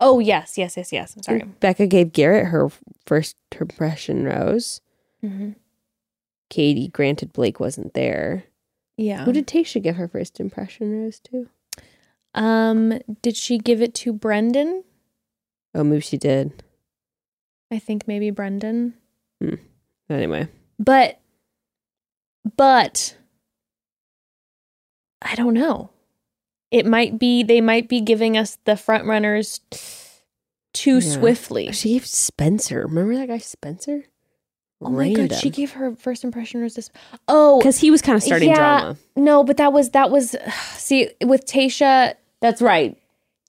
Oh 0.00 0.18
yes, 0.18 0.58
yes, 0.58 0.76
yes, 0.76 0.92
yes. 0.92 1.14
I'm 1.16 1.22
sorry. 1.22 1.42
Becca 1.60 1.86
gave 1.86 2.12
Garrett 2.12 2.46
her 2.46 2.68
first 3.06 3.36
impression 3.60 4.24
rose. 4.24 4.80
hmm 5.20 5.50
Katie, 6.50 6.88
granted, 6.88 7.32
Blake 7.32 7.60
wasn't 7.60 7.92
there. 7.94 8.44
Yeah. 8.96 9.24
Who 9.24 9.32
did 9.32 9.46
Tayshia 9.46 9.82
give 9.82 9.96
her 9.96 10.08
first 10.08 10.40
impression 10.40 10.90
rose 11.02 11.20
to? 11.30 11.48
Um? 12.34 12.98
Did 13.22 13.36
she 13.36 13.58
give 13.58 13.80
it 13.82 13.94
to 13.96 14.12
Brendan? 14.12 14.84
Oh, 15.74 15.84
maybe 15.84 16.00
she 16.00 16.16
did. 16.16 16.62
I 17.70 17.78
think 17.78 18.08
maybe 18.08 18.30
Brendan. 18.30 18.94
Hmm. 19.42 19.54
Anyway, 20.10 20.48
But, 20.78 21.20
but, 22.56 23.16
I 25.20 25.34
don't 25.34 25.54
know. 25.54 25.90
It 26.70 26.86
might 26.86 27.18
be 27.18 27.42
they 27.42 27.60
might 27.60 27.88
be 27.88 28.00
giving 28.00 28.36
us 28.36 28.56
the 28.64 28.76
front 28.76 29.04
runners 29.06 29.60
too 30.72 30.94
Yeah. 30.98 31.00
swiftly. 31.18 31.72
she 31.72 31.92
gave 31.94 32.06
Spencer. 32.06 32.86
Remember 32.86 33.14
that 33.16 33.28
guy 33.28 33.38
Spencer? 33.38 34.04
Oh 34.80 34.90
my 34.90 35.12
god, 35.12 35.34
she 35.34 35.50
gave 35.50 35.72
her 35.72 35.94
first 35.96 36.22
impression 36.22 36.60
rose 36.60 36.74
this. 36.74 36.90
Oh, 37.26 37.58
because 37.58 37.78
he 37.78 37.90
was 37.90 38.00
kind 38.00 38.16
of 38.16 38.22
starting 38.22 38.50
yeah, 38.50 38.54
drama. 38.56 38.96
No, 39.16 39.42
but 39.42 39.56
that 39.56 39.72
was 39.72 39.90
that 39.90 40.10
was 40.10 40.36
see 40.74 41.10
with 41.24 41.46
Tayshia, 41.46 42.14
That's 42.40 42.62
right. 42.62 42.96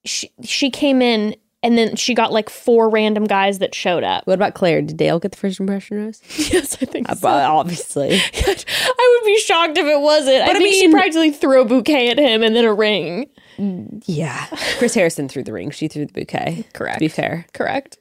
she 0.06 0.32
she 0.44 0.72
came 0.72 1.02
in 1.02 1.36
and 1.62 1.78
then 1.78 1.96
she 1.96 2.14
got 2.14 2.32
like 2.32 2.50
four 2.50 2.90
random 2.90 3.26
guys 3.26 3.60
that 3.60 3.76
showed 3.76 4.04
up. 4.04 4.26
What 4.26 4.34
about 4.34 4.54
Claire? 4.56 4.82
Did 4.82 4.98
Dale 4.98 5.20
get 5.20 5.32
the 5.32 5.38
first 5.38 5.60
impression 5.60 5.98
rose? 5.98 6.22
yes, 6.52 6.78
I 6.82 6.86
think 6.86 7.10
Uh, 7.10 7.16
obviously. 7.24 8.20
I 8.34 9.20
would 9.20 9.26
be 9.26 9.38
shocked 9.40 9.78
if 9.78 9.86
it 9.86 10.00
wasn't. 10.00 10.42
I 10.42 10.48
But 10.48 10.56
I 10.56 10.60
think 10.60 10.76
she 10.76 10.90
practically 10.90 11.32
threw 11.32 11.62
a 11.62 11.66
bouquet 11.66 12.10
at 12.10 12.18
him 12.18 12.44
and 12.44 12.56
then 12.56 12.64
a 12.64 12.74
ring. 12.74 13.30
Yeah. 14.06 14.46
Chris 14.78 14.94
Harrison 14.94 15.28
threw 15.28 15.44
the 15.44 15.52
ring. 15.52 15.70
She 15.72 15.90
threw 15.90 16.06
the 16.06 16.14
bouquet. 16.14 16.66
Correct. 16.74 16.96
To 16.96 17.00
be 17.00 17.10
fair. 17.10 17.46
Correct. 17.54 17.98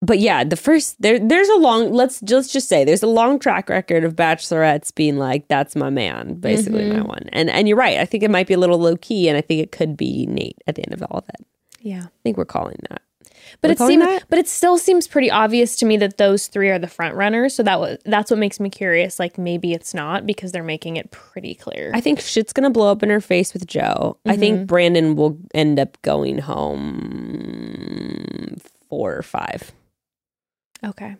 But 0.00 0.20
yeah, 0.20 0.44
the 0.44 0.56
first 0.56 1.00
there 1.02 1.18
there's 1.18 1.48
a 1.48 1.56
long 1.56 1.92
let's 1.92 2.22
let's 2.22 2.52
just 2.52 2.68
say 2.68 2.84
there's 2.84 3.02
a 3.02 3.08
long 3.08 3.38
track 3.40 3.68
record 3.68 4.04
of 4.04 4.14
bachelorettes 4.14 4.94
being 4.94 5.18
like, 5.18 5.48
that's 5.48 5.74
my 5.74 5.90
man, 5.90 6.34
basically 6.34 6.84
Mm-hmm. 6.84 6.98
my 7.00 7.04
one. 7.04 7.28
And 7.32 7.50
and 7.50 7.66
you're 7.66 7.76
right. 7.76 7.98
I 7.98 8.04
think 8.04 8.22
it 8.22 8.30
might 8.30 8.46
be 8.46 8.54
a 8.54 8.58
little 8.58 8.78
low 8.78 8.96
key 8.96 9.28
and 9.28 9.36
I 9.36 9.40
think 9.40 9.60
it 9.60 9.72
could 9.72 9.96
be 9.96 10.26
Nayte 10.30 10.58
at 10.68 10.76
the 10.76 10.84
end 10.86 10.94
of 10.94 11.02
all 11.10 11.18
of 11.18 11.24
it. 11.30 11.44
Yeah. 11.80 12.02
I 12.04 12.10
think 12.22 12.36
we're 12.36 12.44
calling 12.44 12.76
that. 12.90 13.02
But 13.62 13.68
We're 13.70 13.72
it 13.72 13.78
seems, 13.88 14.04
that? 14.04 14.24
but 14.28 14.38
it 14.38 14.46
still 14.46 14.76
seems 14.76 15.08
pretty 15.08 15.30
obvious 15.30 15.74
to 15.76 15.86
me 15.86 15.96
that 15.98 16.18
those 16.18 16.48
three 16.48 16.68
are 16.68 16.78
the 16.78 16.86
front 16.86 17.14
runners. 17.14 17.54
So 17.54 17.62
that 17.62 17.80
was 17.80 17.96
that's 18.04 18.30
what 18.30 18.38
makes 18.38 18.60
me 18.60 18.68
curious. 18.70 19.18
Like 19.18 19.36
maybe 19.38 19.72
it's 19.72 19.94
not 19.94 20.26
because 20.26 20.52
they're 20.52 20.62
making 20.62 20.96
it 20.96 21.10
pretty 21.10 21.54
clear. 21.54 21.90
I 21.94 22.00
think 22.02 22.20
shit's 22.20 22.52
gonna 22.52 22.70
blow 22.70 22.92
up 22.92 23.02
in 23.02 23.08
her 23.10 23.20
face 23.22 23.52
with 23.52 23.66
Joe. 23.66 24.18
I 24.26 24.32
Mm-hmm. 24.32 24.40
think 24.40 24.66
Brandon 24.68 25.16
will 25.16 25.38
end 25.54 25.80
up 25.80 26.00
going 26.02 26.38
home 27.08 28.58
four 28.88 29.16
or 29.16 29.22
five. 29.22 29.72
Okay. 30.84 31.16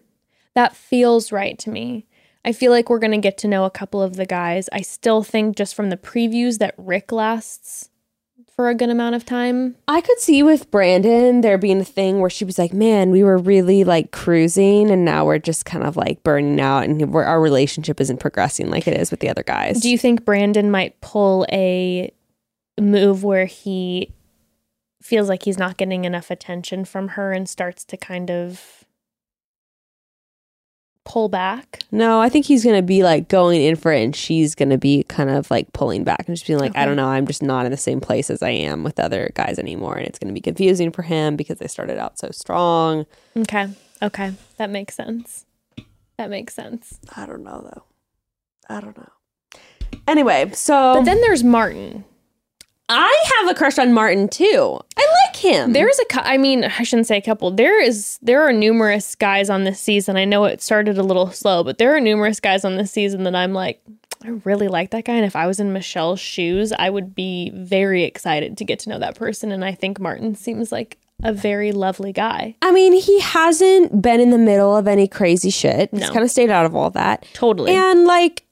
That 0.54 0.76
feels 0.76 1.32
right 1.32 1.58
to 1.60 1.70
me. 1.70 2.06
I 2.44 2.52
feel 2.52 2.72
like 2.72 2.88
we're 2.88 2.98
going 2.98 3.12
to 3.12 3.18
get 3.18 3.38
to 3.38 3.48
know 3.48 3.64
a 3.64 3.70
couple 3.70 4.00
of 4.00 4.16
the 4.16 4.26
guys. 4.26 4.68
I 4.72 4.80
still 4.80 5.22
think 5.22 5.56
just 5.56 5.74
from 5.74 5.90
the 5.90 5.96
previews 5.96 6.58
that 6.58 6.74
Rick 6.76 7.12
lasts 7.12 7.90
for 8.58 8.68
a 8.68 8.74
good 8.74 8.90
amount 8.90 9.14
of 9.14 9.24
time. 9.24 9.76
I 9.86 10.00
could 10.00 10.18
see 10.18 10.42
with 10.42 10.70
Brandon 10.70 11.42
there 11.42 11.58
being 11.58 11.80
a 11.80 11.84
thing 11.84 12.18
where 12.18 12.28
she 12.28 12.44
was 12.44 12.58
like, 12.58 12.72
"Man, 12.72 13.10
we 13.10 13.22
were 13.22 13.38
really 13.38 13.84
like 13.84 14.10
cruising, 14.10 14.90
and 14.90 15.04
now 15.04 15.24
we're 15.24 15.38
just 15.38 15.64
kind 15.64 15.84
of 15.84 15.96
like 15.96 16.24
burning 16.24 16.60
out, 16.60 16.84
and 16.84 17.12
we're, 17.12 17.22
our 17.22 17.40
relationship 17.40 18.00
isn't 18.00 18.18
progressing 18.18 18.68
like 18.68 18.88
it 18.88 18.98
is 18.98 19.12
with 19.12 19.20
the 19.20 19.28
other 19.28 19.44
guys." 19.44 19.80
Do 19.80 19.88
you 19.88 19.96
think 19.96 20.24
Brandon 20.24 20.72
might 20.72 21.00
pull 21.00 21.46
a 21.52 22.12
move 22.80 23.22
where 23.22 23.46
he 23.46 24.12
feels 25.02 25.28
like 25.28 25.44
he's 25.44 25.58
not 25.58 25.76
getting 25.76 26.04
enough 26.04 26.28
attention 26.28 26.84
from 26.84 27.08
her 27.08 27.32
and 27.32 27.48
starts 27.48 27.84
to 27.84 27.96
kind 27.96 28.28
of 28.28 28.77
pull 31.08 31.28
back? 31.28 31.80
no, 31.90 32.20
I 32.20 32.28
think 32.28 32.46
he's 32.46 32.62
gonna 32.64 32.82
be 32.82 33.02
like 33.02 33.28
going 33.28 33.60
in 33.62 33.74
for 33.74 33.90
it, 33.92 34.02
and 34.04 34.14
she's 34.14 34.54
gonna 34.54 34.78
be 34.78 35.02
kind 35.04 35.30
of 35.30 35.50
like 35.50 35.72
pulling 35.72 36.04
back 36.04 36.24
and 36.26 36.36
just 36.36 36.46
being 36.46 36.58
like, 36.58 36.76
"I 36.76 36.84
don't 36.84 36.96
know, 36.96 37.08
I'm 37.08 37.26
just 37.26 37.42
not 37.42 37.64
in 37.64 37.72
the 37.72 37.76
same 37.78 38.00
place 38.00 38.30
as 38.30 38.42
I 38.42 38.50
am 38.50 38.84
with 38.84 39.00
other 39.00 39.30
guys 39.34 39.58
anymore," 39.58 39.96
and 39.96 40.06
it's 40.06 40.18
gonna 40.18 40.32
be 40.34 40.40
confusing 40.40 40.92
for 40.92 41.02
him 41.02 41.34
because 41.34 41.58
they 41.58 41.66
started 41.66 41.98
out 41.98 42.18
so 42.18 42.28
strong. 42.30 43.06
Okay. 43.36 43.68
Okay. 44.02 44.32
That 44.58 44.70
makes 44.70 44.94
sense. 44.94 45.46
That 46.18 46.30
makes 46.30 46.54
sense. 46.54 47.00
I 47.16 47.26
don't 47.26 47.42
know 47.42 47.62
though. 47.72 47.84
I 48.68 48.80
don't 48.80 48.96
know. 48.96 49.08
Anyway, 50.06 50.50
so 50.52 50.94
But 50.94 51.04
then 51.04 51.20
there's 51.20 51.42
Martin. 51.42 52.04
I 52.88 53.24
have 53.36 53.50
a 53.50 53.54
crush 53.54 53.78
on 53.78 53.92
Martin 53.92 54.28
too. 54.28 54.80
I 54.96 55.26
like 55.26 55.36
him. 55.36 55.72
There 55.72 55.88
is 55.88 55.98
a 55.98 56.26
I 56.26 56.38
mean, 56.38 56.64
I 56.64 56.82
shouldn't 56.82 57.06
say 57.06 57.18
a 57.18 57.22
couple. 57.22 57.50
There 57.50 57.82
is 57.82 58.18
there 58.22 58.42
are 58.42 58.52
numerous 58.52 59.14
guys 59.14 59.50
on 59.50 59.64
this 59.64 59.80
season. 59.80 60.16
I 60.16 60.24
know 60.24 60.44
it 60.44 60.62
started 60.62 60.98
a 60.98 61.02
little 61.02 61.30
slow, 61.30 61.62
but 61.62 61.78
there 61.78 61.94
are 61.94 62.00
numerous 62.00 62.40
guys 62.40 62.64
on 62.64 62.76
this 62.76 62.90
season 62.90 63.24
that 63.24 63.34
I'm 63.34 63.52
like 63.52 63.82
I 64.24 64.30
really 64.44 64.68
like 64.68 64.90
that 64.90 65.04
guy 65.04 65.14
and 65.14 65.24
if 65.24 65.36
I 65.36 65.46
was 65.46 65.60
in 65.60 65.72
Michelle's 65.72 66.18
shoes, 66.20 66.72
I 66.72 66.90
would 66.90 67.14
be 67.14 67.50
very 67.54 68.04
excited 68.04 68.58
to 68.58 68.64
get 68.64 68.80
to 68.80 68.88
know 68.90 68.98
that 68.98 69.14
person 69.16 69.52
and 69.52 69.64
I 69.64 69.72
think 69.72 70.00
Martin 70.00 70.34
seems 70.34 70.72
like 70.72 70.98
a 71.22 71.32
very 71.32 71.72
lovely 71.72 72.12
guy. 72.12 72.54
I 72.62 72.70
mean, 72.70 72.92
he 72.92 73.20
hasn't 73.20 74.02
been 74.02 74.20
in 74.20 74.30
the 74.30 74.38
middle 74.38 74.76
of 74.76 74.86
any 74.86 75.08
crazy 75.08 75.50
shit. 75.50 75.92
No. 75.92 76.00
He's 76.00 76.10
kind 76.10 76.24
of 76.24 76.30
stayed 76.30 76.50
out 76.50 76.64
of 76.64 76.74
all 76.74 76.90
that. 76.90 77.26
Totally. 77.34 77.72
And 77.72 78.04
like, 78.04 78.44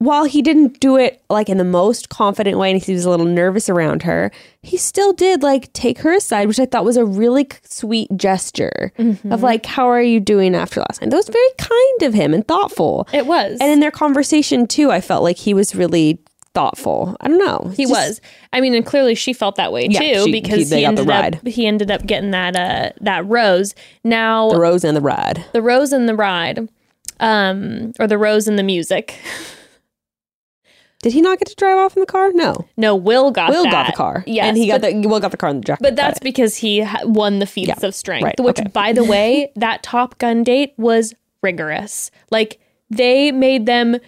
while 0.00 0.24
he 0.24 0.42
didn't 0.42 0.78
do 0.78 0.96
it 0.96 1.20
like 1.28 1.48
in 1.48 1.58
the 1.58 1.64
most 1.64 2.08
confident 2.08 2.56
way 2.56 2.70
and 2.70 2.80
he 2.80 2.92
was 2.92 3.04
a 3.04 3.10
little 3.10 3.26
nervous 3.26 3.68
around 3.68 4.02
her, 4.04 4.30
he 4.62 4.76
still 4.76 5.12
did 5.12 5.42
like 5.42 5.72
take 5.72 5.98
her 5.98 6.12
aside, 6.12 6.46
which 6.46 6.60
I 6.60 6.66
thought 6.66 6.84
was 6.84 6.96
a 6.96 7.04
really 7.04 7.48
sweet 7.64 8.08
gesture 8.16 8.92
Mm-hmm. 8.98 9.32
of 9.32 9.42
like, 9.42 9.66
how 9.66 9.86
are 9.86 10.00
you 10.02 10.20
doing 10.20 10.54
after 10.54 10.80
last 10.80 11.00
night? 11.00 11.10
That 11.10 11.16
was 11.16 11.28
very 11.28 11.48
kind 11.58 12.02
of 12.02 12.14
him 12.14 12.32
and 12.32 12.46
thoughtful. 12.46 13.08
it 13.12 13.26
was. 13.26 13.58
And 13.60 13.72
in 13.72 13.80
their 13.80 13.90
conversation 13.90 14.66
too, 14.68 14.90
I 14.92 15.00
felt 15.00 15.22
like 15.24 15.36
he 15.36 15.52
was 15.52 15.74
really 15.74 16.20
thoughtful. 16.54 17.16
I 17.20 17.26
don't 17.28 17.38
know. 17.38 17.70
He 17.76 17.82
Just- 17.84 17.92
was. 17.92 18.20
I 18.52 18.60
mean, 18.60 18.74
and 18.74 18.86
clearly 18.86 19.14
she 19.16 19.32
felt 19.32 19.56
that 19.56 19.72
way 19.72 19.86
Yeah, 19.90 19.98
too 20.00 20.24
she- 20.26 20.32
because 20.32 20.70
he- 20.70 20.76
he, 20.76 20.82
got 20.82 20.94
the 20.96 21.00
ended 21.02 21.34
up 21.34 21.46
he 21.46 21.66
ended 21.66 21.90
up 21.90 22.06
getting 22.06 22.30
that 22.30 22.54
uh 22.56 22.90
that 23.00 23.26
rose. 23.26 23.74
Now 24.04 24.48
the 24.50 24.60
rose 24.60 24.84
and 24.84 24.96
the 24.96 25.00
ride. 25.00 25.44
the 25.52 25.60
rose 25.62 25.92
and 25.92 26.08
the 26.08 26.14
ride, 26.16 26.68
um, 27.20 27.92
or 27.98 28.06
the 28.06 28.16
rose 28.18 28.46
and 28.46 28.56
the 28.58 28.62
music. 28.62 29.18
Did 31.02 31.12
he 31.12 31.20
not 31.20 31.38
get 31.38 31.46
to 31.48 31.54
drive 31.54 31.78
off 31.78 31.96
in 31.96 32.00
the 32.00 32.06
car? 32.06 32.32
No. 32.32 32.66
No, 32.76 32.96
Will 32.96 33.30
got 33.30 33.50
Will 33.50 33.62
that. 33.64 33.70
got 33.70 33.86
the 33.86 33.92
car. 33.92 34.24
Yes, 34.26 34.46
and 34.48 34.56
he 34.56 34.66
got 34.66 34.80
but, 34.80 34.92
the 35.00 35.06
Will 35.08 35.20
got 35.20 35.30
the 35.30 35.36
car 35.36 35.50
in 35.50 35.58
the 35.60 35.64
jacket. 35.64 35.82
But 35.82 35.94
that's 35.96 36.18
because 36.18 36.56
he 36.56 36.84
won 37.04 37.38
the 37.38 37.46
feats 37.46 37.68
Yeah, 37.68 37.86
of 37.86 37.94
strength. 37.94 38.24
right, 38.24 38.40
Which, 38.40 38.58
okay. 38.58 38.68
by 38.68 38.92
the 38.92 39.04
way, 39.14 39.52
that 39.56 39.82
Top 39.84 40.18
Gun 40.18 40.42
date 40.42 40.74
was 40.76 41.14
rigorous. 41.42 42.10
Like 42.32 42.58
they 42.90 43.30
made 43.30 43.66
them 43.66 43.98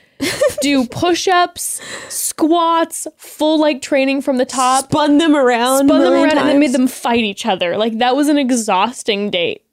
do 0.62 0.84
push-ups, 0.90 1.80
squats, 2.08 3.06
full 3.16 3.58
like 3.60 3.82
training 3.82 4.20
from 4.22 4.38
the 4.38 4.44
top. 4.44 4.84
spun 4.86 5.18
them 5.18 5.36
around, 5.36 5.86
spun 5.86 6.00
them 6.02 6.12
around 6.12 6.38
and 6.38 6.48
then 6.48 6.58
made 6.58 6.72
them 6.72 6.88
fight 6.88 7.22
each 7.22 7.46
other. 7.46 7.76
Like 7.76 7.98
that 7.98 8.16
was 8.16 8.28
an 8.28 8.36
exhausting 8.38 9.30
date. 9.30 9.64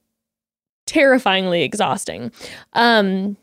Terrifyingly 0.85 1.63
exhausting. 1.63 2.31
Um 2.73 3.37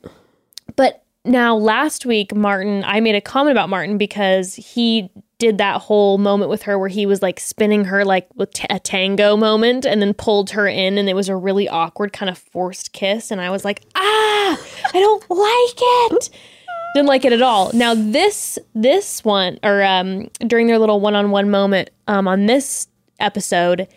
but 0.76 1.03
now 1.24 1.56
last 1.56 2.06
week 2.06 2.34
Martin, 2.34 2.84
I 2.84 3.00
made 3.00 3.14
a 3.14 3.20
comment 3.20 3.52
about 3.52 3.68
Martin 3.68 3.98
because 3.98 4.54
he 4.54 5.10
did 5.38 5.58
that 5.58 5.80
whole 5.80 6.16
moment 6.18 6.48
with 6.48 6.62
her 6.62 6.78
where 6.78 6.88
he 6.88 7.06
was 7.06 7.20
like 7.20 7.40
spinning 7.40 7.84
her 7.86 8.04
like 8.04 8.28
with 8.36 8.52
t- 8.52 8.66
a 8.70 8.78
tango 8.78 9.36
moment 9.36 9.84
and 9.84 10.00
then 10.00 10.14
pulled 10.14 10.50
her 10.50 10.66
in 10.66 10.96
and 10.96 11.08
it 11.08 11.14
was 11.14 11.28
a 11.28 11.36
really 11.36 11.68
awkward 11.68 12.12
kind 12.12 12.30
of 12.30 12.38
forced 12.38 12.92
kiss 12.92 13.30
and 13.30 13.40
I 13.40 13.50
was 13.50 13.64
like, 13.64 13.82
"Ah, 13.94 14.60
I 14.86 14.92
don't 14.92 15.24
like 15.30 15.78
it." 16.20 16.30
didn't 16.94 17.08
like 17.08 17.24
it 17.24 17.32
at 17.32 17.42
all. 17.42 17.72
Now 17.74 17.92
this 17.94 18.56
this 18.74 19.24
one 19.24 19.58
or 19.64 19.82
um 19.82 20.30
during 20.46 20.68
their 20.68 20.78
little 20.78 21.00
one-on-one 21.00 21.50
moment 21.50 21.90
um 22.06 22.28
on 22.28 22.46
this 22.46 22.86
episode, 23.18 23.88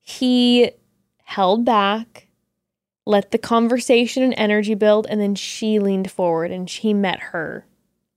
he 0.00 0.70
held 1.24 1.64
back, 1.64 2.28
let 3.06 3.30
the 3.30 3.38
conversation 3.38 4.22
and 4.22 4.34
energy 4.36 4.74
build 4.74 5.06
and 5.08 5.20
then 5.20 5.34
she 5.34 5.78
leaned 5.78 6.10
forward 6.10 6.50
and 6.50 6.68
she 6.68 6.94
met 6.94 7.20
her. 7.20 7.66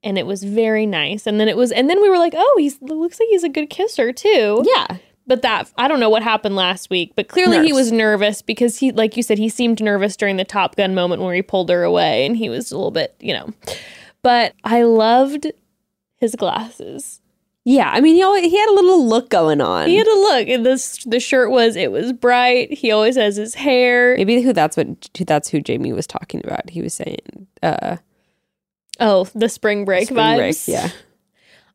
And 0.04 0.18
it 0.18 0.26
was 0.26 0.44
very 0.44 0.86
nice. 0.86 1.28
And 1.28 1.40
then 1.40 1.48
it 1.48 1.58
was 1.58 1.72
and 1.72 1.90
then 1.90 2.02
we 2.02 2.10
were 2.10 2.20
like, 2.20 2.34
"Oh, 2.36 2.56
he's 2.58 2.82
looks 2.82 3.20
like 3.20 3.30
he's 3.30 3.44
a 3.44 3.50
good 3.50 3.70
kisser 3.70 4.14
too." 4.14 4.64
Yeah. 4.66 4.98
But 5.26 5.42
that 5.42 5.70
I 5.78 5.90
don't 5.90 6.00
know 6.00 6.10
what 6.10 6.24
happened 6.24 6.56
last 6.56 6.90
week, 6.90 7.12
but 7.16 7.28
clearly 7.28 7.66
he 7.66 7.74
was 7.74 7.92
nervous 7.92 8.42
because 8.42 8.78
he 8.78 8.92
like 8.94 9.18
you 9.18 9.24
said 9.24 9.38
he 9.38 9.50
seemed 9.50 9.82
nervous 9.82 10.16
during 10.16 10.38
the 10.38 10.46
Top 10.46 10.78
Gun 10.78 10.96
moment 10.96 11.22
where 11.22 11.36
he 11.36 11.42
pulled 11.42 11.70
her 11.70 11.84
away 11.84 12.26
and 12.26 12.38
he 12.38 12.48
was 12.48 12.72
a 12.72 12.78
little 12.78 12.92
bit, 12.92 13.14
you 13.20 13.34
know. 13.34 13.54
But 14.22 14.54
I 14.64 14.84
loved 14.84 15.48
his 16.16 16.36
glasses. 16.36 17.22
Yeah. 17.70 17.92
I 17.92 18.00
mean, 18.00 18.16
he 18.16 18.24
always, 18.24 18.46
he 18.50 18.58
had 18.58 18.70
a 18.70 18.72
little 18.72 19.06
look 19.06 19.30
going 19.30 19.60
on. 19.60 19.90
He 19.90 19.98
had 19.98 20.08
a 20.08 20.16
look 20.16 20.48
and 20.48 20.66
this 20.66 21.04
the 21.04 21.20
shirt 21.20 21.52
was 21.52 21.76
it 21.76 21.92
was 21.92 22.14
bright. 22.14 22.72
He 22.72 22.92
always 22.92 23.18
has 23.18 23.36
his 23.36 23.56
hair. 23.56 24.16
Maybe 24.16 24.42
who 24.42 24.54
that's 24.54 24.78
what 24.78 24.88
who 25.18 25.26
that's 25.26 25.50
who 25.50 25.60
Jamie 25.60 25.92
was 25.92 26.08
talking 26.08 26.42
about. 26.46 26.70
He 26.70 26.82
was 26.82 26.94
saying, 26.94 27.48
uh, 27.62 27.98
Oh, 29.02 29.28
the 29.36 29.50
spring 29.50 29.84
break 29.84 30.06
spring 30.08 30.18
vibes. 30.18 30.38
break. 30.38 30.58
Yeah. 30.68 30.90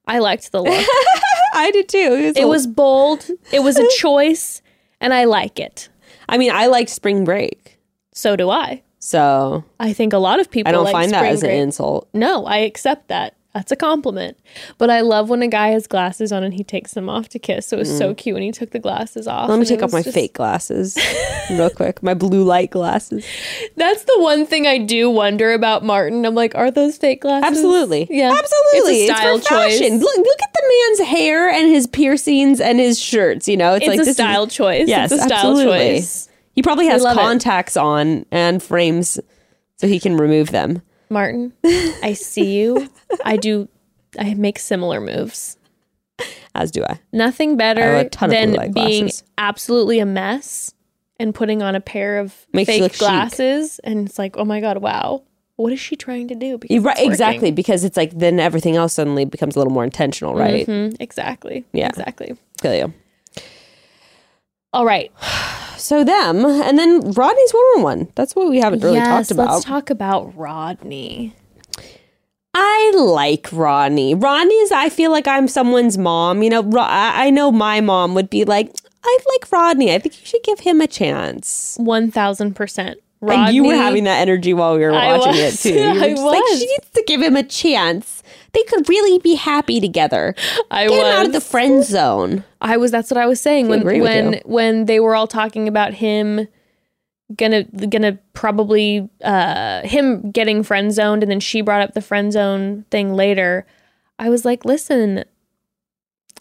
I 0.06 0.18
liked 0.20 0.50
the 0.50 0.62
look. 0.62 0.86
I 1.54 1.70
did 1.72 1.90
too. 1.90 1.98
It 1.98 2.24
was, 2.26 2.36
it 2.38 2.48
was 2.48 2.66
bold. 2.66 3.26
It 3.52 3.60
was 3.60 3.78
a 3.78 3.86
choice 3.98 4.62
and 4.98 5.12
I 5.12 5.24
like 5.24 5.60
it. 5.60 5.90
I 6.26 6.38
mean, 6.38 6.50
I 6.52 6.68
liked 6.68 6.88
spring 6.88 7.24
break, 7.24 7.78
So 8.14 8.34
do 8.34 8.48
I. 8.48 8.82
so 8.98 9.62
I 9.78 9.92
think 9.92 10.14
a 10.14 10.18
lot 10.18 10.40
of 10.40 10.50
people 10.50 10.70
I 10.70 10.72
don't 10.72 10.84
like 10.84 10.92
find 10.92 11.12
that 11.12 11.26
as 11.26 11.42
an 11.42 11.50
break. 11.50 11.60
insult. 11.60 12.08
No, 12.14 12.46
I 12.46 12.58
accept 12.58 13.08
that. 13.08 13.36
That's 13.54 13.70
a 13.70 13.76
compliment. 13.76 14.38
But 14.78 14.88
I 14.88 15.02
love 15.02 15.28
when 15.28 15.42
a 15.42 15.46
guy 15.48 15.68
has 15.68 15.86
glasses 15.86 16.32
on 16.32 16.42
and 16.42 16.54
he 16.54 16.64
takes 16.64 16.92
them 16.94 17.10
off 17.10 17.28
to 17.30 17.38
kiss. 17.38 17.66
So 17.66 17.76
it 17.76 17.80
was 17.80 17.98
so 17.98 18.14
cute 18.14 18.32
when 18.32 18.42
he 18.42 18.50
took 18.50 18.70
the 18.70 18.78
glasses 18.78 19.26
off. 19.28 19.46
Mm. 19.46 19.50
Let 19.50 19.58
me 19.58 19.66
take 19.66 19.82
off 19.82 19.92
my 19.92 20.02
just- 20.02 20.14
fake 20.14 20.32
glasses 20.32 20.96
real 21.50 21.68
quick. 21.68 22.02
My 22.02 22.14
blue 22.14 22.44
light 22.44 22.70
glasses. 22.70 23.26
That's 23.76 24.04
the 24.04 24.16
one 24.20 24.46
thing 24.46 24.66
I 24.66 24.78
do 24.78 25.10
wonder 25.10 25.52
about 25.52 25.84
Martin. 25.84 26.24
I'm 26.24 26.34
like, 26.34 26.54
are 26.54 26.70
those 26.70 26.96
fake 26.96 27.20
glasses? 27.20 27.46
Absolutely. 27.50 28.06
Yeah. 28.08 28.34
Absolutely. 28.34 29.02
It's 29.02 29.12
a 29.12 29.16
style 29.16 29.38
for 29.38 29.44
fashion. 29.44 29.78
choice. 29.98 30.02
Look, 30.02 30.16
look 30.16 30.42
at 30.42 30.52
the 30.54 30.62
man's 30.98 31.10
hair 31.10 31.48
and 31.50 31.68
his 31.68 31.86
piercings 31.86 32.58
and 32.58 32.78
his 32.80 32.98
shirts. 32.98 33.48
You 33.48 33.58
know, 33.58 33.74
it's, 33.74 33.82
It's 33.84 33.88
like 33.88 33.96
a 33.96 33.98
this 34.00 34.08
is- 34.08 34.16
style 34.16 34.46
choice. 34.46 34.88
Yes, 34.88 35.12
it's 35.12 35.20
a 35.22 35.26
style 35.26 35.50
absolutely. 35.50 35.96
choice. 35.98 36.28
He 36.54 36.62
probably 36.62 36.86
has 36.86 37.02
love 37.02 37.18
it. 37.18 37.20
contacts 37.20 37.76
on 37.76 38.24
and 38.30 38.62
frames 38.62 39.20
so 39.76 39.86
he 39.86 40.00
can 40.00 40.16
remove 40.16 40.50
them. 40.52 40.80
Martin, 41.12 41.52
I 42.02 42.14
see 42.14 42.56
you. 42.58 42.88
I 43.24 43.36
do 43.36 43.68
I 44.18 44.34
make 44.34 44.58
similar 44.58 45.00
moves. 45.00 45.56
As 46.54 46.70
do 46.70 46.84
I. 46.84 47.00
Nothing 47.12 47.56
better 47.56 47.82
have 47.82 48.06
a 48.06 48.08
ton 48.10 48.30
of 48.30 48.36
blue 48.36 48.56
than 48.58 48.72
being 48.72 49.04
glasses. 49.04 49.24
absolutely 49.38 49.98
a 50.00 50.06
mess 50.06 50.74
and 51.18 51.34
putting 51.34 51.62
on 51.62 51.74
a 51.74 51.80
pair 51.80 52.18
of 52.18 52.34
Makes 52.52 52.66
fake 52.68 52.82
look 52.82 52.92
chic. 52.92 52.98
glasses 53.00 53.78
and 53.84 54.08
it's 54.08 54.18
like, 54.18 54.36
oh 54.36 54.44
my 54.44 54.60
god, 54.60 54.78
wow. 54.78 55.22
What 55.56 55.72
is 55.72 55.80
she 55.80 55.96
trying 55.96 56.28
to 56.28 56.34
do? 56.34 56.58
Because 56.58 56.82
right, 56.82 56.98
exactly, 56.98 57.50
because 57.52 57.84
it's 57.84 57.96
like 57.96 58.18
then 58.18 58.40
everything 58.40 58.76
else 58.76 58.94
suddenly 58.94 59.24
becomes 59.24 59.54
a 59.54 59.58
little 59.58 59.72
more 59.72 59.84
intentional, 59.84 60.34
right? 60.34 60.66
Mhm, 60.66 60.96
exactly. 60.98 61.64
Yeah. 61.72 61.88
Exactly. 61.88 62.36
Feel 62.60 62.74
you. 62.74 62.92
All 64.72 64.84
right. 64.84 65.12
So 65.82 66.04
them, 66.04 66.44
and 66.44 66.78
then 66.78 67.00
Rodney's 67.00 67.52
one 67.52 67.64
on 67.76 67.82
one. 67.82 68.08
That's 68.14 68.36
what 68.36 68.48
we 68.48 68.60
haven't 68.60 68.84
really 68.84 68.98
yes, 68.98 69.08
talked 69.08 69.30
about. 69.32 69.52
let's 69.54 69.64
talk 69.64 69.90
about 69.90 70.32
Rodney. 70.36 71.34
I 72.54 72.92
like 72.94 73.48
Rodney. 73.52 74.14
Rodney's. 74.14 74.70
I 74.70 74.88
feel 74.90 75.10
like 75.10 75.26
I'm 75.26 75.48
someone's 75.48 75.98
mom. 75.98 76.44
You 76.44 76.50
know, 76.50 76.70
I 76.78 77.30
know 77.30 77.50
my 77.50 77.80
mom 77.80 78.14
would 78.14 78.30
be 78.30 78.44
like, 78.44 78.70
I 79.04 79.18
like 79.30 79.50
Rodney. 79.50 79.92
I 79.92 79.98
think 79.98 80.20
you 80.20 80.26
should 80.26 80.44
give 80.44 80.60
him 80.60 80.80
a 80.80 80.86
chance. 80.86 81.76
One 81.80 82.12
thousand 82.12 82.54
percent. 82.54 82.98
and 83.20 83.52
you 83.52 83.64
were 83.64 83.74
having 83.74 84.04
that 84.04 84.20
energy 84.20 84.54
while 84.54 84.76
we 84.76 84.84
were 84.84 84.92
watching 84.92 85.34
it 85.34 85.54
too. 85.58 85.74
You 85.74 85.80
were 85.94 86.00
I 86.00 86.10
just 86.10 86.22
like, 86.22 86.40
was. 86.42 86.58
she 86.60 86.66
needs 86.66 86.90
to 86.90 87.04
give 87.06 87.20
him 87.20 87.36
a 87.36 87.42
chance. 87.42 88.22
They 88.54 88.62
could 88.64 88.88
really 88.88 89.18
be 89.18 89.34
happy 89.34 89.80
together. 89.80 90.34
I 90.70 90.84
Get 90.86 90.90
was. 90.90 90.98
him 91.00 91.06
out 91.06 91.26
of 91.26 91.32
the 91.32 91.40
friend 91.40 91.82
zone. 91.84 92.44
I 92.60 92.76
was. 92.76 92.90
That's 92.90 93.10
what 93.10 93.18
I 93.18 93.26
was 93.26 93.40
saying 93.40 93.68
when 93.68 93.82
with 93.84 94.02
when 94.02 94.32
you. 94.34 94.40
when 94.44 94.84
they 94.84 95.00
were 95.00 95.14
all 95.14 95.26
talking 95.26 95.68
about 95.68 95.94
him 95.94 96.46
gonna 97.34 97.62
gonna 97.64 98.18
probably 98.34 99.08
uh 99.24 99.80
him 99.86 100.30
getting 100.32 100.62
friend 100.62 100.92
zoned 100.92 101.22
and 101.22 101.32
then 101.32 101.40
she 101.40 101.62
brought 101.62 101.80
up 101.80 101.94
the 101.94 102.02
friend 102.02 102.30
zone 102.30 102.84
thing 102.90 103.14
later 103.14 103.64
i 104.18 104.28
was 104.28 104.44
like 104.44 104.66
listen 104.66 105.24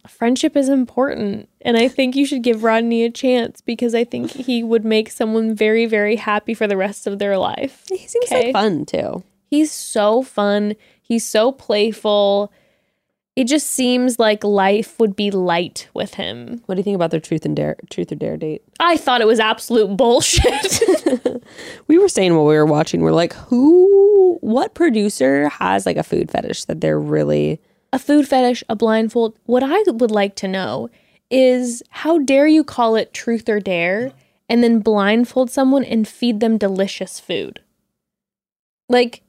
friendship 0.06 0.58
is 0.58 0.68
important 0.68 1.48
and 1.62 1.78
i 1.78 1.88
think 1.88 2.14
you 2.16 2.26
should 2.26 2.42
give 2.42 2.64
rodney 2.64 3.06
a 3.06 3.10
chance 3.10 3.62
because 3.62 3.96
i 3.96 4.04
think 4.04 4.32
he 4.32 4.64
would 4.64 4.84
make 4.84 5.10
someone 5.10 5.56
very 5.56 5.86
very 5.86 6.18
happy 6.18 6.54
for 6.54 6.68
the 6.68 6.76
rest 6.76 7.08
of 7.08 7.20
their 7.20 7.38
life 7.38 7.84
He 7.88 7.98
seems 8.00 8.26
Okay. 8.26 8.46
like 8.48 8.54
fun 8.54 8.86
too. 8.86 9.24
he's 9.46 9.72
so 9.72 10.22
fun 10.24 10.76
he's 11.12 11.26
so 11.26 11.52
playful 11.52 12.52
it 13.36 13.46
just 13.46 13.68
seems 13.68 14.20
like 14.20 14.44
life 14.44 15.00
would 15.00 15.16
be 15.16 15.32
light 15.32 15.88
with 15.94 16.16
him 16.16 16.62
What 16.66 16.76
do 16.76 16.80
you 16.80 16.84
think 16.84 16.96
about 16.96 17.12
their 17.12 17.20
truth 17.20 17.46
and 17.46 17.56
dare, 17.56 17.76
truth 17.90 18.12
or 18.12 18.16
dare 18.16 18.38
date? 18.38 18.62
i 18.80 18.98
thought 18.98 19.22
it 19.22 19.28
was 19.28 19.40
absolute 19.40 19.96
bullshit 19.98 20.82
We 21.88 21.98
were 21.98 22.10
saying 22.10 22.36
while 22.36 22.46
we 22.46 22.56
were 22.56 22.66
watching, 22.66 23.02
we're 23.02 23.12
like, 23.12 23.34
who, 23.34 24.38
what 24.42 24.74
producer 24.74 25.50
has 25.50 25.86
like 25.86 25.98
a 25.98 26.04
food 26.04 26.32
fetish 26.32 26.66
that 26.66 26.82
they're 26.82 27.00
really 27.00 27.60
a 27.94 28.00
food 28.00 28.28
fetish, 28.28 28.64
a 28.70 28.76
blindfold. 28.76 29.36
What 29.46 29.64
I 29.64 29.84
would 29.88 30.12
like 30.12 30.36
to 30.38 30.48
know 30.48 30.90
is 31.30 31.84
how 31.90 32.20
dare 32.20 32.48
you 32.48 32.64
call 32.64 32.96
it 32.96 33.14
truth 33.14 33.50
or 33.50 33.60
dare 33.60 34.14
and 34.48 34.64
then 34.64 34.80
blindfold 34.80 35.50
someone 35.50 35.84
and 35.84 36.08
feed 36.08 36.40
them 36.40 36.58
delicious 36.58 37.20
food? 37.20 37.60
Like, 38.88 39.24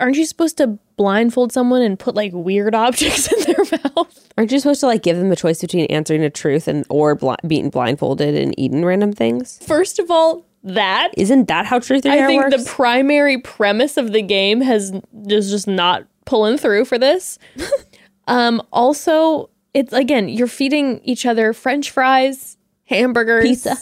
aren't 0.00 0.16
you 0.16 0.26
supposed 0.26 0.56
to 0.58 0.78
blindfold 0.96 1.52
someone 1.52 1.82
and 1.82 1.98
put 1.98 2.14
like 2.14 2.32
weird 2.34 2.74
objects 2.86 3.32
in 3.32 3.52
their 3.52 3.80
mouth? 3.84 4.32
Aren't 4.38 4.52
you 4.52 4.58
supposed 4.58 4.80
to 4.80 4.86
like 4.86 5.02
give 5.02 5.16
them 5.16 5.30
a 5.32 5.36
choice 5.36 5.60
between 5.60 5.86
answering 5.86 6.20
the 6.20 6.30
truth 6.30 6.68
and 6.68 6.84
or 6.88 7.14
bl- 7.14 7.34
being 7.46 7.70
blindfolded 7.70 8.34
and 8.34 8.58
eating 8.58 8.84
random 8.84 9.12
things? 9.12 9.58
First 9.66 9.98
of 9.98 10.10
all, 10.10 10.44
that 10.64 11.12
Isn't 11.16 11.46
that 11.48 11.64
how 11.66 11.78
truth 11.78 12.04
or 12.04 12.10
I 12.10 12.26
think 12.26 12.42
works? 12.42 12.64
the 12.64 12.68
primary 12.70 13.38
premise 13.38 13.96
of 13.96 14.12
the 14.12 14.22
game 14.22 14.60
has 14.60 14.92
is 15.28 15.50
just 15.50 15.68
not 15.68 16.04
pulling 16.24 16.58
through 16.58 16.86
for 16.86 16.98
this. 16.98 17.38
um, 18.26 18.60
also, 18.72 19.48
it's 19.74 19.92
again, 19.92 20.28
you're 20.28 20.48
feeding 20.48 21.00
each 21.04 21.24
other 21.24 21.52
French 21.52 21.90
fries, 21.90 22.56
hamburgers, 22.84 23.44
Pizza. 23.44 23.76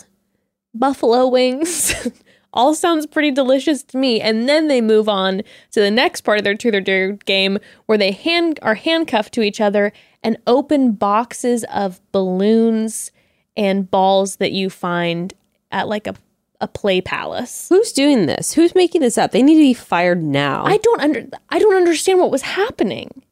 buffalo 0.74 1.26
wings. 1.28 1.94
All 2.54 2.72
sounds 2.74 3.04
pretty 3.04 3.32
delicious 3.32 3.82
to 3.82 3.98
me. 3.98 4.20
And 4.20 4.48
then 4.48 4.68
they 4.68 4.80
move 4.80 5.08
on 5.08 5.42
to 5.72 5.80
the 5.80 5.90
next 5.90 6.22
part 6.22 6.38
of 6.38 6.44
their 6.44 6.54
truth 6.54 6.74
or 6.74 6.80
dare 6.80 7.12
game 7.12 7.58
where 7.86 7.98
they 7.98 8.12
hand 8.12 8.58
are 8.62 8.76
handcuffed 8.76 9.34
to 9.34 9.42
each 9.42 9.60
other 9.60 9.92
and 10.22 10.38
open 10.46 10.92
boxes 10.92 11.64
of 11.64 12.00
balloons 12.12 13.10
and 13.56 13.90
balls 13.90 14.36
that 14.36 14.52
you 14.52 14.70
find 14.70 15.34
at 15.72 15.88
like 15.88 16.06
a, 16.06 16.14
a 16.60 16.68
play 16.68 17.00
palace. 17.00 17.68
Who's 17.68 17.92
doing 17.92 18.26
this? 18.26 18.54
Who's 18.54 18.74
making 18.74 19.00
this 19.00 19.18
up? 19.18 19.32
They 19.32 19.42
need 19.42 19.56
to 19.56 19.60
be 19.60 19.74
fired 19.74 20.22
now. 20.22 20.64
I 20.64 20.76
don't 20.78 21.00
under 21.00 21.26
I 21.50 21.58
don't 21.58 21.76
understand 21.76 22.20
what 22.20 22.30
was 22.30 22.42
happening. 22.42 23.22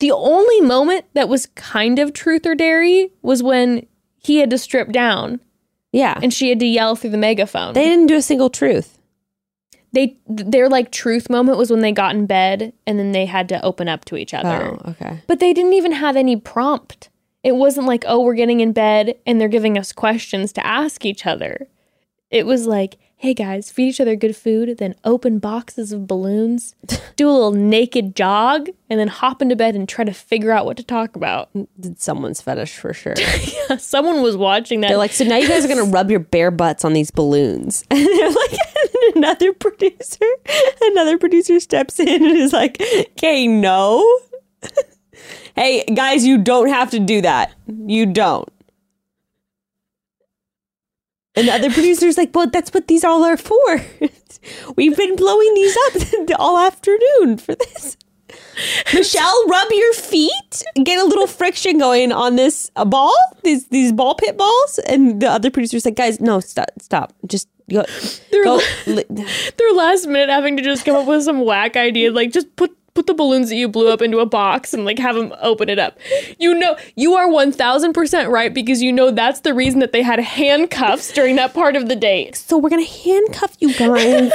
The 0.00 0.12
only 0.12 0.60
moment 0.62 1.04
that 1.14 1.28
was 1.28 1.46
kind 1.54 1.98
of 1.98 2.12
truth 2.12 2.46
or 2.46 2.54
dare 2.54 3.08
was 3.20 3.42
when 3.42 3.86
he 4.16 4.38
had 4.38 4.50
to 4.50 4.58
strip 4.58 4.90
down 4.90 5.40
yeah. 5.92 6.18
and 6.22 6.32
she 6.32 6.48
had 6.48 6.60
to 6.60 6.66
yell 6.66 6.96
through 6.96 7.10
the 7.10 7.16
megaphone. 7.16 7.74
they 7.74 7.84
didn't 7.84 8.06
do 8.06 8.16
a 8.16 8.22
single 8.22 8.50
truth. 8.50 8.98
they 9.92 10.16
their 10.26 10.68
like 10.68 10.90
truth 10.92 11.30
moment 11.30 11.58
was 11.58 11.70
when 11.70 11.80
they 11.80 11.92
got 11.92 12.14
in 12.14 12.26
bed 12.26 12.72
and 12.86 12.98
then 12.98 13.12
they 13.12 13.26
had 13.26 13.48
to 13.48 13.62
open 13.64 13.88
up 13.88 14.04
to 14.06 14.16
each 14.16 14.34
other. 14.34 14.76
Oh, 14.84 14.90
okay. 14.90 15.22
But 15.26 15.40
they 15.40 15.52
didn't 15.52 15.74
even 15.74 15.92
have 15.92 16.16
any 16.16 16.36
prompt. 16.36 17.08
It 17.44 17.52
wasn't 17.56 17.86
like, 17.86 18.04
"Oh, 18.06 18.20
we're 18.20 18.34
getting 18.34 18.60
in 18.60 18.72
bed 18.72 19.14
and 19.26 19.40
they're 19.40 19.48
giving 19.48 19.78
us 19.78 19.92
questions 19.92 20.52
to 20.54 20.66
ask 20.66 21.04
each 21.04 21.24
other." 21.24 21.68
It 22.30 22.44
was 22.44 22.66
like, 22.66 22.98
"Hey 23.18 23.34
guys, 23.34 23.70
feed 23.70 23.88
each 23.88 24.00
other 24.00 24.16
good 24.16 24.36
food, 24.36 24.78
then 24.78 24.94
open 25.04 25.38
boxes 25.38 25.92
of 25.92 26.06
balloons, 26.06 26.74
do 27.16 27.28
a 27.28 27.32
little 27.32 27.52
naked 27.52 28.14
jog, 28.16 28.68
and 28.88 28.98
then 28.98 29.08
hop 29.08 29.42
into 29.42 29.56
bed 29.56 29.74
and 29.74 29.88
try 29.88 30.04
to 30.04 30.12
figure 30.12 30.52
out 30.52 30.64
what 30.64 30.76
to 30.76 30.84
talk 30.84 31.16
about." 31.16 31.50
Did 31.78 32.00
someone's 32.00 32.40
fetish 32.40 32.76
for 32.76 32.94
sure. 32.94 33.14
yeah, 33.18 33.76
Someone 33.76 34.22
was 34.22 34.36
watching 34.36 34.80
that. 34.80 34.88
They're 34.88 34.96
like, 34.96 35.12
so 35.12 35.24
now 35.24 35.36
you 35.36 35.48
guys 35.48 35.64
are 35.64 35.68
gonna 35.68 35.84
rub 35.90 36.10
your 36.10 36.20
bare 36.20 36.50
butts 36.50 36.84
on 36.84 36.92
these 36.92 37.10
balloons. 37.10 37.84
And 37.90 38.06
they're 38.06 38.30
like, 38.30 38.52
another 39.16 39.52
producer, 39.52 40.26
another 40.82 41.18
producer 41.18 41.60
steps 41.60 41.98
in 42.00 42.08
and 42.08 42.36
is 42.36 42.52
like, 42.52 42.80
okay, 42.80 43.46
no. 43.46 44.20
hey, 45.54 45.84
guys, 45.94 46.24
you 46.24 46.38
don't 46.38 46.68
have 46.68 46.90
to 46.92 47.00
do 47.00 47.20
that. 47.22 47.52
You 47.66 48.06
don't. 48.06 48.48
And 51.38 51.46
the 51.46 51.52
other 51.52 51.70
producer's 51.70 52.18
like, 52.18 52.34
well, 52.34 52.48
that's 52.48 52.74
what 52.74 52.88
these 52.88 53.04
all 53.04 53.22
are 53.22 53.36
for. 53.36 53.80
We've 54.76 54.96
been 54.96 55.14
blowing 55.14 55.54
these 55.54 55.76
up 55.86 56.30
all 56.40 56.58
afternoon 56.58 57.38
for 57.38 57.54
this. 57.54 57.96
Michelle, 58.92 59.46
rub 59.46 59.70
your 59.70 59.94
feet, 59.94 60.64
get 60.82 61.00
a 61.00 61.04
little 61.04 61.28
friction 61.28 61.78
going 61.78 62.10
on 62.10 62.34
this 62.34 62.72
uh, 62.74 62.84
ball, 62.84 63.14
these 63.44 63.68
these 63.68 63.92
ball 63.92 64.16
pit 64.16 64.36
balls, 64.36 64.80
and 64.88 65.22
the 65.22 65.28
other 65.28 65.48
producer's 65.50 65.84
like, 65.84 65.94
guys, 65.94 66.20
no, 66.20 66.40
stop, 66.40 66.68
stop, 66.80 67.14
just 67.26 67.48
go, 67.70 67.84
go. 68.44 68.60
li- 68.86 69.04
their 69.56 69.72
last 69.74 70.08
minute 70.08 70.28
having 70.28 70.56
to 70.56 70.62
just 70.62 70.84
come 70.84 70.96
up 70.96 71.06
with 71.06 71.22
some 71.22 71.44
whack 71.44 71.76
idea, 71.76 72.10
like 72.10 72.32
just 72.32 72.54
put 72.56 72.76
put 72.98 73.06
the 73.06 73.14
balloons 73.14 73.48
that 73.48 73.54
you 73.54 73.68
blew 73.68 73.92
up 73.92 74.02
into 74.02 74.18
a 74.18 74.26
box 74.26 74.74
and 74.74 74.84
like 74.84 74.98
have 74.98 75.14
them 75.14 75.32
open 75.40 75.68
it 75.68 75.78
up. 75.78 75.96
You 76.40 76.52
know, 76.52 76.76
you 76.96 77.14
are 77.14 77.30
one 77.30 77.52
thousand 77.52 77.92
percent 77.92 78.28
right 78.28 78.52
because 78.52 78.82
you 78.82 78.92
know 78.92 79.12
that's 79.12 79.42
the 79.42 79.54
reason 79.54 79.78
that 79.78 79.92
they 79.92 80.02
had 80.02 80.18
handcuffs 80.18 81.12
during 81.12 81.36
that 81.36 81.54
part 81.54 81.76
of 81.76 81.88
the 81.88 81.94
date. 81.94 82.34
So 82.34 82.58
we're 82.58 82.70
gonna 82.70 82.82
handcuff 82.82 83.56
you 83.60 83.72
guys. 83.72 84.32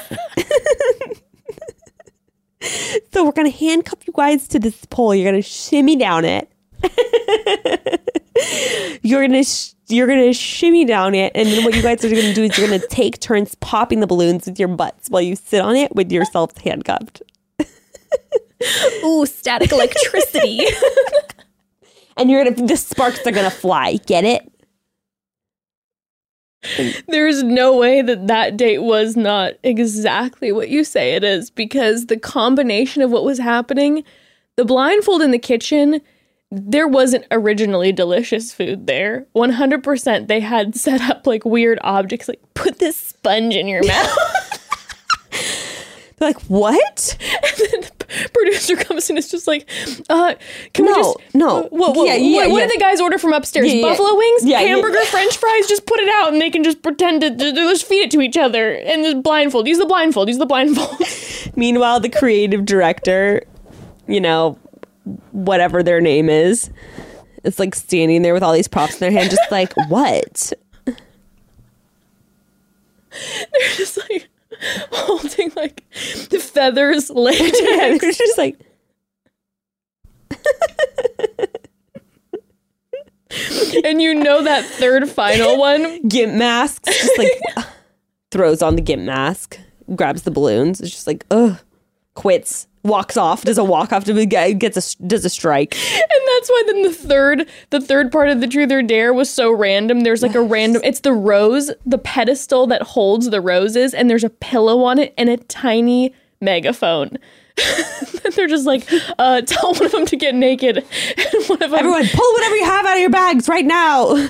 so 3.11 3.25
we're 3.25 3.33
gonna 3.33 3.49
handcuff 3.49 4.07
you 4.07 4.13
guys 4.15 4.47
to 4.47 4.59
this 4.59 4.85
pole. 4.85 5.13
You're 5.13 5.29
gonna 5.29 5.41
shimmy 5.41 5.97
down 5.97 6.23
it. 6.23 6.49
you're 9.03 9.27
gonna 9.27 9.43
sh- 9.43 9.73
you're 9.89 10.07
gonna 10.07 10.33
shimmy 10.33 10.85
down 10.85 11.15
it, 11.15 11.33
and 11.35 11.49
then 11.49 11.65
what 11.65 11.75
you 11.75 11.81
guys 11.81 12.05
are 12.05 12.09
gonna 12.09 12.33
do 12.33 12.43
is 12.43 12.57
you're 12.57 12.67
gonna 12.67 12.87
take 12.87 13.19
turns 13.19 13.55
popping 13.55 13.99
the 13.99 14.07
balloons 14.07 14.45
with 14.45 14.57
your 14.57 14.69
butts 14.69 15.09
while 15.09 15.21
you 15.21 15.35
sit 15.35 15.59
on 15.59 15.75
it 15.75 15.93
with 15.93 16.13
yourself 16.13 16.57
handcuffed. 16.59 17.21
Ooh, 19.03 19.25
static 19.25 19.71
electricity. 19.71 20.61
And 22.15 22.29
you're 22.29 22.43
gonna 22.43 22.67
the 22.67 22.77
sparks 22.77 23.25
are 23.25 23.31
gonna 23.31 23.49
fly. 23.49 23.95
Get 24.05 24.23
it? 24.23 24.47
There's 27.07 27.43
no 27.43 27.75
way 27.75 28.01
that 28.01 28.27
that 28.27 28.55
date 28.55 28.83
was 28.83 29.17
not 29.17 29.53
exactly 29.63 30.51
what 30.51 30.69
you 30.69 30.83
say 30.83 31.15
it 31.15 31.23
is 31.23 31.49
because 31.49 32.05
the 32.05 32.17
combination 32.17 33.01
of 33.01 33.11
what 33.11 33.25
was 33.25 33.39
happening, 33.39 34.03
the 34.55 34.63
blindfold 34.63 35.21
in 35.21 35.31
the 35.31 35.39
kitchen, 35.39 36.01
there 36.51 36.87
wasn't 36.87 37.25
originally 37.31 37.91
delicious 37.91 38.53
food 38.53 38.87
there. 38.87 39.25
100% 39.35 40.27
they 40.27 40.39
had 40.39 40.75
set 40.75 41.01
up 41.01 41.25
like 41.27 41.43
weird 41.43 41.79
objects 41.81 42.27
like 42.27 42.41
put 42.53 42.79
this 42.79 42.95
sponge 42.95 43.55
in 43.55 43.67
your 43.67 43.83
mouth. 43.87 44.17
They're 46.17 46.29
like, 46.29 46.41
what? 46.43 47.17
and 47.43 47.71
then 47.71 47.81
the 47.81 48.29
producer 48.33 48.75
comes 48.75 49.09
in 49.09 49.15
and 49.15 49.23
is 49.23 49.31
just 49.31 49.47
like, 49.47 49.67
uh, 50.09 50.35
can 50.73 50.85
we 50.85 50.93
just 50.93 51.17
no. 51.33 51.63
What, 51.71 51.95
what, 51.95 52.07
Yeah, 52.07 52.15
yeah, 52.15 52.37
what, 52.37 52.51
what 52.51 52.57
yeah. 52.59 52.67
did 52.67 52.75
the 52.75 52.79
guys 52.79 53.01
order 53.01 53.17
from 53.17 53.33
upstairs? 53.33 53.73
Yeah. 53.73 53.81
Buffalo 53.81 54.15
wings, 54.15 54.45
Yeah, 54.45 54.59
hamburger, 54.59 55.03
French 55.05 55.37
fries. 55.37 55.67
Just 55.67 55.85
put 55.85 55.99
it 55.99 56.09
out, 56.09 56.31
and 56.31 56.41
they 56.41 56.49
can 56.49 56.63
just 56.63 56.81
pretend 56.81 57.21
to 57.21 57.29
just 57.35 57.85
feed 57.85 58.03
it 58.03 58.11
to 58.11 58.21
each 58.21 58.37
other 58.37 58.73
and 58.73 59.03
just 59.03 59.23
blindfold. 59.23 59.67
Use 59.67 59.77
the 59.79 59.85
blindfold. 59.85 60.27
Use 60.27 60.37
the 60.37 60.45
blindfold. 60.45 61.01
Meanwhile, 61.55 61.99
the 61.99 62.09
creative 62.09 62.65
director, 62.65 63.43
you 64.07 64.21
know, 64.21 64.57
whatever 65.31 65.83
their 65.83 65.99
name 66.01 66.29
is, 66.29 66.69
it's 67.43 67.59
like 67.59 67.75
standing 67.75 68.21
there 68.21 68.33
with 68.33 68.43
all 68.43 68.53
these 68.53 68.67
props 68.67 68.93
in 68.93 68.99
their 68.99 69.11
hand, 69.11 69.29
just 69.29 69.51
like, 69.51 69.73
what? 69.89 70.53
They're 70.85 70.95
just 73.75 73.97
like 74.09 74.27
holding 74.91 75.51
like 75.55 75.83
the 76.29 76.39
feathers 76.39 77.09
latex. 77.09 77.59
Yeah, 77.61 77.97
they're 77.99 78.11
just 78.11 78.37
like, 78.37 78.59
and 83.83 84.01
you 84.01 84.13
know 84.13 84.43
that 84.43 84.65
third 84.65 85.09
final 85.09 85.57
one. 85.59 86.07
gimp 86.07 86.33
masks, 86.33 86.89
just 86.89 87.17
like 87.17 87.65
throws 88.31 88.61
on 88.61 88.75
the 88.75 88.81
gimp 88.81 89.03
mask, 89.03 89.59
grabs 89.95 90.23
the 90.23 90.31
balloons. 90.31 90.81
It's 90.81 90.91
just 90.91 91.07
like, 91.07 91.25
ugh, 91.31 91.57
quits, 92.15 92.67
walks 92.83 93.17
off, 93.17 93.43
does 93.43 93.57
a 93.57 93.63
walk 93.63 93.93
off 93.93 94.03
to 94.05 94.13
the 94.13 94.25
guy, 94.25 94.51
gets 94.53 94.77
a 94.77 95.03
does 95.05 95.25
a 95.25 95.29
strike. 95.29 95.75
And 95.75 96.21
that's 96.35 96.49
why 96.49 96.63
then 96.67 96.81
the 96.83 96.93
third 96.93 97.49
the 97.69 97.81
third 97.81 98.11
part 98.11 98.29
of 98.29 98.41
the 98.41 98.47
truth 98.47 98.71
or 98.71 98.81
dare 98.81 99.13
was 99.13 99.29
so 99.29 99.51
random. 99.51 100.01
There's 100.01 100.21
like 100.21 100.35
a 100.35 100.41
random 100.41 100.81
it's 100.83 100.99
the 101.01 101.13
rose, 101.13 101.71
the 101.85 101.97
pedestal 101.97 102.67
that 102.67 102.81
holds 102.81 103.29
the 103.29 103.41
roses, 103.41 103.93
and 103.93 104.09
there's 104.09 104.23
a 104.23 104.29
pillow 104.29 104.83
on 104.83 104.99
it 104.99 105.13
and 105.17 105.29
a 105.29 105.37
tiny 105.37 106.13
megaphone. 106.41 107.17
and 107.57 108.33
they're 108.35 108.47
just 108.47 108.65
like, 108.65 108.87
uh, 109.19 109.41
tell 109.45 109.73
one 109.73 109.85
of 109.85 109.91
them 109.91 110.05
to 110.07 110.17
get 110.17 110.35
naked. 110.35 110.77
And 110.77 111.45
one 111.47 111.61
of 111.61 111.71
them 111.71 111.79
Everyone, 111.79 112.07
pull 112.07 112.33
whatever 112.33 112.55
you 112.55 112.65
have 112.65 112.85
out 112.85 112.95
of 112.95 112.99
your 112.99 113.09
bags 113.09 113.47
right 113.47 113.65
now. 113.65 114.27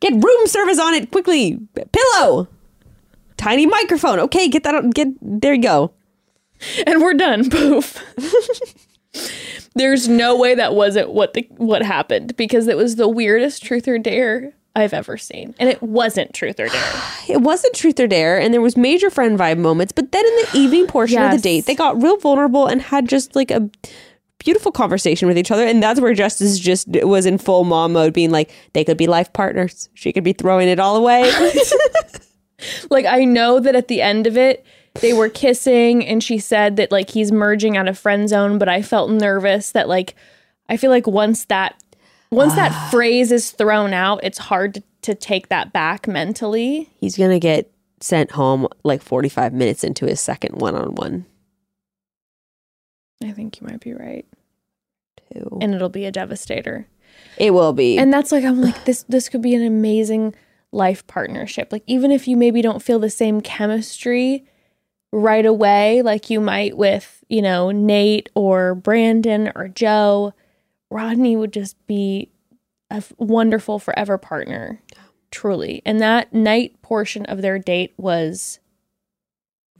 Get 0.00 0.12
room 0.14 0.46
service 0.46 0.78
on 0.78 0.94
it 0.94 1.10
quickly. 1.10 1.58
Pillow. 1.92 2.48
tiny 3.36 3.66
microphone. 3.66 4.18
Okay, 4.20 4.48
get 4.48 4.62
that. 4.62 4.94
Get 4.94 5.08
there. 5.20 5.52
You 5.52 5.62
go. 5.62 5.92
and 6.86 7.00
we're 7.00 7.14
done. 7.14 7.48
Poof. 7.50 8.02
There's 9.74 10.08
no 10.08 10.36
way 10.36 10.54
that 10.54 10.74
wasn't 10.74 11.10
what 11.10 11.34
the 11.34 11.46
what 11.56 11.82
happened 11.82 12.36
because 12.36 12.66
it 12.68 12.76
was 12.76 12.96
the 12.96 13.08
weirdest 13.08 13.62
truth 13.62 13.86
or 13.88 13.98
dare 13.98 14.52
I've 14.76 14.92
ever 14.92 15.16
seen, 15.16 15.54
and 15.58 15.68
it 15.68 15.82
wasn't 15.82 16.32
truth 16.34 16.60
or 16.60 16.68
dare. 16.68 17.02
It 17.28 17.42
wasn't 17.42 17.74
truth 17.74 18.00
or 18.00 18.08
dare, 18.08 18.40
and 18.40 18.52
there 18.52 18.60
was 18.60 18.76
major 18.76 19.08
friend 19.08 19.38
vibe 19.38 19.58
moments. 19.58 19.92
But 19.92 20.10
then 20.10 20.24
in 20.26 20.36
the 20.36 20.50
evening 20.54 20.86
portion 20.88 21.22
of 21.22 21.30
the 21.30 21.38
date, 21.38 21.66
they 21.66 21.76
got 21.76 22.02
real 22.02 22.16
vulnerable 22.16 22.66
and 22.66 22.82
had 22.82 23.08
just 23.08 23.36
like 23.36 23.52
a 23.52 23.70
beautiful 24.38 24.72
conversation 24.72 25.28
with 25.28 25.38
each 25.38 25.52
other. 25.52 25.64
And 25.64 25.80
that's 25.80 26.00
where 26.00 26.12
Justice 26.12 26.58
just 26.58 26.88
was 26.88 27.24
in 27.24 27.38
full 27.38 27.62
mom 27.62 27.92
mode, 27.92 28.12
being 28.12 28.32
like, 28.32 28.50
they 28.72 28.84
could 28.84 28.96
be 28.96 29.06
life 29.06 29.32
partners. 29.32 29.88
She 29.94 30.12
could 30.12 30.24
be 30.24 30.32
throwing 30.32 30.68
it 30.68 30.80
all 30.80 30.96
away. 30.96 31.30
Like 32.90 33.06
I 33.06 33.24
know 33.24 33.58
that 33.60 33.74
at 33.74 33.88
the 33.88 34.02
end 34.02 34.26
of 34.26 34.36
it, 34.36 34.64
they 34.94 35.12
were 35.12 35.28
kissing, 35.28 36.04
and 36.04 36.22
she 36.22 36.38
said 36.38 36.76
that 36.76 36.90
like 36.90 37.10
he's 37.10 37.30
merging 37.32 37.76
out 37.76 37.88
of 37.88 37.98
friend 37.98 38.28
zone. 38.28 38.58
But 38.58 38.68
I 38.68 38.82
felt 38.82 39.10
nervous 39.10 39.72
that 39.72 39.88
like 39.88 40.14
I 40.68 40.76
feel 40.76 40.90
like 40.90 41.06
once 41.06 41.44
that 41.46 41.82
once 42.30 42.54
that 42.54 42.70
phrase 42.90 43.32
is 43.32 43.50
thrown 43.50 43.92
out, 43.92 44.20
it's 44.22 44.38
hard 44.38 44.74
to, 44.74 44.82
to 45.02 45.14
take 45.14 45.48
that 45.48 45.72
back 45.72 46.08
mentally. 46.08 46.88
He's 47.00 47.16
gonna 47.16 47.38
get 47.40 47.70
sent 48.00 48.30
home 48.32 48.66
like 48.82 49.02
45 49.02 49.52
minutes 49.52 49.84
into 49.84 50.06
his 50.06 50.20
second 50.20 50.58
one-on-one 50.58 51.26
I 53.22 53.32
think 53.32 53.60
you 53.60 53.66
might 53.66 53.80
be 53.80 53.92
right, 53.92 54.24
too. 55.30 55.58
and 55.60 55.74
it'll 55.74 55.90
be 55.90 56.06
a 56.06 56.10
devastator. 56.10 56.86
it 57.36 57.50
will 57.52 57.74
be. 57.74 57.98
And 57.98 58.10
that's 58.12 58.32
like 58.32 58.44
I'm 58.44 58.60
like 58.62 58.84
this 58.84 59.04
this 59.08 59.28
could 59.28 59.42
be 59.42 59.54
an 59.54 59.62
amazing 59.62 60.34
life 60.72 61.06
partnership. 61.06 61.70
Like 61.72 61.82
even 61.86 62.10
if 62.10 62.26
you 62.26 62.36
maybe 62.36 62.62
don't 62.62 62.82
feel 62.82 62.98
the 62.98 63.10
same 63.10 63.40
chemistry 63.42 64.46
right 65.12 65.44
away 65.46 66.02
like 66.02 66.30
you 66.30 66.40
might 66.40 66.76
with, 66.76 67.24
you 67.28 67.42
know, 67.42 67.68
Nayte 67.68 68.28
or 68.34 68.74
Brandon 68.74 69.50
or 69.54 69.68
Joe, 69.68 70.32
Rodney 70.90 71.36
would 71.36 71.52
just 71.52 71.76
be 71.86 72.30
a 72.90 72.96
f- 72.96 73.12
wonderful 73.18 73.78
forever 73.78 74.18
partner. 74.18 74.80
Truly. 75.30 75.82
And 75.84 76.00
that 76.00 76.32
night 76.32 76.80
portion 76.82 77.24
of 77.26 77.42
their 77.42 77.58
date 77.58 77.94
was 77.96 78.58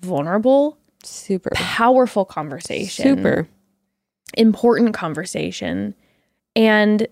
vulnerable, 0.00 0.78
super. 1.02 1.50
powerful 1.54 2.24
conversation. 2.24 3.04
Super. 3.04 3.48
important 4.36 4.94
conversation. 4.94 5.94
And 6.54 7.06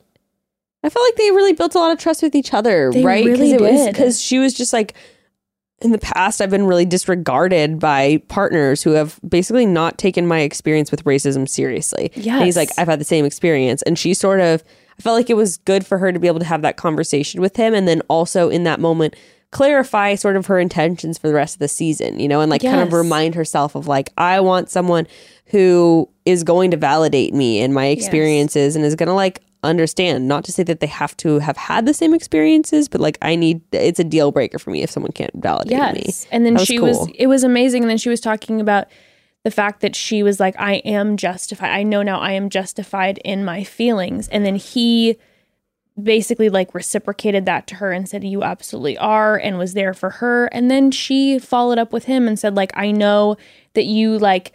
I 0.85 0.89
felt 0.89 1.05
like 1.07 1.17
they 1.17 1.31
really 1.33 1.53
built 1.53 1.75
a 1.75 1.79
lot 1.79 1.91
of 1.93 1.99
trust 1.99 2.23
with 2.23 2.35
each 2.37 2.55
other, 2.55 2.91
They 2.93 3.03
right? 3.05 3.25
really 3.25 3.53
it 3.53 3.61
was 3.61 3.87
because 3.89 4.21
she 4.21 4.39
was 4.39 4.55
just 4.55 4.73
like 4.73 4.95
in 5.81 5.93
the 5.93 5.99
past 5.99 6.41
I've 6.41 6.51
been 6.51 6.67
really 6.67 6.85
disregarded 6.85 7.79
by 7.79 8.23
partners 8.29 8.83
who 8.83 8.93
have 8.93 9.21
basically 9.29 9.67
not 9.67 9.99
taken 9.99 10.27
my 10.27 10.41
experience 10.41 10.91
with 10.91 11.05
racism 11.05 11.49
seriously. 11.49 12.11
Yeah. 12.15 12.43
he's 12.43 12.57
like, 12.57 12.71
I've 12.79 12.89
had 12.89 13.01
the 13.01 13.05
same 13.05 13.25
experience. 13.25 13.83
And 13.83 13.99
she 13.99 14.15
sort 14.15 14.41
of 14.41 14.65
I 14.99 15.03
felt 15.03 15.17
like 15.17 15.31
it 15.31 15.35
was 15.35 15.59
good 15.59 15.87
for 15.87 15.99
her 15.99 16.11
to 16.11 16.19
be 16.19 16.27
able 16.27 16.41
to 16.41 16.45
have 16.45 16.63
that 16.63 16.77
conversation 16.77 17.41
with 17.41 17.55
him 17.55 17.73
and 17.73 17.87
then 17.87 18.03
also 18.09 18.49
in 18.49 18.65
that 18.65 18.81
moment 18.81 19.15
clarify 19.51 20.15
sort 20.15 20.37
of 20.37 20.47
her 20.47 20.59
intentions 20.59 21.17
for 21.17 21.29
the 21.29 21.35
rest 21.35 21.55
of 21.55 21.61
the 21.61 21.69
season, 21.69 22.21
you 22.21 22.29
know, 22.29 22.41
and 22.41 22.51
like 22.51 22.63
kind 22.63 22.81
of 22.81 22.93
remind 22.93 23.35
herself 23.35 23.75
of 23.75 23.87
like, 23.87 24.11
I 24.19 24.41
want 24.41 24.69
someone 24.69 25.07
who 25.47 26.09
is 26.27 26.45
going 26.45 26.71
to 26.73 26.77
validate 26.77 27.33
me 27.33 27.61
and 27.61 27.73
my 27.73 27.87
experiences 27.87 28.77
and 28.77 28.85
is 28.85 28.95
going 28.95 29.07
to 29.07 29.15
like 29.15 29.41
understand. 29.63 30.29
Not 30.29 30.45
to 30.45 30.53
say 30.53 30.63
that 30.65 30.81
they 30.81 30.87
have 30.87 31.17
to 31.19 31.39
have 31.39 31.57
had 31.57 31.87
the 31.87 31.95
same 31.95 32.15
experiences, 32.15 32.89
but 32.89 33.01
like 33.01 33.19
I 33.23 33.35
need, 33.35 33.63
it's 33.73 33.99
a 33.99 34.05
deal 34.05 34.33
breaker 34.33 34.59
for 34.59 34.71
me 34.71 34.83
if 34.83 34.91
someone 34.91 35.13
can't 35.13 35.31
validate 35.35 35.79
me. 35.95 36.03
Yes. 36.07 36.27
And 36.31 36.45
then 36.47 36.55
That 36.55 36.61
was 36.61 36.69
she 36.69 36.79
was, 36.79 36.99
cool. 36.99 37.11
it 37.15 37.27
was 37.27 37.45
amazing. 37.45 37.83
And 37.83 37.91
then 37.91 37.99
she 37.99 38.09
was 38.09 38.21
talking 38.21 38.61
about 38.61 38.87
the 39.45 39.51
fact 39.51 39.81
that 39.81 39.95
she 39.95 40.23
was 40.23 40.41
like, 40.41 40.55
I 40.59 40.75
am 40.77 41.17
justified. 41.17 41.71
I 41.71 41.83
know 41.83 42.03
now 42.03 42.19
I 42.21 42.33
am 42.33 42.51
justified 42.51 43.19
in 43.25 43.45
my 43.45 43.65
feelings. 43.65 44.29
And 44.29 44.45
then 44.45 44.57
he 44.57 45.17
basically 46.01 46.49
like 46.49 46.75
reciprocated 46.75 47.47
that 47.47 47.67
to 47.69 47.77
her 47.77 47.91
and 47.91 48.09
said, 48.09 48.23
You 48.25 48.43
absolutely 48.43 48.97
are, 48.99 49.37
and 49.37 49.59
was 49.59 49.75
there 49.75 49.95
for 49.95 50.11
her. 50.11 50.47
And 50.47 50.71
then 50.71 50.91
she 50.91 51.39
followed 51.39 51.79
up 51.79 51.93
with 51.93 52.05
him 52.05 52.29
and 52.29 52.39
said, 52.39 52.55
like, 52.55 52.73
I 52.75 52.91
know 52.93 53.37
that 53.75 53.85
you 53.85 54.19
like 54.19 54.53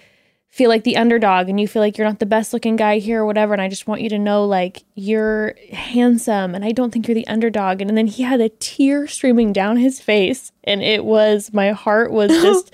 feel 0.54 0.70
like 0.70 0.84
the 0.84 0.98
underdog 0.98 1.50
and 1.50 1.60
you 1.60 1.68
feel 1.68 1.82
like 1.82 1.98
you're 1.98 2.06
not 2.06 2.20
the 2.20 2.28
best 2.28 2.54
looking 2.54 2.76
guy 2.76 3.00
here 3.00 3.22
or 3.22 3.26
whatever. 3.26 3.54
And 3.54 3.62
I 3.62 3.68
just 3.70 3.88
want 3.88 4.02
you 4.02 4.10
to 4.10 4.20
know 4.20 4.46
like 4.46 4.84
you're 4.94 5.56
handsome 5.72 6.54
and 6.54 6.64
I 6.64 6.72
don't 6.72 6.92
think 6.92 7.08
you're 7.08 7.16
the 7.16 7.26
underdog. 7.26 7.82
And, 7.82 7.90
and 7.90 7.98
then 7.98 8.06
he 8.06 8.22
had 8.22 8.40
a 8.40 8.50
tear 8.50 9.08
streaming 9.08 9.52
down 9.52 9.78
his 9.78 10.00
face. 10.00 10.52
And 10.64 10.84
it 10.84 11.06
was, 11.06 11.52
my 11.54 11.72
heart 11.72 12.12
was 12.12 12.30
just 12.44 12.72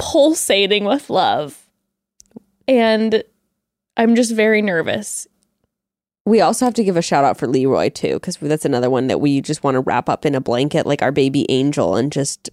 pulsating 0.00 0.84
with 0.84 1.08
love. 1.10 1.64
And 2.66 3.22
I'm 3.96 4.16
just 4.16 4.34
very 4.34 4.60
nervous. 4.60 5.28
We 6.26 6.40
also 6.40 6.64
have 6.64 6.74
to 6.74 6.82
give 6.82 6.96
a 6.96 7.02
shout 7.02 7.22
out 7.22 7.38
for 7.38 7.46
Leroy 7.46 7.90
too, 7.90 8.14
because 8.14 8.36
that's 8.36 8.64
another 8.64 8.90
one 8.90 9.06
that 9.06 9.20
we 9.20 9.40
just 9.40 9.62
want 9.62 9.76
to 9.76 9.80
wrap 9.80 10.08
up 10.08 10.26
in 10.26 10.34
a 10.34 10.40
blanket 10.40 10.86
like 10.86 11.02
our 11.02 11.12
baby 11.12 11.46
angel 11.48 11.94
and 11.94 12.10
just 12.10 12.50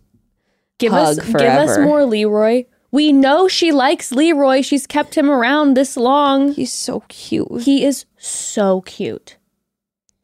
Give 0.80 0.92
Hug 0.92 1.18
us 1.18 1.26
give 1.26 1.42
us 1.42 1.80
more 1.80 2.06
Leroy. 2.06 2.66
We 2.92 3.12
know 3.12 3.48
she 3.48 3.72
likes 3.72 4.12
Leroy. 4.12 4.62
She's 4.62 4.88
kept 4.88 5.16
him 5.16 5.30
around 5.30 5.76
this 5.76 5.98
long. 5.98 6.54
he's 6.54 6.72
so 6.74 7.04
cute. 7.10 7.64
He 7.64 7.84
is 7.84 8.06
so 8.18 8.82
cute. 8.82 9.38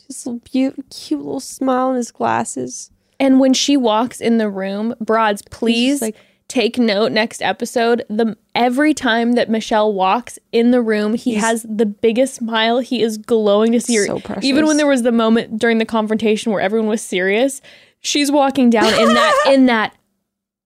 Just 0.07 0.27
a 0.27 0.39
cute, 0.45 0.85
cute 0.89 1.21
little 1.21 1.39
smile 1.39 1.91
in 1.91 1.95
his 1.97 2.11
glasses. 2.11 2.89
And 3.19 3.39
when 3.39 3.53
she 3.53 3.77
walks 3.77 4.19
in 4.19 4.37
the 4.37 4.49
room, 4.49 4.95
broads, 4.99 5.41
please 5.43 6.01
like- 6.01 6.15
take 6.47 6.77
note 6.77 7.11
next 7.11 7.41
episode. 7.41 8.03
The 8.09 8.37
every 8.55 8.93
time 8.93 9.33
that 9.33 9.49
Michelle 9.49 9.93
walks 9.93 10.37
in 10.51 10.71
the 10.71 10.81
room, 10.81 11.13
he 11.15 11.35
has 11.35 11.65
the 11.69 11.85
biggest 11.85 12.35
smile. 12.35 12.79
He 12.79 13.01
is 13.01 13.17
glowing 13.17 13.71
to 13.73 13.81
see 13.81 13.95
her. 13.95 14.05
So. 14.05 14.21
Even 14.41 14.67
when 14.67 14.77
there 14.77 14.87
was 14.87 15.03
the 15.03 15.11
moment 15.11 15.57
during 15.57 15.77
the 15.77 15.85
confrontation 15.85 16.51
where 16.51 16.61
everyone 16.61 16.89
was 16.89 17.01
serious, 17.01 17.61
she's 18.01 18.31
walking 18.31 18.69
down 18.69 18.93
in 18.93 19.13
that 19.13 19.45
in 19.51 19.65
that 19.67 19.95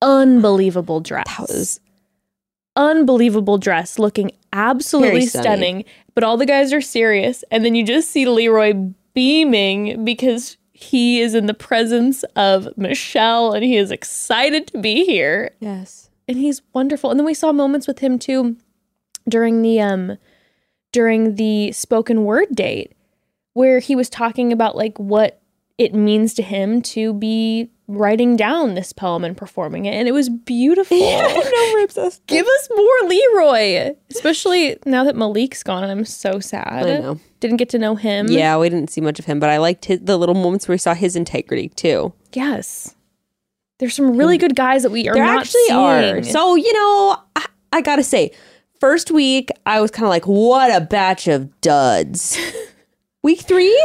unbelievable 0.01 0.99
dress. 0.99 1.25
That 1.27 1.47
was 1.47 1.79
unbelievable 2.77 3.57
dress, 3.57 3.99
looking 3.99 4.31
absolutely 4.53 5.25
stunning. 5.25 5.43
stunning. 5.43 5.85
But 6.15 6.23
all 6.23 6.37
the 6.37 6.45
guys 6.45 6.71
are 6.71 6.81
serious, 6.81 7.43
and 7.51 7.65
then 7.65 7.75
you 7.75 7.85
just 7.85 8.09
see 8.09 8.25
Leroy 8.25 8.73
beaming 9.13 10.05
because 10.05 10.57
he 10.71 11.19
is 11.21 11.33
in 11.35 11.47
the 11.47 11.53
presence 11.53 12.23
of 12.35 12.69
Michelle 12.77 13.51
and 13.53 13.63
he 13.63 13.77
is 13.77 13.89
excited 13.89 14.67
to 14.67 14.77
be 14.77 15.03
here. 15.05 15.51
yes. 15.59 16.09
And 16.29 16.37
he's 16.37 16.61
wonderful. 16.73 17.09
And 17.09 17.17
then 17.17 17.25
we 17.25 17.33
saw 17.33 17.51
moments 17.53 17.87
with 17.87 17.99
him 17.99 18.19
too 18.19 18.57
during 19.29 19.61
the 19.61 19.79
um 19.79 20.17
during 20.91 21.35
the 21.35 21.71
spoken 21.71 22.25
word 22.25 22.47
date 22.53 22.91
where 23.53 23.79
he 23.79 23.95
was 23.95 24.09
talking 24.09 24.51
about 24.51 24.75
like 24.75 24.97
what 24.99 25.41
it 25.77 25.93
means 25.93 26.33
to 26.35 26.41
him 26.41 26.81
to 26.81 27.13
be 27.13 27.69
writing 27.87 28.35
down 28.35 28.73
this 28.73 28.91
poem 28.91 29.23
and 29.23 29.37
performing 29.37 29.85
it 29.85 29.93
and 29.93 30.07
it 30.07 30.11
was 30.11 30.29
beautiful. 30.29 30.97
Yeah, 30.97 31.21
no, 31.21 31.71
we're 31.73 31.85
obsessed. 31.85 32.25
Give 32.27 32.45
us 32.45 32.69
more 32.75 33.09
Leroy, 33.09 33.95
especially 34.11 34.77
now 34.85 35.03
that 35.05 35.15
Malik's 35.15 35.63
gone. 35.63 35.83
and 35.83 35.91
I'm 35.91 36.05
so 36.05 36.39
sad. 36.39 36.67
I 36.67 36.99
know. 36.99 37.19
Didn't 37.39 37.57
get 37.57 37.69
to 37.69 37.79
know 37.79 37.95
him. 37.95 38.27
Yeah, 38.29 38.57
we 38.57 38.69
didn't 38.69 38.89
see 38.89 39.01
much 39.01 39.19
of 39.19 39.25
him, 39.25 39.39
but 39.39 39.49
I 39.49 39.57
liked 39.57 39.85
his, 39.85 39.99
the 40.01 40.17
little 40.17 40.35
moments 40.35 40.67
where 40.67 40.73
we 40.73 40.79
saw 40.79 40.93
his 40.93 41.15
integrity 41.15 41.69
too. 41.69 42.13
Yes. 42.33 42.95
There's 43.79 43.93
some 43.93 44.17
really 44.17 44.37
hmm. 44.37 44.41
good 44.41 44.55
guys 44.55 44.83
that 44.83 44.91
we 44.91 45.07
are 45.07 45.13
there 45.13 45.23
not 45.23 45.41
actually 45.41 45.61
seeing. 45.67 45.79
are. 45.79 46.23
So 46.23 46.55
you 46.55 46.73
know, 46.73 47.21
I, 47.35 47.45
I 47.71 47.81
gotta 47.81 48.03
say, 48.03 48.31
first 48.79 49.11
week 49.11 49.49
I 49.65 49.79
was 49.79 49.91
kind 49.91 50.05
of 50.05 50.09
like, 50.09 50.25
what 50.25 50.75
a 50.75 50.81
batch 50.81 51.27
of 51.27 51.61
duds. 51.61 52.37
week 53.23 53.41
three, 53.41 53.79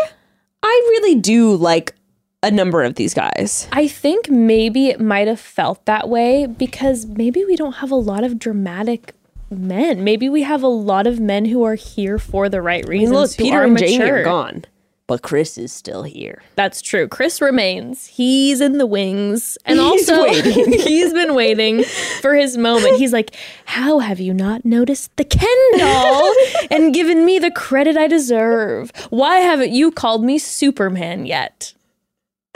I 0.63 0.87
really 0.91 1.17
do 1.17 1.57
like 1.57 1.95
a 2.43 2.51
number 2.51 2.83
of 2.83 2.97
these 2.97 3.15
guys. 3.15 3.69
I 3.73 3.89
think 3.89 4.29
maybe 4.29 4.89
it 4.89 5.01
might 5.01 5.29
have 5.29 5.41
felt 5.41 5.85
that 5.87 6.09
way 6.09 6.47
because 6.47 7.07
maybe 7.07 7.45
we 7.45 7.57
don't 7.57 7.75
have 7.75 7.91
a 7.91 7.97
lot 7.97 8.25
of 8.25 8.39
dramatic 8.39 9.15
men. 9.51 10.03
Maybe 10.03 10.29
we 10.29 10.43
have 10.43 10.63
a 10.63 10.69
lot 10.69 11.07
of 11.07 11.21
men 11.21 11.45
who 11.45 11.63
are 11.65 11.75
here 11.75 12.19
for 12.19 12.49
the 12.49 12.61
right 12.61 12.85
I 12.85 12.89
mean, 12.89 13.01
reasons. 13.01 13.13
look, 13.13 13.37
Peter 13.37 13.63
and 13.63 13.79
Jamie 13.79 14.11
are 14.11 14.25
gone, 14.25 14.65
but 15.07 15.23
Chris 15.23 15.59
is 15.59 15.73
still 15.73 16.03
here. 16.05 16.43
That's 16.55 16.81
true. 16.81 17.09
Chris 17.09 17.41
remains. 17.41 18.07
He's 18.07 18.61
in 18.61 18.79
the 18.79 18.87
wings. 18.87 19.59
And 19.65 19.79
He's 19.79 20.09
also, 20.09 20.33
he's 20.43 21.13
been 21.13 21.35
waiting 21.35 21.85
for 22.21 22.35
his 22.35 22.57
moment. 22.57 22.97
He's 22.97 23.13
like, 23.13 23.35
How 23.65 23.99
have 23.99 24.21
you 24.21 24.33
not 24.33 24.65
noticed 24.65 25.15
the 25.17 25.25
Ken 25.25 25.79
doll 25.79 26.33
and 26.71 26.95
given 26.95 27.25
me 27.25 27.39
the 27.39 27.51
credit 27.51 27.97
I 27.97 28.07
deserve? 28.07 28.93
Why 29.11 29.39
haven't 29.39 29.73
you 29.73 29.91
called 29.91 30.25
me 30.25 30.39
Superman 30.39 31.27
yet? 31.27 31.75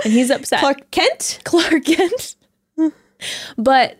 And 0.05 0.12
he's 0.12 0.31
upset. 0.31 0.60
Clark 0.60 0.90
Kent. 0.90 1.40
Clark 1.44 1.85
Kent. 1.85 2.36
but 3.59 3.98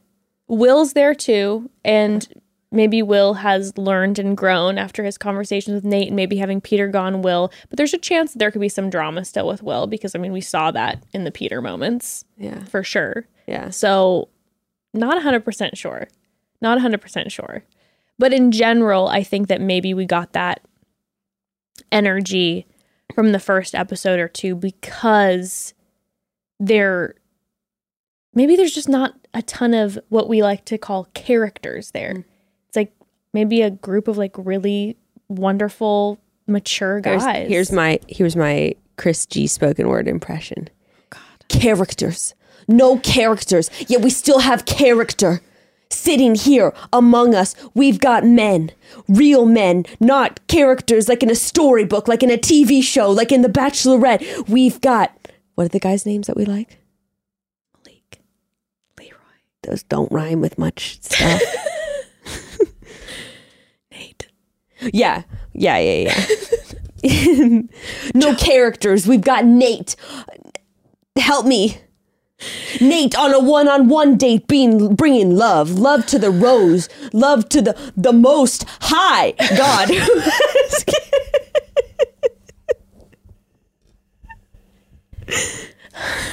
Will's 0.49 0.93
there 0.93 1.15
too. 1.15 1.71
And 1.85 2.27
maybe 2.73 3.03
Will 3.03 3.35
has 3.35 3.77
learned 3.79 4.19
and 4.19 4.37
grown 4.37 4.77
after 4.79 5.05
his 5.05 5.17
conversations 5.17 5.75
with 5.83 5.91
Nayte 5.93 6.09
and 6.09 6.17
maybe 6.17 6.37
having 6.37 6.61
Peter 6.61 6.89
gone 6.89 7.23
Will. 7.23 7.53
But 7.69 7.77
there's 7.77 7.95
a 7.95 7.99
chance 7.99 8.33
that 8.33 8.39
there 8.39 8.51
could 8.51 8.61
be 8.61 8.69
some 8.69 8.91
drama 8.91 9.25
still 9.25 9.47
with 9.47 9.63
Will 9.63 9.87
because 9.87 10.15
I 10.15 10.19
mean 10.19 10.33
we 10.33 10.41
saw 10.41 10.71
that 10.73 11.05
in 11.13 11.25
the 11.25 11.31
Peter 11.31 11.63
moments 11.63 12.25
Yeah, 12.37 12.65
for 12.65 12.83
sure. 12.83 13.27
yeah. 13.47 13.71
So 13.71 14.29
not 14.93 15.23
100% 15.23 15.77
sure. 15.77 16.09
Not 16.61 16.79
100% 16.79 17.31
sure. 17.31 17.65
But 18.19 18.33
in 18.33 18.51
general, 18.51 19.09
I 19.09 19.23
think 19.23 19.49
that 19.49 19.61
maybe 19.61 19.93
we 19.95 20.07
got 20.07 20.33
that 20.33 20.63
energy 21.93 22.67
from 23.15 23.33
the 23.33 23.39
first 23.39 23.75
episode 23.75 24.19
or 24.19 24.29
two 24.29 24.55
because 24.55 25.75
there 26.59 27.15
maybe 28.35 28.57
there's 28.57 28.75
just 28.75 28.89
not 28.89 29.15
a 29.35 29.43
ton 29.43 29.75
of 29.75 29.99
what 30.09 30.29
we 30.29 30.43
like 30.43 30.65
to 30.67 30.79
call 30.79 31.05
characters 31.15 31.91
there. 31.93 32.15
Like 32.15 32.25
maybe 33.37 33.61
a 33.63 33.71
group 33.71 34.09
of 34.09 34.17
like 34.17 34.33
really 34.37 34.97
wonderful 35.29 36.19
mature 36.47 37.01
guys. 37.01 37.23
here's 37.49 37.71
my 37.71 38.01
here's 38.09 38.35
my 38.35 38.75
Chris 38.97 39.27
G 39.27 39.47
spoken 39.47 39.89
word 39.89 40.09
impression. 40.09 40.69
Characters. 41.49 42.35
No 42.67 42.99
characters. 42.99 43.71
Yet 43.89 44.01
we 44.01 44.11
still 44.11 44.41
have 44.41 44.65
character. 44.65 45.41
Sitting 45.89 46.35
here 46.35 46.73
among 46.93 47.33
us, 47.35 47.55
we've 47.75 48.01
got 48.01 48.25
men. 48.25 48.73
Real 49.09 49.47
men, 49.47 49.85
not 50.01 50.41
characters 50.49 51.09
like 51.09 51.23
in 51.23 51.31
a 51.31 51.35
storybook, 51.37 52.09
like 52.09 52.25
in 52.25 52.31
a 52.31 52.37
TV 52.37 52.83
show, 52.83 53.09
like 53.11 53.31
in 53.31 53.43
The 53.43 53.49
Bachelorette. 53.49 54.49
We've 54.49 54.81
got 54.81 55.13
what 55.55 55.65
are 55.67 55.69
the 55.69 55.79
guys' 55.79 56.05
names 56.05 56.27
that 56.27 56.37
we 56.37 56.45
like? 56.45 56.79
Malik, 57.85 58.21
Leroy, 58.99 59.17
Those 59.63 59.83
don't 59.85 60.11
rhyme 60.11 60.41
with 60.41 60.59
much 60.59 60.99
stuff. 61.03 61.41
Nayte. 63.93 64.27
Yeah, 64.81 65.23
yeah, 65.53 65.79
yeah, 65.79 66.27
yeah. 67.03 67.61
no 68.15 68.35
characters. 68.35 69.07
We've 69.07 69.21
got 69.21 69.45
Nayte. 69.45 69.97
Help 71.17 71.47
me. 71.47 71.79
Nayte 72.79 73.17
on 73.17 73.33
a 73.33 73.41
one-on-one 73.41 74.19
date, 74.19 74.47
being 74.47 74.95
bringing 74.95 75.37
love, 75.37 75.71
love 75.71 76.05
to 76.07 76.19
the 76.19 76.31
rose, 76.31 76.89
love 77.15 77.49
to 77.49 77.63
the 77.63 77.93
the 77.97 78.13
most 78.13 78.67
high 78.81 79.33
God. 79.57 79.91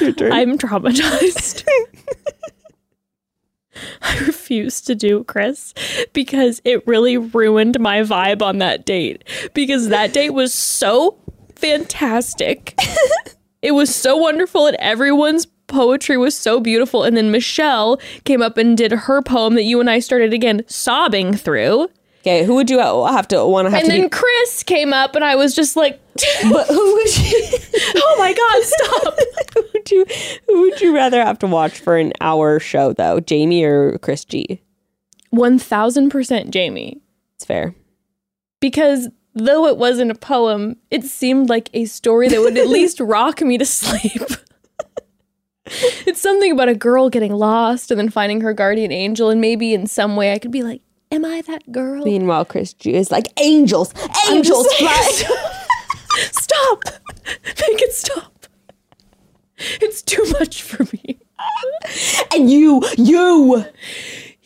I'm 0.02 0.58
traumatized. 0.58 1.64
I 4.02 4.20
refuse 4.20 4.82
to 4.82 4.96
do 4.96 5.24
Chris 5.24 5.74
because 6.14 6.62
it 6.64 6.86
really 6.88 7.18
ruined 7.18 7.80
my 7.80 8.02
vibe 8.02 8.42
on 8.42 8.60
that 8.60 8.86
date. 8.86 9.24
Because 9.54 9.90
that 9.90 10.14
date 10.14 10.32
was 10.32 10.54
so 10.54 11.18
fantastic. 11.56 12.78
it 13.62 13.72
was 13.72 13.94
so 13.94 14.18
wonderful, 14.18 14.68
and 14.68 14.78
everyone's 14.80 15.48
poetry 15.68 16.18
was 16.18 16.38
so 16.38 16.60
beautiful. 16.60 17.04
And 17.04 17.18
then 17.18 17.32
Michelle 17.32 18.00
came 18.26 18.42
up 18.42 18.58
and 18.58 18.78
did 18.78 18.92
her 18.92 19.22
poem 19.22 19.56
that 19.56 19.64
you 19.64 19.80
and 19.80 19.90
I 19.90 20.00
started 20.00 20.34
again 20.34 20.64
sobbing 20.68 21.34
through. 21.34 21.90
Okay, 22.24 22.46
who 22.46 22.56
would 22.56 22.70
you 22.70 22.80
have 22.80 23.28
to 23.28 23.46
want 23.46 23.68
to 23.68 23.72
have 23.72 23.82
to 23.82 23.86
And 23.86 23.86
to 23.86 23.92
then 23.92 24.06
be? 24.06 24.10
Chris 24.10 24.64
came 24.64 24.94
up, 24.94 25.16
and 25.16 25.26
I 25.26 25.36
was 25.36 25.54
just 25.54 25.76
like, 25.76 26.00
But 26.50 26.68
who 26.68 26.94
would 26.94 27.18
you? 27.18 27.48
oh 27.98 28.16
my 28.18 28.34
God, 28.34 28.64
stop. 28.64 29.16
who 29.54 29.64
would 29.74 29.92
you? 29.92 30.06
Who 30.48 30.62
would 30.62 30.82
you 30.82 30.96
rather 30.96 31.22
have 31.24 31.40
to 31.40 31.48
watch 31.48 31.80
for 31.80 31.98
an 31.98 32.14
hour 32.22 32.60
show 32.60 32.94
though, 32.94 33.20
Jamie 33.20 33.64
or 33.64 33.98
Chris 34.00 34.24
G? 34.26 34.62
1000% 35.34 36.50
Jamie. 36.52 37.02
It's 37.36 37.46
fair. 37.46 37.76
because 38.62 39.10
though 39.34 39.66
it 39.66 39.78
wasn't 39.78 40.12
a 40.12 40.16
poem, 40.16 40.78
it 40.92 41.04
seemed 41.04 41.50
like 41.50 41.70
a 41.74 41.86
story 41.86 42.30
that 42.30 42.40
would 42.40 42.56
at 42.58 42.68
least 42.68 43.00
rock 43.00 43.42
me 43.42 43.58
to 43.58 43.66
sleep. 43.66 44.22
it's 45.66 46.22
something 46.22 46.52
about 46.52 46.70
a 46.70 46.76
girl 46.76 47.10
getting 47.10 47.34
lost 47.34 47.90
and 47.90 48.00
then 48.00 48.10
finding 48.10 48.42
her 48.42 48.54
guardian 48.54 48.92
angel, 48.92 49.30
and 49.32 49.42
maybe 49.42 49.74
in 49.74 49.88
some 49.88 50.16
way 50.16 50.32
I 50.34 50.38
could 50.40 50.52
be 50.52 50.62
like, 50.62 50.82
Am 51.14 51.24
I 51.26 51.42
that 51.44 51.72
girl? 51.72 52.04
Meanwhile, 52.04 52.46
Chris 52.46 52.74
G 52.74 52.96
is 52.96 53.12
like 53.12 53.28
angels, 53.40 53.94
angels 54.32 54.66
fly. 54.80 55.12
stop! 56.32 56.84
Make 57.46 57.82
it 57.84 57.94
stop. 57.94 58.48
It's 59.80 60.02
too 60.02 60.26
much 60.40 60.64
for 60.64 60.86
me. 60.92 61.20
and 62.34 62.50
you, 62.50 62.82
you. 62.98 63.64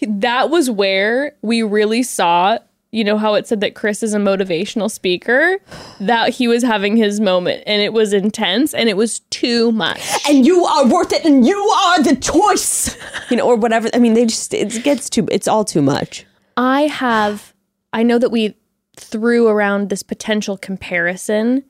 That 0.02 0.49
was 0.49 0.69
where 0.69 1.35
we 1.41 1.64
really 1.64 2.03
saw, 2.03 2.57
you 2.91 3.03
know, 3.06 3.18
how 3.18 3.34
it 3.35 3.48
said 3.48 3.61
that 3.61 3.73
Chris 3.73 4.03
is 4.03 4.14
a 4.14 4.19
motivational 4.19 4.91
speaker, 4.91 5.57
that 6.02 6.31
he 6.34 6.49
was 6.49 6.64
having 6.64 6.98
his 6.98 7.22
moment 7.22 7.64
and 7.65 7.81
it 7.81 7.94
was 7.94 8.11
intense 8.11 8.73
and 8.73 8.89
it 8.89 8.98
was 8.98 9.22
too 9.31 9.72
much. 9.72 10.02
and 10.30 10.45
you 10.45 10.65
are 10.65 10.85
worth 10.88 11.14
it 11.14 11.23
and 11.23 11.48
you 11.48 11.57
are 11.57 12.03
the 12.03 12.15
choice 12.18 12.95
you 13.31 13.38
know 13.38 13.45
or 13.48 13.56
whatever 13.56 13.89
i 13.94 13.98
mean 13.99 14.14
they 14.14 14.26
just 14.26 14.53
it 14.53 14.84
gets 14.84 15.10
too 15.10 15.27
it's 15.31 15.48
all 15.48 15.65
too 15.65 15.81
much 15.81 16.26
I 16.58 16.82
have, 16.88 17.54
I 17.94 18.04
know 18.04 18.18
that 18.18 18.32
we 18.32 18.58
threw 18.98 19.48
around 19.48 19.90
this 19.90 20.02
potential 20.02 20.58
comparison 20.58 21.64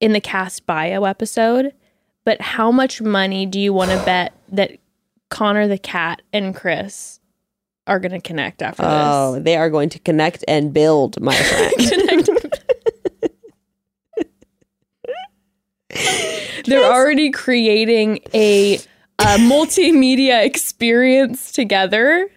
in 0.00 0.12
the 0.12 0.20
cast 0.20 0.66
bio 0.66 1.04
episode, 1.04 1.74
but 2.24 2.40
how 2.40 2.70
much 2.70 3.02
money 3.02 3.44
do 3.44 3.58
you 3.58 3.72
want 3.72 3.90
to 3.90 4.02
bet 4.04 4.32
that 4.52 4.78
Connor 5.30 5.66
the 5.66 5.78
cat 5.78 6.22
and 6.32 6.54
Chris 6.54 7.18
are 7.88 7.98
going 7.98 8.12
to 8.12 8.20
connect 8.20 8.62
after 8.62 8.82
this? 8.82 8.90
oh 8.92 9.40
they 9.40 9.56
are 9.56 9.68
going 9.68 9.90
to 9.90 9.98
connect 9.98 10.44
and 10.46 10.72
build 10.72 11.20
my 11.20 11.34
friend? 11.36 12.38
They're 16.66 16.90
already 16.90 17.30
creating 17.30 18.20
a, 18.32 18.76
a 19.18 19.36
multimedia 19.38 20.44
experience 20.44 21.52
together. 21.52 22.30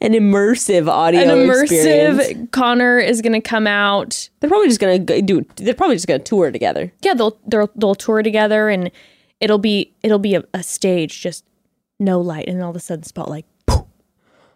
An 0.00 0.12
immersive 0.12 0.88
audio 0.88 1.20
An 1.20 1.28
immersive 1.28 2.18
experience. 2.18 2.48
Connor 2.50 2.98
is 2.98 3.20
going 3.20 3.34
to 3.34 3.40
come 3.40 3.66
out. 3.66 4.30
They're 4.40 4.48
probably 4.48 4.68
just 4.68 4.80
gonna 4.80 4.98
do 4.98 5.44
they're 5.56 5.74
probably 5.74 5.96
just 5.96 6.06
gonna 6.06 6.20
tour 6.20 6.50
together. 6.50 6.92
Yeah 7.02 7.14
they'll 7.14 7.38
they'll, 7.46 7.70
they'll 7.76 7.94
tour 7.94 8.22
together 8.22 8.68
and 8.68 8.90
it'll 9.40 9.58
be 9.58 9.92
it'll 10.02 10.18
be 10.18 10.34
a, 10.34 10.44
a 10.54 10.62
stage 10.62 11.20
just 11.20 11.44
no 11.98 12.20
light 12.20 12.48
and 12.48 12.62
all 12.62 12.70
of 12.70 12.76
a 12.76 12.80
sudden 12.80 13.04
spotlight 13.04 13.44
poof, 13.66 13.84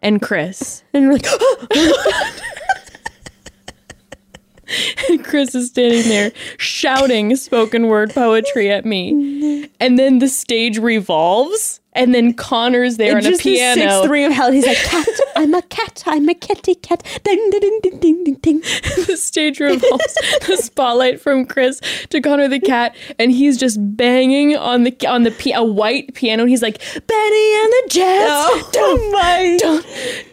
and 0.02 0.22
chris. 0.22 0.82
And 0.94 1.09
we're 1.09 1.14
like 1.14 1.26
and 5.10 5.24
chris 5.24 5.55
is 5.55 5.68
standing 5.68 6.09
there 6.09 6.32
shouting 6.56 7.36
spoken 7.36 7.89
word 7.89 8.14
poetry 8.14 8.70
at 8.70 8.86
me. 8.86 9.68
And 9.81 9.98
then 9.98 10.20
the 10.20 10.28
stage 10.28 10.78
revolves 10.78 11.81
and 11.95 12.15
then 12.15 12.33
connor's 12.33 12.97
there 12.97 13.12
on 13.12 13.19
a 13.19 13.23
just 13.23 13.43
the 13.43 13.55
piano 13.55 13.81
sixth 13.81 14.11
ring 14.11 14.25
of 14.25 14.33
hell 14.33 14.51
he's 14.51 14.66
like 14.66 14.77
cat 14.79 15.07
i'm 15.37 15.55
a 15.55 15.62
cat 15.62 16.03
i'm 16.07 16.29
a 16.29 16.35
kitty 16.35 16.75
cat 16.75 17.03
ding 17.25 17.51
ding 17.51 17.81
ding 17.83 18.01
ding 18.01 18.25
ding 18.25 18.35
ding 18.35 18.61
the 19.07 19.16
stage 19.16 19.61
revolves 19.61 20.15
the 20.47 20.57
spotlight 20.61 21.21
from 21.21 21.45
chris 21.45 21.81
to 22.11 22.21
connor 22.21 22.49
the 22.49 22.61
cat 22.61 22.95
and 23.19 23.33
he's 23.33 23.57
just 23.57 23.79
banging 23.97 24.57
on 24.57 24.85
the 24.85 24.97
on 25.07 25.23
the 25.23 25.53
a 25.55 25.65
white 25.65 26.15
piano 26.15 26.43
and 26.43 26.51
he's 26.51 26.62
like 26.62 26.79
benny 27.07 27.55
and 27.62 27.73
the 27.73 27.85
jets 27.89 28.31
oh 28.31 28.71
don't, 28.73 29.12
my 29.12 29.57
don't 29.61 29.87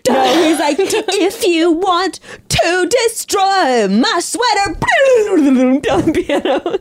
No, 0.09 0.43
he's 0.43 0.59
like, 0.59 0.77
if 0.79 1.45
you 1.45 1.71
want 1.71 2.19
to 2.49 2.87
destroy 2.89 3.87
my 3.87 4.19
sweater, 4.19 4.75
on 5.31 6.11
the 6.11 6.23
piano. 6.25 6.79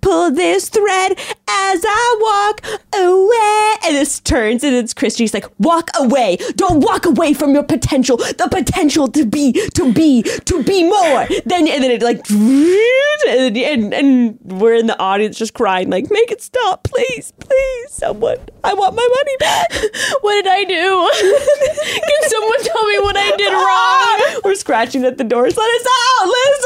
Pull 0.00 0.30
this 0.32 0.68
thread 0.68 1.12
as 1.12 1.84
I 1.86 2.16
walk 2.20 2.80
away. 2.94 3.88
And 3.88 3.96
this 3.96 4.20
turns 4.20 4.64
and 4.64 4.74
it's 4.74 4.94
Chris 4.94 5.16
G's 5.16 5.34
like, 5.34 5.46
walk 5.58 5.90
away. 5.98 6.38
Don't 6.56 6.80
walk 6.80 7.06
away 7.06 7.34
from 7.34 7.54
your 7.54 7.62
potential. 7.62 8.16
The 8.16 8.48
potential 8.50 9.08
to 9.08 9.24
be, 9.24 9.52
to 9.74 9.92
be, 9.92 10.22
to 10.22 10.62
be 10.62 10.84
more. 10.84 11.26
Then 11.46 11.68
and 11.68 11.84
then 11.84 11.90
it 11.90 12.02
like 12.02 12.28
and, 12.30 13.56
and, 13.56 13.94
and 13.94 14.38
we're 14.42 14.74
in 14.74 14.86
the 14.86 14.98
audience 14.98 15.38
just 15.38 15.54
crying, 15.54 15.90
like, 15.90 16.10
make 16.10 16.30
it 16.30 16.42
stop, 16.42 16.84
please, 16.84 17.32
please, 17.38 17.90
someone. 17.90 18.38
I 18.64 18.74
want 18.74 18.94
my 18.94 19.06
money 19.06 19.36
back. 19.38 19.72
what 20.20 20.34
did 20.34 20.46
i 20.46 20.64
do 20.64 21.10
can 22.00 22.30
someone 22.30 22.62
tell 22.62 22.86
me 22.86 22.98
what 23.00 23.16
i 23.16 23.36
did 23.36 23.52
wrong 23.52 24.40
We're 24.44 24.54
scratching 24.54 25.04
at 25.04 25.18
the 25.18 25.24
doors. 25.24 25.56
Let 25.56 25.70
us 25.70 25.86
out! 25.86 26.26
Let 26.26 26.54
us 26.54 26.64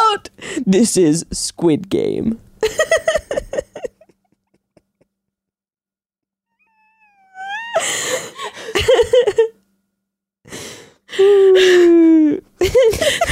out! 0.00 0.30
This 0.66 0.96
is 0.96 1.26
Squid 1.32 1.88
Game. 1.88 2.25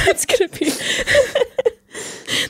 That's 0.05 0.25
gonna 0.25 0.47
be 0.49 0.69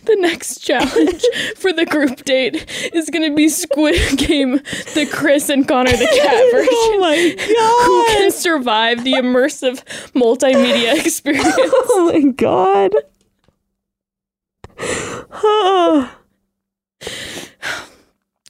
the 0.05 0.15
next 0.19 0.59
challenge 0.59 1.23
for 1.55 1.73
the 1.73 1.85
group 1.85 2.23
date 2.25 2.65
is 2.93 3.09
gonna 3.09 3.33
be 3.33 3.49
squid 3.49 4.17
game 4.17 4.57
the 4.93 5.07
chris 5.11 5.49
and 5.49 5.67
connor 5.67 5.91
the 5.91 6.05
cat 6.05 6.51
version 6.51 6.69
Oh 6.71 6.97
my 6.99 7.35
god! 7.35 7.85
who 7.85 8.05
can 8.17 8.31
survive 8.31 9.03
the 9.03 9.13
immersive 9.13 9.83
multimedia 10.13 10.93
oh 10.95 10.99
experience 10.99 11.45
Oh 11.57 12.11
my 12.13 12.31
god! 12.31 12.93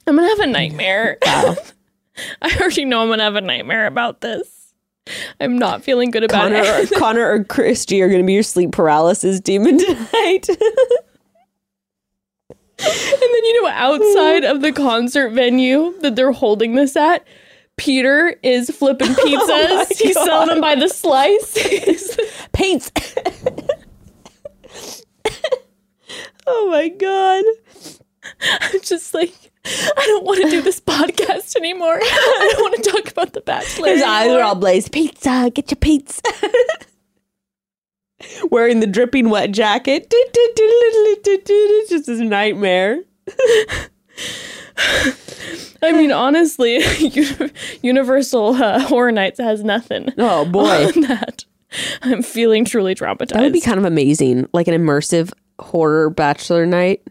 i'm 0.06 0.16
gonna 0.16 0.22
have 0.22 0.34
a 0.46 0.52
nightmare 0.52 1.18
I 2.42 2.56
already 2.60 2.84
know 2.84 3.02
I'm 3.02 3.08
gonna 3.08 3.22
have 3.22 3.36
a 3.36 3.40
nightmare 3.40 3.86
about 3.86 4.20
this. 4.20 4.72
I'm 5.40 5.56
not 5.58 5.84
feeling 5.84 6.10
good 6.10 6.24
about 6.24 6.50
Connor, 6.50 6.58
or, 6.58 6.78
it. 6.78 6.90
Connor 6.98 7.30
or 7.30 7.44
Chris 7.44 7.84
G 7.86 8.02
are 8.02 8.08
to 8.08 8.22
be 8.22 8.32
your 8.32 8.42
sleep 8.42 8.72
paralysis 8.72 9.40
demon 9.40 9.78
tonight. 9.78 10.48
And 12.78 13.22
then 13.22 13.44
you 13.44 13.62
know, 13.62 13.68
outside 13.68 14.44
of 14.44 14.60
the 14.60 14.72
concert 14.72 15.30
venue 15.30 15.94
that 16.00 16.16
they're 16.16 16.32
holding 16.32 16.74
this 16.74 16.96
at, 16.96 17.26
Peter 17.76 18.36
is 18.42 18.68
flipping 18.70 19.08
oh 19.10 19.86
pizzas. 19.88 19.98
He's 19.98 20.14
selling 20.14 20.48
them 20.48 20.60
by 20.60 20.74
the 20.74 20.88
slice. 20.88 22.18
Paints. 22.52 22.92
oh 26.46 26.68
my 26.70 26.88
god. 26.88 27.44
I'm 28.60 28.80
just 28.82 29.14
like, 29.14 29.32
I 29.96 30.06
don't 30.06 30.24
want 30.24 30.42
to 30.42 30.50
do 30.50 30.62
this 30.62 30.80
podcast 30.80 31.56
anymore. 31.56 31.94
I 32.00 32.50
don't 32.52 32.62
want 32.62 32.84
to 32.84 32.90
talk 32.90 33.10
about 33.10 33.32
the 33.32 33.40
Bachelor. 33.40 33.88
His 33.88 34.02
eyes 34.02 34.30
are 34.30 34.42
all 34.42 34.54
blazed. 34.54 34.92
Pizza, 34.92 35.50
get 35.52 35.70
your 35.70 35.76
pizza. 35.76 36.22
Wearing 38.50 38.80
the 38.80 38.86
dripping 38.86 39.28
wet 39.28 39.52
jacket. 39.52 40.06
It's 40.10 41.90
just 41.90 42.06
his 42.06 42.20
nightmare. 42.20 43.02
I 45.82 45.92
mean, 45.92 46.10
honestly, 46.12 46.80
Universal 47.82 48.54
uh, 48.54 48.80
Horror 48.80 49.12
Nights 49.12 49.38
has 49.38 49.62
nothing 49.62 50.08
Oh 50.18 50.44
boy. 50.46 50.90
that. 51.02 51.44
I'm 52.02 52.22
feeling 52.22 52.64
truly 52.64 52.94
traumatized. 52.94 53.28
That 53.34 53.42
would 53.42 53.52
be 53.52 53.60
kind 53.60 53.78
of 53.78 53.84
amazing. 53.84 54.48
Like 54.52 54.68
an 54.68 54.74
immersive 54.74 55.32
horror 55.58 56.10
bachelor 56.10 56.66
night 56.66 57.02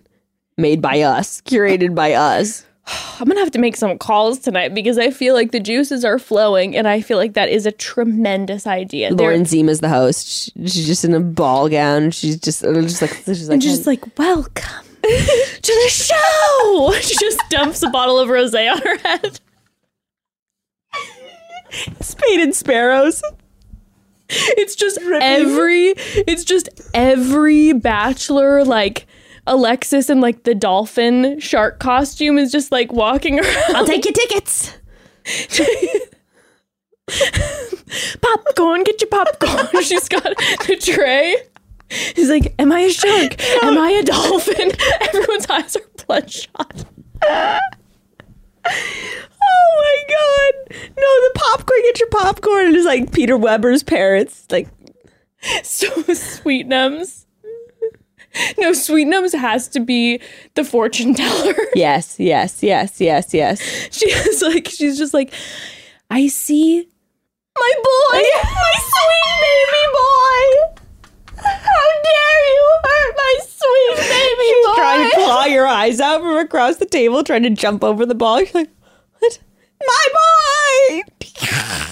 made 0.58 0.82
by 0.82 1.02
us, 1.02 1.42
curated 1.42 1.96
by 1.96 2.14
us. 2.14 2.66
I'm 3.20 3.28
gonna 3.28 3.40
have 3.40 3.52
to 3.52 3.60
make 3.60 3.76
some 3.76 3.98
calls 3.98 4.40
tonight 4.40 4.74
because 4.74 4.98
I 4.98 5.10
feel 5.12 5.34
like 5.34 5.52
the 5.52 5.60
juices 5.60 6.06
are 6.06 6.20
flowing, 6.20 6.76
and 6.76 6.88
I 6.88 7.02
feel 7.02 7.18
like 7.18 7.34
that 7.34 7.50
is 7.50 7.66
a 7.66 7.72
tremendous 7.72 8.68
idea. 8.68 9.10
They're- 9.14 9.28
Lauren 9.28 9.46
Zima's 9.46 9.80
the 9.80 9.90
host. 9.90 10.52
She's 10.58 10.86
just 10.86 11.04
in 11.06 11.14
a 11.14 11.20
ball 11.20 11.68
gown. 11.70 12.12
She's 12.12 12.40
just, 12.40 12.64
uh, 12.64 12.74
just 12.82 13.02
like, 13.02 13.12
she's 13.26 13.48
like, 13.50 13.54
and 13.56 13.64
she's 13.64 13.76
just 13.78 13.88
like, 13.88 14.18
"Welcome 14.18 14.86
to 15.04 15.62
the 15.84 15.90
show." 15.90 16.94
she 17.02 17.16
just 17.20 17.42
dumps 17.50 17.84
a 17.84 17.90
bottle 17.90 18.20
of 18.20 18.30
rosé 18.30 18.72
on 18.72 18.80
her 18.82 18.98
head. 19.00 19.40
Spade 22.02 22.40
and 22.40 22.56
Sparrows. 22.56 23.22
It's 24.30 24.76
just 24.76 24.98
every. 25.02 25.94
It's 25.98 26.44
just 26.44 26.70
every 26.94 27.74
bachelor 27.74 28.64
like. 28.64 29.08
Alexis 29.48 30.10
in 30.10 30.22
like 30.22 30.44
the 30.44 30.56
dolphin 30.56 31.40
shark 31.40 31.80
costume 31.80 32.38
is 32.38 32.52
just 32.52 32.72
like 32.72 32.92
walking 32.92 33.40
around. 33.44 33.76
I'll 33.76 33.86
take 33.86 34.06
your 34.06 34.14
tickets. 34.14 34.74
popcorn, 38.22 38.84
get 38.84 39.02
your 39.02 39.10
popcorn. 39.10 39.68
She's 39.84 40.10
got 40.10 40.24
the 40.24 40.78
tray. 40.82 41.36
He's 42.16 42.30
like, 42.30 42.56
Am 42.58 42.72
I 42.72 42.80
a 42.82 42.90
shark? 42.92 43.40
Am 43.64 43.78
I 43.78 43.92
a 43.92 44.04
dolphin? 44.04 44.72
Everyone's 45.02 45.46
eyes 45.48 45.76
are 45.76 45.82
bloodshot. 46.08 46.86
Oh 47.24 47.60
my 49.78 50.04
god. 50.10 50.54
No, 50.98 51.22
the 51.22 51.32
popcorn, 51.36 51.82
get 51.84 52.00
your 52.00 52.10
popcorn. 52.10 52.66
And 52.68 52.76
it's 52.76 52.86
like 52.86 53.12
Peter 53.12 53.38
Weber's 53.38 53.84
parents. 53.84 54.46
Like, 54.50 54.68
So 55.64 55.88
Sweetnums. 55.92 57.25
No, 58.58 58.72
Sweetnums 58.72 59.34
has 59.34 59.68
to 59.70 59.80
be 59.80 60.20
the 60.56 60.64
fortune 60.64 61.14
teller. 61.14 61.56
yes, 61.76 62.20
yes, 62.20 62.62
yes, 62.62 63.00
yes, 63.00 63.34
yes. 63.34 63.62
She 63.92 64.10
is 64.10 64.42
like, 64.42 64.68
she's 64.68 64.98
just 64.98 65.14
like, 65.14 65.34
I 66.10 66.28
see 66.28 66.88
my 67.58 67.74
boy, 67.78 68.22
my 68.44 68.74
sweet 68.92 69.38
baby 69.42 69.86
boy. 69.94 71.44
How 71.44 71.88
dare 72.04 72.46
you 72.48 72.78
hurt 72.84 73.16
my 73.18 73.36
sweet 73.48 73.98
baby 73.98 74.36
boy! 74.36 74.44
She's 74.44 74.66
boy? 74.66 74.76
trying 74.76 75.10
to 75.10 75.16
claw 75.16 75.46
your 75.46 75.68
eyes 75.68 76.00
out 76.00 76.22
from 76.22 76.38
across 76.38 76.78
the 76.78 76.86
table, 76.86 77.24
trying 77.24 77.44
to 77.44 77.50
jump 77.50 77.84
over 77.84 78.06
the 78.06 78.16
ball. 78.16 78.42
You're 78.42 78.50
like, 78.54 78.70
what? 79.20 79.40
My 79.86 80.06
boy! 80.14 81.02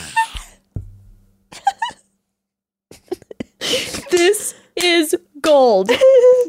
This 4.12 4.54
is 4.76 5.16
gold. 5.44 5.92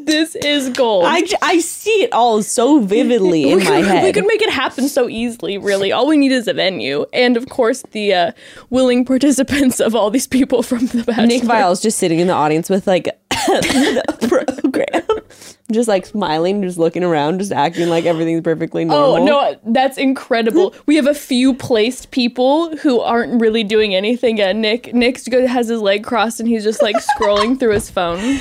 This 0.05 0.35
is 0.35 0.69
gold. 0.69 1.05
I, 1.07 1.23
I 1.41 1.57
see 1.59 2.03
it 2.03 2.13
all 2.13 2.43
so 2.43 2.79
vividly 2.79 3.49
in 3.49 3.57
we 3.57 3.63
my 3.63 3.81
could, 3.81 3.85
head. 3.85 4.03
We 4.03 4.13
could 4.13 4.27
make 4.27 4.43
it 4.43 4.51
happen 4.51 4.87
so 4.87 5.09
easily, 5.09 5.57
really. 5.57 5.91
All 5.91 6.05
we 6.05 6.15
need 6.15 6.31
is 6.31 6.47
a 6.47 6.53
venue. 6.53 7.07
And 7.11 7.35
of 7.37 7.49
course, 7.49 7.81
the 7.89 8.13
uh, 8.13 8.31
willing 8.69 9.03
participants 9.03 9.79
of 9.79 9.95
all 9.95 10.11
these 10.11 10.27
people 10.27 10.61
from 10.61 10.85
the 10.85 11.03
Bachelor. 11.03 11.25
Nick 11.25 11.43
Viall's 11.43 11.81
just 11.81 11.97
sitting 11.97 12.19
in 12.19 12.27
the 12.27 12.33
audience 12.33 12.69
with 12.69 12.85
like 12.85 13.05
the 13.31 14.27
program, 14.61 15.21
just 15.71 15.87
like 15.87 16.05
smiling, 16.05 16.61
just 16.61 16.77
looking 16.77 17.03
around, 17.03 17.39
just 17.39 17.51
acting 17.51 17.89
like 17.89 18.05
everything's 18.05 18.41
perfectly 18.41 18.85
normal. 18.85 19.15
Oh, 19.15 19.25
no, 19.25 19.59
that's 19.65 19.97
incredible. 19.97 20.75
we 20.85 20.97
have 20.97 21.07
a 21.07 21.15
few 21.15 21.55
placed 21.55 22.11
people 22.11 22.77
who 22.77 22.99
aren't 22.99 23.41
really 23.41 23.63
doing 23.63 23.95
anything 23.95 24.37
yet. 24.37 24.55
Nick 24.55 24.93
Nick's 24.93 25.27
good 25.27 25.47
has 25.47 25.67
his 25.67 25.81
leg 25.81 26.03
crossed 26.03 26.39
and 26.39 26.47
he's 26.47 26.63
just 26.63 26.83
like 26.83 26.95
scrolling 26.97 27.59
through 27.59 27.73
his 27.73 27.89
phone. 27.89 28.39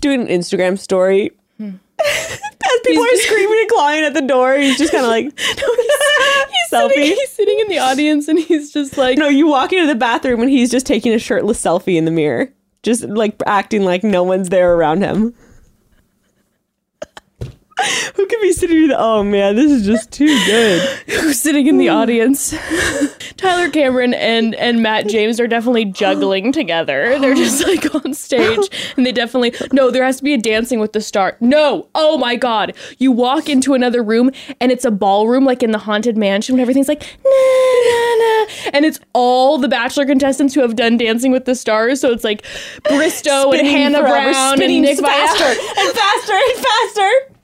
Doing 0.00 0.20
an 0.22 0.28
Instagram 0.28 0.78
story. 0.78 1.30
Hmm. 1.58 1.70
As 2.00 2.80
people 2.84 3.02
are 3.04 3.16
screaming 3.16 3.58
and 3.60 3.70
clawing 3.70 4.04
at 4.04 4.14
the 4.14 4.20
door, 4.22 4.54
he's 4.56 4.76
just 4.78 4.92
kind 4.92 5.04
of 5.04 5.10
like 5.10 5.24
He's 5.38 6.70
selfie. 6.72 6.88
sitting, 6.90 7.02
he's 7.04 7.30
sitting 7.30 7.60
in 7.60 7.68
the 7.68 7.78
audience 7.78 8.28
and 8.28 8.38
he's 8.38 8.72
just 8.72 8.98
like 8.98 9.16
No, 9.18 9.28
you 9.28 9.46
walk 9.46 9.72
into 9.72 9.86
the 9.86 9.94
bathroom 9.94 10.40
and 10.42 10.50
he's 10.50 10.70
just 10.70 10.84
taking 10.86 11.12
a 11.14 11.18
shirtless 11.18 11.62
selfie 11.62 11.96
in 11.96 12.04
the 12.04 12.10
mirror, 12.10 12.52
just 12.82 13.04
like 13.04 13.34
acting 13.46 13.84
like 13.84 14.04
no 14.04 14.22
one's 14.22 14.48
there 14.50 14.74
around 14.74 15.02
him. 15.02 15.34
Who 18.16 18.26
could 18.26 18.40
be 18.40 18.52
sitting? 18.52 18.84
in 18.84 18.88
the- 18.88 18.98
Oh 18.98 19.22
man, 19.22 19.54
this 19.56 19.70
is 19.70 19.84
just 19.86 20.10
too 20.10 20.26
good. 20.46 20.80
who's 21.08 21.38
sitting 21.40 21.66
in 21.66 21.76
the 21.78 21.88
audience. 21.90 22.54
Tyler 23.36 23.68
Cameron 23.70 24.14
and 24.14 24.54
and 24.54 24.82
Matt 24.82 25.08
James 25.08 25.38
are 25.38 25.46
definitely 25.46 25.84
juggling 25.84 26.52
together. 26.52 27.18
They're 27.18 27.34
just 27.34 27.66
like 27.66 27.94
on 27.94 28.14
stage 28.14 28.68
and 28.96 29.04
they 29.04 29.12
definitely 29.12 29.54
No, 29.72 29.90
there 29.90 30.04
has 30.04 30.18
to 30.18 30.24
be 30.24 30.34
a 30.34 30.38
dancing 30.38 30.80
with 30.80 30.92
the 30.92 31.00
star. 31.00 31.36
No. 31.40 31.88
Oh 31.94 32.16
my 32.18 32.36
god. 32.36 32.74
You 32.98 33.12
walk 33.12 33.48
into 33.48 33.74
another 33.74 34.02
room 34.02 34.30
and 34.60 34.72
it's 34.72 34.84
a 34.84 34.90
ballroom 34.90 35.44
like 35.44 35.62
in 35.62 35.70
the 35.72 35.78
haunted 35.78 36.16
mansion 36.16 36.54
when 36.54 36.60
everything's 36.62 36.88
like 36.88 37.02
na 37.24 37.30
na 37.30 38.16
na 38.16 38.46
and 38.72 38.84
it's 38.84 39.00
all 39.12 39.58
the 39.58 39.68
bachelor 39.68 40.06
contestants 40.06 40.54
who 40.54 40.60
have 40.62 40.76
done 40.76 40.96
dancing 40.96 41.32
with 41.32 41.44
the 41.44 41.54
stars. 41.54 42.00
So 42.00 42.10
it's 42.12 42.24
like 42.24 42.42
Bristowe 42.84 43.52
and 43.56 43.66
Hannah 43.66 44.00
Brown 44.00 44.56
spinning 44.56 44.86
and 44.86 44.96
Nick 44.96 44.98
faster 44.98 45.44
and 45.44 45.96
faster 45.96 46.32
and 46.32 46.64
faster. 46.64 47.35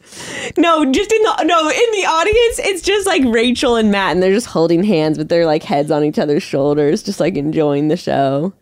No, 0.58 0.84
just 0.90 1.12
in 1.12 1.22
the 1.22 1.44
no 1.44 1.68
in 1.68 1.90
the 1.92 2.06
audience, 2.06 2.58
it's 2.60 2.82
just 2.82 3.06
like 3.06 3.22
Rachel 3.26 3.76
and 3.76 3.90
Matt, 3.90 4.12
and 4.12 4.22
they're 4.22 4.32
just 4.32 4.48
holding 4.48 4.84
hands 4.84 5.18
with 5.18 5.28
their 5.28 5.46
like 5.46 5.62
heads 5.62 5.90
on 5.90 6.04
each 6.04 6.18
other's 6.18 6.42
shoulders, 6.42 7.02
just 7.02 7.20
like 7.20 7.36
enjoying 7.36 7.88
the 7.88 7.96
show. 7.96 8.52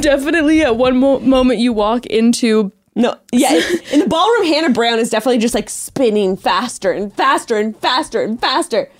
Definitely 0.00 0.62
at 0.62 0.76
one 0.76 0.98
mo- 0.98 1.20
moment 1.20 1.60
you 1.60 1.72
walk 1.72 2.06
into 2.06 2.72
No, 2.94 3.16
yeah, 3.32 3.52
in 3.92 4.00
the 4.00 4.06
ballroom, 4.08 4.46
Hannah 4.46 4.70
Brown 4.70 4.98
is 4.98 5.10
definitely 5.10 5.38
just 5.38 5.54
like 5.54 5.68
spinning 5.68 6.36
faster 6.36 6.92
and 6.92 7.12
faster 7.12 7.56
and 7.56 7.76
faster 7.78 8.22
and 8.22 8.40
faster. 8.40 8.90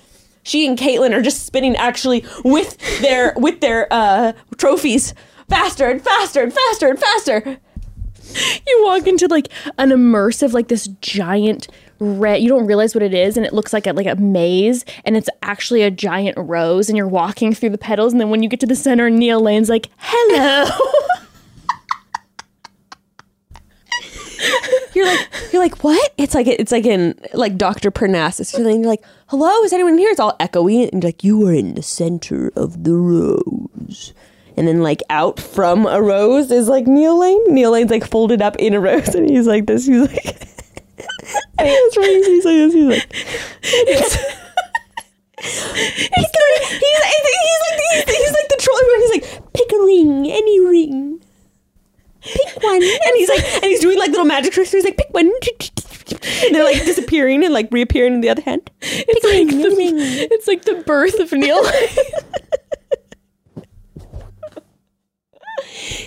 She 0.43 0.67
and 0.67 0.77
Kaitlyn 0.77 1.13
are 1.13 1.21
just 1.21 1.45
spinning 1.45 1.75
actually 1.75 2.23
with 2.43 2.77
their 3.01 3.33
with 3.37 3.61
their 3.61 3.87
uh 3.91 4.33
trophies 4.57 5.13
faster 5.49 5.87
and 5.89 6.01
faster 6.01 6.43
and 6.43 6.53
faster 6.53 6.87
and 6.89 6.99
faster. 6.99 7.57
you 8.67 8.83
walk 8.85 9.07
into 9.07 9.27
like 9.27 9.47
an 9.77 9.89
immersive 9.89 10.51
like 10.53 10.67
this 10.67 10.87
giant 11.01 11.67
red 11.99 12.41
you 12.41 12.49
don't 12.49 12.65
realize 12.65 12.93
what 12.93 13.03
it 13.03 13.13
is 13.13 13.37
and 13.37 13.45
it 13.45 13.53
looks 13.53 13.71
like 13.73 13.87
a 13.87 13.93
like 13.93 14.07
a 14.07 14.15
maze 14.15 14.83
and 15.05 15.15
it's 15.15 15.29
actually 15.41 15.81
a 15.81 15.91
giant 15.91 16.37
rose 16.37 16.89
and 16.89 16.97
you're 16.97 17.07
walking 17.07 17.53
through 17.53 17.69
the 17.69 17.77
petals 17.77 18.11
and 18.11 18.19
then 18.19 18.29
when 18.29 18.43
you 18.43 18.49
get 18.49 18.59
to 18.59 18.67
the 18.67 18.75
center 18.75 19.09
Neil 19.09 19.39
Lane's 19.39 19.69
like 19.69 19.89
hello 19.97 20.65
You're 24.93 25.05
like 25.05 25.29
you're 25.51 25.61
like 25.61 25.83
what? 25.83 26.13
It's 26.17 26.33
like 26.33 26.47
it's 26.47 26.71
like 26.71 26.85
in 26.85 27.19
like 27.33 27.57
Doctor 27.57 27.91
Parnassus. 27.91 28.53
Like, 28.53 28.63
you're 28.63 28.85
like, 28.85 29.03
hello, 29.27 29.61
is 29.63 29.73
anyone 29.73 29.97
here? 29.97 30.09
It's 30.09 30.19
all 30.19 30.37
echoey, 30.39 30.89
and 30.91 31.03
like, 31.03 31.23
you 31.23 31.45
are 31.47 31.53
in 31.53 31.75
the 31.75 31.83
center 31.83 32.51
of 32.55 32.83
the 32.85 32.93
rose. 32.93 34.13
And 34.57 34.67
then 34.67 34.81
like 34.81 35.01
out 35.09 35.37
from 35.37 35.85
a 35.85 36.01
rose 36.01 36.49
is 36.49 36.69
like 36.69 36.87
Neil 36.87 37.19
Lane. 37.19 37.43
Neil 37.47 37.71
Lane's 37.71 37.91
like 37.91 38.09
folded 38.09 38.41
up 38.41 38.55
in 38.57 38.73
a 38.73 38.79
rose, 38.79 39.09
and 39.15 39.29
he's 39.29 39.47
like 39.47 39.65
this. 39.65 39.85
He's 39.85 40.09
like, 40.09 40.47
and 41.57 41.67
he's 41.67 41.97
right. 41.97 42.23
He's 42.25 42.45
like 42.45 42.55
this. 42.55 42.73
He's 42.73 42.89
like. 42.89 44.25
He's, 45.41 45.61
he's, 45.61 46.09
he's, 46.09 46.31
he's 46.75 47.01
like 47.61 47.79
he's, 47.91 48.17
he's 48.17 48.31
like 48.31 48.49
the 48.49 48.57
troll. 48.59 48.79
He's 48.97 49.11
like 49.11 49.53
pick 49.53 49.71
a 49.71 49.83
ring, 49.83 50.31
any 50.31 50.59
ring 50.59 51.21
pick 52.25 52.63
one. 52.63 52.75
And 52.75 53.15
he's 53.15 53.29
like, 53.29 53.43
and 53.55 53.65
he's 53.65 53.79
doing 53.79 53.97
like 53.97 54.09
little 54.09 54.25
magic 54.25 54.53
tricks. 54.53 54.71
He's 54.71 54.83
like, 54.83 54.97
pick 54.97 55.09
one. 55.11 55.31
And 56.45 56.53
they're 56.53 56.63
like 56.63 56.83
disappearing 56.83 57.43
and 57.43 57.53
like 57.53 57.69
reappearing 57.71 58.13
in 58.15 58.21
the 58.21 58.29
other 58.29 58.41
hand. 58.41 58.69
It's 58.81 59.23
like, 59.23 59.47
the, 59.47 59.75
ring. 59.75 59.95
it's 59.97 60.47
like 60.47 60.63
the 60.63 60.83
birth 60.85 61.19
of 61.19 61.31
Neil. 61.31 61.63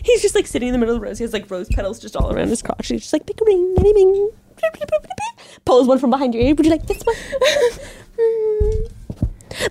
He's 0.05 0.23
just 0.23 0.35
like 0.35 0.47
sitting 0.47 0.69
in 0.69 0.73
the 0.73 0.78
middle 0.78 0.95
of 0.95 1.01
the 1.01 1.07
rose. 1.07 1.19
He 1.19 1.24
has 1.24 1.32
like 1.32 1.51
rose 1.51 1.69
petals 1.69 1.99
just 1.99 2.16
all 2.16 2.32
around 2.32 2.49
his 2.49 2.62
crotch. 2.62 2.89
He's 2.89 3.03
just 3.03 3.12
like 3.12 3.27
pick 3.27 3.40
a 3.40 3.45
ring, 3.45 3.74
any 3.78 3.93
bing. 3.93 4.31
Pulls 5.64 5.86
one 5.86 5.98
from 5.98 6.10
behind 6.10 6.35
your 6.35 6.43
ear. 6.43 6.55
Would 6.55 6.66
you 6.66 6.72
like 6.72 6.86
this 6.86 7.02
one? 7.02 7.16
Mm. 8.18 8.90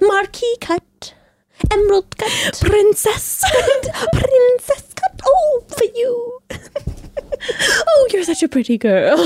Marquee 0.07 0.55
cut. 0.61 1.13
Emerald 1.69 2.15
cut. 2.17 2.57
Princess. 2.61 3.43
Princess 4.13 4.93
cut. 4.95 5.21
Oh, 5.25 5.63
for 5.67 5.83
you. 5.95 6.39
oh, 7.87 8.07
you're 8.13 8.23
such 8.23 8.43
a 8.43 8.47
pretty 8.47 8.77
girl. 8.77 9.17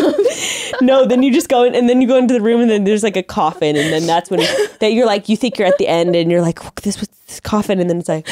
no, 0.81 1.05
then 1.05 1.21
you 1.23 1.31
just 1.31 1.49
go 1.49 1.63
in 1.63 1.75
and 1.75 1.87
then 1.87 2.01
you 2.01 2.07
go 2.07 2.17
into 2.17 2.33
the 2.33 2.41
room 2.41 2.61
and 2.61 2.69
then 2.69 2.83
there's 2.83 3.03
like 3.03 3.15
a 3.15 3.23
coffin 3.23 3.75
and 3.75 3.93
then 3.93 4.07
that's 4.07 4.31
when 4.31 4.39
that 4.79 4.93
you're 4.93 5.05
like 5.05 5.29
you 5.29 5.37
think 5.37 5.57
you're 5.57 5.67
at 5.67 5.77
the 5.77 5.87
end 5.87 6.15
and 6.15 6.31
you're 6.31 6.41
like 6.41 6.59
this 6.81 6.99
was 6.99 7.09
this 7.27 7.39
coffin 7.39 7.79
and 7.79 7.89
then 7.89 7.99
it's 7.99 8.09
like 8.09 8.27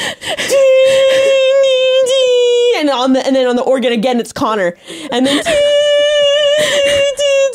and 2.80 2.90
on 2.90 3.12
the 3.12 3.24
and 3.26 3.36
then 3.36 3.46
on 3.46 3.56
the 3.56 3.62
organ 3.62 3.92
again 3.92 4.18
it's 4.18 4.32
Connor 4.32 4.76
and 5.12 5.26
then 5.26 5.42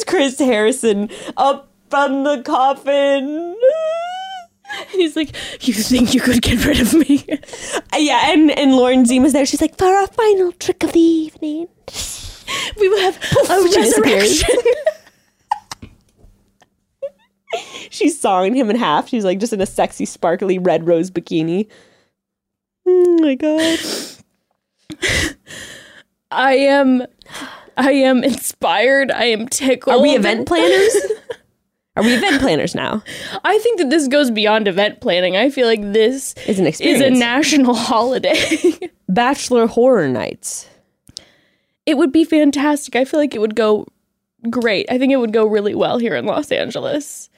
Chris 0.08 0.40
Harrison 0.40 1.10
up 1.38 1.70
from 1.90 2.24
the 2.24 2.42
coffin. 2.44 3.56
He's 4.90 5.16
like, 5.16 5.36
you 5.66 5.74
think 5.74 6.14
you 6.14 6.22
could 6.22 6.42
get 6.42 6.66
rid 6.66 6.80
of 6.80 6.94
me? 6.94 7.24
Uh, 7.94 7.98
yeah, 7.98 8.32
and 8.32 8.52
and 8.52 8.76
Lauren 8.76 9.06
Zima's 9.06 9.34
there. 9.34 9.46
She's 9.46 9.62
like, 9.62 9.78
for 9.78 9.86
our 9.86 10.08
final 10.08 10.52
trick 10.54 10.84
of 10.84 10.92
the 10.94 11.00
evening, 11.00 11.68
we 12.80 12.90
will 12.90 13.02
have 13.02 13.18
a 13.18 13.70
she 13.72 13.80
resurrection. 13.80 14.50
she's 17.90 18.20
sawing 18.20 18.56
him 18.56 18.70
in 18.70 18.76
half. 18.76 19.10
She's 19.10 19.24
like 19.26 19.40
just 19.40 19.54
in 19.54 19.62
a 19.62 19.66
sexy, 19.66 20.06
sparkly 20.06 20.60
red 20.60 20.88
rose 20.88 21.12
bikini. 21.12 21.68
Oh 22.86 23.18
my 23.22 23.36
god. 23.36 23.80
I 26.32 26.54
am, 26.54 27.06
I 27.78 27.92
am 27.92 28.24
inspired. 28.24 29.12
I 29.12 29.26
am 29.26 29.48
tickled. 29.48 29.96
Are 29.96 30.02
we 30.02 30.16
event 30.16 30.48
planners? 30.48 30.96
Are 31.98 32.04
we 32.04 32.14
event 32.14 32.42
planners 32.42 32.76
now? 32.76 33.02
I 33.46 33.58
think 33.60 33.80
that 33.80 33.90
this 33.90 34.08
goes 34.10 34.30
beyond 34.30 34.68
event 34.68 35.00
planning. 35.00 35.38
I 35.38 35.50
feel 35.50 35.66
like 35.66 35.82
this 35.94 36.34
Is 36.46 36.60
an 36.60 36.68
experience. 36.68 37.02
is 37.02 37.08
a 37.08 37.10
national 37.12 37.74
holiday. 37.92 38.36
Bachelor 39.08 39.66
horror 39.68 40.08
nights. 40.10 40.68
it 41.86 41.98
would 41.98 42.12
be 42.12 42.26
fantastic. 42.26 42.96
I 42.98 43.06
feel 43.06 43.20
like 43.20 43.34
it 43.34 43.40
would 43.40 43.56
go 43.56 43.88
great. 44.50 44.88
I 44.92 44.98
think 44.98 45.14
it 45.14 45.18
would 45.18 45.32
go 45.34 45.46
really 45.48 45.74
well 45.74 45.98
here 45.98 46.16
in 46.16 46.26
Los 46.26 46.52
Angeles. 46.52 47.30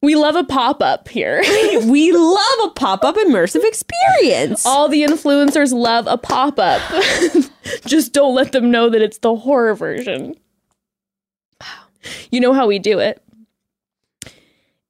We 0.00 0.14
love 0.14 0.36
a 0.36 0.44
pop 0.44 0.80
up 0.80 1.08
here. 1.08 1.42
we 1.86 2.12
love 2.12 2.58
a 2.64 2.70
pop-up 2.70 3.16
immersive 3.16 3.64
experience. 3.64 4.64
All 4.64 4.88
the 4.88 5.02
influencers 5.02 5.72
love 5.72 6.06
a 6.06 6.16
pop 6.16 6.58
up. 6.58 6.80
Just 7.86 8.12
don't 8.12 8.34
let 8.34 8.52
them 8.52 8.70
know 8.70 8.88
that 8.90 9.02
it's 9.02 9.18
the 9.18 9.34
horror 9.34 9.74
version. 9.74 10.34
You 12.30 12.40
know 12.40 12.52
how 12.52 12.66
we 12.68 12.78
do 12.78 13.00
it 13.00 13.20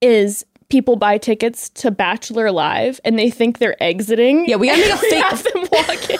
is 0.02 0.44
people 0.68 0.94
buy 0.96 1.16
tickets 1.18 1.70
to 1.70 1.90
Bachelor 1.90 2.52
Live 2.52 3.00
and 3.04 3.18
they 3.18 3.30
think 3.30 3.58
they're 3.58 3.82
exiting. 3.82 4.46
Yeah, 4.46 4.56
we 4.56 4.68
gotta 4.68 4.80
make 4.82 4.92
a 4.92 4.96
fake- 4.98 5.24
have 5.24 5.42
them 5.42 5.66
walk 5.72 6.10
in. 6.10 6.18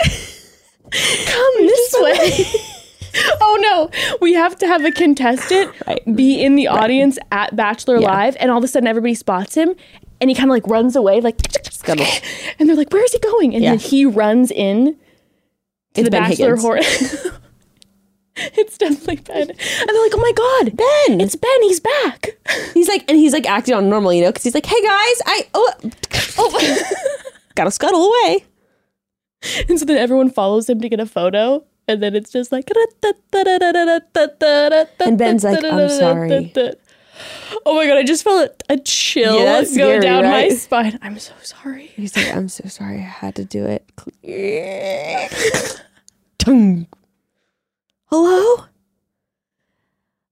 Come 1.26 1.54
this 1.66 1.94
way. 2.00 2.44
oh 3.40 3.58
no, 3.60 4.16
we 4.20 4.34
have 4.34 4.56
to 4.58 4.66
have 4.66 4.84
a 4.84 4.90
contestant 4.92 5.72
Right. 5.86 6.02
be 6.16 6.42
in 6.42 6.54
the 6.56 6.68
audience 6.68 7.18
at 7.32 7.54
Bachelor 7.56 7.98
Yeah. 8.00 8.08
Live, 8.08 8.36
and 8.40 8.50
all 8.50 8.58
of 8.58 8.64
a 8.64 8.68
sudden 8.68 8.86
everybody 8.86 9.14
spots 9.14 9.54
him, 9.54 9.74
and 10.20 10.30
he 10.30 10.34
kind 10.36 10.50
of 10.50 10.54
like 10.54 10.66
runs 10.66 10.96
away, 10.96 11.20
like 11.20 11.36
Scuttle. 11.72 12.06
and 12.58 12.68
they're 12.68 12.76
like, 12.76 12.92
"Where 12.92 13.04
is 13.04 13.12
he 13.12 13.18
going?" 13.18 13.54
And 13.54 13.64
Yeah. 13.64 13.70
then 13.70 13.78
he 13.78 14.04
runs 14.06 14.50
in 14.50 14.94
to 15.94 16.00
It's 16.00 16.04
the 16.04 16.10
Ben 16.10 16.22
Bachelor 16.22 16.56
Higgins. 16.56 16.62
horror. 16.62 16.80
it's 18.36 18.78
definitely 18.78 19.16
Ben, 19.16 19.50
and 19.50 19.58
they're 19.58 20.02
like, 20.02 20.12
"Oh 20.14 20.18
my 20.20 20.32
god, 20.36 20.76
Ben. 20.76 21.20
It's 21.20 21.34
Ben. 21.36 21.62
He's 21.62 21.80
back." 21.80 22.38
He's 22.74 22.88
like, 22.88 23.04
and 23.08 23.18
he's 23.18 23.32
like 23.32 23.48
acting 23.48 23.74
on 23.74 23.88
normal, 23.88 24.12
you 24.12 24.22
know, 24.22 24.28
because 24.28 24.44
he's 24.44 24.54
like, 24.54 24.66
"Hey 24.66 24.80
guys, 24.82 25.22
I 25.26 25.46
oh, 25.54 25.72
oh, 26.38 26.82
gotta 27.54 27.70
scuttle 27.70 28.04
away." 28.06 28.44
And 29.68 29.78
so 29.78 29.84
then 29.86 29.96
everyone 29.96 30.30
follows 30.30 30.68
him 30.68 30.80
to 30.82 30.88
get 30.88 31.00
a 31.00 31.06
photo. 31.06 31.64
And 31.90 32.00
then 32.00 32.14
it's 32.14 32.30
just 32.30 32.52
like 32.52 32.70
And 35.00 35.18
Ben's 35.18 35.42
like, 35.42 35.64
"I'm 35.64 35.88
sorry." 35.88 36.52
Oh 37.66 37.74
my 37.74 37.86
god, 37.86 37.98
I 37.98 38.04
just 38.04 38.22
felt 38.22 38.62
a 38.68 38.78
chill 38.78 39.40
Yeah, 39.40 39.64
go 39.76 40.00
down 40.00 40.22
my 40.22 40.48
spine. 40.50 41.00
I'm 41.02 41.18
so 41.18 41.34
sorry. 41.42 41.86
He's 41.96 42.14
like, 42.16 42.32
"I'm 42.34 42.48
so 42.48 42.68
sorry, 42.68 42.98
I 42.98 43.00
had 43.00 43.34
to 43.34 43.44
do 43.44 43.66
it." 43.66 43.90
Hello. 48.06 48.64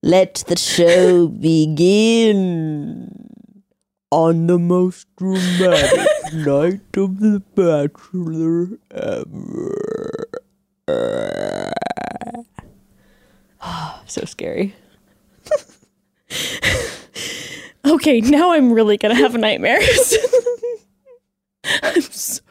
Let 0.01 0.45
the 0.47 0.57
show 0.57 1.27
begin. 1.27 3.11
On 4.11 4.47
the 4.47 4.57
most 4.57 5.05
dramatic 5.17 6.33
night 6.33 6.97
of 6.97 7.19
the 7.19 7.43
Bachelor 7.53 8.79
ever. 8.89 10.28
Ah, 13.61 14.01
so 14.05 14.25
scary. 14.25 14.75
Okay, 17.85 18.19
now 18.21 18.51
I'm 18.51 18.71
really 18.73 18.97
gonna 18.97 19.15
have 19.15 19.33
nightmares. 19.33 20.17
I'm 21.81 22.01
so 22.01 22.41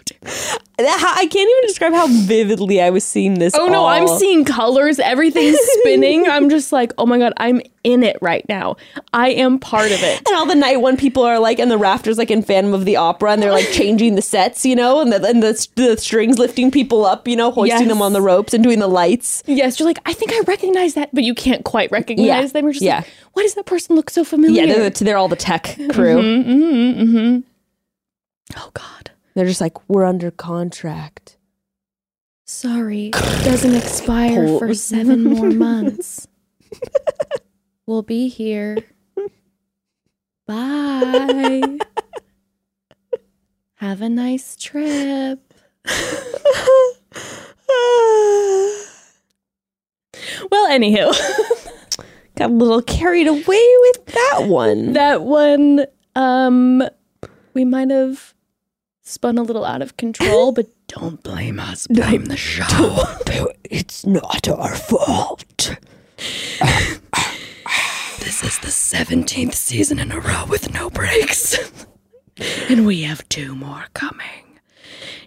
I 0.80 1.26
can't 1.28 1.50
even 1.50 1.62
describe 1.66 1.92
how 1.92 2.06
vividly 2.08 2.80
I 2.80 2.90
was 2.90 3.02
seeing 3.04 3.34
this. 3.40 3.52
Oh 3.56 3.66
no, 3.66 3.84
I'm 3.86 4.06
seeing 4.06 4.44
colors, 4.44 5.00
everything's 5.00 5.58
spinning. 5.80 6.28
I'm 6.28 6.48
just 6.48 6.70
like, 6.70 6.92
oh 6.98 7.04
my 7.06 7.18
god, 7.18 7.32
I'm 7.36 7.60
in 7.82 8.04
it 8.04 8.16
right 8.22 8.48
now. 8.48 8.76
I 9.12 9.30
am 9.30 9.58
part 9.58 9.90
of 9.90 10.00
it. 10.02 10.18
And 10.28 10.36
all 10.36 10.46
the 10.46 10.54
night 10.54 10.76
one 10.80 10.96
people 10.96 11.24
are 11.24 11.40
like 11.40 11.58
in 11.58 11.68
the 11.68 11.78
rafters, 11.78 12.16
like 12.16 12.30
in 12.30 12.42
Phantom 12.42 12.74
of 12.74 12.84
the 12.84 12.94
Opera, 12.94 13.32
and 13.32 13.42
they're 13.42 13.50
like 13.50 13.68
changing 13.72 14.14
the 14.14 14.22
sets, 14.22 14.64
you 14.64 14.76
know, 14.76 15.00
and 15.00 15.12
the 15.12 15.24
and 15.26 15.42
the, 15.42 15.68
the 15.74 15.96
strings 15.96 16.38
lifting 16.38 16.70
people 16.70 17.04
up, 17.04 17.26
you 17.26 17.34
know, 17.34 17.50
hoisting 17.50 17.80
Yes. 17.80 17.88
them 17.88 18.00
on 18.00 18.12
the 18.12 18.20
ropes 18.22 18.54
and 18.54 18.62
doing 18.62 18.78
the 18.78 18.86
lights. 18.88 19.42
Yes, 19.46 19.80
you're 19.80 19.88
like, 19.88 19.98
I 20.06 20.12
think 20.12 20.32
I 20.32 20.40
recognize 20.46 20.94
that, 20.94 21.12
but 21.12 21.24
you 21.24 21.34
can't 21.34 21.64
quite 21.64 21.90
recognize 21.90 22.26
Yeah. 22.26 22.46
them. 22.46 22.64
You're 22.66 22.72
just 22.74 22.84
Yeah. 22.84 22.96
like, 22.98 23.06
why 23.32 23.42
does 23.42 23.54
that 23.54 23.66
person 23.66 23.96
look 23.96 24.10
so 24.10 24.22
familiar? 24.22 24.62
Yeah, 24.64 24.74
they're, 24.78 24.90
they're 24.90 25.16
all 25.16 25.28
the 25.28 25.34
tech 25.36 25.64
crew. 25.90 26.18
Mm-hmm, 26.22 27.00
mm-hmm. 27.02 27.40
Oh 28.56 28.70
God. 28.74 29.10
They're 29.38 29.46
just 29.46 29.60
like, 29.60 29.88
we're 29.88 30.04
under 30.04 30.32
contract. 30.32 31.36
Sorry, 32.44 33.10
it 33.14 33.44
doesn't 33.44 33.72
expire 33.72 34.58
for 34.58 34.74
seven 34.74 35.22
more 35.22 35.52
months. 35.52 36.26
we'll 37.86 38.02
be 38.02 38.26
here. 38.26 38.78
Bye. 40.44 41.78
Have 43.74 44.02
a 44.02 44.08
nice 44.08 44.56
trip. 44.56 45.54
Well, 50.50 50.68
anywho, 50.70 51.14
Got 52.36 52.50
a 52.50 52.54
little 52.54 52.82
carried 52.82 53.28
away 53.28 53.40
with 53.82 54.06
that 54.06 54.44
one. 54.46 54.94
that 54.94 55.22
one, 55.22 55.84
um, 56.16 56.82
we 57.54 57.64
might 57.64 57.90
have 57.90 58.34
spun 59.08 59.38
a 59.38 59.42
little 59.42 59.64
out 59.64 59.82
of 59.82 59.96
control, 59.96 60.52
but 60.52 60.66
don't 60.86 61.22
blame 61.22 61.58
us. 61.58 61.86
Blame 61.86 62.26
the 62.26 62.36
show. 62.36 63.04
it's 63.64 64.04
not 64.06 64.48
our 64.48 64.74
fault. 64.74 65.76
This 68.20 68.44
is 68.44 68.58
the 68.58 68.68
17th 68.68 69.54
season 69.54 69.98
in 69.98 70.12
a 70.12 70.20
row 70.20 70.44
with 70.48 70.72
no 70.74 70.90
breaks. 70.90 71.58
and 72.68 72.86
we 72.86 73.02
have 73.02 73.28
two 73.28 73.54
more 73.54 73.86
coming. 73.94 74.60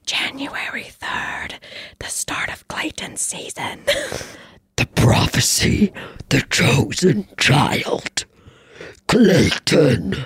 January 0.06 0.88
3rd, 1.02 1.54
the 2.00 2.08
start 2.08 2.52
of 2.52 2.68
Clayton's 2.68 3.22
season. 3.22 3.82
the 4.76 4.86
prophecy, 4.96 5.92
the 6.30 6.42
chosen 6.50 7.28
child. 7.38 8.26
Clayton. 9.08 10.26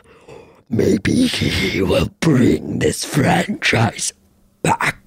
Maybe 0.69 1.27
he 1.27 1.81
will 1.81 2.09
bring 2.19 2.79
this 2.79 3.05
franchise 3.05 4.11
back. 4.61 4.99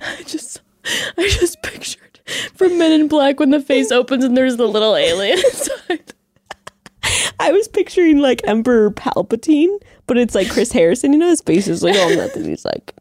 I 0.00 0.22
just 0.24 0.60
I 1.16 1.28
just 1.28 1.62
pictured 1.62 2.20
from 2.54 2.78
Men 2.78 2.92
in 2.92 3.08
Black 3.08 3.40
when 3.40 3.50
the 3.50 3.60
face 3.60 3.90
opens 3.90 4.24
and 4.24 4.36
there's 4.36 4.56
the 4.56 4.68
little 4.68 4.96
alien 4.96 5.38
inside. 5.44 6.14
I 7.40 7.52
was 7.52 7.68
picturing 7.68 8.18
like 8.18 8.40
Emperor 8.44 8.90
Palpatine, 8.90 9.80
but 10.06 10.18
it's 10.18 10.34
like 10.34 10.50
Chris 10.50 10.72
Harrison. 10.72 11.12
You 11.12 11.18
know, 11.18 11.28
his 11.28 11.40
face 11.40 11.68
is 11.68 11.82
like 11.82 11.96
all 11.96 12.14
nothing. 12.14 12.44
He's 12.44 12.64
like, 12.64 12.94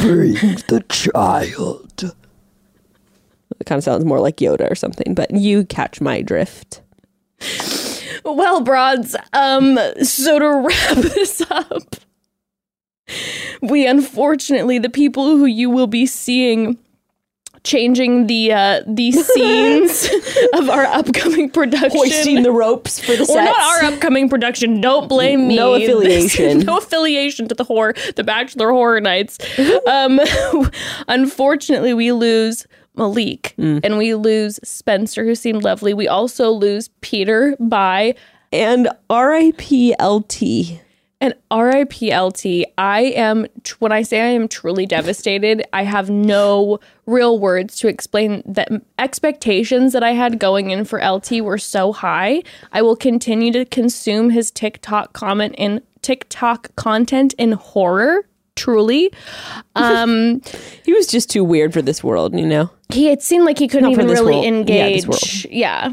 Bring 0.00 0.34
the 0.68 0.84
child. 0.88 2.02
it 3.58 3.66
kind 3.66 3.78
of 3.78 3.84
sounds 3.84 4.04
more 4.04 4.20
like 4.20 4.36
Yoda 4.38 4.70
or 4.70 4.74
something. 4.74 5.14
But 5.14 5.30
you 5.32 5.64
catch 5.64 6.00
my 6.00 6.22
drift. 6.22 6.82
Well, 8.24 8.60
broads, 8.60 9.16
um, 9.32 9.78
so 10.02 10.38
to 10.38 10.68
wrap 10.68 10.96
this 10.96 11.42
up, 11.50 11.96
we 13.62 13.86
unfortunately, 13.86 14.78
the 14.78 14.90
people 14.90 15.28
who 15.28 15.46
you 15.46 15.70
will 15.70 15.86
be 15.86 16.06
seeing 16.06 16.78
changing 17.64 18.26
the 18.26 18.52
uh 18.52 18.80
the 18.86 19.12
scenes 19.32 20.08
of 20.54 20.70
our 20.70 20.84
upcoming 20.86 21.50
production 21.58 21.90
Hoisting 21.98 22.42
the 22.42 22.52
ropes 22.52 22.98
for 22.98 23.12
the 23.16 23.24
sets. 23.26 23.30
or 23.30 23.42
not 23.42 23.60
our 23.84 23.92
upcoming 23.92 24.28
production. 24.28 24.80
Don't 24.80 25.08
blame 25.08 25.48
me. 25.48 25.56
No 25.56 25.74
affiliation. 25.82 26.60
no 26.60 26.78
affiliation 26.78 27.48
to 27.48 27.54
the 27.54 27.64
horror, 27.64 27.94
the 28.16 28.24
Bachelor 28.24 28.70
Horror 28.72 29.00
Nights. 29.00 29.38
Um, 29.86 30.20
unfortunately, 31.08 31.94
we 31.94 32.12
lose 32.12 32.66
Malik 32.94 33.54
Mm. 33.58 33.80
and 33.84 33.98
we 33.98 34.14
lose 34.14 34.58
Spencer, 34.64 35.24
who 35.24 35.34
seemed 35.34 35.62
lovely. 35.62 35.94
We 35.94 36.08
also 36.08 36.50
lose 36.50 36.88
Peter 37.00 37.56
by 37.60 38.14
and 38.52 38.88
R.I.P. 39.08 39.94
L.T. 39.98 40.80
and 41.20 41.34
RIPLT. 41.50 42.64
I 42.78 43.00
am 43.00 43.46
when 43.78 43.92
I 43.92 44.02
say 44.02 44.20
I 44.20 44.26
am 44.28 44.48
truly 44.48 44.86
devastated. 44.86 45.62
I 45.72 45.84
have 45.84 46.08
no 46.10 46.80
real 47.06 47.38
words 47.38 47.76
to 47.78 47.88
explain 47.88 48.42
that 48.46 48.68
expectations 48.98 49.92
that 49.92 50.02
I 50.02 50.12
had 50.12 50.38
going 50.38 50.70
in 50.70 50.84
for 50.84 50.98
LT 51.04 51.42
were 51.42 51.58
so 51.58 51.92
high. 51.92 52.42
I 52.72 52.82
will 52.82 52.96
continue 52.96 53.52
to 53.52 53.64
consume 53.64 54.30
his 54.30 54.50
TikTok 54.50 55.12
comment 55.12 55.54
in 55.58 55.82
TikTok 56.02 56.74
content 56.76 57.34
in 57.38 57.52
horror. 57.52 58.26
Truly, 58.56 59.10
um, 59.74 60.42
He 60.84 60.92
was 60.92 61.06
just 61.06 61.30
too 61.30 61.42
weird 61.42 61.72
for 61.72 61.80
this 61.80 62.04
world, 62.04 62.38
you 62.38 62.44
know. 62.44 62.68
he 62.92 63.08
it 63.08 63.22
seemed 63.22 63.46
like 63.46 63.58
he 63.58 63.66
couldn't 63.68 63.84
Not 63.84 63.92
even 63.92 64.08
really 64.08 64.34
world. 64.34 64.44
Engage. 64.44 65.46
Yeah. 65.48 65.92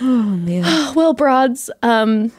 Oh 0.00 0.04
man. 0.22 0.92
Well, 0.94 1.14
broads, 1.14 1.68
um 1.82 2.30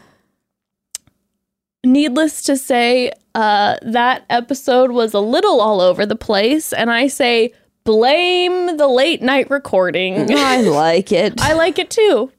needless 1.84 2.44
to 2.44 2.58
say, 2.58 3.12
uh 3.36 3.78
that 3.82 4.26
episode 4.30 4.92
was 4.92 5.14
a 5.14 5.20
little 5.20 5.60
all 5.60 5.82
over 5.82 6.06
the 6.06 6.16
place 6.16 6.72
and 6.72 6.92
I 6.92 7.08
say 7.08 7.52
blame 7.84 8.78
the 8.78 8.88
late 8.88 9.22
night 9.22 9.50
recording. 9.50 10.28
I 10.38 10.62
like 10.62 11.12
it. 11.12 11.42
I 11.42 11.54
like 11.54 11.80
it 11.80 11.90
too. 11.90 12.32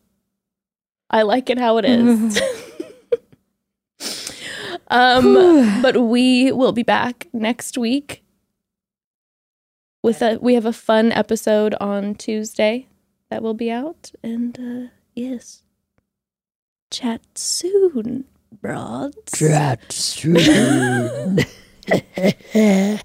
I 1.11 1.23
like 1.23 1.51
it 1.51 1.59
how 1.59 1.79
it 1.79 1.85
is. 1.85 2.41
um 4.89 5.35
but 5.83 5.97
we 6.03 6.53
will 6.53 6.73
be 6.73 6.83
back 6.83 7.27
next 7.33 7.77
week 7.77 8.23
with 10.03 10.23
a 10.23 10.39
we 10.41 10.55
have 10.55 10.67
a 10.67 10.73
fun 10.73 11.11
episode 11.13 11.75
on 11.81 12.15
Tuesday 12.15 12.87
that 13.31 13.43
will 13.43 13.55
be 13.55 13.71
out 13.71 14.13
and 14.23 14.59
uh 14.59 14.91
yes. 15.15 15.63
Chat 16.91 17.23
soon, 17.37 18.25
broads. 18.65 19.33
Drat 19.33 19.93